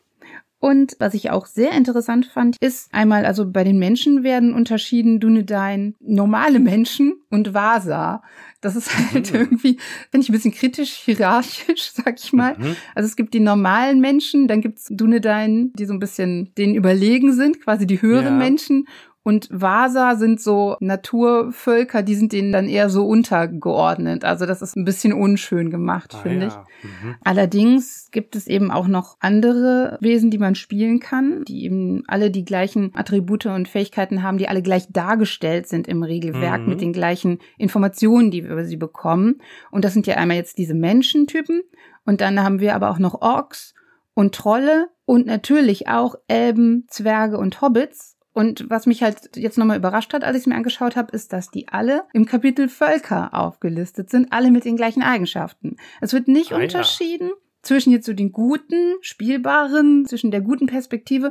Und 0.58 0.96
was 0.98 1.12
ich 1.12 1.30
auch 1.30 1.44
sehr 1.44 1.72
interessant 1.72 2.24
fand, 2.24 2.56
ist 2.58 2.88
einmal, 2.90 3.26
also 3.26 3.50
bei 3.50 3.64
den 3.64 3.78
Menschen 3.78 4.22
werden 4.22 4.54
unterschieden 4.54 5.20
Dunedain 5.20 5.94
normale 6.00 6.58
Menschen 6.58 7.20
und 7.28 7.52
Vasa. 7.52 8.22
Das 8.62 8.74
ist 8.74 8.90
halt 9.12 9.30
mhm. 9.30 9.40
irgendwie, 9.40 9.78
finde 10.10 10.24
ich 10.24 10.30
ein 10.30 10.32
bisschen 10.32 10.54
kritisch, 10.54 10.92
hierarchisch, 10.92 11.90
sag 11.92 12.18
ich 12.18 12.32
mal. 12.32 12.56
Mhm. 12.56 12.76
Also 12.94 13.06
es 13.06 13.16
gibt 13.16 13.34
die 13.34 13.40
normalen 13.40 14.00
Menschen, 14.00 14.48
dann 14.48 14.62
gibt's 14.62 14.88
Dunedain, 14.90 15.70
die 15.74 15.84
so 15.84 15.92
ein 15.92 15.98
bisschen 15.98 16.54
denen 16.56 16.74
überlegen 16.74 17.34
sind, 17.34 17.60
quasi 17.60 17.86
die 17.86 18.00
höheren 18.00 18.24
ja. 18.24 18.38
Menschen. 18.38 18.86
Und 19.26 19.48
Vasa 19.50 20.16
sind 20.16 20.38
so 20.38 20.76
Naturvölker, 20.80 22.02
die 22.02 22.14
sind 22.14 22.32
denen 22.32 22.52
dann 22.52 22.68
eher 22.68 22.90
so 22.90 23.06
untergeordnet. 23.06 24.22
Also 24.22 24.44
das 24.44 24.60
ist 24.60 24.76
ein 24.76 24.84
bisschen 24.84 25.14
unschön 25.14 25.70
gemacht, 25.70 26.12
ah, 26.14 26.18
finde 26.18 26.46
ja. 26.46 26.66
ich. 26.82 26.84
Mhm. 26.84 27.14
Allerdings 27.24 28.10
gibt 28.12 28.36
es 28.36 28.46
eben 28.46 28.70
auch 28.70 28.86
noch 28.86 29.16
andere 29.20 29.96
Wesen, 30.02 30.30
die 30.30 30.36
man 30.36 30.54
spielen 30.54 31.00
kann, 31.00 31.42
die 31.44 31.64
eben 31.64 32.02
alle 32.06 32.30
die 32.30 32.44
gleichen 32.44 32.90
Attribute 32.94 33.46
und 33.46 33.66
Fähigkeiten 33.66 34.22
haben, 34.22 34.36
die 34.36 34.46
alle 34.46 34.60
gleich 34.60 34.92
dargestellt 34.92 35.68
sind 35.68 35.88
im 35.88 36.02
Regelwerk 36.02 36.60
mhm. 36.60 36.68
mit 36.68 36.82
den 36.82 36.92
gleichen 36.92 37.38
Informationen, 37.56 38.30
die 38.30 38.44
wir 38.44 38.50
über 38.50 38.66
sie 38.66 38.76
bekommen. 38.76 39.40
Und 39.70 39.86
das 39.86 39.94
sind 39.94 40.06
ja 40.06 40.16
einmal 40.16 40.36
jetzt 40.36 40.58
diese 40.58 40.74
Menschentypen. 40.74 41.62
Und 42.04 42.20
dann 42.20 42.42
haben 42.42 42.60
wir 42.60 42.74
aber 42.74 42.90
auch 42.90 42.98
noch 42.98 43.22
Orks 43.22 43.72
und 44.12 44.34
Trolle 44.34 44.90
und 45.06 45.24
natürlich 45.24 45.88
auch 45.88 46.14
Elben, 46.28 46.84
Zwerge 46.88 47.38
und 47.38 47.62
Hobbits 47.62 48.13
und 48.34 48.68
was 48.68 48.86
mich 48.86 49.02
halt 49.02 49.36
jetzt 49.36 49.58
nochmal 49.58 49.78
überrascht 49.78 50.12
hat, 50.12 50.24
als 50.24 50.36
ich 50.36 50.42
es 50.42 50.46
mir 50.46 50.56
angeschaut 50.56 50.96
habe, 50.96 51.12
ist, 51.12 51.32
dass 51.32 51.52
die 51.52 51.68
alle 51.68 52.02
im 52.12 52.26
Kapitel 52.26 52.68
Völker 52.68 53.32
aufgelistet 53.32 54.10
sind, 54.10 54.32
alle 54.32 54.50
mit 54.50 54.64
den 54.64 54.76
gleichen 54.76 55.02
Eigenschaften. 55.02 55.76
Es 56.00 56.12
wird 56.12 56.26
nicht 56.26 56.52
ah, 56.52 56.56
unterschieden 56.56 57.28
ja. 57.28 57.34
zwischen 57.62 57.92
jetzt 57.92 58.06
so 58.06 58.12
den 58.12 58.32
guten, 58.32 58.96
spielbaren, 59.02 60.04
zwischen 60.04 60.32
der 60.32 60.40
guten 60.40 60.66
Perspektive 60.66 61.30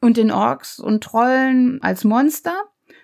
und 0.00 0.16
den 0.16 0.30
Orks 0.30 0.78
und 0.78 1.02
Trollen 1.02 1.82
als 1.82 2.04
Monster, 2.04 2.54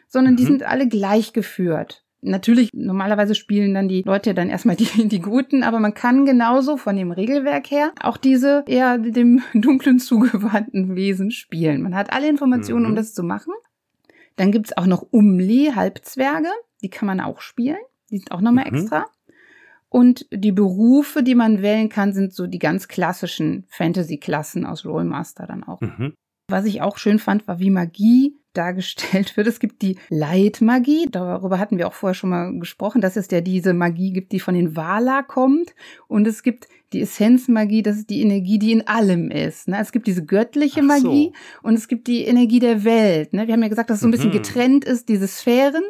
sondern 0.06 0.34
mhm. 0.34 0.36
die 0.36 0.44
sind 0.44 0.62
alle 0.62 0.86
gleich 0.86 1.32
geführt. 1.32 2.01
Natürlich, 2.24 2.70
normalerweise 2.72 3.34
spielen 3.34 3.74
dann 3.74 3.88
die 3.88 4.02
Leute 4.02 4.32
dann 4.32 4.48
erstmal 4.48 4.76
die, 4.76 4.86
die 5.08 5.20
Guten, 5.20 5.64
aber 5.64 5.80
man 5.80 5.92
kann 5.92 6.24
genauso 6.24 6.76
von 6.76 6.96
dem 6.96 7.10
Regelwerk 7.10 7.70
her 7.70 7.92
auch 8.00 8.16
diese 8.16 8.64
eher 8.66 8.98
dem 8.98 9.42
dunklen 9.54 9.98
zugewandten 9.98 10.94
Wesen 10.94 11.32
spielen. 11.32 11.82
Man 11.82 11.96
hat 11.96 12.12
alle 12.12 12.28
Informationen, 12.28 12.84
mhm. 12.84 12.90
um 12.90 12.96
das 12.96 13.12
zu 13.12 13.24
machen. 13.24 13.52
Dann 14.36 14.52
gibt's 14.52 14.76
auch 14.76 14.86
noch 14.86 15.04
Umli, 15.10 15.72
Halbzwerge, 15.74 16.48
die 16.80 16.88
kann 16.88 17.06
man 17.06 17.20
auch 17.20 17.40
spielen. 17.40 17.78
Die 18.10 18.18
sind 18.18 18.30
auch 18.30 18.40
nochmal 18.40 18.70
mhm. 18.70 18.76
extra. 18.76 19.06
Und 19.88 20.26
die 20.32 20.52
Berufe, 20.52 21.22
die 21.22 21.34
man 21.34 21.60
wählen 21.60 21.88
kann, 21.88 22.14
sind 22.14 22.32
so 22.32 22.46
die 22.46 22.58
ganz 22.58 22.88
klassischen 22.88 23.64
Fantasy-Klassen 23.68 24.64
aus 24.64 24.86
Rollmaster 24.86 25.46
dann 25.46 25.64
auch. 25.64 25.80
Mhm. 25.80 26.14
Was 26.52 26.66
ich 26.66 26.82
auch 26.82 26.98
schön 26.98 27.18
fand, 27.18 27.48
war, 27.48 27.58
wie 27.58 27.70
Magie 27.70 28.36
dargestellt 28.52 29.36
wird. 29.38 29.46
Es 29.46 29.60
gibt 29.60 29.80
die 29.80 29.96
Leitmagie, 30.10 31.08
darüber 31.10 31.58
hatten 31.58 31.78
wir 31.78 31.88
auch 31.88 31.94
vorher 31.94 32.14
schon 32.14 32.28
mal 32.28 32.58
gesprochen, 32.58 33.00
dass 33.00 33.16
es 33.16 33.30
ja 33.30 33.40
diese 33.40 33.72
Magie 33.72 34.12
gibt, 34.12 34.32
die 34.32 34.40
von 34.40 34.54
den 34.54 34.76
Wala 34.76 35.22
kommt. 35.22 35.74
Und 36.06 36.26
es 36.26 36.42
gibt 36.42 36.68
die 36.92 37.00
Essenzmagie, 37.00 37.82
das 37.82 37.96
ist 37.96 38.10
die 38.10 38.20
Energie, 38.20 38.58
die 38.58 38.72
in 38.72 38.86
allem 38.86 39.30
ist. 39.30 39.68
Ne? 39.68 39.78
Es 39.80 39.92
gibt 39.92 40.06
diese 40.06 40.24
göttliche 40.24 40.82
Magie 40.82 41.32
so. 41.32 41.68
und 41.68 41.74
es 41.74 41.88
gibt 41.88 42.06
die 42.06 42.24
Energie 42.24 42.58
der 42.58 42.84
Welt. 42.84 43.32
Ne? 43.32 43.46
Wir 43.46 43.54
haben 43.54 43.62
ja 43.62 43.68
gesagt, 43.68 43.88
dass 43.88 43.96
es 43.96 44.02
so 44.02 44.08
ein 44.08 44.10
bisschen 44.10 44.28
mhm. 44.28 44.34
getrennt 44.34 44.84
ist, 44.84 45.08
diese 45.08 45.26
Sphären. 45.26 45.84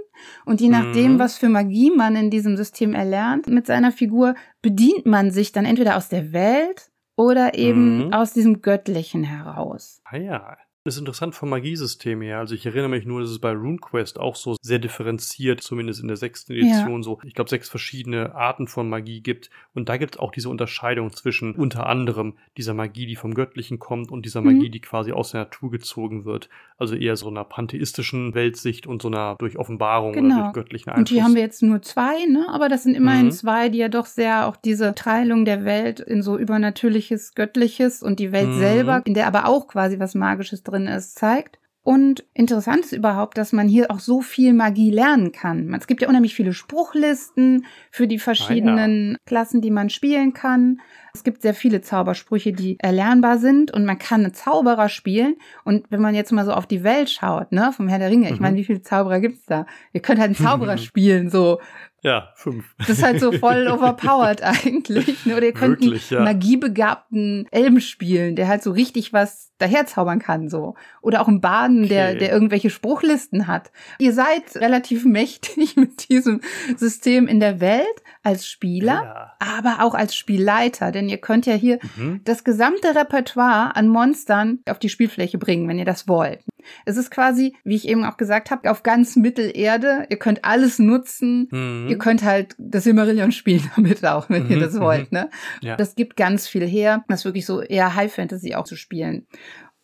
Und 0.45 0.61
je 0.61 0.69
nachdem, 0.69 1.15
mhm. 1.15 1.19
was 1.19 1.37
für 1.37 1.49
Magie 1.49 1.91
man 1.91 2.15
in 2.15 2.31
diesem 2.31 2.57
System 2.57 2.95
erlernt 2.95 3.49
mit 3.49 3.67
seiner 3.67 3.91
Figur, 3.91 4.37
bedient 4.61 5.05
man 5.05 5.33
sich 5.33 5.51
dann 5.51 5.65
entweder 5.65 5.97
aus 5.97 6.09
der 6.09 6.33
Welt 6.33 6.92
oder 7.17 7.55
eben 7.55 8.07
mhm. 8.07 8.13
aus 8.13 8.33
diesem 8.33 8.63
Göttlichen 8.63 9.25
heraus. 9.25 10.01
Ah 10.05 10.17
ja. 10.17 10.57
Das 10.85 10.95
ist 10.95 11.01
interessant 11.01 11.37
vom 11.37 11.49
Magiesystem 11.49 12.23
her. 12.23 12.39
Also 12.39 12.57
ich 12.57 12.67
erinnere 12.67 12.89
mich 12.89 13.07
nur, 13.07 13.21
dass 13.21 13.31
es 13.31 13.39
bei 13.39 13.53
RuneQuest 13.53 14.19
auch 14.19 14.35
so 14.35 14.57
sehr 14.61 14.81
differenziert, 14.81 15.61
zumindest 15.61 16.01
in 16.01 16.09
der 16.09 16.17
sechsten 16.17 16.55
Edition 16.55 16.97
ja. 16.97 17.03
so, 17.03 17.21
ich 17.23 17.35
glaube, 17.35 17.51
sechs 17.51 17.69
verschiedene 17.69 18.35
Arten 18.35 18.67
von 18.67 18.89
Magie 18.89 19.21
gibt. 19.21 19.49
Und 19.75 19.89
da 19.89 19.97
gibt 19.97 20.17
es 20.17 20.21
auch 20.21 20.33
diese 20.33 20.49
Unterscheidung 20.49 21.13
zwischen 21.13 21.55
unter 21.55 21.87
anderem 21.87 22.37
dieser 22.57 22.75
Magie, 22.75 23.07
die 23.07 23.15
vom 23.15 23.35
Göttlichen 23.35 23.79
kommt 23.79 24.11
und 24.11 24.27
dieser 24.27 24.41
Magie, 24.41 24.69
mhm. 24.69 24.73
die 24.73 24.81
quasi 24.81 25.13
aus 25.13 25.31
der 25.31 25.43
Natur 25.43 25.71
gezogen 25.71 26.25
wird. 26.25 26.49
Also 26.83 26.97
eher 26.97 27.15
so 27.15 27.29
einer 27.29 27.45
pantheistischen 27.45 28.35
Weltsicht 28.35 28.89
und 28.89 29.03
so 29.03 29.07
einer 29.07 29.37
durch 29.39 29.57
Offenbarung 29.57 30.13
genau. 30.15 30.35
oder 30.35 30.43
durch 30.43 30.55
göttlichen 30.55 30.91
Einfluss. 30.91 31.01
Und 31.01 31.09
hier 31.11 31.23
haben 31.23 31.37
wir 31.37 31.43
jetzt 31.43 31.63
nur 31.63 31.81
zwei, 31.81 32.27
ne? 32.27 32.47
Aber 32.49 32.69
das 32.69 32.83
sind 32.83 32.97
immerhin 32.97 33.27
mhm. 33.27 33.31
zwei, 33.31 33.69
die 33.69 33.79
ja 33.79 33.89
doch 33.89 34.07
sehr 34.07 34.49
auch 34.49 34.57
diese 34.57 34.93
Teilung 34.97 35.45
der 35.45 35.65
Welt 35.65 36.01
in 36.01 36.23
so 36.23 36.37
übernatürliches, 36.37 37.35
göttliches 37.37 38.03
und 38.03 38.19
die 38.19 38.33
Welt 38.33 38.49
mhm. 38.49 38.59
selber, 38.59 39.03
in 39.05 39.15
der 39.15 39.29
aber 39.29 39.47
auch 39.47 39.69
quasi 39.69 40.01
was 40.01 40.17
Magisches 40.17 40.65
drin 40.65 40.89
ist, 40.89 41.17
zeigt. 41.17 41.61
Und 41.85 42.25
interessant 42.33 42.85
ist 42.85 42.93
überhaupt, 42.93 43.37
dass 43.37 43.53
man 43.53 43.67
hier 43.67 43.91
auch 43.91 43.99
so 43.99 44.21
viel 44.21 44.53
Magie 44.53 44.91
lernen 44.91 45.33
kann. 45.33 45.75
Es 45.75 45.89
gibt 45.89 46.01
ja 46.01 46.09
unheimlich 46.09 46.35
viele 46.35 46.53
Spruchlisten 46.53 47.67
für 47.91 48.07
die 48.07 48.21
verschiedenen 48.21 49.09
ah, 49.09 49.13
ja. 49.13 49.19
Klassen, 49.27 49.61
die 49.61 49.73
man 49.73 49.91
spielen 49.91 50.33
kann. 50.33 50.81
Es 51.13 51.25
gibt 51.25 51.43
sehr 51.43 51.55
viele 51.55 51.81
Zaubersprüche, 51.81 52.53
die 52.53 52.79
erlernbar 52.79 53.39
sind 53.39 53.73
und 53.73 53.85
man 53.85 53.99
kann 53.99 54.23
einen 54.23 54.33
Zauberer 54.33 54.89
spielen. 54.89 55.35
Und 55.65 55.91
wenn 55.91 56.01
man 56.01 56.15
jetzt 56.15 56.31
mal 56.31 56.45
so 56.45 56.53
auf 56.53 56.67
die 56.67 56.85
Welt 56.85 57.11
schaut, 57.11 57.51
ne, 57.51 57.73
vom 57.73 57.89
Herr 57.89 57.99
der 57.99 58.11
Ringe, 58.11 58.29
ich 58.29 58.37
mhm. 58.37 58.43
meine, 58.43 58.57
wie 58.59 58.65
viele 58.65 58.83
Zauberer 58.83 59.19
gibt's 59.19 59.45
da? 59.47 59.67
Ihr 59.93 60.03
könnt 60.03 60.21
halt 60.21 60.29
einen 60.29 60.47
Zauberer 60.47 60.79
spielen, 60.79 61.31
so 61.31 61.59
ja, 62.03 62.33
fünf. 62.35 62.65
Das 62.79 62.91
ist 62.91 63.03
halt 63.05 63.21
so 63.21 63.31
voll 63.31 63.69
overpowered 63.71 64.43
eigentlich. 64.43 65.25
Ne? 65.25 65.37
Oder 65.37 65.47
ihr 65.47 65.53
könnt 65.53 65.81
Wirklich, 65.81 66.11
einen 66.11 66.27
ja. 66.27 66.33
magiebegabten 66.33 67.47
Elben 67.53 67.81
spielen, 67.81 68.35
der 68.35 68.49
halt 68.49 68.65
so 68.65 68.73
richtig 68.73 69.13
was 69.13 69.53
daherzaubern 69.59 70.19
kann, 70.19 70.49
so. 70.49 70.75
Oder 71.01 71.23
auch 71.23 71.29
einen 71.29 71.41
Baden, 71.41 71.85
okay. 71.85 71.89
der, 71.89 72.15
der 72.17 72.33
irgendwelche 72.33 72.71
Spruchlisten 72.71 73.47
hat. 73.47 73.71
Ihr 73.99 74.13
seid 74.13 74.57
relativ 74.57 75.05
mächtig 75.05 75.77
mit 75.77 76.09
diesem 76.09 76.41
System 76.77 77.29
in 77.29 77.39
der 77.39 77.61
Welt 77.61 77.87
als 78.25 78.49
Spieler, 78.49 79.03
ja. 79.05 79.33
aber 79.39 79.85
auch 79.85 79.95
als 79.95 80.17
Spielleiter, 80.17 80.91
denn 80.91 81.09
ihr 81.09 81.19
könnt 81.19 81.47
ja 81.47 81.55
hier 81.55 81.79
mhm. 81.97 82.21
das 82.25 82.43
gesamte 82.43 82.97
Repertoire 82.97 83.77
an 83.77 83.87
Monstern 83.87 84.59
auf 84.69 84.81
die 84.81 84.89
Spielfläche 84.89 85.39
bringen, 85.39 85.69
wenn 85.69 85.79
ihr 85.79 85.85
das 85.85 86.09
wollt. 86.09 86.41
Es 86.85 86.97
ist 86.97 87.11
quasi, 87.11 87.55
wie 87.65 87.77
ich 87.77 87.89
eben 87.89 88.05
auch 88.05 88.17
gesagt 88.17 88.51
habe, 88.51 88.71
auf 88.71 88.83
ganz 88.83 89.17
Mittelerde. 89.17 90.07
Ihr 90.09 90.19
könnt 90.19 90.45
alles 90.45 90.79
nutzen. 90.79 91.49
Mhm. 91.51 91.87
Ihr 91.89 91.99
könnt 91.99 92.23
halt 92.23 92.55
das 92.59 92.85
Silmarillion 92.85 93.33
spielen 93.33 93.71
damit 93.77 94.05
auch, 94.05 94.29
wenn 94.31 94.45
mhm. 94.45 94.51
ihr 94.51 94.61
das 94.61 94.79
wollt. 94.79 95.13
Ne? 95.13 95.31
Ja. 95.61 95.77
Das 95.77 95.95
gibt 95.95 96.17
ganz 96.17 96.49
viel 96.49 96.67
her, 96.67 97.05
das 97.09 97.25
wirklich 97.25 97.47
so 97.47 97.61
eher 97.61 97.95
High 97.95 98.13
Fantasy 98.13 98.55
auch 98.55 98.65
zu 98.65 98.77
spielen. 98.77 99.27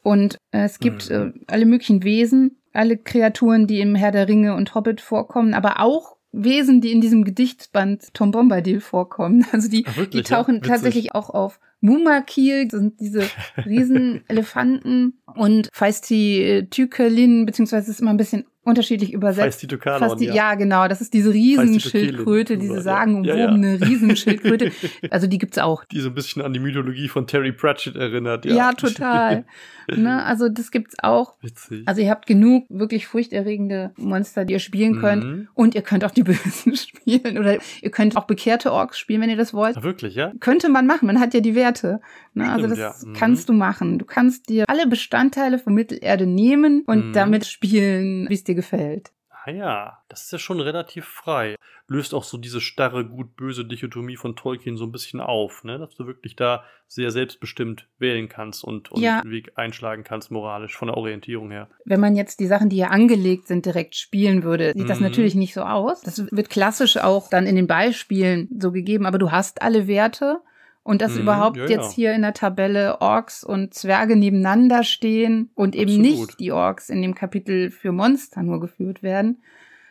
Und 0.02 0.38
äh, 0.52 0.64
es 0.64 0.78
gibt 0.78 1.10
mhm. 1.10 1.34
äh, 1.36 1.52
alle 1.52 1.66
möglichen 1.66 2.02
Wesen, 2.02 2.60
alle 2.72 2.96
Kreaturen, 2.96 3.66
die 3.66 3.80
im 3.80 3.94
Herr 3.94 4.12
der 4.12 4.28
Ringe 4.28 4.54
und 4.54 4.74
Hobbit 4.74 5.00
vorkommen, 5.00 5.54
aber 5.54 5.80
auch 5.80 6.16
Wesen, 6.32 6.80
die 6.80 6.92
in 6.92 7.00
diesem 7.00 7.24
Gedichtband 7.24 8.14
Tom 8.14 8.30
Bombadil 8.30 8.80
vorkommen. 8.80 9.46
Also 9.52 9.68
die, 9.68 9.84
Ach, 9.86 10.06
die 10.06 10.22
tauchen 10.22 10.56
ja? 10.56 10.60
tatsächlich 10.60 11.14
auch 11.14 11.30
auf. 11.30 11.58
Mumakil 11.80 12.70
sind 12.70 13.00
diese 13.00 13.22
riesen 13.64 14.24
Elefanten 14.28 15.20
und 15.34 15.68
Feisti 15.72 16.66
Tykelin, 16.70 17.46
beziehungsweise 17.46 17.90
ist 17.90 18.00
immer 18.00 18.10
ein 18.10 18.16
bisschen 18.16 18.46
unterschiedlich 18.68 19.12
übersetzt. 19.12 19.66
Fast 19.82 20.20
die, 20.20 20.26
ja. 20.26 20.34
ja, 20.34 20.54
genau. 20.54 20.88
Das 20.88 21.00
ist 21.00 21.14
diese 21.14 21.32
Riesenschildkröte, 21.32 22.58
diese 22.58 22.82
sagenumwobene 22.82 23.74
ja, 23.74 23.78
ja. 23.78 23.86
Riesenschildkröte. 23.86 24.72
Also 25.10 25.26
die 25.26 25.38
gibt's 25.38 25.58
auch. 25.58 25.84
Die 25.84 26.00
so 26.00 26.08
ein 26.08 26.14
bisschen 26.14 26.42
an 26.42 26.52
die 26.52 26.58
Mythologie 26.58 27.08
von 27.08 27.26
Terry 27.26 27.52
Pratchett 27.52 27.96
erinnert. 27.96 28.44
Ja, 28.44 28.54
ja 28.54 28.72
total. 28.72 29.44
ne, 29.96 30.24
also 30.24 30.48
das 30.48 30.70
gibt's 30.70 30.96
auch. 31.02 31.34
Witzig. 31.40 31.86
Also 31.86 32.02
ihr 32.02 32.10
habt 32.10 32.26
genug 32.26 32.66
wirklich 32.68 33.06
furchterregende 33.06 33.92
Monster, 33.96 34.44
die 34.44 34.52
ihr 34.54 34.58
spielen 34.58 35.00
könnt. 35.00 35.24
Mhm. 35.24 35.48
Und 35.54 35.74
ihr 35.74 35.82
könnt 35.82 36.04
auch 36.04 36.10
die 36.10 36.22
Bösen 36.24 36.76
spielen. 36.76 37.38
Oder 37.38 37.58
ihr 37.82 37.90
könnt 37.90 38.16
auch 38.16 38.24
bekehrte 38.24 38.72
Orks 38.72 38.98
spielen, 38.98 39.20
wenn 39.22 39.30
ihr 39.30 39.36
das 39.36 39.54
wollt. 39.54 39.76
Ach, 39.78 39.82
wirklich, 39.82 40.14
ja? 40.14 40.32
Könnte 40.40 40.68
man 40.68 40.86
machen. 40.86 41.06
Man 41.06 41.20
hat 41.20 41.34
ja 41.34 41.40
die 41.40 41.54
Werte. 41.54 42.00
Ne? 42.34 42.50
Also 42.50 42.68
das 42.68 43.04
mhm. 43.04 43.14
kannst 43.14 43.48
du 43.48 43.52
machen. 43.52 43.98
Du 43.98 44.04
kannst 44.04 44.48
dir 44.48 44.64
alle 44.68 44.86
Bestandteile 44.86 45.58
von 45.58 45.74
Mittelerde 45.74 46.26
nehmen 46.26 46.82
und 46.86 47.08
mhm. 47.08 47.12
damit 47.12 47.46
spielen, 47.46 48.28
wie 48.28 48.34
es 48.34 48.44
dir 48.44 48.54
gefällt. 48.58 49.12
Ah 49.46 49.50
ja, 49.52 50.02
das 50.08 50.24
ist 50.24 50.32
ja 50.32 50.38
schon 50.38 50.60
relativ 50.60 51.04
frei. 51.06 51.54
Löst 51.86 52.12
auch 52.12 52.24
so 52.24 52.36
diese 52.38 52.60
starre 52.60 53.06
gut-böse 53.06 53.64
Dichotomie 53.64 54.16
von 54.16 54.34
Tolkien 54.36 54.76
so 54.76 54.84
ein 54.84 54.90
bisschen 54.92 55.20
auf, 55.20 55.62
ne? 55.64 55.78
Dass 55.78 55.94
du 55.94 56.06
wirklich 56.06 56.34
da 56.36 56.64
sehr 56.88 57.12
selbstbestimmt 57.12 57.86
wählen 57.98 58.28
kannst 58.28 58.64
und, 58.64 58.90
und 58.90 59.00
Ja. 59.00 59.22
den 59.22 59.30
Weg 59.30 59.52
einschlagen 59.54 60.02
kannst, 60.04 60.30
moralisch, 60.32 60.76
von 60.76 60.88
der 60.88 60.96
Orientierung 60.96 61.50
her. 61.52 61.68
Wenn 61.84 62.00
man 62.00 62.16
jetzt 62.16 62.40
die 62.40 62.46
Sachen, 62.48 62.68
die 62.68 62.76
hier 62.76 62.90
angelegt 62.90 63.46
sind, 63.46 63.64
direkt 63.64 63.94
spielen 63.94 64.42
würde, 64.42 64.72
sieht 64.76 64.90
das 64.90 64.98
Mhm. 64.98 65.06
natürlich 65.06 65.34
nicht 65.36 65.54
so 65.54 65.62
aus. 65.62 66.00
Das 66.02 66.18
wird 66.30 66.50
klassisch 66.50 66.96
auch 66.98 67.30
dann 67.30 67.46
in 67.46 67.54
den 67.56 67.68
Beispielen 67.68 68.48
so 68.58 68.72
gegeben, 68.72 69.06
aber 69.06 69.18
du 69.18 69.30
hast 69.30 69.62
alle 69.62 69.86
Werte. 69.86 70.40
Und 70.88 71.02
dass 71.02 71.16
Mhm, 71.16 71.20
überhaupt 71.20 71.58
ja, 71.58 71.66
jetzt 71.66 71.90
ja. 71.90 71.96
hier 71.96 72.14
in 72.14 72.22
der 72.22 72.32
Tabelle 72.32 73.02
Orks 73.02 73.44
und 73.44 73.74
Zwerge 73.74 74.16
nebeneinander 74.16 74.82
stehen 74.84 75.50
und 75.54 75.76
eben 75.76 75.90
Absolut. 75.90 76.18
nicht 76.28 76.40
die 76.40 76.50
Orks 76.50 76.88
in 76.88 77.02
dem 77.02 77.14
Kapitel 77.14 77.70
für 77.70 77.92
Monster 77.92 78.42
nur 78.42 78.58
geführt 78.58 79.02
werden. 79.02 79.42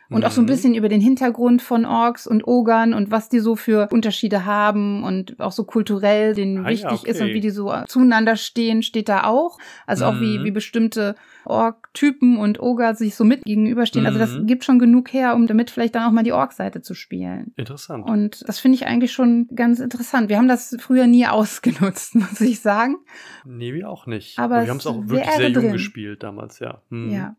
Und 0.10 0.24
auch 0.26 0.32
so 0.32 0.42
ein 0.42 0.46
Mhm. 0.46 0.48
bisschen 0.48 0.74
über 0.76 0.88
den 0.90 1.02
Hintergrund 1.02 1.62
von 1.62 1.86
Orks 1.86 2.28
und 2.28 2.48
Ogern 2.48 2.94
und 2.94 3.12
was 3.12 3.28
die 3.30 3.40
so 3.40 3.56
für 3.56 3.90
Unterschiede 3.92 4.46
haben 4.46 5.04
und 5.04 5.40
auch 5.40 5.52
so 5.52 5.66
kulturell 5.66 6.34
denen 6.34 6.60
Ah 6.66 6.70
ja, 6.70 6.92
wichtig 6.92 7.06
ist 7.08 7.20
und 7.20 7.26
okay. 7.28 7.34
wie 7.34 7.42
die 7.42 7.50
so 7.50 7.74
zueinander 7.88 8.36
stehen, 8.38 8.84
steht 8.84 9.10
da 9.10 9.26
auch. 9.26 9.58
Also 9.86 10.06
auch 10.06 10.20
wie, 10.22 10.40
Mhm. 10.40 10.44
wie 10.46 10.52
bestimmte 10.52 11.16
Ork-Typen 11.46 12.38
und 12.38 12.60
Oger 12.60 12.94
sich 12.96 13.16
so 13.16 13.24
mit 13.24 13.44
gegenüberstehen. 13.44 14.06
Also 14.06 14.20
das 14.20 14.32
Mhm. 14.34 14.46
gibt 14.48 14.64
schon 14.64 14.80
genug 14.80 15.12
her, 15.14 15.36
um 15.36 15.48
damit 15.48 15.72
vielleicht 15.72 15.96
dann 15.96 16.04
auch 16.08 16.12
mal 16.12 16.24
die 16.24 16.32
Ork-Seite 16.34 16.82
zu 16.82 16.94
spielen. 16.94 17.54
Interessant. 17.56 18.10
Und 18.10 18.44
das 18.48 18.60
finde 18.60 18.76
ich 18.76 18.86
eigentlich 18.86 19.12
schon 19.12 19.48
ganz 19.56 19.80
interessant. 19.80 20.30
Wir 20.30 20.38
haben 20.38 20.48
das 20.48 20.76
früher 20.80 21.08
nie 21.08 21.26
ausgenutzt, 21.28 22.16
muss 22.16 22.40
ich 22.42 22.60
sagen. 22.62 22.98
nee, 23.46 23.74
wir 23.74 23.90
auch 23.90 24.06
nicht. 24.08 24.38
Aber 24.40 24.64
wir 24.64 24.70
haben 24.70 24.78
es 24.78 24.88
auch 24.88 25.08
wirklich 25.08 25.30
sehr 25.32 25.50
jung 25.50 25.64
drin. 25.64 25.72
gespielt 25.74 26.24
damals, 26.24 26.60
ja. 26.60 26.82
Mhm. 26.90 27.10
Ja. 27.12 27.36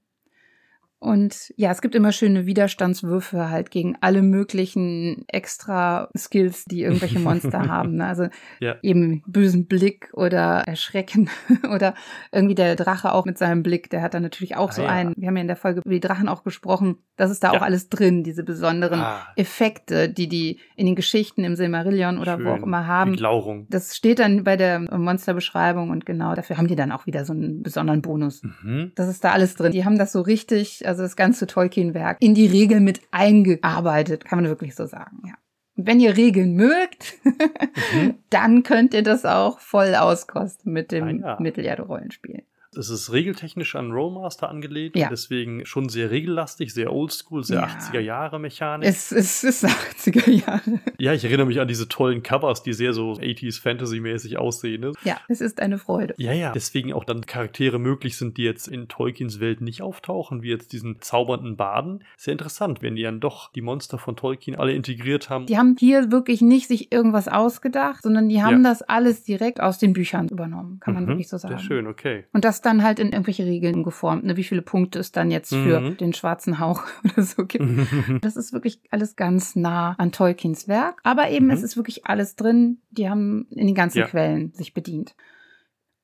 Und 1.01 1.53
ja, 1.57 1.71
es 1.71 1.81
gibt 1.81 1.95
immer 1.95 2.11
schöne 2.11 2.45
Widerstandswürfe 2.47 3.51
halt 3.51 3.71
gegen 3.71 3.97
alle 4.01 4.21
möglichen 4.23 5.25
extra 5.29 6.09
Skills, 6.17 6.65
die 6.65 6.83
irgendwelche 6.83 7.21
Monster 7.21 7.61
haben. 7.69 7.97
Ne? 7.97 8.07
Also 8.07 8.27
Ja. 8.61 8.77
eben 8.83 9.23
bösen 9.27 9.67
Blick 9.67 10.11
oder 10.13 10.65
Erschrecken 10.67 11.31
oder 11.73 11.95
irgendwie 12.33 12.57
der 12.57 12.75
Drache 12.75 13.13
auch 13.13 13.25
mit 13.27 13.39
seinem 13.39 13.63
Blick, 13.63 13.91
der 13.91 14.03
hat 14.03 14.15
dann 14.15 14.23
natürlich 14.25 14.57
auch 14.57 14.71
Ah, 14.71 14.73
so 14.73 14.83
ja. 14.83 14.89
einen. 14.89 15.15
Wir 15.17 15.29
haben 15.29 15.37
ja 15.37 15.43
in 15.43 15.47
der 15.49 15.57
Folge 15.57 15.81
über 15.85 15.91
die 15.95 16.01
Drachen 16.01 16.29
auch 16.29 16.43
gesprochen. 16.43 16.97
Das 17.17 17.31
ist 17.31 17.45
da 17.45 17.53
Ja. 17.53 17.59
auch 17.59 17.63
alles 17.63 17.89
drin, 17.89 18.25
diese 18.25 18.43
besonderen 18.43 19.01
Ah, 19.01 19.27
Effekte, 19.37 20.09
die 20.09 20.29
die 20.29 20.59
in 20.77 20.87
den 20.87 20.97
Geschichten 20.97 21.45
im 21.45 21.55
Silmarillion 21.55 22.19
oder 22.19 22.39
wo 22.39 22.43
schön. 22.43 22.49
auch 22.49 22.67
immer 22.67 22.81
Die 22.83 22.87
haben. 22.87 23.13
Glauerung. 23.17 23.67
Das 23.71 23.97
steht 23.97 24.19
dann 24.19 24.43
bei 24.45 24.57
der 24.57 24.81
Monsterbeschreibung 24.81 25.91
und 25.91 26.07
genau 26.07 26.35
dafür 26.35 26.59
haben 26.59 26.67
die 26.67 26.77
dann 26.77 26.91
auch 26.93 27.07
wieder 27.07 27.25
so 27.25 27.33
einen 27.33 27.63
besonderen 27.63 28.03
Bonus. 28.03 28.43
Mhm. 28.43 28.93
Das 28.97 29.09
ist 29.09 29.23
da 29.23 29.31
alles 29.31 29.55
drin. 29.55 29.73
Die 29.73 29.85
haben 29.85 29.99
das 29.99 30.11
so 30.13 30.21
richtig, 30.23 30.87
also 30.89 31.03
das 31.03 31.15
ganze 31.17 31.47
Tolkien-Werk, 31.47 32.17
in 32.21 32.35
die 32.35 32.47
Regeln 32.47 32.83
mit 32.85 33.01
eingearbeitet, 33.11 34.25
kann 34.25 34.41
man 34.41 34.49
wirklich 34.49 34.75
so 34.75 34.87
sagen, 34.87 35.23
ja. 35.27 35.35
Und 35.77 35.87
wenn 35.87 36.01
ihr 36.01 36.17
Regeln 36.17 36.55
mögt, 36.55 37.15
Mhm. 37.95 38.15
dann 38.31 38.63
könnt 38.65 38.93
ihr 38.95 39.03
das 39.05 39.25
auch 39.25 39.61
voll 39.61 39.95
auskosten 39.95 40.73
mit 40.73 40.91
dem 40.91 41.23
Ah, 41.23 41.29
ja. 41.35 41.37
Mittelerde-Rollenspiel. 41.41 42.43
Es 42.79 42.89
ist 42.91 43.13
regeltechnisch 43.13 43.75
an 43.77 43.91
Rollmaster 43.93 44.49
angelegt, 44.49 44.97
Ja. 44.97 45.07
und 45.07 45.13
deswegen 45.13 45.67
schon 45.67 45.89
sehr 45.89 46.11
regellastig, 46.11 46.73
sehr 46.73 46.93
oldschool, 46.93 47.45
sehr 47.45 47.59
Ja. 47.61 47.67
80er 47.67 48.01
Jahre 48.01 48.39
Mechanik. 48.39 48.89
Es, 48.89 49.13
es 49.13 49.45
ist 49.45 49.65
80er 49.67 50.31
Jahre. 50.31 50.81
ja, 50.99 51.13
ich 51.13 51.25
erinnere 51.25 51.47
mich 51.47 51.61
an 51.61 51.69
diese 51.69 51.89
tollen 51.89 52.23
Covers, 52.23 52.63
die 52.63 52.73
sehr 52.73 52.93
so 52.93 53.13
80s 53.15 53.61
Fantasy-mäßig 53.61 54.39
aussehen. 54.39 54.81
Ne? 54.81 54.93
Ja, 55.05 55.17
es 55.29 55.41
ist 55.41 55.61
eine 55.61 55.79
Freude. 55.79 56.15
Ja, 56.19 56.33
ja. 56.33 56.53
Deswegen 56.53 56.93
auch 56.93 57.05
dann 57.05 57.23
Charaktere 57.27 57.79
möglich 57.79 58.17
sind, 58.17 58.37
die 58.37 58.45
jetzt 58.45 58.69
in 58.69 58.89
Tolkiens 58.89 59.41
Welt 59.41 59.61
nicht 59.61 59.83
auftauchen, 59.83 60.43
wie 60.43 60.49
jetzt 60.51 60.73
diesen 60.73 61.01
zaubernden 61.01 61.57
Baden. 61.57 62.05
Sehr 62.17 62.33
interessant, 62.33 62.83
wenn 62.83 62.97
die 62.97 63.03
dann 63.03 63.21
doch 63.21 63.53
die 63.53 63.61
Monster 63.63 63.99
von 63.99 64.17
Tolkien 64.17 64.57
alle 64.57 64.73
integriert 64.73 65.31
haben. 65.31 65.47
Die 65.47 65.59
haben 65.59 65.77
hier 65.79 66.11
wirklich 66.13 66.41
nicht 66.41 66.69
sich 66.69 66.93
irgendwas 66.93 67.29
ausgedacht, 67.29 68.03
sondern 68.03 68.29
die 68.29 68.43
haben 68.43 68.63
Ja. 68.65 68.71
das 68.71 68.83
alles 68.83 69.23
direkt 69.25 69.61
aus 69.61 69.79
den 69.79 69.93
Büchern 69.93 70.29
übernommen, 70.29 70.79
kann 70.81 70.95
man 70.95 71.05
Mhm. 71.05 71.09
wirklich 71.09 71.29
so 71.29 71.37
sagen. 71.39 71.57
Sehr 71.59 71.65
schön, 71.67 71.87
okay. 71.87 72.25
Und 72.33 72.45
das 72.45 72.61
dann 72.69 72.83
halt 72.85 72.99
in 72.99 73.09
irgendwelche 73.13 73.45
Regeln 73.47 73.83
geformt, 73.83 74.25
ne? 74.25 74.37
wie 74.37 74.45
viele 74.45 74.63
Punkte 74.63 74.99
es 74.99 75.11
dann 75.11 75.31
jetzt 75.31 75.51
für 75.55 75.81
Mhm. 75.81 75.97
den 75.97 76.13
schwarzen 76.13 76.59
Hauch 76.61 76.83
oder 77.05 77.23
so 77.23 77.45
gibt. 77.47 77.65
Das 78.23 78.37
ist 78.37 78.53
wirklich 78.53 78.81
alles 78.91 79.17
ganz 79.17 79.57
nah 79.57 79.95
an 79.99 80.13
Tolkiens 80.13 80.69
Werk. 80.69 81.01
Aber 81.03 81.31
eben, 81.31 81.47
Mhm. 81.47 81.53
es 81.53 81.63
ist 81.63 81.77
wirklich 81.77 82.07
alles 82.07 82.37
drin. 82.37 82.79
Die 82.91 83.09
haben 83.09 83.47
in 83.51 83.67
den 83.67 83.75
ganzen 83.75 83.99
Ja. 83.99 84.07
Quellen 84.07 84.53
sich 84.53 84.75
bedient. 84.75 85.15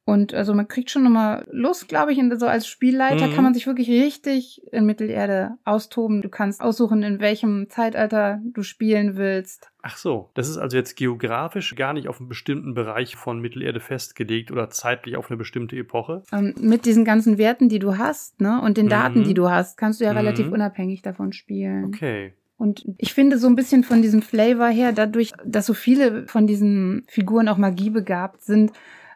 Und 0.07 0.35
also 0.35 0.53
man 0.53 0.69
kriegt 0.69 0.91
schon 0.91 1.03
nochmal 1.03 1.47
Lust, 1.51 1.89
glaube 1.89 2.13
ich, 2.13 2.19
und 2.19 2.39
so 2.39 2.47
als 2.47 2.67
Spielleiter 2.67 3.27
Mhm. 3.29 3.33
kann 3.33 3.45
man 3.45 3.55
sich 3.55 3.67
wirklich 3.67 3.89
richtig 3.89 4.61
in 4.71 4.85
Mittelerde 4.85 5.53
austoben. 5.65 6.21
Du 6.21 6.29
kannst 6.29 6.61
aussuchen, 6.61 7.03
in 7.03 7.21
welchem 7.21 7.71
Zeitalter 7.71 8.41
du 8.53 8.63
spielen 8.63 9.17
willst. 9.17 9.71
Ach 9.81 9.97
so, 9.97 10.31
das 10.35 10.49
ist 10.51 10.59
also 10.59 10.77
jetzt 10.77 10.97
geografisch 10.97 11.75
gar 11.75 11.95
nicht 11.95 12.09
auf 12.09 12.21
einen 12.21 12.29
bestimmten 12.29 12.75
Bereich 12.75 13.17
von 13.17 13.41
Mittelerde 13.41 13.81
festgelegt 13.81 14.51
oder 14.51 14.69
zeitlich 14.69 15.17
auf 15.17 15.31
eine 15.31 15.39
bestimmte 15.39 15.77
Epoche. 15.77 16.23
Ähm, 16.33 16.55
mit 16.61 16.85
diesen 16.85 17.07
ganzen 17.07 17.39
Werten, 17.39 17.71
die 17.71 17.79
du 17.79 17.97
hast, 17.97 18.41
ne, 18.43 18.61
und 18.63 18.77
den 18.77 18.89
Daten, 18.91 19.21
Mhm. 19.21 19.25
die 19.25 19.35
du 19.35 19.49
hast, 19.49 19.79
kannst 19.79 20.01
du 20.01 20.05
ja 20.05 20.11
Mhm. 20.13 20.19
relativ 20.19 20.49
unabhängig 20.53 21.01
davon 21.01 21.33
spielen. 21.33 21.85
Okay. 21.87 22.35
Und 22.59 22.85
ich 22.99 23.15
finde 23.15 23.39
so 23.39 23.47
ein 23.47 23.57
bisschen 23.57 23.85
von 23.85 24.01
diesem 24.03 24.21
Flavor 24.23 24.69
her, 24.69 24.93
dadurch, 24.93 25.33
dass 25.45 25.67
so 25.67 25.75
viele 25.75 26.27
von 26.29 26.47
diesen 26.47 27.05
Figuren 27.09 27.49
auch 27.49 27.59
Magie 27.59 27.91
begabt 27.91 28.43
sind, 28.43 28.73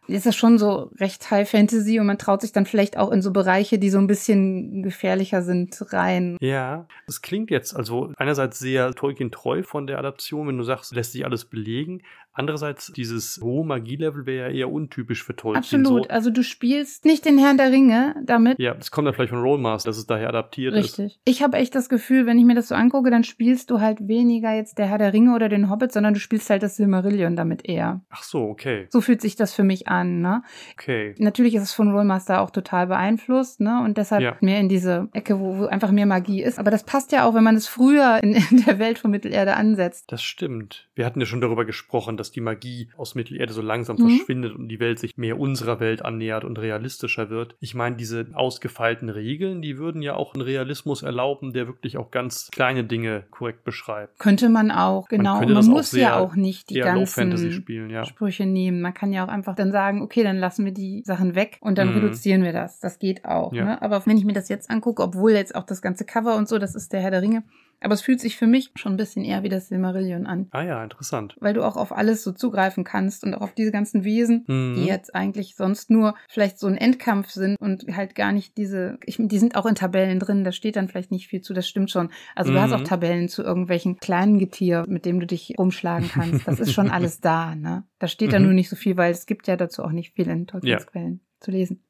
ist 0.08 0.26
das 0.26 0.34
schon 0.34 0.58
so 0.58 0.90
recht 0.98 1.30
High 1.30 1.48
Fantasy 1.48 2.00
und 2.00 2.06
man 2.06 2.18
traut 2.18 2.40
sich 2.40 2.52
dann 2.52 2.66
vielleicht 2.66 2.96
auch 2.96 3.10
in 3.10 3.22
so 3.22 3.30
Bereiche, 3.30 3.78
die 3.78 3.90
so 3.90 3.98
ein 3.98 4.06
bisschen 4.06 4.82
gefährlicher 4.82 5.42
sind, 5.42 5.76
rein. 5.92 6.36
Ja, 6.40 6.86
es 7.06 7.22
klingt 7.22 7.50
jetzt 7.50 7.76
also 7.76 8.12
einerseits 8.16 8.58
sehr 8.58 8.92
Tolkien 8.94 9.30
treu 9.30 9.62
von 9.62 9.86
der 9.86 9.98
Adaption, 9.98 10.48
wenn 10.48 10.58
du 10.58 10.64
sagst, 10.64 10.94
lässt 10.94 11.12
sich 11.12 11.24
alles 11.24 11.44
belegen. 11.44 12.02
Andererseits 12.38 12.92
dieses 12.94 13.40
hohe 13.42 13.64
Magielevel 13.66 14.24
wäre 14.26 14.50
ja 14.50 14.54
eher 14.54 14.72
untypisch 14.72 15.24
für 15.24 15.34
Tolkien. 15.34 15.58
Absolut. 15.58 16.04
So. 16.04 16.10
Also 16.10 16.30
du 16.30 16.42
spielst 16.42 17.04
nicht 17.04 17.24
den 17.24 17.36
Herrn 17.38 17.56
der 17.56 17.72
Ringe 17.72 18.14
damit. 18.24 18.58
Ja, 18.58 18.74
das 18.74 18.90
kommt 18.90 19.06
dann 19.06 19.14
vielleicht 19.14 19.30
von 19.30 19.40
Rollmaster, 19.40 19.88
dass 19.90 19.98
es 19.98 20.06
daher 20.06 20.28
adaptiert 20.28 20.74
ist. 20.74 20.98
Richtig. 20.98 21.20
Ich 21.24 21.42
habe 21.42 21.56
echt 21.56 21.74
das 21.74 21.88
Gefühl, 21.88 22.26
wenn 22.26 22.38
ich 22.38 22.44
mir 22.44 22.54
das 22.54 22.68
so 22.68 22.74
angucke, 22.74 23.10
dann 23.10 23.24
spielst 23.24 23.70
du 23.70 23.80
halt 23.80 24.06
weniger 24.06 24.54
jetzt 24.54 24.78
der 24.78 24.86
Herr 24.86 24.98
der 24.98 25.12
Ringe 25.12 25.34
oder 25.34 25.48
den 25.48 25.68
Hobbit, 25.68 25.92
sondern 25.92 26.14
du 26.14 26.20
spielst 26.20 26.48
halt 26.48 26.62
das 26.62 26.76
Silmarillion 26.76 27.34
damit 27.36 27.68
eher. 27.68 28.02
Ach 28.10 28.22
so, 28.22 28.44
okay. 28.44 28.86
So 28.90 29.00
fühlt 29.00 29.20
sich 29.20 29.34
das 29.36 29.52
für 29.52 29.64
mich 29.64 29.88
an, 29.88 30.20
ne? 30.20 30.42
Okay. 30.74 31.14
Natürlich 31.18 31.54
ist 31.56 31.62
es 31.64 31.72
von 31.72 31.90
Rollmaster 31.90 32.40
auch 32.40 32.50
total 32.50 32.86
beeinflusst, 32.86 33.60
ne? 33.60 33.82
Und 33.84 33.98
deshalb 33.98 34.22
Ja. 34.22 34.36
mehr 34.40 34.60
in 34.60 34.68
diese 34.68 35.08
Ecke, 35.12 35.40
wo, 35.40 35.58
wo 35.58 35.66
einfach 35.66 35.90
mehr 35.90 36.06
Magie 36.06 36.42
ist. 36.42 36.58
Aber 36.58 36.70
das 36.70 36.84
passt 36.84 37.10
ja 37.12 37.24
auch, 37.24 37.34
wenn 37.34 37.44
man 37.44 37.56
es 37.56 37.66
früher 37.66 38.20
in, 38.22 38.34
in 38.50 38.64
der 38.64 38.78
Welt 38.78 38.98
von 38.98 39.10
Mittelerde 39.10 39.56
ansetzt. 39.56 40.04
Das 40.12 40.22
stimmt. 40.22 40.88
Wir 40.94 41.04
hatten 41.04 41.20
ja 41.20 41.26
schon 41.26 41.40
darüber 41.40 41.64
gesprochen, 41.64 42.16
dass 42.16 42.27
die 42.30 42.40
Magie 42.40 42.88
aus 42.96 43.14
Mittelerde 43.14 43.52
so 43.52 43.62
langsam 43.62 43.96
Mhm. 43.96 44.10
verschwindet 44.10 44.54
und 44.54 44.68
die 44.68 44.80
Welt 44.80 44.98
sich 44.98 45.16
mehr 45.16 45.38
unserer 45.38 45.80
Welt 45.80 46.04
annähert 46.04 46.44
und 46.44 46.58
realistischer 46.58 47.30
wird. 47.30 47.56
Ich 47.60 47.74
meine, 47.74 47.96
diese 47.96 48.26
ausgefeilten 48.34 49.08
Regeln, 49.08 49.62
die 49.62 49.78
würden 49.78 50.02
ja 50.02 50.14
auch 50.14 50.34
einen 50.34 50.42
Realismus 50.42 51.02
erlauben, 51.02 51.52
der 51.52 51.66
wirklich 51.66 51.96
auch 51.96 52.10
ganz 52.10 52.48
kleine 52.50 52.84
Dinge 52.84 53.24
korrekt 53.30 53.64
beschreibt. 53.64 54.18
Könnte 54.18 54.48
man 54.48 54.70
auch, 54.70 55.08
genau. 55.08 55.38
Und 55.38 55.46
man 55.46 55.54
das 55.54 55.66
auch 55.68 55.72
muss 55.72 55.92
ja 55.92 56.18
auch 56.18 56.34
nicht 56.36 56.70
die 56.70 56.80
ganzen 56.80 57.52
spielen, 57.52 57.90
ja. 57.90 58.04
Sprüche 58.04 58.46
nehmen. 58.46 58.80
Man 58.80 58.94
kann 58.94 59.12
ja 59.12 59.24
auch 59.24 59.28
einfach 59.28 59.54
dann 59.54 59.72
sagen, 59.72 60.02
okay, 60.02 60.22
dann 60.22 60.36
lassen 60.38 60.64
wir 60.64 60.72
die 60.72 61.02
Sachen 61.04 61.34
weg 61.34 61.58
und 61.60 61.78
dann 61.78 61.88
Mhm. 61.90 61.94
reduzieren 62.00 62.42
wir 62.42 62.52
das. 62.52 62.80
Das 62.80 62.98
geht 62.98 63.24
auch. 63.24 63.52
Ja. 63.52 63.64
Ne? 63.64 63.82
Aber 63.82 64.04
wenn 64.06 64.16
ich 64.16 64.24
mir 64.24 64.32
das 64.32 64.48
jetzt 64.48 64.70
angucke, 64.70 65.02
obwohl 65.02 65.32
jetzt 65.32 65.54
auch 65.54 65.64
das 65.64 65.82
ganze 65.82 66.04
Cover 66.04 66.36
und 66.36 66.48
so, 66.48 66.58
das 66.58 66.74
ist 66.74 66.92
der 66.92 67.00
Herr 67.00 67.10
der 67.10 67.22
Ringe, 67.22 67.42
aber 67.80 67.94
es 67.94 68.00
fühlt 68.02 68.20
sich 68.20 68.36
für 68.36 68.46
mich 68.46 68.70
schon 68.76 68.94
ein 68.94 68.96
bisschen 68.96 69.24
eher 69.24 69.42
wie 69.42 69.48
das 69.48 69.68
Silmarillion 69.68 70.26
an. 70.26 70.48
Ah 70.50 70.62
ja, 70.62 70.82
interessant. 70.82 71.36
Weil 71.40 71.54
du 71.54 71.62
auch 71.64 71.76
auf 71.76 71.92
alles 71.92 72.22
so 72.24 72.32
zugreifen 72.32 72.84
kannst 72.84 73.24
und 73.24 73.34
auch 73.34 73.40
auf 73.42 73.52
diese 73.54 73.70
ganzen 73.72 74.04
Wesen, 74.04 74.44
Mhm. 74.48 74.74
die 74.74 74.84
jetzt 74.86 75.14
eigentlich 75.14 75.54
sonst 75.56 75.90
nur 75.90 76.14
vielleicht 76.28 76.58
so 76.58 76.66
ein 76.66 76.76
Endkampf 76.76 77.30
sind 77.30 77.56
und 77.60 77.84
halt 77.96 78.14
gar 78.14 78.32
nicht 78.32 78.56
diese, 78.56 78.98
ich, 79.04 79.16
die 79.18 79.38
sind 79.38 79.56
auch 79.56 79.66
in 79.66 79.74
Tabellen 79.74 80.18
drin, 80.18 80.44
da 80.44 80.52
steht 80.52 80.76
dann 80.76 80.88
vielleicht 80.88 81.10
nicht 81.10 81.28
viel 81.28 81.40
zu, 81.40 81.54
das 81.54 81.68
stimmt 81.68 81.90
schon. 81.90 82.10
Also 82.34 82.52
du 82.52 82.60
hast 82.60 82.72
auch 82.72 82.80
Mhm. 82.80 82.84
Tabellen 82.84 83.28
zu 83.28 83.42
irgendwelchen 83.42 83.98
kleinen 83.98 84.38
Getier, 84.38 84.84
mit 84.88 85.04
dem 85.04 85.20
du 85.20 85.26
dich 85.26 85.54
rumschlagen 85.58 86.08
kannst. 86.08 86.46
Das 86.48 86.60
ist 86.60 86.72
schon 86.72 86.90
alles 86.90 87.20
da, 87.20 87.54
ne? 87.54 87.84
Da 87.98 88.08
steht 88.08 88.32
dann 88.32 88.42
Mhm. 88.42 88.48
nur 88.48 88.54
nicht 88.54 88.68
so 88.68 88.76
viel, 88.76 88.96
weil 88.96 89.12
es 89.12 89.26
gibt 89.26 89.46
ja 89.46 89.56
dazu 89.56 89.82
auch 89.84 89.92
nicht 89.92 90.14
viel 90.14 90.28
in 90.28 90.46
Tolkiens 90.46 90.86
Quellen 90.86 91.20
zu 91.40 91.50
lesen. 91.50 91.82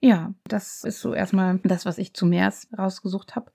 Ja, 0.00 0.34
das 0.44 0.82
ist 0.84 1.00
so 1.00 1.14
erstmal 1.14 1.58
das, 1.62 1.86
was 1.86 1.98
ich 1.98 2.12
zu 2.12 2.26
Meers 2.26 2.68
rausgesucht 2.76 3.36
habe. 3.36 3.52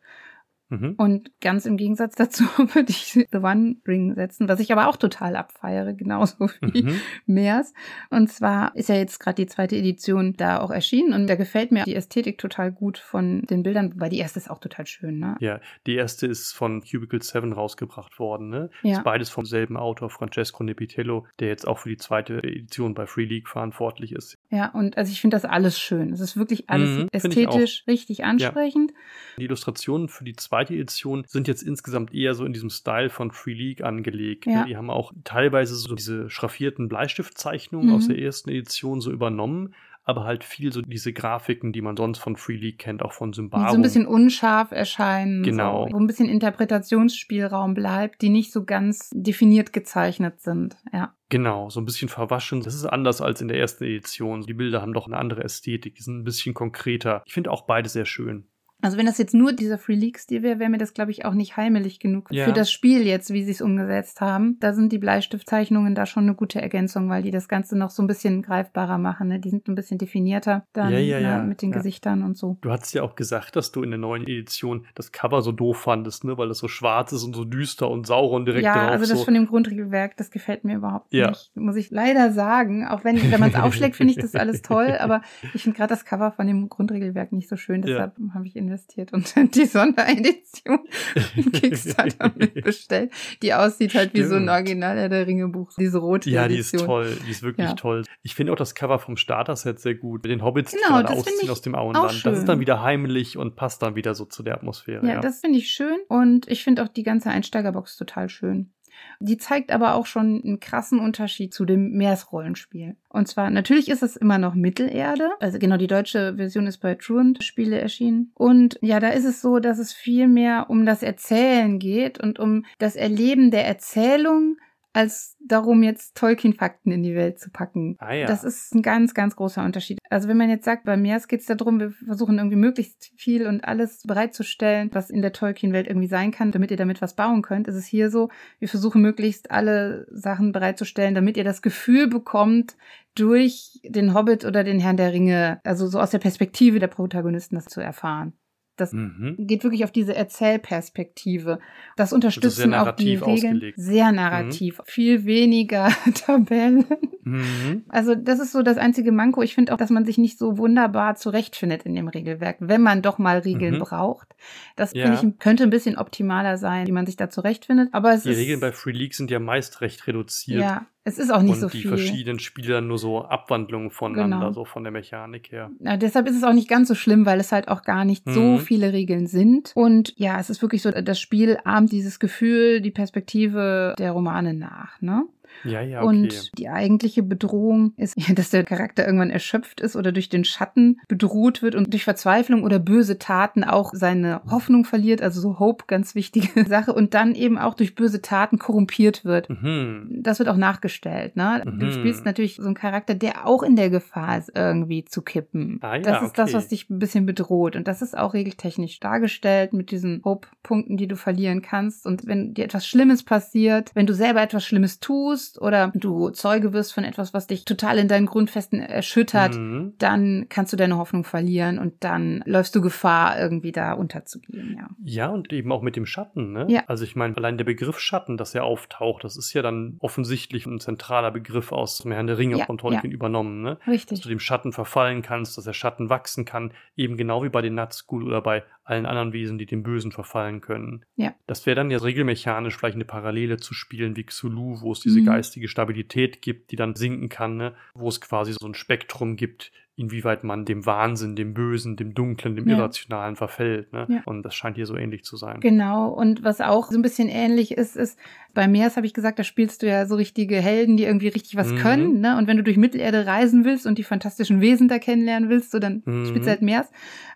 Mhm. 0.69 0.95
Und 0.98 1.31
ganz 1.41 1.65
im 1.65 1.77
Gegensatz 1.77 2.15
dazu 2.18 2.44
würde 2.57 2.89
ich 2.89 3.14
The 3.31 3.38
One 3.38 3.77
Ring 3.88 4.15
setzen, 4.15 4.48
was 4.49 4.60
ich 4.60 4.72
aber 4.72 4.88
auch 4.88 4.98
total 4.98 5.35
abfeiere, 5.35 5.94
genauso 5.94 6.49
wie 6.61 6.84
Mhm. 6.84 7.02
Meers. 7.26 7.73
Und 8.10 8.30
zwar 8.31 8.76
ist 8.76 8.89
ja 8.89 8.95
jetzt 8.95 9.19
gerade 9.19 9.35
die 9.35 9.48
zweite 9.48 9.76
Edition 9.77 10.34
da 10.38 10.60
auch 10.60 10.72
erschienen 10.72 11.14
und 11.14 11.27
da 11.27 11.35
gefällt 11.35 11.72
mir 11.72 11.84
die 11.84 11.95
Ästhetik 11.95 12.38
total 12.38 12.72
gut 12.72 12.98
von 12.98 13.41
den 13.44 13.64
Bildern, 13.64 13.94
weil 13.98 14.10
die 14.10 14.18
erste 14.19 14.39
ist 14.39 14.49
auch 14.49 14.60
total 14.60 14.85
schön, 14.88 15.19
ne? 15.19 15.35
Ja, 15.39 15.60
die 15.85 15.95
erste 15.95 16.27
ist 16.27 16.52
von 16.53 16.81
Cubicle 16.81 17.22
7 17.22 17.53
rausgebracht 17.53 18.19
worden. 18.19 18.49
Ne? 18.49 18.69
Ja. 18.84 18.98
Ist 18.98 19.03
beides 19.03 19.30
vom 19.30 19.45
selben 19.45 19.77
Autor, 19.77 20.10
Francesco 20.10 20.64
Nepitello, 20.64 21.26
der 21.39 21.48
jetzt 21.48 21.68
auch 21.68 21.80
für 21.80 21.89
die 21.89 21.98
zweite 21.98 22.38
Edition 22.44 22.94
bei 22.94 23.06
Free 23.07 23.26
League 23.26 23.48
verantwortlich 23.48 24.11
ist. 24.11 24.38
Ja, 24.49 24.68
und 24.72 24.98
also 24.98 25.11
ich 25.11 25.22
finde 25.22 25.35
das 25.35 25.45
alles 25.45 25.80
schön. 25.80 26.11
Es 26.11 26.19
ist 26.19 26.35
wirklich 26.38 26.69
alles 26.69 26.89
Mhm, 26.89 27.07
ästhetisch 27.11 27.84
richtig 27.88 28.23
ansprechend. 28.23 28.94
Die 29.38 29.44
Illustrationen 29.45 30.10
für 30.10 30.23
die 30.23 30.35
zweite 30.35 30.57
zweite 30.58 30.74
Edition 30.74 31.24
sind 31.28 31.48
jetzt 31.48 31.62
insgesamt 31.62 32.14
eher 32.14 32.34
so 32.34 32.46
in 32.46 32.54
diesem 32.54 32.70
Style 32.70 33.10
von 33.10 33.32
Free 33.32 33.54
League 33.54 33.84
angelegt. 33.84 34.46
Ja. 34.46 34.66
Die 34.66 34.76
haben 34.76 34.90
auch 34.90 35.14
teilweise 35.24 35.76
so 35.76 35.94
diese 35.96 36.30
schraffierten 36.30 36.88
Bleistiftzeichnungen 36.88 37.90
Mhm. 37.90 37.96
aus 37.96 38.08
der 38.08 38.18
ersten 38.18 38.50
Edition 38.50 39.02
so 39.02 39.12
übernommen, 39.12 39.74
aber 40.04 40.24
halt 40.24 40.44
viel 40.46 40.72
so 40.72 40.82
diese 40.82 41.12
Grafiken, 41.14 41.74
die 41.74 41.82
man 41.82 41.98
sonst 41.98 42.20
von 42.20 42.38
Free 42.38 42.56
League 42.56 42.80
kennt, 42.80 43.04
auch 43.04 43.12
von 43.12 43.34
Die 43.34 43.36
Symbarum. 43.36 43.68
so 43.70 43.76
ein 43.76 43.82
bisschen 43.82 44.08
unscharf 44.08 44.72
erscheinen. 44.72 45.44
Genau. 45.44 45.88
So, 45.88 45.94
wo 45.94 46.00
ein 46.00 46.08
bisschen 46.08 46.30
Interpretationsspielraum 46.30 47.74
bleibt, 47.74 48.22
die 48.22 48.30
nicht 48.30 48.52
so 48.52 48.64
ganz 48.64 49.10
definiert 49.14 49.74
gezeichnet 49.74 50.40
sind. 50.42 50.78
Ja. 50.94 51.14
Genau, 51.30 51.70
so 51.70 51.82
ein 51.82 51.86
bisschen 51.86 52.08
verwaschen. 52.10 52.62
Das 52.62 52.74
ist 52.74 52.86
anders 52.86 53.22
als 53.22 53.42
in 53.42 53.50
der 53.50 53.60
ersten 53.60 53.84
Edition. 53.84 54.42
Die 54.42 54.54
Bilder 54.54 54.82
haben 54.82 54.94
doch 54.94 55.08
eine 55.08 55.18
andere 55.18 55.44
Ästhetik, 55.44 55.96
die 55.96 56.04
sind 56.04 56.20
ein 56.20 56.24
bisschen 56.24 56.54
konkreter. 56.54 57.22
Ich 57.26 57.34
finde 57.34 57.52
auch 57.52 57.64
beide 57.68 57.90
sehr 57.90 58.06
schön. 58.06 58.46
Also 58.82 58.98
wenn 58.98 59.06
das 59.08 59.18
jetzt 59.18 59.34
nur 59.34 59.54
dieser 59.54 59.78
Free 59.80 59.95
League-Stil 59.95 60.44
wäre, 60.44 60.60
wäre 60.60 60.70
mir 60.70 60.78
das, 60.78 60.94
glaube 60.94 61.10
ich, 61.12 61.26
auch 61.26 61.34
nicht 61.34 61.58
heimelig 61.58 61.99
genug 61.99 62.28
Ja. 62.32 62.45
für 62.45 62.54
das 62.54 62.72
Spiel 62.72 63.06
jetzt, 63.08 63.34
wie 63.34 63.44
sie 63.44 63.52
es 63.52 63.62
umgesetzt 63.62 64.22
haben. 64.22 64.58
Da 64.60 64.74
sind 64.74 64.91
die 64.91 64.99
Bleistiftzeichnungen 64.99 65.95
da 65.95 66.06
schon 66.06 66.24
eine 66.24 66.36
gute 66.36 66.62
Ergänzung, 66.62 67.10
weil 67.10 67.24
die 67.24 67.32
das 67.32 67.48
Ganze 67.48 67.78
noch 67.78 67.90
so 67.90 68.04
ein 68.04 68.08
bisschen 68.08 68.44
greifbarer 68.44 68.98
machen. 68.99 69.30
Ne? 69.30 69.40
Die 69.40 69.49
sind 69.49 69.68
ein 69.68 69.76
bisschen 69.76 69.98
definierter 69.98 70.66
dann 70.74 70.91
Ja, 70.94 70.99
ja, 70.99 71.18
ne, 71.18 71.24
ja, 71.24 71.44
mit 71.44 71.62
den 71.62 71.72
ja. 71.72 71.78
Gesichtern 71.78 72.24
und 72.24 72.38
so. 72.38 72.58
Du 72.62 72.70
hast 72.70 72.94
ja 72.94 73.02
auch 73.04 73.16
gesagt, 73.16 73.56
dass 73.56 73.72
du 73.72 73.82
in 73.84 73.90
der 73.90 73.98
neuen 73.99 74.24
Edition 74.24 74.86
das 74.95 75.12
Cover 75.12 75.41
so 75.41 75.52
doof 75.52 75.78
fandest, 75.82 76.24
ne? 76.24 76.38
weil 76.38 76.52
es 76.52 76.60
so 76.60 76.68
schwarz 76.68 77.12
ist 77.12 77.24
und 77.24 77.36
so 77.36 77.45
düster 77.45 77.90
und 77.90 78.06
Sauron 78.06 78.45
direkt 78.45 78.64
ja, 78.66 78.74
drauf. 78.76 78.91
also 78.91 79.06
das 79.10 79.20
so. 79.20 79.26
von 79.26 79.34
dem 79.34 79.48
Grundregelwerk, 79.48 80.18
das 80.18 80.30
gefällt 80.32 80.64
mir 80.64 80.76
überhaupt 80.78 81.12
Ja. 81.14 81.30
nicht. 81.30 81.52
Muss 81.56 81.76
ich 81.76 81.90
leider 81.90 82.32
sagen. 82.32 82.86
Auch 82.88 83.04
wenn, 83.04 83.32
wenn 83.32 83.40
man 83.40 83.49
es 83.49 83.56
aufschlägt, 83.60 83.95
finde 83.95 84.12
ich 84.14 84.20
das 84.20 84.36
alles 84.36 84.62
toll. 84.62 84.95
Aber 84.99 85.22
ich 85.54 85.64
finde 85.64 85.78
gerade 85.78 85.90
das 85.90 86.06
Cover 86.06 86.32
von 86.32 86.45
dem 86.48 86.70
Grundregelwerk 86.70 87.32
nicht 87.32 87.49
so 87.49 87.56
schön. 87.58 87.82
Ja. 87.82 87.88
Deshalb 87.88 88.16
habe 88.34 88.45
ich 88.45 88.56
investiert 88.68 89.14
und 89.14 89.34
die 89.56 89.65
Sonderedition 89.65 90.80
Kickstarter 91.53 92.30
bestellt. 92.30 93.11
Die 93.41 93.53
aussieht 93.53 93.94
halt 93.95 94.14
wie 94.14 94.23
so 94.23 94.35
ein 94.35 94.44
Stimmt. 94.44 94.49
Original 94.49 95.10
der 95.10 95.27
Ringe-Buch. 95.27 95.72
Diese 95.80 95.98
rote 95.99 96.30
Ja, 96.30 96.48
die 96.48 96.57
ist 96.57 96.69
Edition. 96.73 96.88
toll. 96.88 97.18
Die 97.26 97.31
ist 97.31 97.44
wirklich 97.44 97.68
Ja. 97.68 97.73
toll. 97.73 98.03
Ich 98.23 98.35
finde 98.35 98.52
auch 98.53 98.57
das 98.57 98.76
Cover 98.76 98.99
vom 98.99 99.18
Starter-Set 99.18 99.80
sehr 99.80 99.95
gut. 99.95 100.23
Mit 100.23 100.31
den 100.31 100.44
Hobbits, 100.44 100.72
die 100.72 100.77
Genau, 100.77 101.02
gerade 101.02 101.14
ausziehen 101.14 101.49
aus 101.49 101.61
dem 101.61 101.76
Auenland. 101.76 102.26
Das 102.26 102.38
ist 102.39 102.45
dann 102.48 102.60
wieder 102.60 102.81
heimlich 102.81 103.38
und 103.38 103.56
passt 103.56 103.81
dann 103.81 103.95
wieder 103.95 104.15
so 104.15 104.26
zu 104.26 104.44
der 104.44 104.56
Atmosphäre. 104.56 105.06
Ja, 105.06 105.14
Ja, 105.15 105.19
das 105.22 105.39
finde 105.41 105.60
ich 105.60 105.69
schön. 105.69 105.98
Und 106.10 106.48
ich 106.49 106.64
finde 106.64 106.84
auch 106.84 106.88
die 106.88 107.03
ganze 107.03 107.30
Einsteigerbox 107.30 107.98
total 107.98 108.30
schön. 108.30 108.72
Die 109.19 109.38
zeigt 109.38 109.72
aber 109.72 109.95
auch 109.95 110.06
schon 110.06 110.41
einen 110.44 110.60
krassen 110.60 110.99
Unterschied 110.99 111.53
zu 111.53 111.65
dem 111.65 111.91
Meeresrollenspiel. 111.91 112.95
Und 113.10 113.28
zwar, 113.28 113.49
natürlich 113.49 113.90
ist 113.90 114.03
es 114.03 114.15
immer 114.15 114.38
noch 114.38 114.53
Mittelerde. 114.53 115.32
Also 115.40 115.60
genau, 115.60 115.78
die 115.78 115.88
deutsche 115.88 116.36
Version 116.36 116.68
ist 116.68 116.78
bei 116.78 116.95
Truant 116.95 117.44
Spiele 117.44 117.80
erschienen. 117.80 118.32
Und 118.36 118.78
ja, 118.82 118.99
da 118.99 119.10
ist 119.10 119.26
es 119.26 119.41
so, 119.41 119.60
dass 119.60 119.80
es 119.80 119.94
viel 119.94 120.28
mehr 120.28 120.69
um 120.69 120.86
das 120.86 121.03
Erzählen 121.03 121.80
geht 121.80 122.19
und 122.19 122.40
um 122.40 122.65
das 122.78 122.95
Erleben 122.95 123.49
der 123.52 123.65
Erzählung 123.65 124.57
als 124.98 125.38
darum, 125.40 125.84
jetzt 125.84 126.18
Tolkien-Fakten 126.18 126.91
in 126.91 127.03
die 127.03 127.14
Welt 127.14 127.38
zu 127.38 127.52
packen. 127.52 127.98
Ah, 127.99 128.14
ja. 128.14 128.26
Das 128.26 128.44
ist 128.44 128.74
ein 128.74 128.82
ganz, 128.82 129.14
ganz 129.14 129.36
großer 129.36 129.64
Unterschied. 129.64 129.99
Also 130.10 130.28
wenn 130.28 130.38
man 130.38 130.49
jetzt 130.49 130.65
sagt, 130.65 130.86
bei 130.86 130.98
Meers 130.98 131.28
geht 131.28 131.41
es 131.41 131.45
darum, 131.45 131.80
wir 131.80 131.91
versuchen 131.91 132.40
irgendwie 132.40 132.57
möglichst 132.57 133.11
viel 133.15 133.45
und 133.45 133.64
alles 133.64 134.02
bereitzustellen, 134.07 134.90
was 134.94 135.11
in 135.11 135.22
der 135.22 135.34
Tolkien-Welt 135.34 135.86
irgendwie 135.86 136.07
sein 136.07 136.32
kann, 136.32 136.52
damit 136.52 136.72
ihr 136.72 136.78
damit 136.78 136.99
was 136.99 137.15
bauen 137.15 137.44
könnt, 137.44 137.68
ist 137.68 137.76
es 137.76 137.86
hier 137.86 138.10
so, 138.10 138.30
wir 138.57 138.68
versuchen 138.68 139.03
möglichst 139.03 139.52
alle 139.52 140.07
Sachen 140.10 140.52
bereitzustellen, 140.52 141.14
damit 141.14 141.38
ihr 141.38 141.44
das 141.44 141.61
Gefühl 141.61 142.07
bekommt, 142.07 142.76
durch 143.14 143.80
den 143.84 144.15
Hobbit 144.15 144.45
oder 144.45 144.64
den 144.64 144.80
Herrn 144.80 144.98
der 144.98 145.14
Ringe, 145.14 145.60
also 145.64 145.86
so 145.86 145.99
aus 145.99 146.10
der 146.10 146.19
Perspektive 146.19 146.80
der 146.80 146.88
Protagonisten 146.88 147.56
das 147.56 147.65
zu 147.65 147.82
erfahren. 147.82 148.34
Das 148.78 148.94
Mhm. 148.94 149.36
geht 149.40 149.64
wirklich 149.64 149.84
auf 149.84 149.91
diese 149.91 150.16
Erzählperspektive. 150.16 151.60
Das 151.95 152.14
unterstützen 152.14 152.72
sehr 152.72 152.84
auch 152.84 152.91
die 152.95 153.16
Regeln. 153.16 153.24
ausgelegt. 153.56 153.78
Sehr 153.80 154.12
narrativ. 154.12 154.82
Viel 154.86 155.26
weniger 155.26 155.90
Tabellen. 156.14 156.86
Mhm. 157.24 157.84
Also 157.90 158.16
das 158.16 158.40
ist 158.40 158.52
so 158.52 158.62
das 158.64 158.78
einzige 158.78 159.12
Manko. 159.12 159.41
Ich 159.41 159.56
finde 159.56 159.74
auch, 159.74 159.78
dass 159.78 159.90
man 159.90 160.06
sich 160.06 160.18
nicht 160.18 160.38
so 160.38 160.58
wunderbar 160.58 161.16
zurechtfindet 161.16 161.84
in 161.84 161.95
dem 161.95 162.08
Regelwerk, 162.08 162.58
wenn 162.60 162.82
man 162.82 163.02
doch 163.02 163.18
mal 163.18 163.40
Regeln 163.40 163.76
Mhm. 163.76 163.80
braucht. 163.80 164.28
Das 164.76 164.94
Ja. 164.94 165.04
finde 165.12 165.28
ich 165.34 165.40
könnte 165.40 165.64
ein 165.64 165.70
bisschen 165.70 165.98
optimaler 165.98 166.58
sein, 166.58 166.88
wie 166.88 166.91
man 166.91 167.06
sich 167.06 167.16
da 167.18 167.30
zurechtfindet. 167.30 167.90
Aber 167.91 168.14
es 168.14 168.24
Die 168.24 168.30
Regeln 168.32 168.60
bei 168.60 168.72
Free 168.72 168.91
League 168.91 169.16
sind 169.16 169.32
ja 169.32 169.40
meist 169.40 169.82
recht 169.82 170.08
reduziert. 170.08 170.62
ja, 170.62 170.86
es 171.08 171.18
ist 171.18 171.32
auch 171.32 171.42
nicht 171.42 171.54
und 171.54 171.60
so 171.62 171.68
die 171.70 171.80
viel. 171.82 171.90
verschiedenen 171.90 172.40
Spieler 172.40 172.82
nur 172.82 172.98
so 172.98 173.24
Abwandlungen 173.24 173.90
voneinander, 173.92 174.38
Genau. 174.40 174.52
so 174.52 174.66
von 174.66 174.84
der 174.84 174.92
Mechanik 174.92 175.52
her. 175.52 175.72
Ja, 175.80 175.96
deshalb 175.98 176.28
ist 176.28 176.36
es 176.36 176.44
auch 176.44 176.54
nicht 176.54 176.68
ganz 176.68 176.88
so 176.90 176.96
schlimm, 176.96 177.26
weil 177.26 177.40
es 177.40 177.52
halt 177.52 177.68
auch 177.70 177.84
gar 177.84 178.04
nicht 178.06 178.24
so 178.30 178.42
Mhm. 178.56 178.60
viele 178.60 178.92
Regeln 178.94 179.26
sind. 179.28 179.72
Und 179.76 180.14
ja, 180.18 180.40
es 180.40 180.50
ist 180.50 180.62
wirklich 180.62 180.82
so, 180.82 180.92
das 180.92 181.20
Spiel 181.20 181.58
ahmt 181.64 181.92
dieses 181.92 182.20
Gefühl, 182.20 182.82
die 182.82 182.92
Perspektive 182.92 183.96
der 183.98 184.12
Romane 184.12 184.54
nach, 184.54 185.02
ne? 185.02 185.24
Ja, 185.64 185.82
ja, 185.82 186.02
okay. 186.02 186.07
Und 186.07 186.57
die 186.57 186.69
eigentliche 186.69 187.24
Bedrohung 187.24 187.94
ist, 187.98 188.15
dass 188.38 188.49
der 188.49 188.64
Charakter 188.64 189.06
irgendwann 189.06 189.30
erschöpft 189.30 189.82
ist 189.82 189.95
oder 189.95 190.11
durch 190.11 190.30
den 190.30 190.44
Schatten 190.44 190.99
bedroht 191.07 191.61
wird 191.61 191.76
und 191.76 191.91
durch 191.94 192.03
Verzweiflung 192.03 192.64
oder 192.64 192.80
böse 192.80 193.18
Taten 193.18 193.64
auch 193.64 193.91
seine 193.94 194.41
Hoffnung 194.49 194.86
verliert, 194.86 195.22
also 195.22 195.41
so 195.41 195.60
Hope, 195.60 195.86
ganz 195.88 196.15
wichtige 196.15 196.48
Sache, 196.68 196.94
und 196.94 197.14
dann 197.14 197.36
eben 197.36 197.57
auch 197.57 197.74
durch 197.74 197.95
böse 197.95 198.22
Taten 198.22 198.60
korrumpiert 198.60 199.26
wird. 199.26 199.49
mhm. 199.49 200.19
Das 200.22 200.40
wird 200.40 200.49
auch 200.49 200.57
nachgestellt, 200.57 201.36
ne? 201.36 201.61
Du 201.65 201.86
Mhm. 201.88 201.91
spielst 201.91 202.26
natürlich 202.26 202.56
so 202.57 202.65
einen 202.65 202.76
Charakter, 202.76 203.15
der 203.15 203.48
auch 203.48 203.64
in 203.64 203.76
der 203.76 203.90
Gefahr 203.90 204.38
ist, 204.38 204.52
irgendwie 204.56 205.06
zu 205.06 205.22
kippen. 205.22 205.80
Ah 205.82 205.95
ja, 205.95 206.02
das 206.02 206.24
ist 206.24 206.38
das, 206.38 206.49
okay. 206.49 206.57
was 206.57 206.68
dich 206.69 206.90
ein 206.90 206.99
bisschen 206.99 207.26
bedroht. 207.26 207.76
Und 207.76 207.88
das 207.88 208.02
ist 208.02 208.18
auch 208.18 208.34
regeltechnisch 208.34 208.99
dargestellt 208.99 209.74
mit 209.74 209.91
diesen 209.91 210.22
Hope-Punkten, 210.26 210.98
die 210.98 211.07
du 211.07 211.15
verlieren 211.15 211.61
kannst. 211.61 212.06
Und 212.06 212.26
wenn 212.28 212.53
dir 212.53 212.65
etwas 212.65 212.86
Schlimmes 212.88 213.24
passiert, 213.24 213.91
wenn 213.94 214.06
du 214.07 214.14
selber 214.14 214.41
etwas 214.41 214.65
Schlimmes 214.65 214.99
tust 214.99 215.36
oder 215.61 215.91
du 215.95 216.30
Zeuge 216.30 216.73
wirst 216.73 216.93
von 216.93 217.03
etwas, 217.03 217.34
was 217.34 217.47
dich 217.47 217.65
total 217.65 217.97
in 217.97 218.07
deinen 218.07 218.26
Grundfesten 218.26 218.80
erschüttert, 218.80 219.55
Mhm. 219.55 219.93
dann 219.97 220.45
kannst 220.49 220.73
du 220.73 220.77
deine 220.77 220.97
Hoffnung 220.97 221.23
verlieren 221.23 221.80
und 221.80 221.93
dann 222.01 222.43
läufst 222.45 222.76
du 222.76 222.81
Gefahr, 222.81 223.39
irgendwie 223.39 223.72
da 223.72 223.93
unterzugehen, 223.93 224.76
ja. 224.77 224.88
Ja, 225.03 225.27
und 225.30 225.51
eben 225.53 225.72
auch 225.72 225.81
mit 225.81 225.95
dem 225.95 226.05
Schatten, 226.05 226.51
ne? 226.53 226.65
Ja. 226.69 226.84
Also 226.88 227.03
ich 227.03 227.15
meine, 227.15 227.35
allein 227.38 227.57
der 227.57 227.65
Begriff 227.65 227.99
Schatten, 227.99 228.38
dass 228.38 228.55
er 228.55 228.64
auftaucht, 228.64 229.23
das 229.23 229.38
ist 229.38 229.53
ja 229.53 229.61
dann 229.61 229.97
offensichtlich 229.99 230.65
ein 230.65 230.80
zentraler 230.80 231.31
Begriff 231.31 231.72
aus 231.72 231.99
dem 231.99 232.11
Herrn 232.11 232.27
der 232.27 232.38
Ringe 232.38 232.57
Ja, 232.57 232.65
von 232.65 232.77
Tolkien 232.77 233.11
übernommen, 233.11 233.61
ne? 233.61 233.77
Dass 233.85 233.93
Richtig. 233.93 234.22
du 234.22 234.30
dem 234.30 234.39
Schatten 234.39 234.72
verfallen 234.73 235.22
kannst, 235.22 235.57
dass 235.57 235.65
der 235.65 235.73
Schatten 235.73 236.09
wachsen 236.09 236.45
kann, 236.45 236.72
eben 236.95 237.18
genau 237.18 237.43
wie 237.43 237.49
bei 237.49 237.61
den 237.61 237.76
Nazgul 237.76 238.23
oder 238.26 238.41
bei 238.41 238.64
allen 238.88 239.05
anderen 239.05 239.34
Wesen, 239.34 239.57
die 239.57 239.65
dem 239.65 239.84
Bösen 239.84 240.11
verfallen 240.11 240.61
können. 240.61 241.03
Ja. 241.15 241.35
Das 241.45 241.65
wäre 241.65 241.76
dann 241.76 241.91
ja 241.91 241.97
regelmechanisch 241.97 242.77
vielleicht 242.77 242.95
eine 242.95 243.05
Parallele 243.05 243.57
zu 243.57 243.73
Spielen 243.73 244.15
wie 244.15 244.23
Xulu, 244.23 244.81
wo 244.81 244.91
es 244.93 245.01
diese 245.01 245.19
Mhm. 245.22 245.26
geistige 245.26 245.68
Stabilität 245.68 246.41
gibt, 246.41 246.72
die 246.72 246.76
dann 246.77 246.95
sinken 246.95 247.27
kann, 247.30 247.57
ne? 247.57 247.76
wo 247.93 248.07
es 248.07 248.22
quasi 248.22 248.53
so 248.53 248.65
ein 248.65 248.73
Spektrum 248.76 249.35
gibt, 249.35 249.72
inwieweit 249.98 250.44
man 250.44 250.64
dem 250.64 250.86
Wahnsinn, 250.86 251.36
dem 251.36 251.53
Bösen, 251.53 251.95
dem 251.98 252.14
Dunklen, 252.14 252.56
dem 252.56 252.69
Ja. 252.69 252.78
Irrationalen 252.78 253.36
verfällt. 253.36 253.91
Ne? 253.91 254.06
Ja. 254.07 254.22
Und 254.26 254.44
das 254.44 254.53
scheint 254.56 254.76
hier 254.78 254.86
so 254.86 254.95
ähnlich 254.95 255.24
zu 255.24 255.36
sein. 255.38 255.60
Genau, 255.60 256.10
und 256.10 256.44
was 256.44 256.61
auch 256.61 256.90
so 256.91 256.98
ein 256.98 257.02
bisschen 257.02 257.30
ähnlich 257.30 257.72
ist, 257.72 257.98
ist, 257.98 258.18
bei 258.53 258.68
Meers 258.68 258.95
habe 258.95 259.06
ich 259.07 259.14
gesagt, 259.14 259.38
da 259.40 259.44
spielst 259.44 259.82
du 259.82 259.88
ja 259.88 260.06
so 260.06 260.15
richtige 260.15 260.56
Helden, 260.61 260.98
die 260.98 261.03
irgendwie 261.03 261.28
richtig 261.28 261.56
was 261.57 261.72
Mhm. 261.72 261.78
können, 261.78 262.19
ne? 262.22 262.38
Und 262.38 262.48
wenn 262.48 262.57
du 262.57 262.64
durch 262.64 262.78
Mittelerde 262.78 263.26
reisen 263.28 263.65
willst 263.65 263.86
und 263.86 263.98
die 263.98 264.03
fantastischen 264.03 264.61
Wesen 264.61 264.88
da 264.88 264.98
kennenlernen 264.99 265.49
willst, 265.49 265.72
so 265.72 265.80
dann 265.80 266.02
Mhm. 266.06 266.26
spielst 266.28 266.45
du 266.48 266.52
halt 266.52 266.61
Meers. 266.61 266.90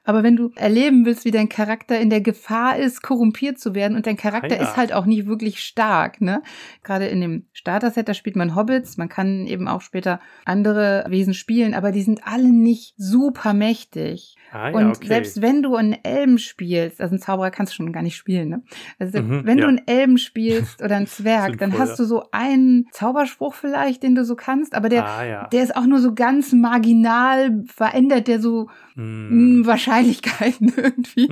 Aber 0.04 0.24
wenn 0.24 0.36
du 0.36 0.52
erleben 0.56 1.06
willst, 1.06 1.26
wie 1.26 1.32
dein 1.32 1.48
Charakter 1.50 2.00
in 2.00 2.10
der 2.10 2.22
Gefahr 2.22 2.78
ist, 2.78 3.04
korrumpiert 3.04 3.60
zu 3.60 3.76
werden 3.76 3.96
und 3.96 4.08
dein 4.08 4.18
Charakter 4.18 4.56
ja. 4.56 4.64
ist 4.64 4.76
halt 4.78 4.94
auch 4.94 5.06
nicht 5.06 5.28
wirklich 5.28 5.60
stark, 5.60 6.22
ne? 6.22 6.42
Gerade 6.84 7.06
in 7.06 7.22
dem 7.22 7.46
Starter-Set, 7.54 8.10
da 8.10 8.16
spielt 8.16 8.36
man 8.36 8.56
Hobbits, 8.56 8.98
man 8.98 9.10
kann 9.10 9.46
eben 9.46 9.68
auch 9.68 9.82
später 9.82 10.20
andere 10.46 11.06
Wesen 11.10 11.36
spielen, 11.36 11.76
aber 11.76 11.92
die 11.92 12.02
sind 12.02 12.22
alle 12.26 12.51
nicht 12.52 12.94
super 12.98 13.54
mächtig. 13.54 14.36
Ah, 14.52 14.70
ja, 14.70 14.76
Und 14.76 14.98
okay. 14.98 15.08
selbst 15.08 15.42
wenn 15.42 15.64
du 15.64 15.76
einen 15.76 15.96
Elben 16.04 16.38
spielst, 16.38 17.00
also 17.00 17.14
einen 17.14 17.22
Zauberer 17.22 17.52
kannst 17.52 17.72
du 17.74 17.78
schon 17.78 17.94
gar 17.94 18.02
nicht 18.04 18.18
spielen, 18.18 18.50
ne? 18.50 18.62
Also 19.00 19.22
Mhm, 19.22 19.46
wenn 19.46 19.58
ja. 19.58 19.64
du 19.64 19.70
einen 19.70 19.88
Elben 19.88 20.18
spielst 20.18 20.82
oder 20.84 20.98
einen 20.98 21.08
Zwerg, 21.22 21.58
dann 21.58 21.78
hast 21.78 21.98
du 22.00 22.04
so 22.04 22.26
einen 22.32 22.88
Zauberspruch 22.92 23.54
vielleicht, 23.54 24.04
den 24.04 24.16
du 24.16 24.26
so 24.26 24.36
kannst, 24.36 24.76
aber 24.76 24.90
der, 24.90 25.06
ah, 25.06 25.26
ja. 25.26 25.48
der 25.48 25.64
ist 25.64 25.76
auch 25.76 25.86
nur 25.86 26.00
so 26.00 26.14
ganz 26.14 26.52
marginal 26.52 27.64
verändert, 27.68 28.28
der 28.28 28.42
so 28.42 28.68
mh, 28.96 29.66
Wahrscheinlichkeiten 29.66 30.74
irgendwie. 30.78 31.30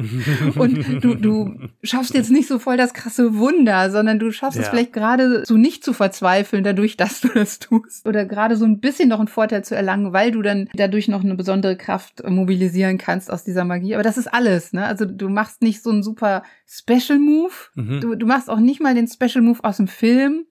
Und 0.57 1.03
du, 1.03 1.15
du 1.15 1.55
schaffst 1.83 2.13
jetzt 2.13 2.31
nicht 2.31 2.47
so 2.47 2.57
voll 2.59 2.77
das 2.77 2.93
krasse 2.93 3.35
Wunder, 3.37 3.91
sondern 3.91 4.19
du 4.19 4.31
schaffst 4.31 4.59
es 4.59 4.69
vielleicht 4.69 4.93
gerade 4.93 5.45
so 5.45 5.57
nicht 5.57 5.83
zu 5.83 5.93
verzweifeln 5.93 6.63
dadurch, 6.63 6.95
dass 6.97 7.21
du 7.21 7.27
das 7.29 7.59
tust. 7.59 8.07
Oder 8.07 8.25
gerade 8.25 8.55
so 8.55 8.65
ein 8.65 8.79
bisschen 8.79 9.09
noch 9.09 9.19
einen 9.19 9.27
Vorteil 9.27 9.63
zu 9.63 9.75
erlangen, 9.75 10.13
weil 10.13 10.31
du 10.31 10.41
dann 10.41 10.69
dadurch 10.73 11.07
noch 11.07 11.23
eine 11.23 11.35
besondere 11.35 11.75
Kraft 11.75 12.23
mobilisieren 12.27 12.97
kannst 12.97 13.08
aus 13.29 13.43
dieser 13.43 13.65
Magie. 13.65 13.93
Aber 13.95 14.03
das 14.03 14.17
ist 14.17 14.27
alles, 14.27 14.73
ne? 14.73 14.85
Also 14.85 15.05
du 15.05 15.29
machst 15.29 15.61
nicht 15.61 15.81
so 15.81 15.89
einen 15.89 16.03
super 16.03 16.43
Special 16.67 17.19
Move. 17.19 17.53
Mhm. 17.75 18.01
Du, 18.01 18.15
du 18.15 18.25
machst 18.25 18.49
auch 18.49 18.59
nicht 18.59 18.81
mal 18.81 18.95
den 18.95 19.07
Special 19.07 19.41
Move 19.41 19.59
aus 19.63 19.77
dem 19.77 19.87
Film. 19.87 20.45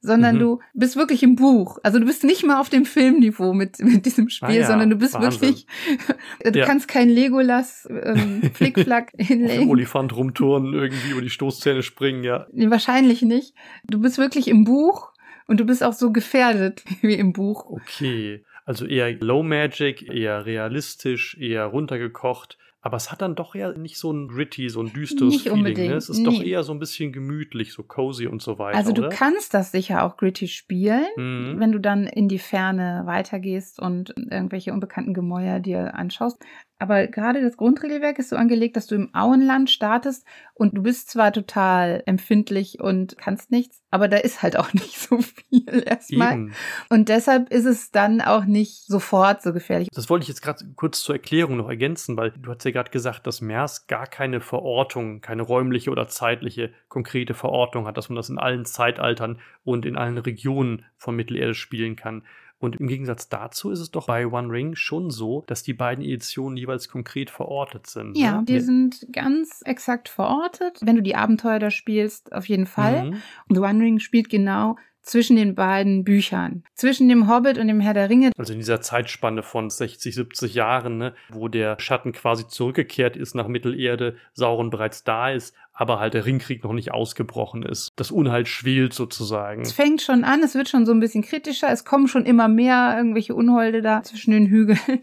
sondern 0.00 0.36
mhm. 0.36 0.40
du 0.40 0.58
bist 0.74 0.96
wirklich 0.96 1.22
im 1.22 1.36
Buch. 1.36 1.78
Also 1.82 1.98
du 1.98 2.06
bist 2.06 2.24
nicht 2.24 2.44
mal 2.44 2.60
auf 2.60 2.70
dem 2.70 2.84
Filmniveau 2.84 3.52
mit, 3.52 3.78
mit 3.80 4.06
diesem 4.06 4.28
Spiel, 4.28 4.48
ah, 4.48 4.52
ja. 4.52 4.66
sondern 4.66 4.90
du 4.90 4.96
bist 4.96 5.14
Wahnsinn. 5.14 5.40
wirklich, 5.40 5.66
du 6.52 6.58
ja. 6.58 6.64
kannst 6.64 6.88
kein 6.88 7.08
Legolas 7.08 7.88
ähm, 7.90 8.50
Flickflack 8.54 9.12
hinlegen. 9.16 9.64
Auf 9.64 9.70
Olifant 9.70 10.14
rumturnen, 10.14 10.74
irgendwie 10.74 11.10
über 11.10 11.22
die 11.22 11.30
Stoßzähne 11.30 11.82
springen, 11.82 12.24
ja. 12.24 12.46
Nee, 12.52 12.70
wahrscheinlich 12.70 13.22
nicht. 13.22 13.54
Du 13.84 14.00
bist 14.00 14.18
wirklich 14.18 14.48
im 14.48 14.64
Buch 14.64 15.12
und 15.46 15.58
du 15.58 15.64
bist 15.64 15.82
auch 15.82 15.92
so 15.92 16.12
gefährdet 16.12 16.84
wie 17.02 17.14
im 17.14 17.32
Buch. 17.32 17.66
Okay. 17.66 18.44
Also 18.70 18.86
eher 18.86 19.10
Low 19.14 19.42
Magic, 19.42 20.08
eher 20.08 20.46
realistisch, 20.46 21.36
eher 21.36 21.64
runtergekocht. 21.64 22.56
Aber 22.80 22.98
es 22.98 23.10
hat 23.10 23.20
dann 23.20 23.34
doch 23.34 23.56
eher 23.56 23.76
nicht 23.76 23.98
so 23.98 24.12
ein 24.12 24.28
gritty, 24.28 24.68
so 24.68 24.80
ein 24.80 24.92
düsteres 24.92 25.32
nicht 25.32 25.48
Feeling. 25.48 25.88
Ne? 25.88 25.94
Es 25.94 26.08
ist 26.08 26.18
nee. 26.18 26.24
doch 26.24 26.40
eher 26.40 26.62
so 26.62 26.72
ein 26.72 26.78
bisschen 26.78 27.12
gemütlich, 27.12 27.72
so 27.72 27.82
cozy 27.82 28.28
und 28.28 28.40
so 28.40 28.60
weiter. 28.60 28.78
Also 28.78 28.92
du 28.92 29.02
oder? 29.02 29.08
kannst 29.08 29.54
das 29.54 29.72
sicher 29.72 30.04
auch 30.04 30.16
gritty 30.16 30.46
spielen, 30.46 31.04
mhm. 31.16 31.56
wenn 31.58 31.72
du 31.72 31.80
dann 31.80 32.06
in 32.06 32.28
die 32.28 32.38
Ferne 32.38 33.02
weitergehst 33.06 33.80
und 33.80 34.14
irgendwelche 34.16 34.72
unbekannten 34.72 35.14
Gemäuer 35.14 35.58
dir 35.58 35.96
anschaust. 35.96 36.38
Aber 36.80 37.06
gerade 37.08 37.42
das 37.42 37.58
Grundregelwerk 37.58 38.18
ist 38.18 38.30
so 38.30 38.36
angelegt, 38.36 38.74
dass 38.74 38.86
du 38.86 38.94
im 38.94 39.14
Auenland 39.14 39.68
startest 39.68 40.26
und 40.54 40.78
du 40.78 40.82
bist 40.82 41.10
zwar 41.10 41.30
total 41.30 42.02
empfindlich 42.06 42.80
und 42.80 43.18
kannst 43.18 43.50
nichts, 43.50 43.82
aber 43.90 44.08
da 44.08 44.16
ist 44.16 44.42
halt 44.42 44.56
auch 44.56 44.72
nicht 44.72 44.98
so 44.98 45.18
viel 45.18 45.84
erstmal. 45.86 46.32
Eben. 46.32 46.54
Und 46.88 47.10
deshalb 47.10 47.50
ist 47.50 47.66
es 47.66 47.90
dann 47.90 48.22
auch 48.22 48.46
nicht 48.46 48.86
sofort 48.86 49.42
so 49.42 49.52
gefährlich. 49.52 49.88
Das 49.92 50.08
wollte 50.08 50.22
ich 50.22 50.28
jetzt 50.28 50.40
gerade 50.40 50.64
kurz 50.74 51.02
zur 51.02 51.16
Erklärung 51.16 51.58
noch 51.58 51.68
ergänzen, 51.68 52.16
weil 52.16 52.30
du 52.30 52.50
hast 52.50 52.64
ja 52.64 52.70
gerade 52.70 52.90
gesagt, 52.90 53.26
dass 53.26 53.42
MERS 53.42 53.86
gar 53.86 54.06
keine 54.06 54.40
Verortung, 54.40 55.20
keine 55.20 55.42
räumliche 55.42 55.90
oder 55.90 56.08
zeitliche 56.08 56.72
konkrete 56.88 57.34
Verortung 57.34 57.86
hat, 57.86 57.98
dass 57.98 58.08
man 58.08 58.16
das 58.16 58.30
in 58.30 58.38
allen 58.38 58.64
Zeitaltern 58.64 59.38
und 59.64 59.84
in 59.84 59.96
allen 59.96 60.16
Regionen 60.16 60.86
von 60.96 61.14
Mittelerde 61.14 61.54
spielen 61.54 61.94
kann. 61.94 62.22
Und 62.60 62.76
im 62.76 62.88
Gegensatz 62.88 63.30
dazu 63.30 63.70
ist 63.70 63.80
es 63.80 63.90
doch 63.90 64.06
bei 64.06 64.26
One 64.26 64.52
Ring 64.52 64.74
schon 64.74 65.10
so, 65.10 65.42
dass 65.46 65.62
die 65.62 65.72
beiden 65.72 66.04
Editionen 66.04 66.58
jeweils 66.58 66.90
konkret 66.90 67.30
verortet 67.30 67.86
sind. 67.86 68.18
Ja, 68.18 68.38
ne? 68.38 68.44
die 68.44 68.60
sind 68.60 69.06
ganz 69.12 69.62
exakt 69.64 70.10
verortet. 70.10 70.78
Wenn 70.82 70.96
du 70.96 71.02
die 71.02 71.16
Abenteuer 71.16 71.58
da 71.58 71.70
spielst, 71.70 72.34
auf 72.34 72.46
jeden 72.50 72.66
Fall. 72.66 73.10
Mhm. 73.10 73.22
Und 73.48 73.58
One 73.58 73.82
Ring 73.82 73.98
spielt 73.98 74.28
genau 74.28 74.76
zwischen 75.10 75.36
den 75.36 75.54
beiden 75.56 76.04
Büchern. 76.04 76.62
Zwischen 76.74 77.08
dem 77.08 77.28
Hobbit 77.28 77.58
und 77.58 77.66
dem 77.66 77.80
Herr 77.80 77.94
der 77.94 78.08
Ringe. 78.08 78.30
Also 78.38 78.52
in 78.52 78.60
dieser 78.60 78.80
Zeitspanne 78.80 79.42
von 79.42 79.68
60, 79.68 80.14
70 80.14 80.54
Jahren, 80.54 80.98
ne, 80.98 81.14
wo 81.28 81.48
der 81.48 81.78
Schatten 81.80 82.12
quasi 82.12 82.46
zurückgekehrt 82.46 83.16
ist 83.16 83.34
nach 83.34 83.48
Mittelerde, 83.48 84.16
Sauron 84.34 84.70
bereits 84.70 85.02
da 85.02 85.30
ist, 85.30 85.54
aber 85.72 85.98
halt 85.98 86.14
der 86.14 86.26
Ringkrieg 86.26 86.62
noch 86.62 86.72
nicht 86.72 86.92
ausgebrochen 86.92 87.64
ist. 87.64 87.90
Das 87.96 88.12
Unheil 88.12 88.46
schwelt 88.46 88.92
sozusagen. 88.94 89.62
Es 89.62 89.72
fängt 89.72 90.00
schon 90.00 90.22
an, 90.22 90.42
es 90.44 90.54
wird 90.54 90.68
schon 90.68 90.86
so 90.86 90.92
ein 90.92 91.00
bisschen 91.00 91.22
kritischer, 91.22 91.70
es 91.70 91.84
kommen 91.84 92.06
schon 92.06 92.24
immer 92.24 92.46
mehr 92.46 92.94
irgendwelche 92.96 93.34
Unholde 93.34 93.82
da 93.82 94.02
zwischen 94.04 94.30
den 94.30 94.46
Hügeln. 94.46 94.78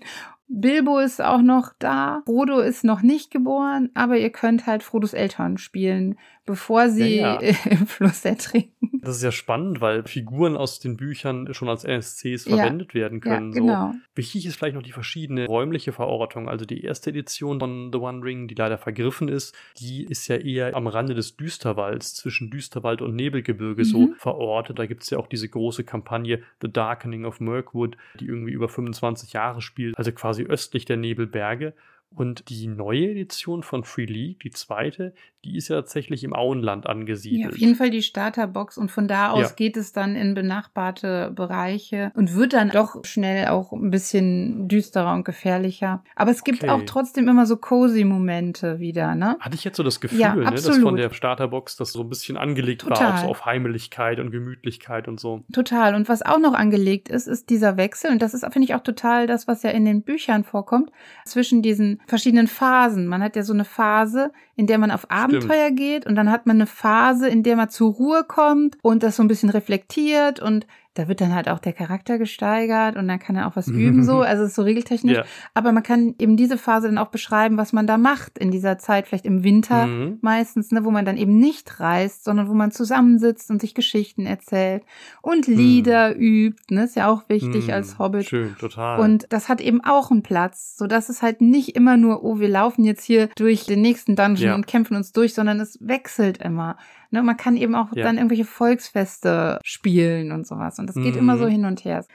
Bilbo 0.49 0.99
ist 0.99 1.21
auch 1.21 1.41
noch 1.41 1.73
da, 1.77 2.21
Frodo 2.25 2.61
ist 2.61 2.85
noch 2.85 3.01
nicht 3.01 3.31
geboren, 3.31 3.89
aber 3.95 4.17
ihr 4.17 4.29
könnt 4.29 4.65
halt 4.65 4.81
Frodos 4.81 5.13
Eltern 5.13 5.57
spielen 5.57 6.17
bevor 6.47 6.89
sie 6.89 7.17
ja, 7.17 7.39
ja. 7.39 7.55
im 7.69 7.85
Fluss 7.85 8.25
ertrinken. 8.25 9.01
Das 9.03 9.17
ist 9.17 9.23
ja 9.23 9.31
spannend, 9.31 9.79
weil 9.79 10.03
Figuren 10.07 10.57
aus 10.57 10.79
den 10.79 10.97
Büchern 10.97 11.53
schon 11.53 11.69
als 11.69 11.83
NSCs 11.83 12.43
verwendet 12.43 12.93
ja, 12.93 13.01
werden 13.01 13.19
können. 13.19 13.51
Genau. 13.51 13.91
So. 13.91 13.99
Wichtig 14.15 14.45
ist 14.47 14.55
vielleicht 14.55 14.75
noch 14.75 14.81
die 14.81 14.91
verschiedene 14.91 15.45
räumliche 15.45 15.91
Verortung. 15.91 16.49
Also 16.49 16.65
die 16.65 16.83
erste 16.83 17.11
Edition 17.11 17.59
von 17.59 17.91
The 17.93 17.99
One 17.99 18.23
Ring, 18.23 18.47
die 18.47 18.55
leider 18.55 18.77
vergriffen 18.77 19.27
ist, 19.27 19.55
die 19.79 20.05
ist 20.05 20.27
ja 20.27 20.37
eher 20.37 20.75
am 20.75 20.87
Rande 20.87 21.13
des 21.13 21.37
Düsterwalds, 21.37 22.15
zwischen 22.15 22.49
Düsterwald 22.49 23.01
und 23.01 23.15
Nebelgebirge 23.15 23.83
mhm. 23.83 23.85
so 23.85 24.13
verortet. 24.17 24.79
Da 24.79 24.85
gibt 24.85 25.03
es 25.03 25.09
ja 25.09 25.19
auch 25.19 25.27
diese 25.27 25.49
große 25.49 25.83
Kampagne 25.83 26.41
The 26.61 26.71
Darkening 26.71 27.25
of 27.25 27.39
Mirkwood, 27.39 27.97
die 28.19 28.25
irgendwie 28.25 28.53
über 28.53 28.69
25 28.69 29.33
Jahre 29.33 29.61
spielt, 29.61 29.97
also 29.97 30.11
quasi 30.11 30.43
östlich 30.43 30.85
der 30.85 30.97
Nebelberge. 30.97 31.73
Und 32.09 32.49
die 32.49 32.67
neue 32.67 33.11
Edition 33.11 33.61
von 33.61 33.83
Free 33.83 34.05
League, 34.05 34.39
die 34.39 34.49
zweite, 34.49 35.13
die 35.45 35.55
ist 35.55 35.67
ja 35.67 35.77
tatsächlich 35.77 36.23
im 36.23 36.33
Auenland 36.33 36.87
angesiedelt. 36.87 37.41
Ja, 37.41 37.49
auf 37.49 37.57
jeden 37.57 37.75
Fall 37.75 37.89
die 37.89 38.01
Starterbox 38.01 38.77
und 38.77 38.91
von 38.91 39.07
da 39.07 39.31
aus 39.31 39.49
ja. 39.49 39.55
geht 39.55 39.77
es 39.77 39.93
dann 39.93 40.15
in 40.15 40.33
benachbarte 40.33 41.31
Bereiche 41.33 42.11
und 42.15 42.35
wird 42.35 42.53
dann 42.53 42.69
doch 42.69 43.05
schnell 43.05 43.47
auch 43.47 43.71
ein 43.71 43.91
bisschen 43.91 44.67
düsterer 44.67 45.13
und 45.13 45.23
gefährlicher. 45.23 46.03
Aber 46.15 46.31
es 46.31 46.43
gibt 46.43 46.63
okay. 46.63 46.71
auch 46.71 46.81
trotzdem 46.85 47.27
immer 47.27 47.45
so 47.45 47.55
cozy 47.55 48.03
Momente 48.03 48.79
wieder, 48.79 49.15
ne? 49.15 49.37
Hatte 49.39 49.55
ich 49.55 49.63
jetzt 49.63 49.77
so 49.77 49.83
das 49.83 50.01
Gefühl, 50.01 50.19
ja, 50.19 50.35
ne, 50.35 50.45
dass 50.45 50.67
von 50.77 50.95
der 50.95 51.13
Starterbox 51.13 51.77
das 51.77 51.93
so 51.93 52.01
ein 52.01 52.09
bisschen 52.09 52.35
angelegt 52.35 52.81
Total. 52.81 52.99
war, 52.99 53.13
auch 53.13 53.21
so 53.21 53.27
auf 53.27 53.45
Heimeligkeit 53.45 54.19
und 54.19 54.31
Gemütlichkeit 54.31 55.07
und 55.07 55.19
so. 55.19 55.43
Total. 55.53 55.95
Und 55.95 56.09
was 56.09 56.23
auch 56.23 56.39
noch 56.39 56.53
angelegt 56.53 57.09
ist, 57.09 57.27
ist 57.27 57.49
dieser 57.49 57.77
Wechsel 57.77 58.11
und 58.11 58.21
das 58.21 58.33
ist, 58.33 58.43
finde 58.51 58.65
ich, 58.65 58.75
auch 58.75 58.83
total 58.83 59.27
das, 59.27 59.47
was 59.47 59.63
ja 59.63 59.69
in 59.69 59.85
den 59.85 60.01
Büchern 60.01 60.43
vorkommt, 60.43 60.91
zwischen 61.25 61.61
diesen 61.61 61.96
verschiedenen 62.05 62.47
Phasen. 62.47 63.07
Man 63.07 63.23
hat 63.23 63.35
ja 63.35 63.43
so 63.43 63.53
eine 63.53 63.65
Phase, 63.65 64.31
in 64.55 64.67
der 64.67 64.77
man 64.77 64.91
auf 64.91 65.09
Abenteuer 65.09 65.65
Stimmt. 65.65 65.79
geht 65.79 66.05
und 66.05 66.15
dann 66.15 66.31
hat 66.31 66.45
man 66.45 66.57
eine 66.57 66.67
Phase, 66.67 67.27
in 67.27 67.43
der 67.43 67.55
man 67.55 67.69
zur 67.69 67.93
Ruhe 67.93 68.23
kommt 68.23 68.77
und 68.81 69.03
das 69.03 69.15
so 69.15 69.23
ein 69.23 69.27
bisschen 69.27 69.49
reflektiert 69.49 70.39
und 70.39 70.67
da 70.97 71.07
wird 71.07 71.21
dann 71.21 71.35
halt 71.35 71.49
auch 71.49 71.59
der 71.59 71.73
Charakter 71.73 72.17
gesteigert 72.17 72.95
und 72.95 73.07
dann 73.07 73.19
kann 73.19 73.35
er 73.35 73.47
auch 73.47 73.55
was 73.55 73.67
üben 73.67 74.03
so, 74.03 74.21
also 74.21 74.43
es 74.43 74.49
ist 74.49 74.55
so 74.55 74.63
regeltechnisch. 74.63 75.17
Ja. 75.17 75.25
Aber 75.53 75.71
man 75.71 75.83
kann 75.83 76.15
eben 76.19 76.37
diese 76.37 76.57
Phase 76.57 76.87
dann 76.87 76.97
auch 76.97 77.09
beschreiben, 77.09 77.57
was 77.57 77.73
man 77.73 77.87
da 77.87 77.97
macht 77.97 78.37
in 78.37 78.51
dieser 78.51 78.77
Zeit, 78.77 79.07
vielleicht 79.07 79.25
im 79.25 79.43
Winter 79.43 79.85
mhm. 79.85 80.17
meistens, 80.21 80.71
ne, 80.71 80.83
wo 80.85 80.91
man 80.91 81.05
dann 81.05 81.17
eben 81.17 81.37
nicht 81.37 81.79
reist, 81.79 82.23
sondern 82.23 82.49
wo 82.49 82.53
man 82.53 82.71
zusammensitzt 82.71 83.49
und 83.51 83.61
sich 83.61 83.75
Geschichten 83.75 84.25
erzählt 84.25 84.83
und 85.21 85.47
Lieder 85.47 86.15
mhm. 86.15 86.21
übt, 86.21 86.73
ne, 86.73 86.83
ist 86.83 86.95
ja 86.95 87.07
auch 87.09 87.29
wichtig 87.29 87.67
mhm. 87.67 87.73
als 87.73 87.99
Hobbit. 87.99 88.29
Schön, 88.29 88.55
total. 88.59 88.99
Und 88.99 89.27
das 89.29 89.49
hat 89.49 89.61
eben 89.61 89.83
auch 89.83 90.11
einen 90.11 90.23
Platz, 90.23 90.75
so 90.77 90.87
dass 90.87 91.09
es 91.09 91.21
halt 91.21 91.41
nicht 91.41 91.75
immer 91.75 91.97
nur, 91.97 92.23
oh, 92.23 92.39
wir 92.39 92.49
laufen 92.49 92.83
jetzt 92.83 93.03
hier 93.03 93.29
durch 93.35 93.65
den 93.65 93.81
nächsten 93.81 94.15
Dungeon 94.15 94.49
ja. 94.49 94.55
und 94.55 94.67
kämpfen 94.67 94.95
uns 94.95 95.11
durch, 95.11 95.33
sondern 95.33 95.59
es 95.59 95.77
wechselt 95.81 96.39
immer. 96.39 96.77
Ne, 97.11 97.23
man 97.23 97.37
kann 97.37 97.55
eben 97.55 97.75
auch 97.75 97.87
ja. 97.93 98.03
dann 98.03 98.17
irgendwelche 98.17 98.45
Volksfeste 98.45 99.59
spielen 99.63 100.31
und 100.31 100.45
sowas. 100.45 100.79
Und 100.79 100.87
das 100.87 100.95
geht 100.95 101.13
mhm. 101.13 101.19
immer 101.19 101.37
so 101.37 101.47
hin 101.47 101.65
und 101.65 101.85
her. 101.85 102.05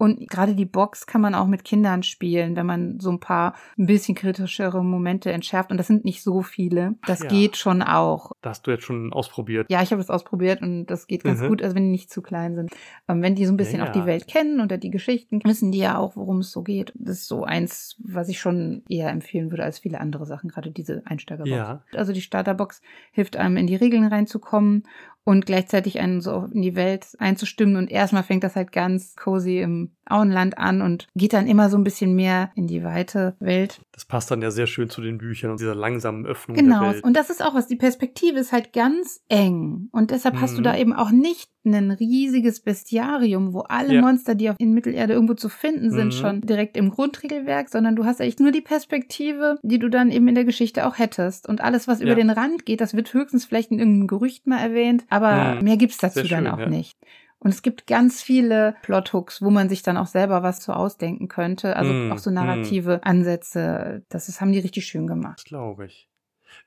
Und 0.00 0.30
gerade 0.30 0.54
die 0.54 0.64
Box 0.64 1.04
kann 1.04 1.20
man 1.20 1.34
auch 1.34 1.46
mit 1.46 1.62
Kindern 1.62 2.02
spielen, 2.02 2.56
wenn 2.56 2.64
man 2.64 3.00
so 3.00 3.10
ein 3.10 3.20
paar 3.20 3.54
ein 3.76 3.84
bisschen 3.84 4.14
kritischere 4.14 4.82
Momente 4.82 5.30
entschärft. 5.30 5.70
Und 5.70 5.76
das 5.76 5.88
sind 5.88 6.06
nicht 6.06 6.22
so 6.22 6.40
viele. 6.40 6.94
Das 7.06 7.20
ja. 7.20 7.28
geht 7.28 7.58
schon 7.58 7.82
auch. 7.82 8.32
Das 8.40 8.52
hast 8.56 8.66
du 8.66 8.70
jetzt 8.70 8.84
schon 8.84 9.12
ausprobiert. 9.12 9.66
Ja, 9.70 9.82
ich 9.82 9.90
habe 9.90 10.00
es 10.00 10.08
ausprobiert 10.08 10.62
und 10.62 10.86
das 10.86 11.06
geht 11.06 11.22
ganz 11.22 11.42
mhm. 11.42 11.48
gut, 11.48 11.62
also 11.62 11.76
wenn 11.76 11.84
die 11.84 11.90
nicht 11.90 12.10
zu 12.10 12.22
klein 12.22 12.54
sind. 12.54 12.70
Ähm, 13.08 13.20
wenn 13.20 13.34
die 13.34 13.44
so 13.44 13.52
ein 13.52 13.58
bisschen 13.58 13.80
ja. 13.80 13.88
auch 13.88 13.92
die 13.92 14.06
Welt 14.06 14.26
kennen 14.26 14.62
oder 14.62 14.78
die 14.78 14.88
Geschichten, 14.88 15.42
wissen 15.44 15.70
die 15.70 15.80
ja 15.80 15.98
auch, 15.98 16.16
worum 16.16 16.38
es 16.38 16.50
so 16.50 16.62
geht. 16.62 16.94
Das 16.94 17.18
ist 17.18 17.28
so 17.28 17.44
eins, 17.44 17.96
was 18.02 18.30
ich 18.30 18.40
schon 18.40 18.82
eher 18.88 19.10
empfehlen 19.10 19.50
würde 19.50 19.64
als 19.64 19.80
viele 19.80 20.00
andere 20.00 20.24
Sachen, 20.24 20.48
gerade 20.48 20.70
diese 20.70 21.02
Einsteigerbox. 21.04 21.50
Ja. 21.50 21.82
Also 21.94 22.14
die 22.14 22.22
Starterbox 22.22 22.80
hilft 23.12 23.36
einem 23.36 23.58
in 23.58 23.66
die 23.66 23.76
Regeln 23.76 24.06
reinzukommen 24.06 24.84
und 25.24 25.46
gleichzeitig 25.46 26.00
einen 26.00 26.20
so 26.20 26.48
in 26.52 26.62
die 26.62 26.76
Welt 26.76 27.06
einzustimmen. 27.18 27.76
Und 27.76 27.90
erstmal 27.90 28.22
fängt 28.22 28.44
das 28.44 28.56
halt 28.56 28.72
ganz 28.72 29.16
cozy 29.16 29.60
im 29.60 29.96
Auenland 30.10 30.58
an 30.58 30.82
und 30.82 31.06
geht 31.14 31.32
dann 31.32 31.46
immer 31.46 31.70
so 31.70 31.76
ein 31.76 31.84
bisschen 31.84 32.14
mehr 32.14 32.50
in 32.54 32.66
die 32.66 32.82
weite 32.84 33.36
Welt. 33.40 33.80
Das 33.92 34.04
passt 34.04 34.30
dann 34.30 34.42
ja 34.42 34.50
sehr 34.50 34.66
schön 34.66 34.88
zu 34.88 35.00
den 35.00 35.18
Büchern 35.18 35.50
und 35.50 35.60
dieser 35.60 35.74
langsamen 35.74 36.26
Öffnung 36.26 36.56
genau. 36.56 36.80
der 36.80 36.94
Welt. 36.94 37.04
Und 37.04 37.16
das 37.16 37.30
ist 37.30 37.44
auch 37.44 37.54
was, 37.54 37.66
die 37.66 37.76
Perspektive 37.76 38.38
ist 38.38 38.52
halt 38.52 38.72
ganz 38.72 39.22
eng. 39.28 39.88
Und 39.92 40.10
deshalb 40.10 40.36
mhm. 40.36 40.40
hast 40.40 40.56
du 40.56 40.62
da 40.62 40.72
mhm. 40.72 40.78
eben 40.78 40.92
auch 40.92 41.10
nicht 41.10 41.50
ein 41.64 41.90
riesiges 41.90 42.60
Bestiarium, 42.60 43.52
wo 43.52 43.60
alle 43.60 43.94
ja. 43.94 44.00
Monster, 44.00 44.34
die 44.34 44.48
auf 44.48 44.56
in 44.58 44.72
Mittelerde 44.72 45.12
irgendwo 45.12 45.34
zu 45.34 45.48
finden 45.48 45.90
sind, 45.90 46.06
mhm. 46.06 46.12
schon 46.12 46.40
direkt 46.40 46.76
im 46.76 46.90
Grundregelwerk, 46.90 47.68
sondern 47.68 47.96
du 47.96 48.04
hast 48.04 48.20
eigentlich 48.20 48.38
nur 48.38 48.52
die 48.52 48.62
Perspektive, 48.62 49.58
die 49.62 49.78
du 49.78 49.90
dann 49.90 50.10
eben 50.10 50.26
in 50.28 50.34
der 50.34 50.44
Geschichte 50.44 50.86
auch 50.86 50.98
hättest. 50.98 51.48
Und 51.48 51.60
alles, 51.60 51.86
was 51.86 52.00
ja. 52.00 52.06
über 52.06 52.14
den 52.14 52.30
Rand 52.30 52.64
geht, 52.64 52.80
das 52.80 52.94
wird 52.94 53.12
höchstens 53.12 53.44
vielleicht 53.44 53.70
in 53.70 53.78
irgendeinem 53.78 54.06
Gerücht 54.06 54.46
mal 54.46 54.58
erwähnt, 54.58 55.04
aber 55.10 55.56
mhm. 55.56 55.64
mehr 55.64 55.76
gibt's 55.76 55.98
dazu 55.98 56.20
schön, 56.20 56.44
dann 56.44 56.54
auch 56.54 56.58
ja. 56.58 56.68
nicht. 56.68 56.96
Und 57.40 57.50
es 57.50 57.62
gibt 57.62 57.86
ganz 57.86 58.22
viele 58.22 58.76
Plothooks, 58.82 59.42
wo 59.42 59.50
man 59.50 59.68
sich 59.68 59.82
dann 59.82 59.96
auch 59.96 60.06
selber 60.06 60.42
was 60.42 60.60
zu 60.60 60.74
ausdenken 60.74 61.26
könnte. 61.28 61.74
Also 61.74 61.92
mm, 61.92 62.12
auch 62.12 62.18
so 62.18 62.30
narrative 62.30 62.98
mm. 62.98 63.08
Ansätze. 63.08 64.04
Das 64.10 64.28
ist, 64.28 64.40
haben 64.40 64.52
die 64.52 64.58
richtig 64.58 64.86
schön 64.86 65.06
gemacht. 65.06 65.38
Das 65.38 65.44
glaube 65.44 65.86
ich. 65.86 66.08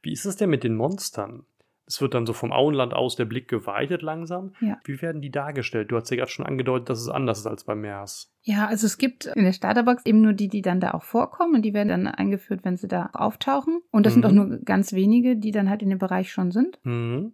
Wie 0.02 0.12
ist 0.12 0.26
es 0.26 0.36
denn 0.36 0.50
mit 0.50 0.64
den 0.64 0.76
Monstern? 0.76 1.46
Es 1.86 2.02
wird 2.02 2.14
dann 2.14 2.26
so 2.26 2.34
vom 2.34 2.54
Auenland 2.54 2.94
aus 2.94 3.18
der 3.18 3.26
Blick 3.26 3.50
geweitet 3.50 4.02
langsam. 4.02 4.54
Ja. 4.62 4.80
Wie 4.86 5.02
werden 5.02 5.22
die 5.22 5.32
dargestellt? 5.32 5.92
Du 5.92 5.98
hast 5.98 6.10
ja 6.10 6.18
gerade 6.18 6.32
schon 6.32 6.46
angedeutet, 6.46 6.90
dass 6.90 7.02
es 7.02 7.10
anders 7.10 7.40
ist 7.40 7.48
als 7.48 7.66
bei 7.66 7.76
MERS. 7.76 8.32
Ja, 8.42 8.68
also 8.68 8.86
es 8.86 8.98
gibt 8.98 9.26
in 9.26 9.44
der 9.44 9.54
Starterbox 9.54 10.06
eben 10.06 10.22
nur 10.22 10.34
die, 10.34 10.48
die 10.48 10.62
dann 10.62 10.80
da 10.80 10.92
auch 10.92 11.04
vorkommen 11.04 11.56
und 11.56 11.62
die 11.62 11.74
werden 11.74 11.90
dann 11.90 12.08
eingeführt, 12.08 12.62
wenn 12.64 12.78
sie 12.78 12.88
da 12.88 13.10
auftauchen. 13.14 13.82
Und 13.92 14.06
das 14.06 14.16
mhm. 14.16 14.22
sind 14.22 14.26
auch 14.26 14.32
nur 14.32 14.60
ganz 14.60 14.94
wenige, 14.94 15.36
die 15.36 15.52
dann 15.52 15.70
halt 15.70 15.82
in 15.82 15.90
dem 15.90 16.00
Bereich 16.00 16.32
schon 16.32 16.52
sind. 16.52 16.80
Mhm. 16.84 17.34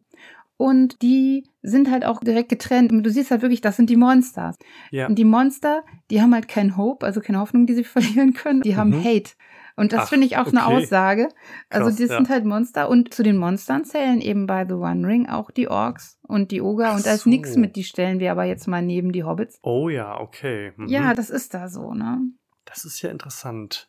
Und 0.60 1.02
die 1.02 1.46
sind 1.62 1.90
halt 1.90 2.04
auch 2.04 2.20
direkt 2.20 2.50
getrennt. 2.50 2.92
Und 2.92 3.04
du 3.04 3.10
siehst 3.10 3.32
halt 3.32 3.42
wirklich, 3.42 3.62
das 3.62 3.78
sind 3.78 3.90
die 3.90 3.96
Monster. 3.96 4.56
Ja. 4.92 5.08
Und 5.08 5.16
die 5.16 5.24
Monster, 5.24 5.86
die 6.12 6.22
haben 6.22 6.34
halt 6.34 6.50
keinen 6.50 6.76
Hope, 6.76 7.06
also 7.06 7.22
keine 7.22 7.40
Hoffnung, 7.40 7.66
die 7.66 7.76
sie 7.76 7.84
verlieren 7.86 8.34
können. 8.34 8.62
Die 8.62 8.76
haben 8.76 8.90
mhm. 8.90 9.06
Hate. 9.06 9.32
Und 9.78 9.94
das 9.94 10.10
finde 10.10 10.28
ich 10.28 10.36
auch 10.36 10.48
okay. 10.48 10.58
eine 10.58 10.66
Aussage. 10.68 11.30
Also 11.70 11.86
Krass, 11.86 11.96
die 11.96 12.04
ja. 12.04 12.18
sind 12.18 12.28
halt 12.28 12.44
Monster 12.44 12.90
und 12.90 13.14
zu 13.14 13.24
den 13.24 13.38
Monstern 13.38 13.86
zählen 13.86 14.20
eben 14.20 14.48
bei 14.48 14.68
The 14.68 14.74
One 14.74 15.08
Ring 15.08 15.30
auch 15.30 15.50
die 15.50 15.70
Orks 15.70 16.20
und 16.24 16.52
die 16.52 16.62
Oger 16.62 16.94
und 16.94 17.06
da 17.06 17.14
ist 17.14 17.24
so. 17.24 17.30
nichts 17.30 17.56
mit, 17.56 17.78
die 17.78 17.86
stellen 17.86 18.20
wir 18.20 18.32
aber 18.32 18.44
jetzt 18.44 18.68
mal 18.68 18.82
neben 18.82 19.14
die 19.14 19.24
Hobbits. 19.24 19.60
Oh 19.64 19.88
ja, 19.88 20.20
okay. 20.20 20.74
Mhm. 20.76 20.90
Ja, 20.90 21.14
das 21.14 21.30
ist 21.30 21.54
da 21.54 21.70
so, 21.70 21.94
ne? 21.94 22.20
Das 22.66 22.84
ist 22.84 23.02
ja 23.02 23.10
interessant. 23.10 23.89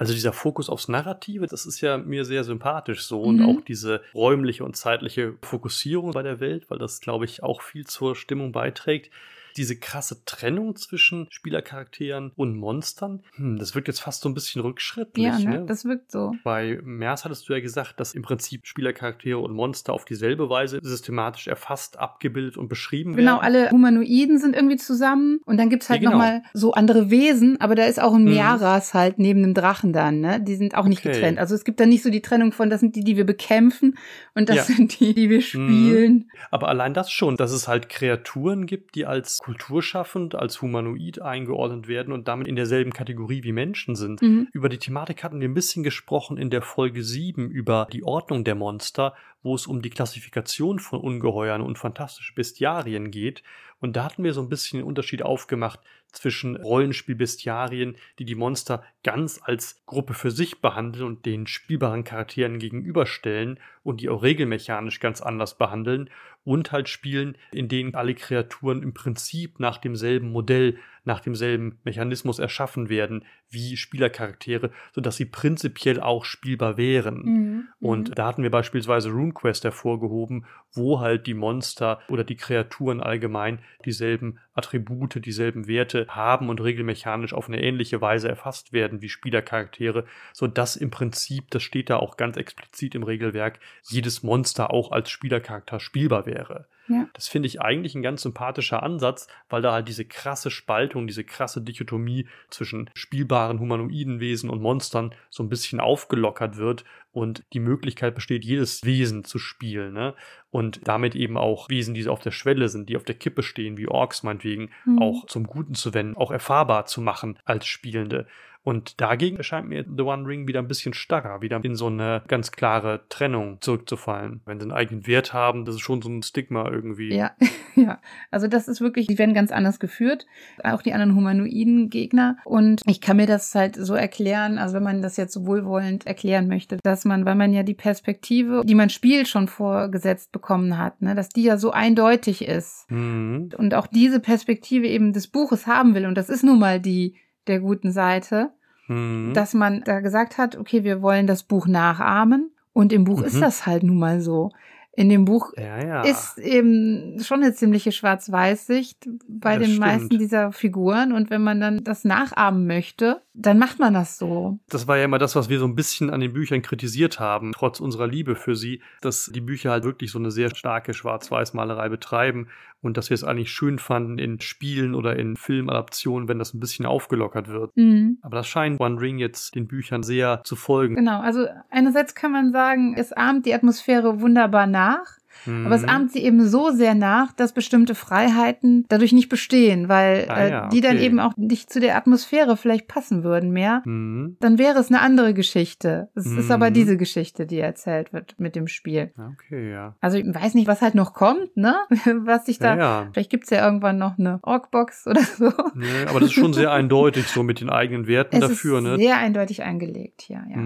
Also 0.00 0.14
dieser 0.14 0.32
Fokus 0.32 0.70
aufs 0.70 0.88
Narrative, 0.88 1.46
das 1.46 1.66
ist 1.66 1.82
ja 1.82 1.98
mir 1.98 2.24
sehr 2.24 2.42
sympathisch 2.42 3.04
so 3.04 3.20
mhm. 3.20 3.26
und 3.28 3.42
auch 3.44 3.60
diese 3.60 4.00
räumliche 4.14 4.64
und 4.64 4.74
zeitliche 4.74 5.34
Fokussierung 5.42 6.12
bei 6.12 6.22
der 6.22 6.40
Welt, 6.40 6.70
weil 6.70 6.78
das, 6.78 7.02
glaube 7.02 7.26
ich, 7.26 7.42
auch 7.42 7.60
viel 7.60 7.86
zur 7.86 8.16
Stimmung 8.16 8.50
beiträgt 8.50 9.10
diese 9.56 9.76
krasse 9.76 10.24
Trennung 10.24 10.76
zwischen 10.76 11.26
Spielercharakteren 11.30 12.32
und 12.36 12.56
Monstern, 12.56 13.22
hm, 13.36 13.58
das 13.58 13.74
wirkt 13.74 13.88
jetzt 13.88 14.00
fast 14.00 14.22
so 14.22 14.28
ein 14.28 14.34
bisschen 14.34 14.62
rückschrittlich. 14.62 15.26
Ja, 15.26 15.38
ne? 15.38 15.60
ne? 15.60 15.66
das 15.66 15.84
wirkt 15.84 16.10
so. 16.10 16.32
Bei 16.44 16.78
Mers 16.82 17.24
hattest 17.24 17.48
du 17.48 17.52
ja 17.52 17.60
gesagt, 17.60 18.00
dass 18.00 18.14
im 18.14 18.22
Prinzip 18.22 18.66
Spielercharaktere 18.66 19.38
und 19.38 19.54
Monster 19.54 19.92
auf 19.92 20.04
dieselbe 20.04 20.48
Weise 20.48 20.78
systematisch 20.82 21.48
erfasst, 21.48 21.98
abgebildet 21.98 22.56
und 22.56 22.68
beschrieben 22.68 23.14
genau, 23.14 23.40
werden. 23.40 23.52
Genau, 23.52 23.60
alle 23.60 23.70
Humanoiden 23.70 24.38
sind 24.38 24.54
irgendwie 24.54 24.76
zusammen 24.76 25.40
und 25.44 25.56
dann 25.56 25.70
gibt 25.70 25.82
es 25.82 25.90
halt 25.90 26.02
ja, 26.02 26.10
genau. 26.10 26.22
nochmal 26.22 26.42
so 26.52 26.72
andere 26.72 27.10
Wesen, 27.10 27.60
aber 27.60 27.74
da 27.74 27.84
ist 27.84 28.00
auch 28.00 28.14
ein 28.14 28.24
mhm. 28.24 28.30
Mearas 28.30 28.94
halt 28.94 29.18
neben 29.18 29.42
dem 29.42 29.54
Drachen 29.54 29.92
dann, 29.92 30.20
ne? 30.20 30.40
Die 30.40 30.56
sind 30.56 30.74
auch 30.74 30.86
nicht 30.86 31.00
okay. 31.00 31.12
getrennt. 31.12 31.38
Also 31.38 31.54
es 31.54 31.64
gibt 31.64 31.80
da 31.80 31.86
nicht 31.86 32.02
so 32.02 32.10
die 32.10 32.22
Trennung 32.22 32.52
von, 32.52 32.70
das 32.70 32.80
sind 32.80 32.96
die, 32.96 33.04
die 33.04 33.16
wir 33.16 33.26
bekämpfen 33.26 33.96
und 34.34 34.48
das 34.48 34.56
ja. 34.56 34.62
sind 34.74 35.00
die, 35.00 35.14
die 35.14 35.30
wir 35.30 35.38
mhm. 35.38 35.42
spielen. 35.42 36.12
Mhm. 36.12 36.30
Aber 36.50 36.68
allein 36.68 36.94
das 36.94 37.10
schon, 37.10 37.36
dass 37.36 37.52
es 37.52 37.68
halt 37.68 37.88
Kreaturen 37.88 38.66
gibt, 38.66 38.94
die 38.94 39.06
als 39.06 39.39
kulturschaffend, 39.40 40.34
als 40.34 40.60
humanoid 40.60 41.22
eingeordnet 41.22 41.88
werden 41.88 42.12
und 42.12 42.28
damit 42.28 42.46
in 42.46 42.56
derselben 42.56 42.92
Kategorie 42.92 43.42
wie 43.42 43.52
Menschen 43.52 43.96
sind. 43.96 44.20
Mhm. 44.20 44.48
Über 44.52 44.68
die 44.68 44.76
Thematik 44.76 45.24
hatten 45.24 45.40
wir 45.40 45.48
ein 45.48 45.54
bisschen 45.54 45.82
gesprochen 45.82 46.36
in 46.36 46.50
der 46.50 46.60
Folge 46.60 47.02
7 47.02 47.50
über 47.50 47.88
die 47.90 48.04
Ordnung 48.04 48.44
der 48.44 48.54
Monster, 48.54 49.14
wo 49.42 49.54
es 49.54 49.66
um 49.66 49.82
die 49.82 49.90
Klassifikation 49.90 50.78
von 50.78 51.00
Ungeheuern 51.00 51.62
und 51.62 51.78
fantastischen 51.78 52.34
Bestiarien 52.34 53.10
geht. 53.10 53.42
Und 53.80 53.96
da 53.96 54.04
hatten 54.04 54.24
wir 54.24 54.34
so 54.34 54.42
ein 54.42 54.50
bisschen 54.50 54.78
den 54.78 54.86
Unterschied 54.86 55.22
aufgemacht 55.22 55.80
zwischen 56.12 56.56
Rollenspielbestiarien, 56.56 57.96
die 58.18 58.24
die 58.24 58.34
Monster 58.34 58.84
ganz 59.02 59.40
als 59.42 59.82
Gruppe 59.86 60.14
für 60.14 60.30
sich 60.30 60.60
behandeln 60.60 61.06
und 61.06 61.24
den 61.24 61.46
spielbaren 61.46 62.04
Charakteren 62.04 62.58
gegenüberstellen 62.58 63.58
und 63.82 64.00
die 64.00 64.08
auch 64.08 64.22
regelmechanisch 64.22 65.00
ganz 65.00 65.20
anders 65.20 65.56
behandeln 65.56 66.10
und 66.44 66.72
halt 66.72 66.88
Spielen, 66.88 67.36
in 67.52 67.68
denen 67.68 67.94
alle 67.94 68.14
Kreaturen 68.14 68.82
im 68.82 68.92
Prinzip 68.92 69.60
nach 69.60 69.78
demselben 69.78 70.32
Modell 70.32 70.78
nach 71.04 71.20
demselben 71.20 71.78
Mechanismus 71.84 72.38
erschaffen 72.38 72.88
werden 72.88 73.24
wie 73.48 73.76
Spielercharaktere, 73.76 74.70
sodass 74.92 75.16
sie 75.16 75.24
prinzipiell 75.24 76.00
auch 76.00 76.24
spielbar 76.24 76.76
wären. 76.76 77.22
Mhm. 77.22 77.68
Und 77.80 78.10
mhm. 78.10 78.14
da 78.14 78.26
hatten 78.26 78.42
wir 78.42 78.50
beispielsweise 78.50 79.10
RuneQuest 79.10 79.64
hervorgehoben, 79.64 80.46
wo 80.72 81.00
halt 81.00 81.26
die 81.26 81.34
Monster 81.34 82.00
oder 82.08 82.24
die 82.24 82.36
Kreaturen 82.36 83.00
allgemein 83.00 83.60
dieselben 83.84 84.38
Attribute, 84.54 85.24
dieselben 85.24 85.66
Werte 85.66 86.06
haben 86.08 86.48
und 86.48 86.60
regelmechanisch 86.60 87.32
auf 87.32 87.48
eine 87.48 87.62
ähnliche 87.62 88.00
Weise 88.00 88.28
erfasst 88.28 88.72
werden 88.72 89.02
wie 89.02 89.08
Spielercharaktere, 89.08 90.04
sodass 90.32 90.76
im 90.76 90.90
Prinzip, 90.90 91.50
das 91.50 91.62
steht 91.62 91.90
da 91.90 91.96
auch 91.96 92.16
ganz 92.16 92.36
explizit 92.36 92.94
im 92.94 93.02
Regelwerk, 93.02 93.58
jedes 93.88 94.22
Monster 94.22 94.72
auch 94.72 94.92
als 94.92 95.10
Spielercharakter 95.10 95.80
spielbar 95.80 96.26
wäre. 96.26 96.66
Ja. 96.90 97.08
Das 97.12 97.28
finde 97.28 97.46
ich 97.46 97.60
eigentlich 97.60 97.94
ein 97.94 98.02
ganz 98.02 98.22
sympathischer 98.22 98.82
Ansatz, 98.82 99.28
weil 99.48 99.62
da 99.62 99.72
halt 99.72 99.86
diese 99.86 100.04
krasse 100.04 100.50
Spaltung, 100.50 101.06
diese 101.06 101.22
krasse 101.22 101.62
Dichotomie 101.62 102.26
zwischen 102.50 102.90
spielbaren 102.94 103.60
humanoiden 103.60 104.18
Wesen 104.18 104.50
und 104.50 104.60
Monstern 104.60 105.14
so 105.30 105.44
ein 105.44 105.48
bisschen 105.48 105.78
aufgelockert 105.78 106.56
wird 106.56 106.84
und 107.12 107.44
die 107.52 107.60
Möglichkeit 107.60 108.14
besteht, 108.14 108.44
jedes 108.44 108.84
Wesen 108.84 109.24
zu 109.24 109.38
spielen. 109.38 109.94
Ne? 109.94 110.14
Und 110.50 110.80
damit 110.84 111.14
eben 111.14 111.36
auch 111.36 111.68
Wesen, 111.68 111.94
die 111.94 112.08
auf 112.08 112.20
der 112.20 112.32
Schwelle 112.32 112.68
sind, 112.68 112.88
die 112.88 112.96
auf 112.96 113.04
der 113.04 113.14
Kippe 113.14 113.42
stehen, 113.42 113.76
wie 113.76 113.88
Orks 113.88 114.24
meinetwegen, 114.24 114.70
mhm. 114.84 114.98
auch 114.98 115.26
zum 115.26 115.44
Guten 115.44 115.74
zu 115.74 115.94
wenden, 115.94 116.16
auch 116.16 116.32
erfahrbar 116.32 116.86
zu 116.86 117.00
machen 117.00 117.38
als 117.44 117.66
Spielende. 117.66 118.26
Und 118.62 119.00
dagegen 119.00 119.38
erscheint 119.38 119.68
mir 119.68 119.84
The 119.84 120.02
One 120.02 120.26
Ring 120.26 120.46
wieder 120.46 120.60
ein 120.60 120.68
bisschen 120.68 120.92
starrer, 120.92 121.40
wieder 121.40 121.64
in 121.64 121.76
so 121.76 121.86
eine 121.86 122.22
ganz 122.28 122.52
klare 122.52 123.00
Trennung 123.08 123.58
zurückzufallen. 123.60 124.42
Wenn 124.44 124.60
sie 124.60 124.64
einen 124.64 124.72
eigenen 124.72 125.06
Wert 125.06 125.32
haben, 125.32 125.64
das 125.64 125.76
ist 125.76 125.80
schon 125.80 126.02
so 126.02 126.10
ein 126.10 126.22
Stigma 126.22 126.70
irgendwie. 126.70 127.14
Ja, 127.14 127.32
ja. 127.74 128.00
Also 128.30 128.48
das 128.48 128.68
ist 128.68 128.82
wirklich, 128.82 129.06
die 129.06 129.18
werden 129.18 129.34
ganz 129.34 129.50
anders 129.50 129.80
geführt. 129.80 130.26
Auch 130.62 130.82
die 130.82 130.92
anderen 130.92 131.14
humanoiden 131.14 131.88
Gegner. 131.88 132.36
Und 132.44 132.82
ich 132.86 133.00
kann 133.00 133.16
mir 133.16 133.26
das 133.26 133.54
halt 133.54 133.76
so 133.76 133.94
erklären, 133.94 134.58
also 134.58 134.74
wenn 134.74 134.82
man 134.82 135.00
das 135.00 135.16
jetzt 135.16 135.32
so 135.32 135.46
wohlwollend 135.46 136.06
erklären 136.06 136.46
möchte, 136.46 136.76
dass 136.82 137.06
man, 137.06 137.24
weil 137.24 137.36
man 137.36 137.54
ja 137.54 137.62
die 137.62 137.74
Perspektive, 137.74 138.62
die 138.66 138.74
man 138.74 138.90
spielt, 138.90 139.26
schon 139.26 139.48
vorgesetzt 139.48 140.32
bekommen 140.32 140.76
hat, 140.76 141.00
ne, 141.00 141.14
dass 141.14 141.30
die 141.30 141.44
ja 141.44 141.56
so 141.56 141.70
eindeutig 141.70 142.46
ist. 142.46 142.90
Mhm. 142.90 143.50
Und 143.56 143.74
auch 143.74 143.86
diese 143.86 144.20
Perspektive 144.20 144.86
eben 144.86 145.14
des 145.14 145.28
Buches 145.28 145.66
haben 145.66 145.94
will. 145.94 146.04
Und 146.04 146.16
das 146.16 146.28
ist 146.28 146.44
nun 146.44 146.58
mal 146.58 146.78
die 146.78 147.16
der 147.46 147.60
guten 147.60 147.92
Seite, 147.92 148.50
mhm. 148.88 149.32
dass 149.34 149.54
man 149.54 149.82
da 149.84 150.00
gesagt 150.00 150.38
hat, 150.38 150.56
okay, 150.56 150.84
wir 150.84 151.02
wollen 151.02 151.26
das 151.26 151.42
Buch 151.42 151.66
nachahmen. 151.66 152.50
Und 152.72 152.92
im 152.92 153.04
Buch 153.04 153.20
mhm. 153.20 153.26
ist 153.26 153.40
das 153.40 153.66
halt 153.66 153.82
nun 153.82 153.98
mal 153.98 154.20
so. 154.20 154.50
In 154.92 155.08
dem 155.08 155.24
Buch 155.24 155.52
ja, 155.56 155.82
ja. 155.82 156.02
ist 156.02 156.36
eben 156.36 157.22
schon 157.22 157.42
eine 157.42 157.54
ziemliche 157.54 157.92
Schwarz-Weiß-Sicht 157.92 159.08
bei 159.28 159.56
das 159.56 159.60
den 159.60 159.76
stimmt. 159.76 159.86
meisten 159.86 160.18
dieser 160.18 160.52
Figuren. 160.52 161.12
Und 161.12 161.30
wenn 161.30 161.42
man 161.42 161.60
dann 161.60 161.84
das 161.84 162.04
nachahmen 162.04 162.66
möchte, 162.66 163.22
dann 163.32 163.58
macht 163.58 163.78
man 163.78 163.94
das 163.94 164.18
so. 164.18 164.58
Das 164.68 164.88
war 164.88 164.98
ja 164.98 165.04
immer 165.04 165.18
das, 165.18 165.36
was 165.36 165.48
wir 165.48 165.60
so 165.60 165.64
ein 165.64 165.76
bisschen 165.76 166.10
an 166.10 166.20
den 166.20 166.32
Büchern 166.32 166.60
kritisiert 166.60 167.20
haben, 167.20 167.52
trotz 167.52 167.78
unserer 167.78 168.08
Liebe 168.08 168.34
für 168.34 168.56
sie, 168.56 168.82
dass 169.00 169.30
die 169.32 169.40
Bücher 169.40 169.70
halt 169.70 169.84
wirklich 169.84 170.10
so 170.10 170.18
eine 170.18 170.32
sehr 170.32 170.54
starke 170.54 170.92
Schwarz-Weiß-Malerei 170.92 171.88
betreiben 171.88 172.48
und 172.82 172.96
dass 172.96 173.10
wir 173.10 173.14
es 173.14 173.24
eigentlich 173.24 173.50
schön 173.50 173.78
fanden 173.78 174.18
in 174.18 174.40
Spielen 174.40 174.94
oder 174.94 175.16
in 175.16 175.36
Filmadaptionen, 175.36 176.28
wenn 176.28 176.38
das 176.38 176.54
ein 176.54 176.60
bisschen 176.60 176.86
aufgelockert 176.86 177.48
wird. 177.48 177.76
Mhm. 177.76 178.18
Aber 178.22 178.36
das 178.36 178.46
scheint 178.46 178.80
One 178.80 179.00
Ring 179.00 179.18
jetzt 179.18 179.54
den 179.54 179.66
Büchern 179.66 180.02
sehr 180.02 180.40
zu 180.44 180.56
folgen. 180.56 180.94
Genau, 180.94 181.20
also 181.20 181.46
einerseits 181.70 182.14
kann 182.14 182.32
man 182.32 182.52
sagen, 182.52 182.94
es 182.96 183.12
ahmt 183.12 183.46
die 183.46 183.54
Atmosphäre 183.54 184.20
wunderbar 184.20 184.66
nach. 184.66 185.19
Mhm. 185.46 185.66
Aber 185.66 185.74
es 185.74 185.84
ahmt 185.84 186.12
sie 186.12 186.20
eben 186.20 186.46
so 186.46 186.70
sehr 186.70 186.94
nach, 186.94 187.32
dass 187.32 187.52
bestimmte 187.52 187.94
Freiheiten 187.94 188.84
dadurch 188.88 189.12
nicht 189.12 189.28
bestehen, 189.28 189.88
weil 189.88 190.26
ah, 190.28 190.40
äh, 190.40 190.50
ja, 190.50 190.68
die 190.68 190.80
dann 190.80 190.98
eben 190.98 191.20
auch 191.20 191.36
nicht 191.36 191.72
zu 191.72 191.80
der 191.80 191.96
Atmosphäre 191.96 192.56
vielleicht 192.56 192.88
passen 192.88 193.24
würden 193.24 193.50
mehr. 193.50 193.82
Mhm. 193.84 194.36
Dann 194.40 194.58
wäre 194.58 194.78
es 194.78 194.88
eine 194.88 195.00
andere 195.00 195.34
Geschichte. 195.34 196.10
Es 196.14 196.26
mhm. 196.26 196.38
ist 196.38 196.50
aber 196.50 196.70
mhm. 196.70 196.74
diese 196.74 196.96
Geschichte, 196.96 197.46
die 197.46 197.58
erzählt 197.58 198.12
wird 198.12 198.38
mit 198.38 198.56
dem 198.56 198.66
Spiel. 198.66 199.12
Okay, 199.34 199.70
ja. 199.70 199.96
Also 200.00 200.18
ich 200.18 200.26
weiß 200.26 200.54
nicht, 200.54 200.68
was 200.68 200.82
halt 200.82 200.94
noch 200.94 201.14
kommt, 201.14 201.56
ne? 201.56 201.76
Was 202.22 202.46
sich 202.46 202.58
da. 202.58 202.74
Ja, 202.74 202.80
ja. 202.80 203.08
Vielleicht 203.12 203.30
gibt's 203.30 203.50
ja 203.50 203.64
irgendwann 203.64 203.98
noch 203.98 204.18
eine 204.18 204.40
Orkbox 204.42 205.06
oder 205.06 205.22
so. 205.22 205.52
Nee, 205.74 205.86
aber 206.08 206.20
das 206.20 206.30
ist 206.30 206.34
schon 206.34 206.52
sehr 206.52 206.72
eindeutig, 206.72 207.26
so 207.26 207.42
mit 207.42 207.60
den 207.60 207.70
eigenen 207.70 208.06
Werten 208.06 208.36
es 208.36 208.48
dafür, 208.48 208.78
ist 208.78 208.84
ne? 208.84 208.96
Sehr 208.96 209.16
eindeutig 209.18 209.62
eingelegt, 209.62 210.28
ja, 210.28 210.44
ja. 210.48 210.56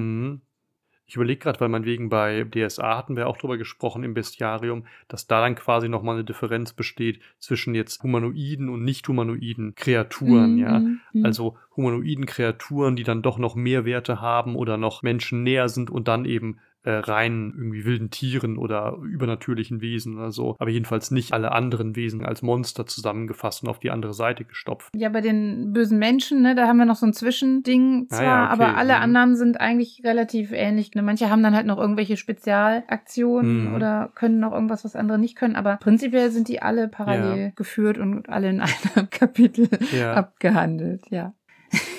Mhm. 1.05 1.09
Ich 1.09 1.17
überlege 1.17 1.41
gerade, 1.41 1.61
weil 1.61 1.69
man 1.69 1.85
wegen 1.85 2.09
bei 2.09 2.45
DSA 2.45 2.97
hatten 2.97 3.17
wir 3.17 3.29
auch 3.29 3.37
drüber 3.37 3.59
gesprochen 3.59 4.05
im 4.05 4.15
Bestiarium, 4.15 4.87
dass 5.09 5.27
da 5.27 5.41
dann 5.41 5.55
quasi 5.55 5.89
nochmal 5.89 6.17
eine 6.17 6.25
Differenz 6.25 6.73
besteht 6.73 7.21
zwischen 7.39 7.75
jetzt 7.75 8.03
humanoiden 8.03 8.69
und 8.69 8.85
nicht 8.85 9.07
humanoiden 9.09 9.75
Kreaturen, 9.75 10.55
mhm. 10.55 10.59
ja. 10.59 10.79
Mhm. 10.79 11.25
Also 11.25 11.57
humanoiden 11.77 12.27
Kreaturen, 12.27 12.97
die 12.97 13.05
dann 13.05 13.23
doch 13.23 13.39
noch 13.39 13.55
mehr 13.55 13.85
Werte 13.85 14.21
haben 14.21 14.57
oder 14.57 14.77
noch 14.77 15.03
Menschen 15.03 15.43
näher 15.43 15.69
sind 15.69 15.91
und 15.91 16.09
dann 16.09 16.25
eben 16.25 16.59
äh, 16.85 16.93
rein 16.93 17.53
irgendwie 17.57 17.85
wilden 17.85 18.11
Tieren 18.11 18.59
oder 18.59 18.99
übernatürlichen 19.03 19.81
Wesen 19.81 20.17
oder 20.17 20.31
so. 20.31 20.55
Aber 20.59 20.71
jedenfalls 20.71 21.11
nicht 21.11 21.33
alle 21.33 21.53
anderen 21.53 21.97
Wesen 21.97 22.25
als 22.25 22.43
Monster 22.43 22.87
zusammengefasst 22.87 23.63
und 23.63 23.71
auf 23.71 23.79
die 23.79 23.91
andere 23.91 24.13
Seite 24.13 24.45
gestopft. 24.45 24.91
Ja, 24.95 25.09
bei 25.09 25.21
den 25.21 25.73
bösen 25.73 25.99
Menschen, 25.99 26.43
ne, 26.43 26.55
da 26.55 26.67
haben 26.67 26.77
wir 26.77 26.85
noch 26.85 26.97
so 26.97 27.07
ein 27.07 27.15
Zwischending 27.15 28.07
zwar, 28.09 28.21
ah 28.21 28.23
ja, 28.23 28.45
okay. 28.45 28.53
aber 28.53 28.77
alle 28.77 28.97
mhm. 28.97 29.03
anderen 29.03 29.37
sind 29.37 29.61
eigentlich 29.61 30.03
relativ 30.05 30.53
ähnlich. 30.53 30.95
Ne? 30.95 31.03
Manche 31.03 31.31
haben 31.31 31.43
dann 31.43 31.55
halt 31.55 31.67
noch 31.67 31.79
irgendwelche 31.79 32.17
Spezialaktionen 32.17 33.71
mhm. 33.71 33.75
oder 33.75 34.13
können 34.15 34.39
noch 34.39 34.53
irgendwas, 34.53 34.85
was 34.85 34.95
andere 34.95 35.19
nicht 35.19 35.37
können. 35.37 35.57
Aber 35.57 35.77
prinzipiell 35.77 36.31
sind 36.31 36.49
die 36.49 36.61
alle 36.61 36.89
parallel 36.89 37.39
ja. 37.39 37.51
geführt 37.57 37.99
und 37.99 38.29
alle 38.29 38.51
in 38.51 38.61
einem 38.95 39.09
Kapitel 39.11 39.69
ja. 39.93 40.13
abgehandelt, 40.15 41.05
ja. 41.11 41.35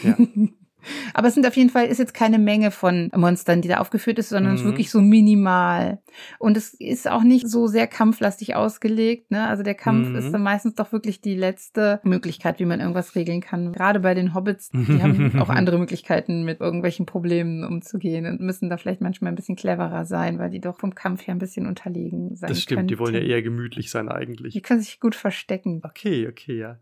Ja. 0.04 0.16
Aber 1.14 1.28
es 1.28 1.34
sind 1.34 1.46
auf 1.46 1.56
jeden 1.56 1.70
Fall, 1.70 1.88
ist 1.88 2.00
jetzt 2.00 2.14
keine 2.14 2.40
Menge 2.40 2.72
von 2.72 3.12
Monstern, 3.16 3.62
die 3.62 3.68
da 3.68 3.78
aufgeführt 3.78 4.20
ist, 4.20 4.30
sondern 4.30 4.52
mhm. 4.52 4.56
es 4.56 4.62
ist 4.62 4.66
mhm. 4.66 4.72
wirklich 4.72 4.92
so 4.92 5.02
minimal. 5.02 6.00
Und 6.40 6.58
es 6.58 6.74
ist 6.74 7.10
auch 7.10 7.24
nicht 7.24 7.48
so 7.48 7.68
sehr 7.68 7.88
kampflastig 7.88 8.56
ausgelegt. 8.56 9.32
Ne? 9.32 9.48
Also 9.48 9.64
der 9.64 9.76
Kampf 9.76 10.10
mhm. 10.10 10.16
ist 10.16 10.32
dann 10.32 10.44
meistens 10.44 10.76
doch 10.76 10.92
wirklich 10.92 11.22
die 11.22 11.36
letzte 11.36 12.00
Möglichkeit, 12.04 12.60
wie 12.60 12.66
man 12.66 12.80
irgendwas 12.80 13.16
regeln 13.16 13.42
kann. 13.42 13.74
Gerade 13.74 14.00
bei 14.00 14.14
den 14.14 14.34
Hobbits, 14.34 14.70
die 14.72 15.02
haben 15.02 15.34
auch 15.40 15.50
andere 15.50 15.78
Möglichkeiten, 15.78 16.44
mit 16.44 16.62
irgendwelchen 16.62 17.06
Problemen 17.06 17.64
umzugehen 17.64 18.26
und 18.26 18.42
müssen 18.42 18.70
da 18.70 18.78
vielleicht 18.78 19.02
manchmal 19.02 19.32
ein 19.32 19.36
bisschen 19.36 19.56
cleverer 19.56 20.06
sein, 20.06 20.40
weil 20.40 20.50
die 20.50 20.62
doch 20.62 20.78
vom 20.78 20.96
Kampf 20.96 21.28
her 21.28 21.36
ein 21.36 21.40
bisschen 21.40 21.68
unterlegen 21.68 22.36
sein 22.36 22.50
Das 22.50 22.62
stimmt, 22.62 22.80
könnten. 22.80 22.88
die 22.90 23.00
wollen 23.00 23.16
ja 23.16 23.22
eher 23.22 23.42
gemütlich 23.42 23.90
sein 23.90 24.10
eigentlich. 24.10 24.54
Die 24.54 24.62
können 24.62 24.82
sich 24.82 25.00
gut 25.00 25.16
verstecken. 25.16 25.82
Okay, 25.84 26.28
okay, 26.28 26.58
ja. 26.58 26.80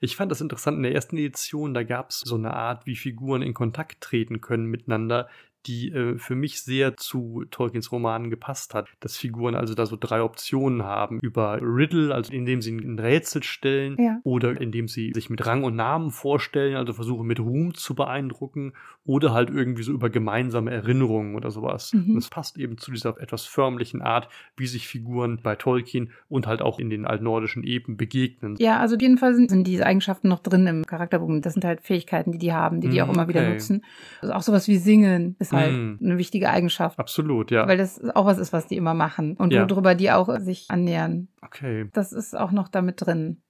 Ich 0.00 0.16
fand 0.16 0.30
das 0.30 0.40
interessant. 0.40 0.76
In 0.76 0.82
der 0.82 0.94
ersten 0.94 1.16
Edition, 1.16 1.74
da 1.74 1.82
gab 1.82 2.10
es 2.10 2.20
so 2.20 2.34
eine 2.36 2.54
Art, 2.54 2.86
wie 2.86 2.96
Figuren 2.96 3.42
in 3.42 3.54
Kontakt 3.54 4.00
treten 4.00 4.40
können 4.40 4.66
miteinander, 4.66 5.28
die 5.66 5.92
äh, 5.92 6.18
für 6.18 6.34
mich 6.34 6.60
sehr 6.62 6.96
zu 6.96 7.44
Tolkiens 7.50 7.92
Romanen 7.92 8.30
gepasst 8.30 8.74
hat. 8.74 8.88
Dass 8.98 9.16
Figuren 9.16 9.54
also 9.54 9.74
da 9.74 9.86
so 9.86 9.96
drei 9.98 10.20
Optionen 10.22 10.82
haben. 10.82 11.20
Über 11.20 11.60
Riddle, 11.62 12.12
also 12.12 12.32
indem 12.32 12.60
sie 12.62 12.72
ein 12.76 12.98
Rätsel 12.98 13.42
stellen, 13.44 13.96
Ja. 13.98 14.18
oder 14.24 14.60
indem 14.60 14.88
sie 14.88 15.12
sich 15.14 15.30
mit 15.30 15.46
Rang 15.46 15.62
und 15.62 15.76
Namen 15.76 16.10
vorstellen, 16.10 16.74
also 16.76 16.92
versuchen 16.92 17.26
mit 17.28 17.38
Ruhm 17.38 17.74
zu 17.74 17.94
beeindrucken, 17.94 18.72
oder 19.04 19.32
halt 19.32 19.50
irgendwie 19.50 19.82
so 19.82 19.90
über 19.92 20.10
gemeinsame 20.10 20.70
Erinnerungen 20.70 21.34
oder 21.34 21.50
sowas. 21.50 21.92
Mhm. 21.92 22.10
Und 22.12 22.16
es 22.18 22.28
passt 22.28 22.56
eben 22.56 22.78
zu 22.78 22.92
dieser 22.92 23.20
etwas 23.20 23.44
förmlichen 23.44 24.00
Art, 24.00 24.28
wie 24.56 24.66
sich 24.68 24.86
Figuren 24.86 25.40
bei 25.42 25.56
Tolkien 25.56 26.10
und 26.28 26.46
halt 26.46 26.62
auch 26.62 26.78
in 26.78 26.88
den 26.88 27.04
altnordischen 27.04 27.64
Epen 27.64 27.96
begegnen. 27.96 28.54
Ja, 28.60 28.78
also 28.78 28.94
auf 28.94 29.02
jeden 29.02 29.18
Fall 29.18 29.34
sind, 29.34 29.50
sind 29.50 29.66
diese 29.66 29.84
Eigenschaften 29.86 30.28
noch 30.28 30.38
drin 30.38 30.66
im 30.68 30.86
Charakterbogen. 30.86 31.42
Das 31.42 31.54
sind 31.54 31.64
halt 31.64 31.80
Fähigkeiten, 31.80 32.30
die 32.32 32.38
die 32.38 32.52
haben, 32.52 32.80
die 32.80 32.88
die 32.90 33.02
auch 33.02 33.08
Mm, 33.08 33.14
immer 33.14 33.28
wieder 33.28 33.40
okay. 33.40 33.50
nutzen. 33.54 33.84
Also 34.20 34.34
auch 34.34 34.42
sowas 34.42 34.68
wie 34.68 34.76
Singen 34.76 35.34
ist 35.40 35.52
halt 35.52 35.72
Mm. 35.72 35.98
eine 36.00 36.18
wichtige 36.18 36.48
Eigenschaft. 36.50 36.98
Absolut, 36.98 37.50
ja. 37.50 37.66
Weil 37.66 37.78
das 37.78 38.00
auch 38.14 38.26
was 38.26 38.38
ist, 38.38 38.52
was 38.52 38.68
die 38.68 38.76
immer 38.76 38.94
machen 38.94 39.36
und 39.36 39.52
Ja. 39.52 39.68
worüber 39.68 39.94
die 39.96 40.12
auch 40.12 40.28
sich 40.38 40.66
annähern. 40.70 41.28
okay. 41.42 41.88
Das 41.92 42.12
ist 42.12 42.36
auch 42.38 42.52
noch 42.52 42.68
damit 42.68 43.04
drin. 43.04 43.42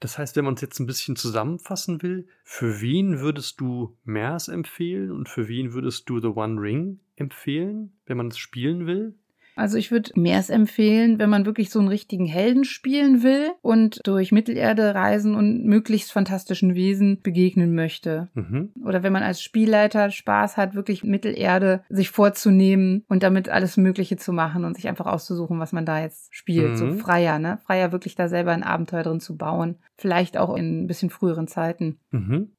Das 0.00 0.18
heißt, 0.18 0.36
wenn 0.36 0.44
man 0.44 0.54
es 0.54 0.60
jetzt 0.60 0.78
ein 0.78 0.86
bisschen 0.86 1.16
zusammenfassen 1.16 2.02
will, 2.02 2.26
für 2.44 2.80
wen 2.80 3.20
würdest 3.20 3.60
du 3.60 3.96
Mers 4.04 4.48
empfehlen 4.48 5.10
und 5.10 5.28
für 5.28 5.48
wen 5.48 5.72
würdest 5.72 6.08
du 6.08 6.20
The 6.20 6.28
One 6.28 6.60
Ring 6.60 7.00
empfehlen, 7.16 7.96
wenn 8.04 8.18
man 8.18 8.28
es 8.28 8.38
spielen 8.38 8.86
will? 8.86 9.14
Also 9.56 9.78
ich 9.78 9.90
würde 9.90 10.12
Meers 10.14 10.50
empfehlen, 10.50 11.18
wenn 11.18 11.30
man 11.30 11.46
wirklich 11.46 11.70
so 11.70 11.78
einen 11.78 11.88
richtigen 11.88 12.26
Helden 12.26 12.64
spielen 12.64 13.22
will 13.22 13.50
und 13.62 14.00
durch 14.04 14.30
Mittelerde 14.30 14.94
reisen 14.94 15.34
und 15.34 15.64
möglichst 15.64 16.12
fantastischen 16.12 16.74
Wesen 16.74 17.20
begegnen 17.22 17.74
möchte. 17.74 18.28
Mhm. 18.34 18.72
Oder 18.84 19.02
wenn 19.02 19.12
man 19.12 19.22
als 19.22 19.42
Spielleiter 19.42 20.10
Spaß 20.10 20.56
hat, 20.56 20.74
wirklich 20.74 21.02
Mittelerde 21.04 21.82
sich 21.88 22.10
vorzunehmen 22.10 23.04
und 23.08 23.22
damit 23.22 23.48
alles 23.48 23.76
Mögliche 23.76 24.16
zu 24.16 24.32
machen 24.32 24.64
und 24.64 24.76
sich 24.76 24.88
einfach 24.88 25.06
auszusuchen, 25.06 25.58
was 25.58 25.72
man 25.72 25.86
da 25.86 26.00
jetzt 26.00 26.34
spielt. 26.34 26.76
So 26.76 26.84
Mhm. 26.84 26.98
freier, 26.98 27.38
ne? 27.38 27.58
Freier 27.64 27.92
wirklich 27.92 28.14
da 28.14 28.28
selber 28.28 28.52
ein 28.52 28.62
Abenteuer 28.62 29.02
drin 29.02 29.20
zu 29.20 29.36
bauen. 29.36 29.76
Vielleicht 29.96 30.36
auch 30.36 30.54
in 30.54 30.84
ein 30.84 30.86
bisschen 30.86 31.10
früheren 31.10 31.48
Zeiten. 31.48 31.98
Mhm. 32.10 32.50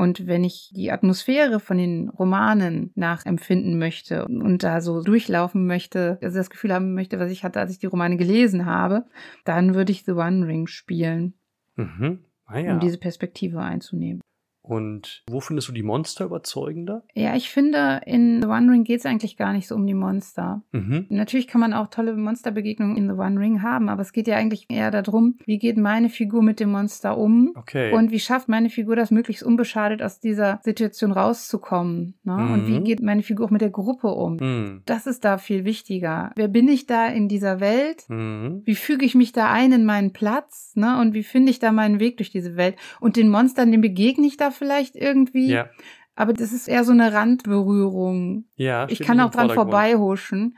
Und 0.00 0.26
wenn 0.26 0.44
ich 0.44 0.70
die 0.74 0.90
Atmosphäre 0.90 1.60
von 1.60 1.76
den 1.76 2.08
Romanen 2.08 2.90
nachempfinden 2.94 3.78
möchte 3.78 4.24
und 4.24 4.62
da 4.62 4.80
so 4.80 5.02
durchlaufen 5.02 5.66
möchte, 5.66 6.16
also 6.22 6.38
das 6.38 6.48
Gefühl 6.48 6.72
haben 6.72 6.94
möchte, 6.94 7.18
was 7.18 7.30
ich 7.30 7.44
hatte, 7.44 7.60
als 7.60 7.70
ich 7.72 7.80
die 7.80 7.86
Romane 7.86 8.16
gelesen 8.16 8.64
habe, 8.64 9.04
dann 9.44 9.74
würde 9.74 9.92
ich 9.92 10.06
The 10.06 10.12
One 10.12 10.46
Ring 10.46 10.66
spielen, 10.68 11.34
Mhm. 11.76 12.20
Ah 12.46 12.58
ja. 12.58 12.72
um 12.72 12.80
diese 12.80 12.96
Perspektive 12.96 13.60
einzunehmen. 13.60 14.22
Und 14.70 15.22
wo 15.28 15.40
findest 15.40 15.68
du 15.68 15.72
die 15.72 15.82
Monster 15.82 16.24
überzeugender? 16.26 17.02
Ja, 17.14 17.34
ich 17.34 17.50
finde, 17.50 18.00
in 18.06 18.40
The 18.40 18.48
One 18.48 18.70
Ring 18.72 18.84
geht 18.84 19.00
es 19.00 19.06
eigentlich 19.06 19.36
gar 19.36 19.52
nicht 19.52 19.66
so 19.66 19.74
um 19.74 19.86
die 19.86 19.94
Monster. 19.94 20.62
Mhm. 20.72 21.06
Natürlich 21.08 21.48
kann 21.48 21.60
man 21.60 21.72
auch 21.72 21.88
tolle 21.88 22.14
Monsterbegegnungen 22.16 22.96
in 22.96 23.06
The 23.08 23.14
One 23.14 23.38
Ring 23.40 23.62
haben, 23.62 23.88
aber 23.88 24.02
es 24.02 24.12
geht 24.12 24.28
ja 24.28 24.36
eigentlich 24.36 24.66
eher 24.68 24.90
darum, 24.90 25.36
wie 25.44 25.58
geht 25.58 25.76
meine 25.76 26.08
Figur 26.08 26.42
mit 26.42 26.60
dem 26.60 26.70
Monster 26.70 27.18
um 27.18 27.50
Okay. 27.56 27.92
Und 27.92 28.10
wie 28.10 28.20
schafft 28.20 28.48
meine 28.48 28.70
Figur 28.70 28.96
das 28.96 29.10
möglichst 29.10 29.42
unbeschadet 29.42 30.02
aus 30.02 30.20
dieser 30.20 30.60
Situation 30.62 31.12
rauszukommen? 31.12 32.14
Ne? 32.24 32.34
Und 32.34 32.66
wie 32.66 32.78
Mhm. 32.80 32.84
geht 32.84 33.02
meine 33.02 33.22
Figur 33.22 33.46
auch 33.46 33.50
mit 33.50 33.60
der 33.60 33.70
Gruppe 33.70 34.08
um? 34.08 34.36
Mhm. 34.36 34.82
Das 34.86 35.06
ist 35.06 35.24
da 35.24 35.38
viel 35.38 35.64
wichtiger. 35.64 36.30
Wer 36.36 36.48
bin 36.48 36.68
ich 36.68 36.86
da 36.86 37.06
in 37.06 37.28
dieser 37.28 37.60
Welt? 37.60 38.04
Mhm. 38.08 38.62
Wie 38.64 38.74
füge 38.74 39.04
ich 39.04 39.14
mich 39.14 39.32
da 39.32 39.50
ein 39.50 39.72
in 39.72 39.84
meinen 39.84 40.12
Platz? 40.12 40.72
Ne? 40.76 40.98
Und 41.00 41.14
wie 41.14 41.22
finde 41.22 41.50
ich 41.50 41.58
da 41.58 41.72
meinen 41.72 42.00
Weg 42.00 42.16
durch 42.18 42.30
diese 42.30 42.56
Welt? 42.56 42.76
Und 43.00 43.16
den 43.16 43.28
Monstern, 43.28 43.72
dem 43.72 43.80
begegne 43.80 44.26
ich 44.26 44.36
da 44.36 44.50
vielleicht 44.60 44.94
irgendwie? 44.94 45.48
Ja. 45.48 45.68
Aber 46.14 46.32
das 46.34 46.52
ist 46.52 46.68
eher 46.68 46.84
so 46.84 46.92
eine 46.92 47.12
Randberührung. 47.14 48.44
Ja. 48.56 48.86
Ich 48.88 49.00
kann 49.00 49.18
auch 49.20 49.30
dran 49.30 49.50
vorbeihuschen. 49.50 50.56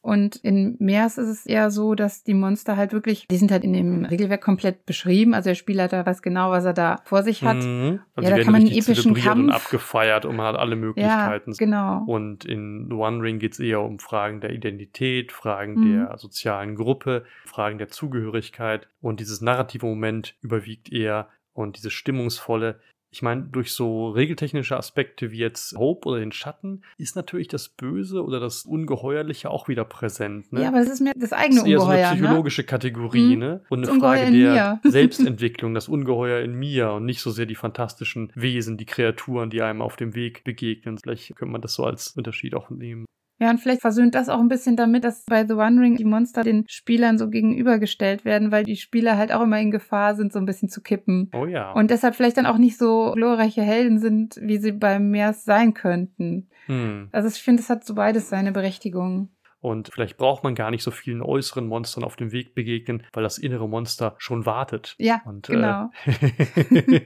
Und 0.00 0.36
in 0.36 0.76
Meers 0.78 1.18
ist 1.18 1.28
es 1.28 1.44
eher 1.44 1.70
so, 1.70 1.94
dass 1.96 2.22
die 2.22 2.32
Monster 2.32 2.76
halt 2.76 2.92
wirklich, 2.92 3.26
die 3.28 3.36
sind 3.36 3.50
halt 3.50 3.64
in 3.64 3.72
dem 3.72 4.04
Regelwerk 4.04 4.40
komplett 4.40 4.86
beschrieben. 4.86 5.34
Also 5.34 5.50
der 5.50 5.54
Spielleiter 5.56 6.06
weiß 6.06 6.22
genau, 6.22 6.50
was 6.52 6.64
er 6.64 6.72
da 6.72 7.00
vor 7.04 7.22
sich 7.24 7.42
hat. 7.42 7.56
Mhm. 7.56 8.00
Also 8.14 8.30
Ja, 8.30 8.36
da 8.36 8.42
kann 8.42 8.52
man 8.52 8.60
einen 8.62 8.70
epischen 8.70 8.94
zelebriert 8.94 9.26
und 9.36 9.48
Kampf- 9.50 9.54
abgefeiert 9.64 10.24
und 10.24 10.36
man 10.36 10.46
hat 10.46 10.56
alle 10.56 10.76
Ja, 10.76 10.80
Möglichkeiten. 10.80 11.52
genau. 11.58 12.04
Und 12.06 12.44
in 12.44 12.86
The 12.88 12.94
One 12.94 13.22
Ring 13.22 13.38
geht 13.40 13.54
es 13.54 13.60
eher 13.60 13.80
um 13.82 13.98
Fragen 13.98 14.40
der 14.40 14.50
Identität, 14.50 15.32
Fragen 15.32 15.74
Mhm. 15.74 15.92
der 15.92 16.16
sozialen 16.18 16.76
Gruppe, 16.76 17.24
Fragen 17.44 17.78
der 17.78 17.88
Zugehörigkeit. 17.88 18.86
Und 19.00 19.18
dieses 19.20 19.40
narrative 19.40 19.84
Moment 19.84 20.36
überwiegt 20.42 20.92
eher 20.92 21.28
und 21.54 21.76
dieses 21.76 21.92
stimmungsvolle. 21.92 22.78
Ich 23.10 23.22
meine, 23.22 23.42
durch 23.42 23.72
so 23.72 24.10
regeltechnische 24.10 24.76
Aspekte 24.76 25.30
wie 25.30 25.38
jetzt 25.38 25.74
Hope 25.76 26.08
oder 26.08 26.20
den 26.20 26.30
Schatten 26.32 26.82
ist 26.98 27.16
natürlich 27.16 27.48
das 27.48 27.70
Böse 27.70 28.22
oder 28.22 28.38
das 28.38 28.64
Ungeheuerliche 28.66 29.50
auch 29.50 29.66
wieder 29.66 29.84
präsent. 29.84 30.52
Ne? 30.52 30.62
Ja, 30.62 30.68
aber 30.68 30.80
es 30.80 30.90
ist 30.90 31.00
mir 31.00 31.12
das 31.14 31.30
das 31.30 31.32
eigene 31.32 31.60
ist 31.60 31.66
eher 31.66 31.78
so 31.80 31.86
eine 31.86 31.94
Ungeheuer. 32.02 32.10
ne? 32.14 32.16
psychologische 32.20 32.64
Kategorie, 32.64 33.34
Mhm. 33.34 33.38
ne? 33.38 33.60
Und 33.70 33.78
eine 33.78 33.86
Das 33.86 33.94
Ungeheuer 33.94 34.18
Frage 34.18 34.32
der. 34.32 34.80
Selbstentwicklung, 34.90 35.72
das 35.74 35.88
Ungeheuer 35.88 36.40
in 36.42 36.54
mir 36.54 36.92
und 36.92 37.06
nicht 37.06 37.20
so 37.20 37.30
sehr 37.30 37.46
die 37.46 37.54
fantastischen 37.54 38.30
Wesen, 38.34 38.76
die 38.76 38.86
Kreaturen, 38.86 39.48
die 39.50 39.62
einem 39.62 39.80
auf 39.80 39.96
dem 39.96 40.14
Weg 40.14 40.44
begegnen. 40.44 40.98
Vielleicht 40.98 41.34
könnte 41.36 41.52
man 41.52 41.62
das 41.62 41.74
so 41.74 41.84
als 41.84 42.08
Unterschied 42.10 42.54
auch 42.54 42.68
nehmen. 42.70 43.06
Ja, 43.40 43.50
und 43.50 43.58
vielleicht 43.58 43.82
versöhnt 43.82 44.14
das 44.14 44.28
auch 44.28 44.40
ein 44.40 44.48
bisschen 44.48 44.76
damit, 44.76 45.04
dass 45.04 45.24
bei 45.24 45.46
The 45.46 45.54
One 45.54 45.80
Ring 45.80 45.96
die 45.96 46.04
Monster 46.04 46.42
den 46.42 46.64
Spielern 46.68 47.18
so 47.18 47.28
gegenübergestellt 47.28 48.24
werden, 48.24 48.50
weil 48.50 48.64
die 48.64 48.76
Spieler 48.76 49.16
halt 49.16 49.32
auch 49.32 49.42
immer 49.42 49.60
in 49.60 49.70
Gefahr 49.70 50.16
sind, 50.16 50.32
so 50.32 50.40
ein 50.40 50.46
bisschen 50.46 50.68
zu 50.68 50.80
kippen. 50.80 51.30
Oh 51.32 51.46
ja. 51.46 51.72
Und 51.72 51.90
deshalb 51.90 52.16
vielleicht 52.16 52.36
dann 52.36 52.46
auch 52.46 52.58
nicht 52.58 52.76
so 52.76 53.12
glorreiche 53.14 53.62
Helden 53.62 53.98
sind, 53.98 54.38
wie 54.42 54.58
sie 54.58 54.72
beim 54.72 55.10
Meers 55.10 55.44
sein 55.44 55.72
könnten. 55.74 56.48
hm. 56.66 57.08
Also 57.12 57.28
ich 57.28 57.42
finde, 57.42 57.62
es 57.62 57.70
hat 57.70 57.84
so 57.84 57.94
beides 57.94 58.28
seine 58.28 58.52
Berechtigung. 58.52 59.28
Und 59.60 59.90
vielleicht 59.92 60.16
braucht 60.16 60.44
man 60.44 60.54
gar 60.54 60.70
nicht 60.70 60.84
so 60.84 60.92
vielen 60.92 61.20
äußeren 61.20 61.66
Monstern 61.66 62.04
auf 62.04 62.14
dem 62.14 62.30
Weg 62.30 62.54
begegnen, 62.54 63.02
weil 63.12 63.24
das 63.24 63.38
innere 63.38 63.68
Monster 63.68 64.14
schon 64.18 64.46
wartet. 64.46 64.94
Ja, 64.98 65.20
Und 65.24 65.48
genau. 65.48 65.90
äh, 66.06 67.00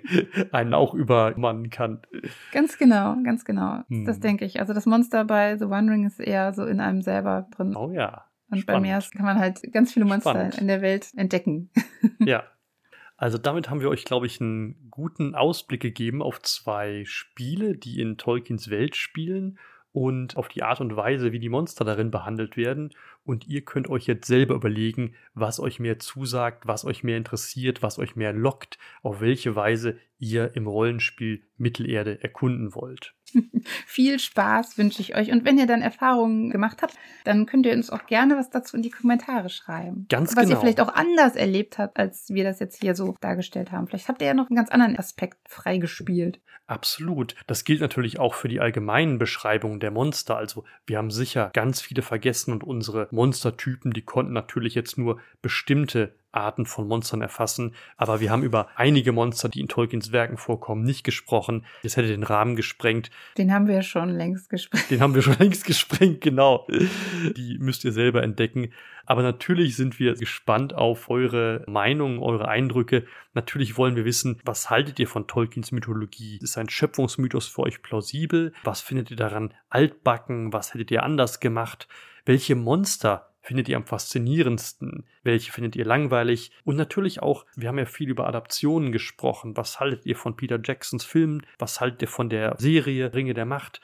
einen 0.52 0.74
auch 0.74 0.92
übermannen 0.92 1.70
kann. 1.70 2.02
Ganz 2.52 2.76
genau, 2.76 3.16
ganz 3.24 3.44
genau. 3.46 3.80
Hm. 3.88 4.04
Das 4.04 4.20
denke 4.20 4.44
ich. 4.44 4.60
Also 4.60 4.74
das 4.74 4.84
Monster 4.84 5.24
bei 5.24 5.56
The 5.56 5.64
One 5.64 5.90
Ring 5.90 6.04
ist 6.04 6.20
eher 6.20 6.52
so 6.52 6.66
in 6.66 6.80
einem 6.80 7.00
selber 7.00 7.46
drin. 7.56 7.74
Oh 7.74 7.90
ja. 7.90 8.26
Und 8.50 8.66
bei 8.66 8.72
spannend. 8.72 8.82
Meers 8.82 9.10
kann 9.12 9.24
man 9.24 9.38
halt 9.38 9.62
ganz 9.72 9.94
viele 9.94 10.04
Monster 10.04 10.30
Spannend. 10.30 10.58
in 10.58 10.68
der 10.68 10.82
Welt 10.82 11.08
entdecken. 11.16 11.70
Ja. 12.18 12.44
Also 13.16 13.38
damit 13.38 13.70
haben 13.70 13.80
wir 13.80 13.88
euch, 13.88 14.04
glaube 14.04 14.26
ich, 14.26 14.40
einen 14.40 14.88
guten 14.90 15.36
Ausblick 15.36 15.80
gegeben 15.80 16.22
auf 16.22 16.42
zwei 16.42 17.04
Spiele, 17.06 17.76
die 17.76 18.00
in 18.00 18.18
Tolkiens 18.18 18.68
Welt 18.68 18.96
spielen 18.96 19.58
und 19.92 20.36
auf 20.36 20.48
die 20.48 20.62
Art 20.62 20.80
und 20.80 20.96
Weise, 20.96 21.32
wie 21.32 21.38
die 21.38 21.50
Monster 21.50 21.84
darin 21.84 22.10
behandelt 22.10 22.56
werden. 22.56 22.90
Und 23.24 23.46
ihr 23.46 23.62
könnt 23.62 23.88
euch 23.88 24.06
jetzt 24.06 24.26
selber 24.26 24.54
überlegen, 24.54 25.14
was 25.34 25.60
euch 25.60 25.78
mehr 25.78 25.98
zusagt, 25.98 26.66
was 26.66 26.84
euch 26.84 27.04
mehr 27.04 27.18
interessiert, 27.18 27.82
was 27.82 27.98
euch 27.98 28.16
mehr 28.16 28.32
lockt, 28.32 28.78
auf 29.02 29.20
welche 29.20 29.54
Weise 29.54 29.98
ihr 30.22 30.54
im 30.54 30.68
Rollenspiel 30.68 31.42
Mittelerde 31.56 32.22
erkunden 32.22 32.74
wollt. 32.74 33.14
Viel 33.86 34.18
Spaß 34.18 34.78
wünsche 34.78 35.00
ich 35.00 35.16
euch. 35.16 35.32
Und 35.32 35.44
wenn 35.44 35.58
ihr 35.58 35.66
dann 35.66 35.82
Erfahrungen 35.82 36.50
gemacht 36.50 36.82
habt, 36.82 36.94
dann 37.24 37.46
könnt 37.46 37.66
ihr 37.66 37.72
uns 37.72 37.90
auch 37.90 38.06
gerne 38.06 38.36
was 38.36 38.50
dazu 38.50 38.76
in 38.76 38.82
die 38.82 38.90
Kommentare 38.90 39.48
schreiben. 39.48 40.06
Ganz 40.08 40.36
was 40.36 40.44
genau. 40.44 40.56
ihr 40.56 40.60
vielleicht 40.60 40.80
auch 40.80 40.94
anders 40.94 41.34
erlebt 41.34 41.78
habt, 41.78 41.98
als 41.98 42.28
wir 42.28 42.44
das 42.44 42.60
jetzt 42.60 42.80
hier 42.80 42.94
so 42.94 43.16
dargestellt 43.20 43.72
haben. 43.72 43.88
Vielleicht 43.88 44.08
habt 44.08 44.20
ihr 44.20 44.28
ja 44.28 44.34
noch 44.34 44.48
einen 44.48 44.56
ganz 44.56 44.70
anderen 44.70 44.96
Aspekt 44.96 45.38
freigespielt. 45.48 46.40
Absolut. 46.66 47.34
Das 47.46 47.64
gilt 47.64 47.80
natürlich 47.80 48.20
auch 48.20 48.34
für 48.34 48.48
die 48.48 48.60
allgemeinen 48.60 49.18
Beschreibungen 49.18 49.80
der 49.80 49.90
Monster. 49.90 50.36
Also 50.36 50.64
wir 50.86 50.98
haben 50.98 51.10
sicher 51.10 51.50
ganz 51.52 51.80
viele 51.80 52.02
vergessen 52.02 52.52
und 52.52 52.64
unsere 52.64 53.08
Monstertypen, 53.10 53.92
die 53.92 54.02
konnten 54.02 54.32
natürlich 54.32 54.74
jetzt 54.74 54.98
nur 54.98 55.20
bestimmte 55.42 56.14
Arten 56.32 56.66
von 56.66 56.88
Monstern 56.88 57.22
erfassen. 57.22 57.74
Aber 57.96 58.20
wir 58.20 58.30
haben 58.30 58.42
über 58.42 58.68
einige 58.74 59.12
Monster, 59.12 59.48
die 59.48 59.60
in 59.60 59.68
Tolkiens 59.68 60.12
Werken 60.12 60.36
vorkommen, 60.36 60.82
nicht 60.82 61.04
gesprochen. 61.04 61.64
Das 61.82 61.96
hätte 61.96 62.08
den 62.08 62.22
Rahmen 62.22 62.56
gesprengt. 62.56 63.10
Den 63.38 63.52
haben 63.52 63.68
wir 63.68 63.82
schon 63.82 64.08
längst 64.08 64.50
gesprochen. 64.50 64.84
Den 64.90 65.00
haben 65.00 65.14
wir 65.14 65.22
schon 65.22 65.36
längst 65.38 65.64
gesprengt, 65.64 66.20
genau. 66.20 66.66
Die 67.36 67.58
müsst 67.58 67.84
ihr 67.84 67.92
selber 67.92 68.22
entdecken. 68.22 68.72
Aber 69.04 69.22
natürlich 69.22 69.76
sind 69.76 69.98
wir 69.98 70.14
gespannt 70.14 70.74
auf 70.74 71.10
eure 71.10 71.64
Meinungen, 71.66 72.20
eure 72.20 72.48
Eindrücke. 72.48 73.04
Natürlich 73.34 73.76
wollen 73.76 73.96
wir 73.96 74.04
wissen, 74.04 74.40
was 74.44 74.70
haltet 74.70 74.98
ihr 75.00 75.08
von 75.08 75.26
Tolkiens 75.26 75.72
Mythologie? 75.72 76.38
Ist 76.40 76.56
ein 76.56 76.68
Schöpfungsmythos 76.68 77.48
für 77.48 77.62
euch 77.62 77.82
plausibel? 77.82 78.52
Was 78.62 78.80
findet 78.80 79.10
ihr 79.10 79.16
daran 79.16 79.54
altbacken? 79.70 80.52
Was 80.52 80.74
hättet 80.74 80.90
ihr 80.90 81.02
anders 81.02 81.40
gemacht? 81.40 81.88
Welche 82.24 82.54
Monster 82.54 83.31
findet 83.42 83.68
ihr 83.68 83.76
am 83.76 83.86
faszinierendsten? 83.86 85.04
Welche 85.22 85.52
findet 85.52 85.76
ihr 85.76 85.84
langweilig? 85.84 86.52
Und 86.64 86.76
natürlich 86.76 87.20
auch, 87.20 87.44
wir 87.54 87.68
haben 87.68 87.78
ja 87.78 87.84
viel 87.84 88.08
über 88.08 88.26
Adaptionen 88.26 88.92
gesprochen. 88.92 89.56
Was 89.56 89.80
haltet 89.80 90.06
ihr 90.06 90.16
von 90.16 90.36
Peter 90.36 90.58
Jacksons 90.62 91.04
Filmen? 91.04 91.44
Was 91.58 91.80
haltet 91.80 92.02
ihr 92.02 92.08
von 92.08 92.30
der 92.30 92.56
Serie 92.58 93.12
Ringe 93.12 93.34
der 93.34 93.46
Macht? 93.46 93.80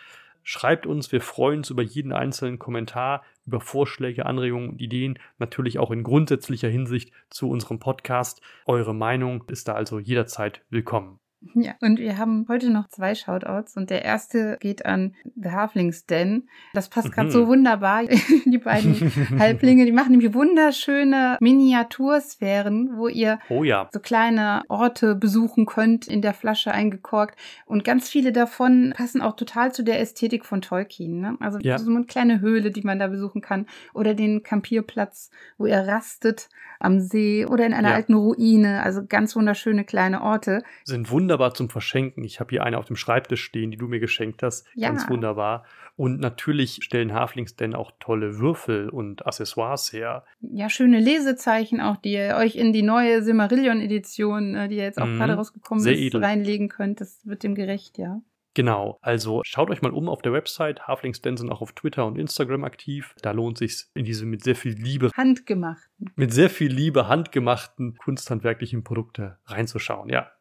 schreibt 0.49 0.87
uns, 0.87 1.13
wir 1.13 1.21
freuen 1.21 1.59
uns 1.59 1.69
über 1.69 1.83
jeden 1.83 2.11
einzelnen 2.11 2.59
Kommentar, 2.59 3.23
über 3.47 3.61
Vorschläge, 3.61 4.25
Anregungen 4.25 4.71
und 4.71 4.81
Ideen, 4.81 5.19
natürlich 5.39 5.79
auch 5.79 5.91
in 5.91 6.03
grundsätzlicher 6.03 6.69
Hinsicht 6.69 7.13
zu 7.29 7.51
unserem 7.51 7.79
Podcast. 7.79 8.41
Eure 8.65 8.95
Meinung 8.95 9.45
ist 9.49 9.69
da 9.69 9.75
also 9.75 9.99
jederzeit 9.99 10.63
willkommen. 10.71 11.21
Ja, 11.55 11.75
und 11.81 12.01
wir 12.01 12.19
haben 12.19 12.47
heute 12.49 12.71
noch 12.71 12.89
zwei 12.89 13.15
Shoutouts 13.15 13.77
und 13.77 13.91
der 13.91 14.05
erste 14.05 14.57
geht 14.61 14.85
an 14.85 15.15
The 15.37 15.51
Halflings 15.51 16.05
Den. 16.05 16.49
Das 16.75 16.89
passt 16.89 17.13
gerade 17.13 17.29
mhm. 17.29 17.33
so 17.33 17.47
wunderbar. 17.47 18.03
die 18.45 18.59
beiden 18.59 18.95
Halblinge, 19.39 19.85
die 19.85 19.93
machen 19.93 20.11
nämlich 20.11 20.35
wunderschöne 20.35 21.39
Miniatursphären, 21.41 22.97
wo 22.97 23.07
ihr 23.07 23.39
oh 23.51 23.63
ja. 23.63 23.89
so 23.93 24.01
kleine 24.01 24.63
Orte 24.69 25.15
besuchen 25.15 25.67
könnt, 25.67 26.09
in 26.09 26.23
der 26.23 26.35
Flasche 26.35 26.73
eingekorkt. 26.73 27.39
Und 27.67 27.85
ganz 27.85 28.09
viele 28.09 28.33
davon 28.33 28.93
passen 28.97 29.23
auch 29.23 29.37
total 29.37 29.73
zu 29.73 29.85
der 29.85 30.01
Ästhetik 30.01 30.45
von 30.45 30.61
Tolkien. 30.61 31.21
Ne? 31.21 31.37
Also 31.39 31.61
ja. 31.61 31.79
so 31.79 31.91
eine 31.91 32.05
kleine 32.05 32.41
Höhle, 32.41 32.73
die 32.73 32.83
man 32.83 32.99
da 32.99 33.07
besuchen 33.07 33.43
kann. 33.43 33.67
Oder 33.95 34.15
den 34.15 34.43
Kampierplatz, 34.43 35.31
wo 35.57 35.67
ihr 35.67 35.79
rastet 35.79 36.49
am 36.81 37.01
See 37.01 37.45
oder 37.45 37.67
in 37.67 37.75
einer 37.75 37.91
ja. 37.91 37.95
alten 37.95 38.15
Ruine. 38.15 38.83
Also 38.83 39.03
ganz 39.09 39.35
wunderschöne 39.35 39.85
kleine 39.85 40.23
Orte. 40.23 40.63
Sind 40.85 41.11
wunderbar 41.11 41.28
wunderbar 41.29 41.53
zum 41.53 41.69
Verschenken. 41.69 42.25
Ich 42.25 42.41
habe 42.41 42.49
hier 42.49 42.65
eine 42.65 42.79
auf 42.79 42.87
dem 42.87 42.97
Schreibtisch 42.97 43.45
stehen, 43.45 43.71
die 43.71 43.77
du 43.77 43.87
mir 43.87 44.01
geschenkt 44.01 44.43
hast. 44.43 44.67
Ja. 44.75 44.89
Ganz 44.89 45.11
wunderbar. 45.11 45.67
Und 45.95 46.21
natürlich 46.21 46.79
stellen 46.83 47.13
Halflings 47.13 47.55
denn 47.55 47.75
auch 47.75 47.93
tolle 48.01 48.39
Würfel 48.39 48.89
und 48.89 49.27
Accessoires 49.27 49.93
her. 49.93 50.25
Ja, 50.41 50.71
schöne 50.71 51.01
Lesezeichen 51.01 51.83
auch, 51.83 51.99
die 51.99 52.15
ihr 52.15 52.37
euch 52.39 52.57
in 52.57 52.73
die 52.73 52.83
neue 52.83 53.23
Silmarillion-Edition, 53.23 54.55
äh, 54.55 54.69
die 54.69 54.77
ihr 54.77 54.85
jetzt 54.85 54.99
auch 54.99 55.07
mhm. 55.07 55.19
gerade 55.19 55.35
rausgekommen 55.35 55.85
Sehr 55.85 55.93
ist, 55.93 56.01
edel. 56.01 56.25
reinlegen 56.25 56.71
könnt. 56.71 57.03
Das 57.03 57.21
wird 57.27 57.43
dem 57.43 57.55
gerecht, 57.55 57.99
ja. 57.99 58.23
Genau, 58.55 58.99
also 59.03 59.43
schaut 59.45 59.69
euch 59.69 59.83
mal 59.83 59.93
um 59.93 60.09
auf 60.09 60.23
der 60.23 60.33
Website. 60.33 60.89
Halflings 60.89 61.21
Den 61.21 61.37
sind 61.37 61.53
auch 61.53 61.61
auf 61.61 61.73
Twitter 61.73 62.07
und 62.07 62.19
Instagram 62.19 62.65
aktiv. 62.65 63.15
Da 63.21 63.33
lohnt 63.33 63.59
sich 63.59 63.85
in 63.95 64.07
diese 64.07 64.25
mit 64.25 64.43
sehr 64.43 64.57
viel 64.57 64.73
Liebe 64.73 65.11
handgemachten, 65.15 66.11
mit 66.17 66.33
sehr 66.33 66.49
viel 66.49 66.73
Liebe 66.73 67.07
handgemachten 67.07 67.97
kunsthandwerklichen 67.99 68.83
Produkte 68.83 69.39
reinzuschauen. 69.45 70.09
Ja, 70.09 70.33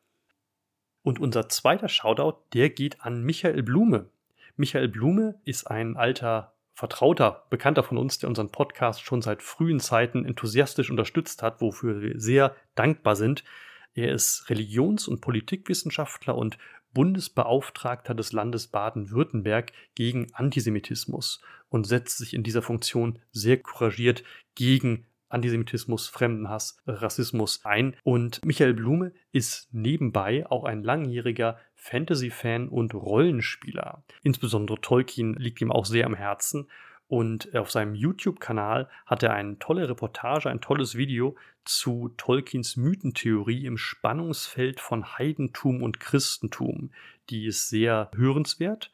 und 1.07 1.19
unser 1.19 1.47
zweiter 1.47 1.87
Shoutout, 1.87 2.37
der 2.51 2.69
geht 2.69 2.99
an 2.99 3.23
Michael 3.23 3.63
Blume. 3.63 4.09
Michael 4.57 4.89
Blume 4.89 5.39
ist 5.45 5.63
ein 5.63 5.95
alter 5.95 6.51
Vertrauter, 6.73 7.45
Bekannter 7.49 7.81
von 7.81 7.97
uns, 7.97 8.19
der 8.19 8.27
unseren 8.27 8.51
Podcast 8.51 9.01
schon 9.01 9.21
seit 9.21 9.41
frühen 9.41 9.79
Zeiten 9.79 10.25
enthusiastisch 10.25 10.91
unterstützt 10.91 11.41
hat, 11.43 11.61
wofür 11.61 12.01
wir 12.01 12.19
sehr 12.19 12.57
dankbar 12.75 13.15
sind. 13.15 13.45
Er 13.93 14.11
ist 14.11 14.49
Religions- 14.49 15.07
und 15.07 15.21
Politikwissenschaftler 15.21 16.35
und 16.35 16.57
Bundesbeauftragter 16.93 18.13
des 18.13 18.33
Landes 18.33 18.67
Baden-Württemberg 18.67 19.71
gegen 19.95 20.33
Antisemitismus 20.33 21.41
und 21.69 21.87
setzt 21.87 22.17
sich 22.17 22.33
in 22.33 22.43
dieser 22.43 22.61
Funktion 22.61 23.19
sehr 23.31 23.57
couragiert 23.57 24.23
gegen 24.55 25.05
Antisemitismus, 25.29 26.07
Fremdenhass, 26.07 26.81
Rassismus 26.85 27.65
ein. 27.65 27.95
Und 28.03 28.43
Michael 28.45 28.73
Blume 28.73 29.11
ist 29.31 29.67
nebenbei 29.71 30.45
auch 30.49 30.63
ein 30.63 30.83
langjähriger 30.83 31.57
Fantasy-Fan 31.75 32.69
und 32.69 32.93
Rollenspieler. 32.93 34.03
Insbesondere 34.23 34.79
Tolkien 34.81 35.35
liegt 35.35 35.61
ihm 35.61 35.71
auch 35.71 35.85
sehr 35.85 36.05
am 36.05 36.15
Herzen. 36.15 36.67
Und 37.09 37.55
auf 37.55 37.71
seinem 37.71 37.95
YouTube-Kanal 37.95 38.89
hat 39.05 39.23
er 39.23 39.33
eine 39.33 39.57
tolle 39.59 39.87
Reportage, 39.87 40.49
ein 40.49 40.59
tolles 40.59 40.95
Video 40.95 41.37
zu 41.63 42.09
Tolkiens 42.17 42.75
Mythentheorie 42.75 43.65
im 43.65 43.77
Spannungsfeld 43.77 44.81
von 44.81 45.17
Heidentum 45.17 45.83
und 45.83 46.01
Christentum. 46.01 46.91
Die 47.29 47.45
ist 47.45 47.69
sehr 47.69 48.11
hörenswert. 48.13 48.91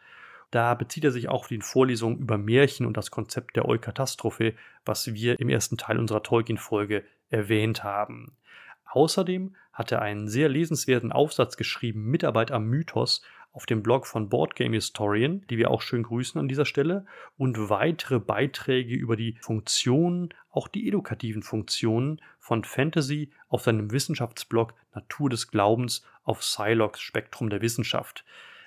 Da 0.53 0.75
bezieht 0.75 1.03
er 1.03 1.09
sich 1.09 1.29
auch 1.29 1.39
auf 1.39 1.47
die 1.47 1.59
Vorlesungen 1.61 2.19
über 2.19 2.37
Märchen 2.37 2.85
und 2.85 2.95
das 2.95 3.09
Konzept 3.09 3.55
der 3.55 3.67
Eukatastrophe, 3.67 4.53
was 4.85 5.11
wir 5.11 5.39
im 5.39 5.49
ersten 5.49 5.77
Teil 5.77 5.97
unserer 5.97 6.21
Tolkien-Folge 6.21 7.03
erwähnt 7.31 7.83
haben. 7.83 8.37
Außerdem 8.85 9.55
hat 9.71 9.91
er 9.91 10.03
einen 10.03 10.27
sehr 10.27 10.49
lesenswerten 10.49 11.11
Aufsatz 11.11 11.57
geschrieben, 11.57 12.03
Mitarbeit 12.03 12.51
am 12.51 12.67
Mythos, 12.67 13.23
auf 13.51 13.65
dem 13.65 13.81
Blog 13.81 14.05
von 14.05 14.29
Boardgame 14.29 14.75
Historian, 14.75 15.43
die 15.49 15.57
wir 15.57 15.71
auch 15.71 15.81
schön 15.81 16.03
grüßen 16.03 16.39
an 16.39 16.47
dieser 16.47 16.65
Stelle, 16.65 17.07
und 17.35 17.71
weitere 17.71 18.19
Beiträge 18.19 18.93
über 18.93 19.15
die 19.15 19.39
Funktionen, 19.41 20.29
auch 20.51 20.67
die 20.67 20.87
edukativen 20.87 21.41
Funktionen 21.41 22.21
von 22.37 22.63
Fantasy 22.63 23.31
auf 23.47 23.63
seinem 23.63 23.91
Wissenschaftsblog 23.91 24.75
Natur 24.93 25.31
des 25.31 25.49
Glaubens 25.49 26.05
auf 26.23 26.41
Psylocke 26.41 26.99
Spektrum 26.99 27.49
der 27.49 27.63
Wissenschaft. 27.63 28.23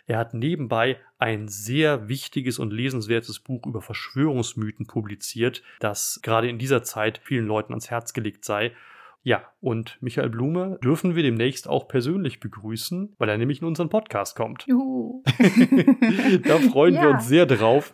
Er 0.07 0.19
hat 0.19 0.35
nebenbei 0.35 0.99
ein 1.19 1.49
sehr 1.49 2.09
wichtiges 2.09 2.59
und 2.59 2.73
lesenswertes 2.73 3.41
Buch 3.41 3.67
über 3.67 3.83
Verschwörungsmythen 3.83 4.87
publiziert, 4.87 5.63
das 5.81 6.21
gerade 6.23 6.49
in 6.49 6.59
dieser 6.59 6.85
Zeit 6.85 7.21
vielen 7.25 7.47
Leuten 7.47 7.73
ans 7.73 7.91
Herz 7.91 8.13
gelegt 8.13 8.45
sei. 8.45 8.73
Ja, 9.25 9.43
und 9.61 9.99
Michael 10.01 10.31
Blume 10.31 10.79
dürfen 10.85 11.17
wir 11.17 11.25
demnächst 11.25 11.67
auch 11.67 11.89
persönlich 11.89 12.39
begrüßen, 12.39 13.17
weil 13.19 13.29
er 13.29 13.39
nämlich 13.39 13.61
in 13.61 13.67
unseren 13.67 13.89
Podcast 13.89 14.37
kommt. 14.37 14.65
Juhu. 14.69 15.25
da 16.45 16.59
freuen 16.59 16.95
ja. 16.95 17.03
wir 17.03 17.11
uns 17.11 17.27
sehr 17.27 17.45
drauf. 17.45 17.93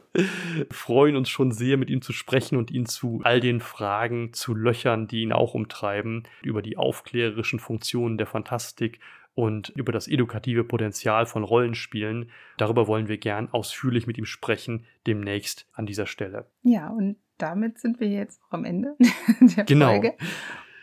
Freuen 0.70 1.16
uns 1.16 1.30
schon 1.30 1.51
sehr, 1.51 1.78
mit 1.78 1.89
ihm 1.89 2.02
zu 2.02 2.12
sprechen 2.12 2.59
und 2.59 2.70
ihn 2.70 2.84
zu 2.84 3.22
all 3.24 3.40
den 3.40 3.60
Fragen 3.60 4.34
zu 4.34 4.55
löchern, 4.55 5.09
die 5.09 5.22
ihn 5.22 5.32
auch 5.32 5.55
umtreiben, 5.55 6.24
über 6.43 6.60
die 6.60 6.76
aufklärerischen 6.76 7.60
Funktionen 7.60 8.18
der 8.18 8.26
Fantastik 8.26 9.01
und 9.34 9.70
über 9.70 9.92
das 9.92 10.09
edukative 10.09 10.64
Potenzial 10.64 11.26
von 11.26 11.44
Rollenspielen. 11.44 12.30
Darüber 12.59 12.86
wollen 12.86 13.09
wir 13.09 13.18
gern 13.18 13.48
ausführlich 13.50 14.06
mit 14.06 14.18
ihm 14.18 14.26
sprechen, 14.26 14.84
demnächst 15.06 15.66
an 15.72 15.86
dieser 15.86 16.06
Stelle. 16.06 16.46
Ja, 16.62 16.88
und 16.88 17.16
damit 17.38 17.78
sind 17.78 18.00
wir 18.00 18.09
jetzt 18.09 18.40
auch 18.48 18.52
am 18.52 18.64
Ende 18.64 18.96
der 19.40 19.64
genau. 19.64 19.88
Folge. 19.88 20.14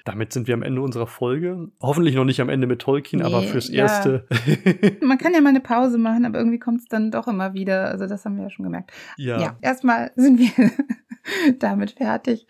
Damit 0.06 0.34
sind 0.34 0.48
wir 0.48 0.56
am 0.56 0.64
Ende 0.64 0.82
unserer 0.82 1.06
Folge. 1.06 1.70
Hoffentlich 1.82 2.16
noch 2.16 2.26
nicht 2.26 2.42
am 2.42 2.50
Ende 2.50 2.66
mit 2.66 2.82
Tolkien, 2.82 3.22
nee, 3.22 3.28
aber 3.28 3.44
fürs 3.44 3.70
ja. 3.70 3.84
Erste. 3.84 4.26
Man 5.02 5.18
kann 5.18 5.34
ja 5.34 5.42
mal 5.42 5.50
eine 5.50 5.60
Pause 5.60 5.98
machen, 5.98 6.26
aber 6.26 6.40
irgendwie 6.40 6.58
kommt 6.58 6.82
es 6.82 6.88
dann 6.88 7.12
doch 7.12 7.28
immer 7.28 7.54
wieder. 7.54 7.90
Also 7.90 8.08
das 8.08 8.26
haben 8.26 8.38
wir 8.38 8.46
ja 8.46 8.50
schon 8.50 8.64
gemerkt. 8.64 8.92
Ja. 9.18 9.40
ja 9.40 9.58
erstmal 9.62 10.12
sind 10.16 10.40
wir 10.40 10.72
damit 11.60 11.92
fertig 11.92 12.48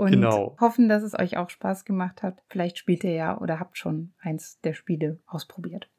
und 0.00 0.12
genau. 0.12 0.56
hoffen, 0.58 0.88
dass 0.88 1.02
es 1.02 1.18
euch 1.18 1.36
auch 1.36 1.50
Spaß 1.50 1.84
gemacht 1.84 2.22
hat. 2.22 2.42
Vielleicht 2.48 2.78
spielt 2.78 3.04
ihr 3.04 3.12
ja 3.12 3.38
oder 3.38 3.60
habt 3.60 3.76
schon 3.76 4.14
eins 4.18 4.58
der 4.62 4.72
Spiele 4.72 5.18
ausprobiert. 5.26 5.90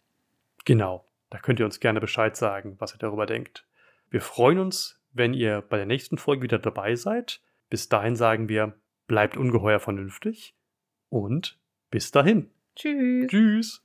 Genau. 0.66 1.06
Da 1.30 1.38
könnt 1.38 1.60
ihr 1.60 1.66
uns 1.66 1.80
gerne 1.80 2.02
Bescheid 2.02 2.36
sagen, 2.36 2.76
was 2.80 2.96
ihr 2.96 2.98
darüber 2.98 3.28
denkt. 3.28 3.68
Wir 4.10 4.22
freuen 4.22 4.58
uns, 4.58 5.00
wenn 5.14 5.36
ihr 5.36 5.62
bei 5.62 5.78
der 5.78 5.86
nächsten 5.86 6.18
Folge 6.18 6.42
wieder 6.42 6.58
dabei 6.58 6.96
seid. 6.96 7.42
Bis 7.70 7.90
dahin 7.90 8.16
sagen 8.16 8.50
wir, 8.50 8.74
bleibt 9.06 9.38
ungeheuer 9.38 9.80
vernünftig 9.80 10.56
und 11.10 11.60
bis 11.92 12.10
dahin. 12.10 12.50
Tschüss. 12.76 13.28
Tschüss. 13.30 13.84